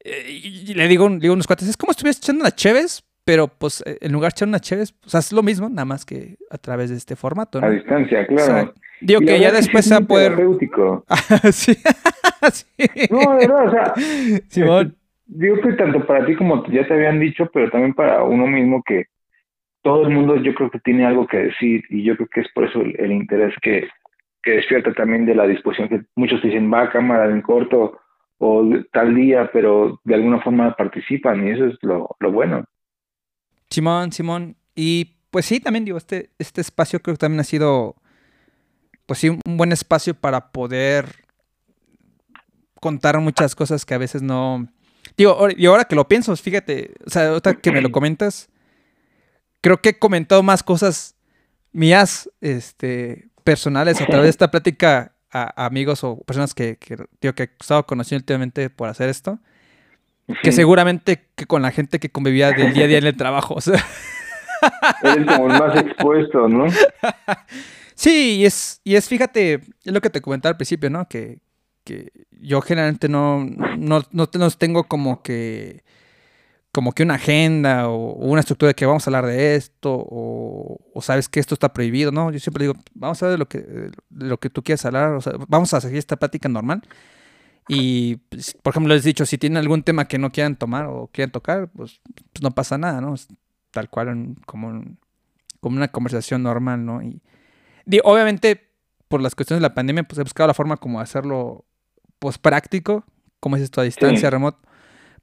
[0.00, 3.48] eh, y le digo, digo unos cuates, es como si estuvieras echando una cheves, pero
[3.48, 6.36] pues eh, en lugar de echar una cheves, pues es lo mismo, nada más que
[6.48, 7.58] a través de este formato.
[7.62, 8.72] A distancia, claro.
[9.00, 10.32] digo que ya después se va a poder...
[11.52, 11.76] sí.
[13.10, 13.94] No, de verdad, o sea...
[14.48, 14.94] Simón.
[15.26, 18.80] Digo que tanto para ti como ya te habían dicho, pero también para uno mismo
[18.86, 19.06] que
[19.82, 22.48] todo el mundo yo creo que tiene algo que decir y yo creo que es
[22.54, 23.88] por eso el, interés que,
[24.44, 27.98] que, despierta también de la disposición que muchos dicen va a cámara en corto
[28.38, 32.64] o tal día, pero de alguna forma participan y eso es lo, lo bueno.
[33.70, 34.56] Simón, Simón.
[34.74, 37.96] Y pues sí, también digo, este, este espacio creo que también ha sido,
[39.06, 41.26] pues sí, un buen espacio para poder
[42.80, 44.68] contar muchas cosas que a veces no...
[45.16, 48.48] Digo, y ahora que lo pienso, fíjate, o sea, ahorita que me lo comentas,
[49.60, 51.16] creo que he comentado más cosas
[51.72, 57.42] mías, este, personales a través de esta plática a, amigos o personas que, que, que
[57.42, 59.38] he estado conociendo últimamente por hacer esto,
[60.42, 63.54] que seguramente que con la gente que convivía del día a día en el trabajo.
[63.54, 63.84] O sea.
[65.02, 66.66] Eres como el más expuesto, ¿no?
[67.96, 71.08] Sí, y es, y es, fíjate, es lo que te comentaba al principio, ¿no?
[71.08, 71.38] Que,
[71.82, 73.42] que yo generalmente no,
[73.78, 75.82] no, no, tengo como que
[76.72, 80.78] como que una agenda o, una estructura de que vamos a hablar de esto o,
[81.00, 82.30] sabes que esto está prohibido, ¿no?
[82.30, 85.14] Yo siempre digo, vamos a ver de lo que, de lo que tú quieras hablar,
[85.14, 86.82] o sea, vamos a seguir esta plática normal.
[87.68, 90.86] Y, pues, por ejemplo, les he dicho, si tienen algún tema que no quieran tomar
[90.86, 92.00] o quieran tocar, pues,
[92.32, 93.14] pues no pasa nada, ¿no?
[93.72, 94.84] tal cual como,
[95.60, 97.02] como una conversación normal, ¿no?
[97.02, 97.20] Y,
[98.04, 98.70] obviamente,
[99.08, 101.64] por las cuestiones de la pandemia, pues he buscado la forma como hacerlo,
[102.18, 103.04] pues práctico,
[103.40, 104.66] como es esto a distancia, remoto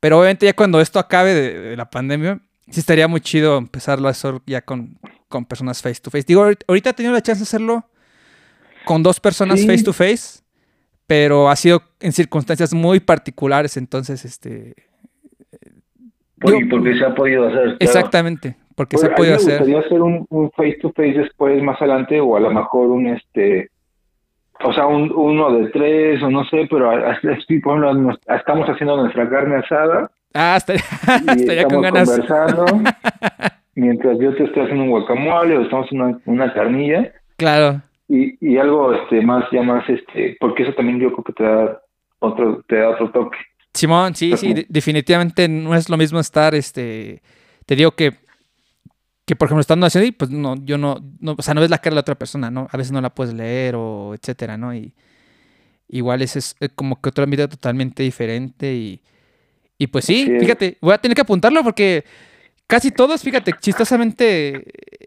[0.04, 4.12] pero obviamente ya cuando esto acabe de, la pandemia, sí estaría muy chido empezarlo a
[4.12, 5.00] hacer ya con,
[5.30, 6.26] con personas face to face.
[6.28, 7.90] Digo, ahorita he tenido la chance de hacerlo
[8.84, 10.43] con dos personas face to face,
[11.08, 14.76] pero ha sido en circunstancias muy particulares, entonces, este...
[16.40, 17.78] Porque, porque se ha podido hacer.
[17.80, 19.54] Exactamente, porque se ha podido hacer.
[19.54, 22.90] Me gustaría hacer un, un face to face después, más adelante, o a lo mejor
[22.90, 23.70] un, este
[24.64, 28.98] o sea, un, uno de tres o no sé, pero así, por ejemplo, estamos haciendo
[28.98, 30.10] nuestra carne asada.
[30.34, 30.74] Ah, hasta,
[31.38, 32.10] ya con ganas.
[32.10, 32.66] conversando.
[33.76, 37.12] mientras yo te estoy haciendo un guacamole o estamos haciendo una, carnilla.
[37.38, 37.82] Claro.
[38.08, 41.44] Y, y algo este más, ya más, este, porque eso también yo creo que te
[41.44, 41.82] da
[42.20, 43.38] otro, te da otro toque.
[43.74, 47.22] Simón, sí, sí, definitivamente no es lo mismo estar, este,
[47.66, 48.24] te digo que
[49.26, 51.78] que por ejemplo estando así, pues no, yo no, no, o sea, no ves la
[51.78, 52.68] cara de la otra persona, ¿no?
[52.72, 54.76] A veces no la puedes leer o etcétera, ¿no?
[54.76, 54.94] Y
[55.88, 59.02] igual ese es como que otro ámbito totalmente diferente y,
[59.78, 62.04] y pues sí, fíjate, voy a tener que apuntarlo porque
[62.74, 64.64] casi todos, fíjate, chistosamente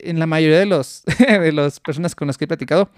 [0.09, 2.91] en la mayoría de los de las personas con las que he platicado,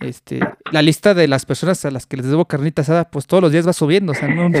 [0.00, 0.40] este,
[0.72, 3.52] la lista de las personas a las que les debo carnita asada, pues todos los
[3.52, 4.50] días va subiendo, o sea, no.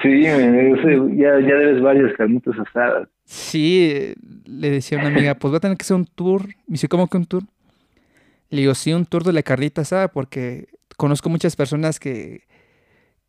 [0.00, 3.08] Sí, ya, ya debes varias carnitas asadas.
[3.24, 4.14] Sí,
[4.46, 6.46] le decía a una amiga, pues va a tener que ser un tour.
[6.46, 7.42] Me dice, ¿cómo que un tour?
[8.50, 12.42] Le digo, sí, un tour de la carnita asada, porque conozco muchas personas que,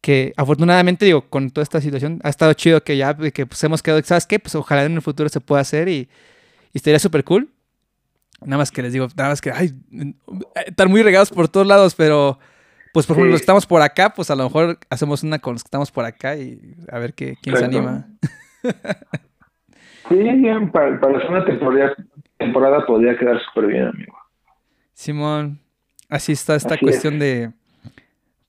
[0.02, 3.84] que afortunadamente, digo, con toda esta situación, ha estado chido que ya, que pues hemos
[3.84, 4.40] quedado, ¿sabes qué?
[4.40, 6.10] Pues ojalá en el futuro se pueda hacer y,
[6.74, 7.50] y estaría súper cool.
[8.42, 9.74] Nada más que les digo, nada más que, ay,
[10.66, 12.40] están muy regados por todos lados, pero
[12.94, 15.54] pues por ejemplo, los que estamos por acá, pues a lo mejor hacemos una con
[15.54, 18.08] los que estamos por acá y a ver qué, quién se anima.
[20.10, 21.94] sí, bien, para, para una temporada,
[22.38, 24.18] temporada podría quedar súper bien, amigo.
[24.94, 25.60] Simón,
[26.08, 27.52] así está esta cuestión de,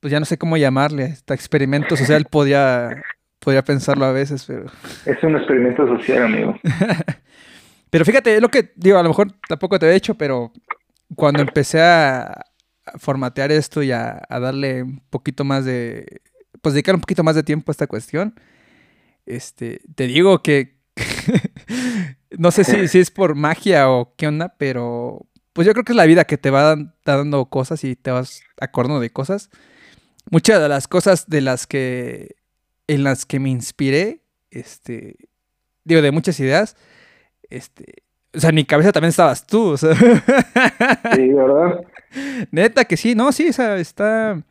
[0.00, 3.02] pues ya no sé cómo llamarle, este experimento social podría,
[3.38, 4.66] podría pensarlo a veces, pero...
[5.04, 6.58] Es un experimento social, amigo.
[7.90, 10.52] pero fíjate, es lo que digo, a lo mejor tampoco te he hecho, pero
[11.14, 12.46] cuando empecé a,
[12.98, 16.22] formatear esto y a, darle un poquito más de,
[16.60, 18.34] pues dedicar un poquito más de tiempo a esta cuestión,
[19.26, 20.80] este, te digo que
[22.38, 25.92] no sé si, si, es por magia o qué onda, pero pues yo creo que
[25.92, 29.50] es la vida que te va dando cosas y te vas acordando de cosas.
[30.30, 32.36] Muchas de las cosas de las que
[32.86, 35.16] en las que me inspiré, este,
[35.84, 36.76] digo, de muchas ideas,
[37.48, 38.02] este,
[38.34, 39.94] o sea, en mi cabeza también estabas tú, o sea.
[41.14, 41.80] Sí, ¿verdad?
[42.50, 44.42] Neta que sí, no, sí, o sea, está...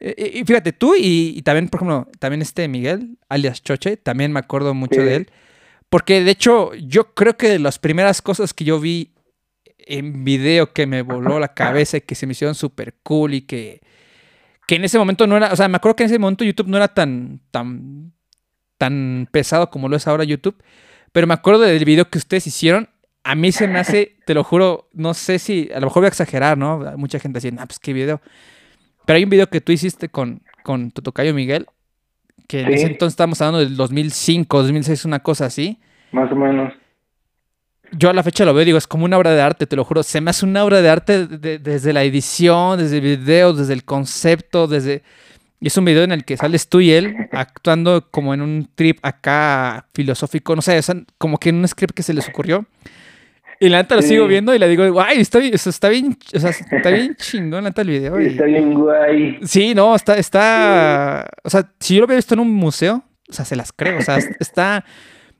[0.00, 4.40] Eh, y fíjate, tú y, también, por ejemplo, también este Miguel, alias Choche, también me
[4.40, 5.30] acuerdo mucho de él,
[5.88, 9.12] Porque de hecho, yo creo que de las primeras cosas que yo vi
[9.78, 13.42] en video que me voló la cabeza y que se me hicieron súper cool y
[13.42, 13.80] que,
[14.72, 16.68] que en ese momento no era, o sea, me acuerdo que en ese momento YouTube
[16.68, 18.14] no era tan, tan,
[18.78, 20.56] tan pesado como lo es ahora YouTube,
[21.12, 22.88] pero me acuerdo del video que ustedes hicieron,
[23.22, 26.06] a mí se me hace, te lo juro, no sé si, a lo mejor voy
[26.06, 26.78] a exagerar, ¿no?
[26.96, 28.22] Mucha gente decía, ah, pues qué video.
[29.04, 31.66] Pero hay un video que tú hiciste con, con tu tocayo Miguel,
[32.48, 35.82] que en ese entonces estábamos hablando del 2005, 2006, una cosa así.
[36.12, 36.72] Más o menos
[37.92, 39.84] yo a la fecha lo veo, digo, es como una obra de arte, te lo
[39.84, 40.02] juro.
[40.02, 43.84] Se me hace una obra de arte desde la edición, desde el video, desde el
[43.84, 45.02] concepto, desde...
[45.60, 48.68] Y es un video en el que sales tú y él actuando como en un
[48.74, 50.80] trip acá filosófico, no sé,
[51.18, 52.66] como que en un script que se les ocurrió.
[53.60, 56.50] Y la neta lo sigo viendo y le digo, guay, está, está bien, o sea,
[56.50, 58.18] está bien chingón la neta el video.
[58.18, 59.38] Está bien guay.
[59.44, 63.32] Sí, no, está, está, o sea, si yo lo hubiera visto en un museo, o
[63.32, 64.84] sea, se las creo, o sea, está,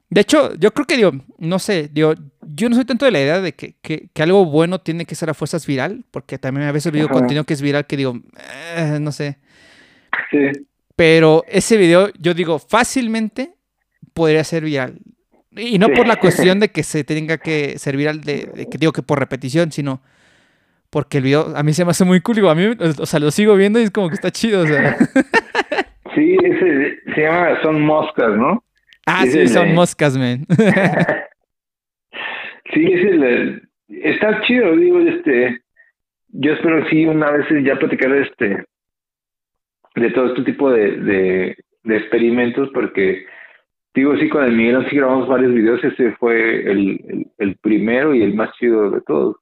[0.09, 2.15] de hecho, yo creo que digo, no sé, digo,
[2.55, 5.35] yo no soy tanto de la idea de que, algo bueno tiene que ser a
[5.35, 8.19] fuerzas viral, porque también a veces veo contenido que es viral que digo,
[8.77, 9.39] eh, no sé.
[10.31, 10.67] Sí.
[10.97, 13.55] Pero ese video, yo digo, fácilmente
[14.13, 14.99] podría ser viral.
[15.51, 18.93] Y no por la cuestión de que se tenga que ser viral, de, que digo
[18.93, 20.03] que por repetición, sino
[20.91, 22.37] porque el video a mí se me hace muy cool.
[22.37, 22.67] Digo, a mí,
[22.99, 24.97] o sea, lo sigo viendo y es como que está chido, o sea.
[26.15, 28.63] Sí, ese se llama Son Moscas, ¿no?
[29.07, 30.47] Ah, sí, son moscas, man.
[32.73, 35.61] sí, es el, está chido, digo, este,
[36.29, 38.65] yo espero sí una vez ya platicar este
[39.95, 40.97] de todo este tipo de,
[41.85, 43.27] de, experimentos porque
[43.93, 48.23] digo sí con el Miguel sí grabamos varios videos ese fue el, el, primero y
[48.23, 49.37] el más chido de todos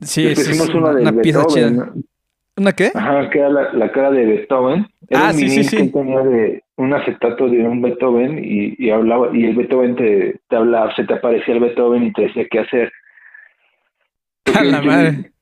[0.00, 1.92] sí hicimos una, de pieza chida
[2.56, 2.90] ¿Una qué?
[2.94, 4.86] Ajá, que era la, cara de Beethoven.
[5.10, 5.76] Era ah, un sí, sí, sí.
[5.76, 10.40] Que tenía de un acetato de un Beethoven y, y hablaba, y el Beethoven te,
[10.48, 12.92] te hablaba, se te aparecía el Beethoven y te decía qué hacer.
[14.56, 15.32] A la madre.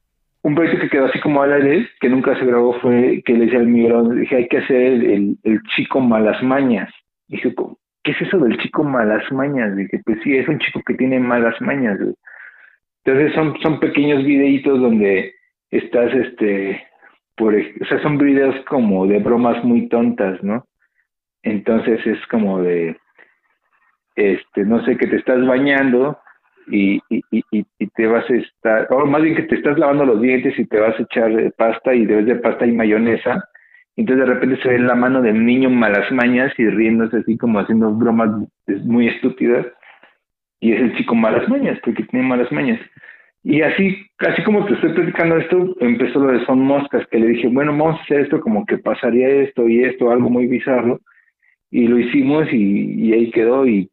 [0.43, 3.45] Un proyecto que quedó así como al aire, que nunca se grabó, fue que le
[3.45, 6.91] decía al Miguel, dije, hay que hacer el, el, chico malas mañas.
[7.27, 7.55] dije,
[8.03, 9.77] ¿qué es eso del chico malas mañas?
[9.77, 11.99] Dije, pues sí, es un chico que tiene malas mañas.
[13.05, 15.35] Entonces son, son pequeños videitos donde
[15.71, 16.88] estás este
[17.39, 20.67] por, o sea, son videos como de bromas muy tontas, ¿no?
[21.43, 22.97] Entonces es como de,
[24.17, 26.19] este, no sé, que te estás bañando
[26.67, 27.01] y,
[27.95, 30.79] te vas a estar, o más bien que te estás lavando los dientes y te
[30.79, 33.49] vas a echar pasta y debes de pasta y mayonesa.
[33.97, 37.59] Entonces de repente se ve la mano del niño malas mañas y riéndose así como
[37.59, 38.31] haciendo bromas
[38.85, 39.67] muy estúpidas.
[40.61, 42.81] Y es el chico malas mañas, porque tiene malas mañas.
[43.45, 47.29] Y así, así como te estoy platicando esto, empezó lo de Son Moscas, que le
[47.29, 51.01] dije, bueno, vamos a hacer esto como que pasaría esto y esto, algo muy bizarro.
[51.71, 53.67] Y lo hicimos y, ahí quedó.
[53.67, 53.91] Y,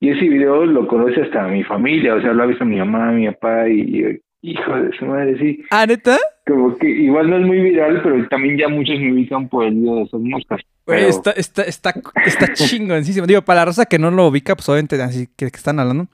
[0.00, 3.12] y, ese video lo conoce hasta mi familia, o sea, lo ha visto mi mamá,
[3.12, 5.62] mi papá y, hijo de su madre, sí.
[5.70, 6.16] ¿Ah, neta?
[6.46, 9.74] Como que igual no es muy viral, pero también ya muchos me ubican por el
[9.74, 10.60] video de Son Moscas.
[10.86, 11.94] está, está, está,
[12.24, 13.26] está chingoncísimo.
[13.26, 16.06] Digo, para la raza que no lo ubica, pues obviamente así que, que están hablando.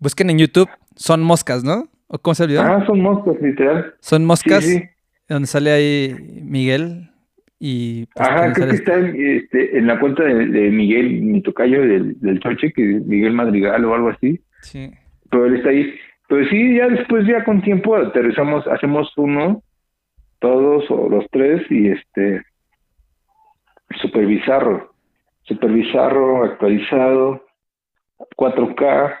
[0.00, 1.88] Busquen en YouTube, son moscas, ¿no?
[2.08, 2.62] ¿O cómo se olvidó?
[2.62, 3.94] Ah, son moscas, literal.
[4.00, 4.66] Son moscas.
[5.28, 7.10] Donde sale ahí Miguel
[7.58, 8.06] y...
[8.06, 12.40] Pues, Ajá, creo que está este, en la cuenta de, Miguel, mi tocayo del, del
[12.40, 14.40] Choche, que es Miguel Madrigal o algo así.
[14.62, 14.90] Sí.
[15.30, 15.94] Pero él está ahí.
[16.28, 19.62] Pero sí, ya después, ya con tiempo, aterrizamos, hacemos uno,
[20.38, 22.42] todos o los tres, y este...
[24.00, 24.94] Super bizarro.
[25.42, 27.44] Super bizarro, actualizado,
[28.36, 29.14] 4K,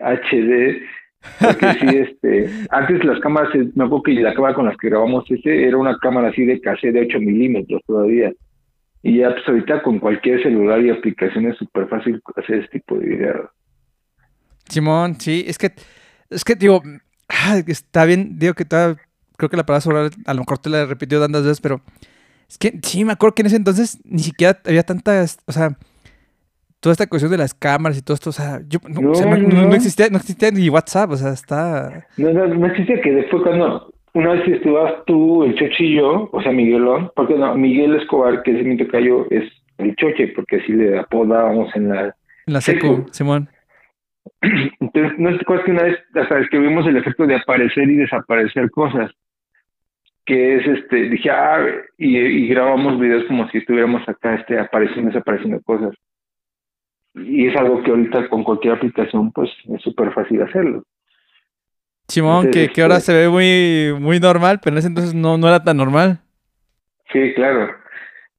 [0.00, 0.82] HD
[1.40, 5.24] porque sí, este, antes las cámaras, me acuerdo que la cámara con las que grabamos
[5.30, 8.32] ese era una cámara así de cassette de 8 milímetros todavía.
[9.02, 12.98] Y ya pues ahorita con cualquier celular y aplicación es súper fácil hacer este tipo
[12.98, 13.50] de video.
[14.68, 15.72] Simón, sí, es que,
[16.30, 16.82] es que digo,
[17.66, 18.96] está bien, digo que está,
[19.36, 21.82] creo que la palabra sobre a lo mejor te la he repetido tantas veces, pero
[22.48, 25.76] es que sí, me acuerdo que en ese entonces ni siquiera había tantas, o sea,
[26.82, 30.16] toda esta cuestión de las cámaras y todo esto, o sea, yo, no, existía, no
[30.16, 32.08] existía ni WhatsApp, o sea, está...
[32.16, 36.28] No, no, no existía que después cuando una vez estuvas tú, el Choche y yo,
[36.32, 39.44] o sea, Miguelón, porque no, Miguel Escobar, que es mi tocayo, es
[39.78, 42.16] el Choche, porque así le apodábamos en la...
[42.48, 43.48] En la seco, Simón.
[44.80, 48.68] Entonces, no es cosa que una vez, hasta vimos el efecto de aparecer y desaparecer
[48.72, 49.12] cosas,
[50.26, 51.64] que es este, dije, ah,
[51.96, 55.94] y, y grabamos videos como si estuviéramos acá, este, apareciendo, desapareciendo cosas
[57.14, 60.84] y es algo que ahorita con cualquier aplicación pues es súper fácil hacerlo.
[62.08, 65.38] Simón, que, que, ahora este se ve muy, muy normal, pero en ese entonces no,
[65.38, 66.20] no era tan normal.
[67.12, 67.74] Sí, claro.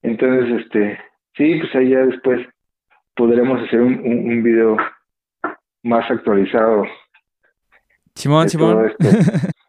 [0.02, 1.00] Entonces, este,
[1.36, 2.46] sí, pues ahí ya después
[3.16, 4.78] podremos hacer un, un, video
[5.84, 6.84] más actualizado.
[8.16, 8.92] Simón, Simón.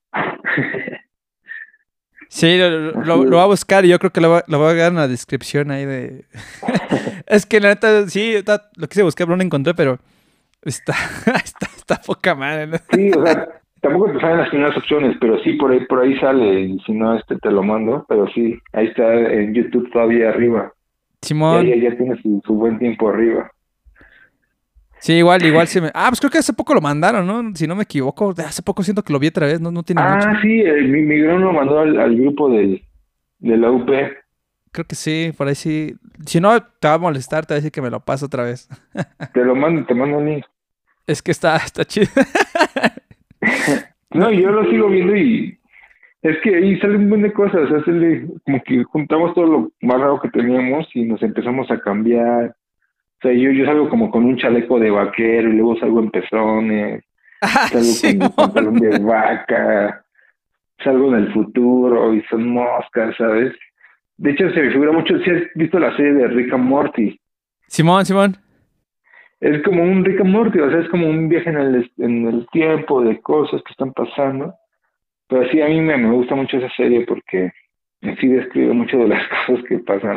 [2.35, 4.75] sí, lo, lo, va a buscar y yo creo que lo va, lo va a
[4.75, 6.25] dar en la descripción ahí de...
[7.27, 8.35] es que la neta, sí,
[8.77, 9.99] lo quise buscar, pero no lo encontré, pero
[10.63, 10.95] está,
[11.45, 12.81] está, está poca madre.
[12.93, 13.49] Sí, o sea,
[13.81, 16.93] tampoco te salen las primeras opciones, pero sí, por ahí, por ahí sale, y si
[16.93, 20.73] no, este te lo mando, pero sí, ahí está en YouTube todavía arriba.
[21.23, 21.67] Simón.
[21.67, 23.51] Ya, ya tiene su, buen tiempo arriba.
[25.05, 25.89] Sí, igual, igual sí me...
[25.93, 27.55] Ah, pues creo que hace poco lo mandaron, ¿no?
[27.55, 30.01] Si no me equivoco, hace poco siento que lo vi otra vez, no, no tiene
[30.01, 32.83] Ah, sí, mi, mi lo mandó al, grupo del,
[33.39, 33.87] de la UP.
[34.73, 35.95] Creo que sí, por ahí sí.
[36.25, 38.45] Si no, te va a molestar, te va a decir que me lo paso otra
[38.45, 38.67] vez.
[39.35, 40.47] te lo mando, te mando un link.
[41.07, 42.07] Es que está, está chido.
[44.11, 45.59] no, yo lo sigo viendo y
[46.23, 47.95] es que ahí salen un montón de cosas, o sea,
[48.47, 52.57] como que juntamos todo lo más raro que teníamos y nos empezamos a cambiar.
[53.19, 56.11] O sea, yo, yo salgo como con un chaleco de vaquero y luego salgo en
[56.11, 57.05] pezones,
[57.41, 60.05] ah, salgo con un pantalón de vaca,
[60.83, 63.55] salgo en el futuro y son moscas, ¿sabes?
[64.17, 67.19] De hecho, se me figura mucho, si has visto la serie de Rick and Morty.
[67.67, 68.37] Simón, Simón.
[69.41, 72.29] Es como un Rick and Morty, o sea, es como un viaje en el, en
[72.29, 74.55] el tiempo de cosas que están pasando
[75.29, 77.53] pero sí, a mí me, gusta mucho esa serie porque
[78.21, 80.17] sí describe mucho de las cosas que pasan.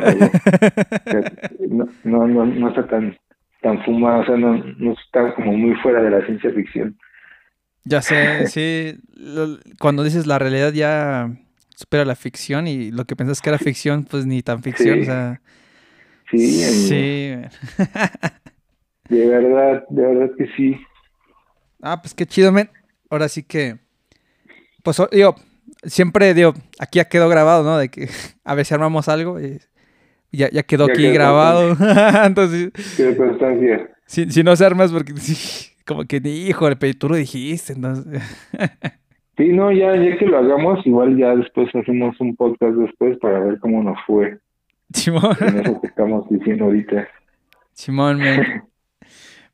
[1.68, 3.16] no, no, no, no está tan,
[3.62, 6.96] tan fumada, o sea, no, no está como muy fuera de la ciencia ficción.
[7.84, 8.98] Ya sé, sí.
[9.78, 11.30] Cuando dices la realidad ya
[11.74, 15.04] supera la ficción y lo que pensás que era ficción, pues ni tan ficción, o
[15.04, 15.40] sea.
[16.30, 17.34] Sí, sí.
[19.08, 20.78] de verdad, de verdad que sí.
[21.80, 22.68] Ah, pues qué chido, men.
[23.10, 23.78] Ahora sí que
[24.82, 25.34] pues digo,
[25.84, 27.78] siempre digo, aquí ya quedó grabado, ¿no?
[27.78, 28.08] De que
[28.44, 29.60] a ver si armamos algo y
[30.30, 31.76] ya, ya quedó aquí grabado.
[32.24, 32.70] Entonces.
[33.16, 33.90] Constancia.
[34.06, 38.22] Si, si, no se armas, porque sí, como que, hijo, pero tú lo dijiste, entonces.
[39.36, 43.38] sí, no, ya, ya que lo hagamos, igual ya después hacemos un podcast después para
[43.40, 44.38] ver cómo nos fue.
[44.94, 45.36] Simón.
[45.40, 47.06] En eso que estamos diciendo ahorita.
[47.72, 48.62] Simón, men.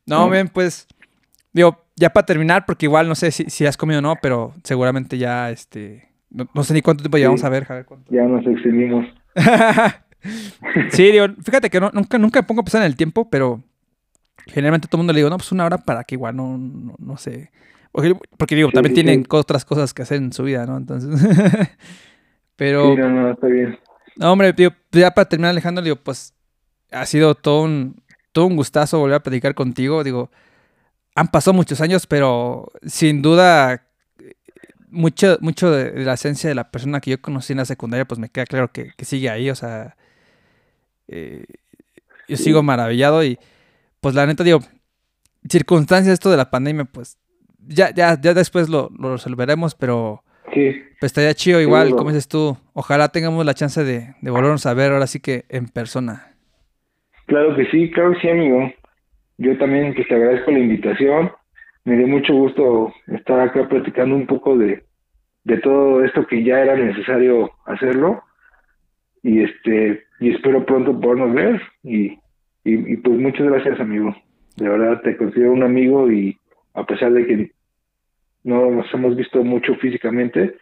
[0.06, 0.86] No, men, pues,
[1.52, 4.52] digo, ya para terminar, porque igual no sé si, si has comido o no, pero
[4.62, 7.86] seguramente ya, este, no, sé ni cuánto tiempo llevamos a ver, Javier.
[8.10, 9.06] Ya nos extendimos.
[10.90, 13.62] sí, digo, fíjate que nunca, nunca me pongo a pensar en el tiempo, pero
[14.46, 16.58] generalmente todo el mundo le digo, no, pues una hora para que igual no,
[16.98, 17.50] no, sé.
[17.92, 20.76] Porque, digo, también tienen otras cosas que hacer en su vida, ¿no?
[20.76, 21.10] Entonces.
[22.56, 22.94] pero.
[22.94, 23.78] Sí, no, no, está bien.
[24.16, 26.34] No, hombre, digo, ya para terminar, Alejandro, digo, pues
[26.90, 30.02] ha sido todo un, todo un gustazo volver a platicar contigo.
[30.02, 30.30] Digo,
[31.14, 33.83] han pasado muchos años, pero sin duda
[34.94, 38.18] mucho, mucho de, la esencia de la persona que yo conocí en la secundaria, pues
[38.18, 39.96] me queda claro que, sigue ahí, o sea,
[41.08, 41.44] eh,
[42.28, 43.38] yo sigo maravillado y
[44.00, 44.60] pues la neta digo,
[45.48, 47.18] circunstancias esto de la pandemia, pues
[47.66, 53.08] ya, ya, ya después lo, resolveremos, pero pues estaría chido igual, como dices tú, ojalá
[53.08, 56.34] tengamos la chance de, de volvernos a ver ahora sí que en persona.
[57.26, 58.72] Claro que sí, claro que sí, amigo.
[59.38, 61.32] Yo también pues, te agradezco la invitación.
[61.84, 64.84] Me dio mucho gusto estar acá platicando un poco de,
[65.44, 68.22] de todo esto que ya era necesario hacerlo.
[69.22, 71.62] Y este y espero pronto podernos ver.
[71.82, 72.18] Y,
[72.64, 74.14] y, pues muchas gracias, amigo.
[74.56, 76.38] De verdad te considero un amigo y
[76.74, 77.50] a pesar de que
[78.44, 80.56] no nos hemos visto mucho físicamente,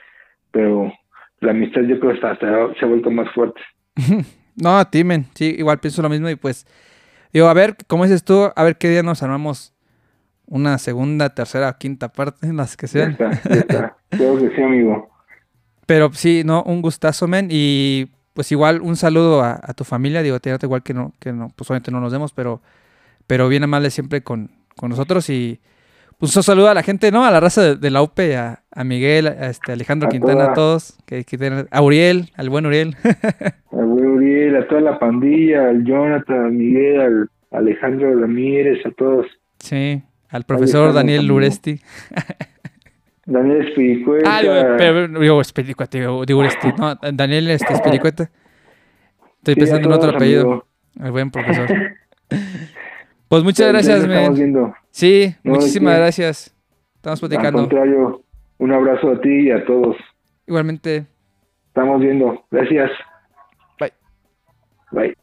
[0.51, 0.93] pero
[1.41, 3.61] la amistad yo creo que hasta, se ha vuelto más fuerte.
[4.57, 5.27] no, a ti, men.
[5.35, 6.67] Sí, igual pienso lo mismo y pues
[7.33, 9.73] Digo, a ver, como dices tú, a ver qué día nos armamos
[10.53, 13.17] una segunda, tercera, quinta parte, las que sean.
[13.19, 13.97] Ya está, ya está.
[14.11, 15.11] Creo que sí, amigo.
[15.87, 17.49] Pero sí, no, un gustazo, men.
[17.51, 20.23] Y pues igual un saludo a, tu familia.
[20.23, 22.61] Digo, te igual que no, que no, pues obviamente no nos vemos, pero,
[23.27, 25.31] pero bien amable siempre con, con nosotros.
[25.31, 25.59] Y
[26.19, 27.25] pues un saludo a la gente, ¿no?
[27.25, 30.99] A la raza de, la UPE, a, a, Miguel, a este Alejandro Quintana, a todos.
[31.07, 32.95] Que, que, a Uriel, al buen Uriel.
[33.73, 38.91] al buen Uriel, a toda la pandilla, al Jonathan, a Miguel, al Alejandro Ramírez, a
[38.91, 39.27] todos.
[39.59, 41.81] Sí, al profesor Daniel Luresti.
[43.25, 44.39] Daniel Espiricueta.
[44.39, 46.43] Ah, pero digo Espiricueta, digo, digo
[46.79, 48.31] no, Daniel este, Espiricueta.
[49.39, 50.67] Estoy pensando en otro apellido.
[51.01, 51.69] El buen profesor.
[53.33, 54.75] Pues muchas gracias, estamos viendo.
[54.91, 56.55] Sí, muchísimas gracias.
[56.97, 57.61] Estamos platicando.
[57.61, 58.23] Al contrario,
[58.59, 59.97] un abrazo a ti y a todos.
[60.47, 61.07] Igualmente.
[61.69, 62.45] Estamos viendo.
[62.51, 62.91] Gracias.
[63.81, 63.93] Bye.
[64.91, 65.17] Bye.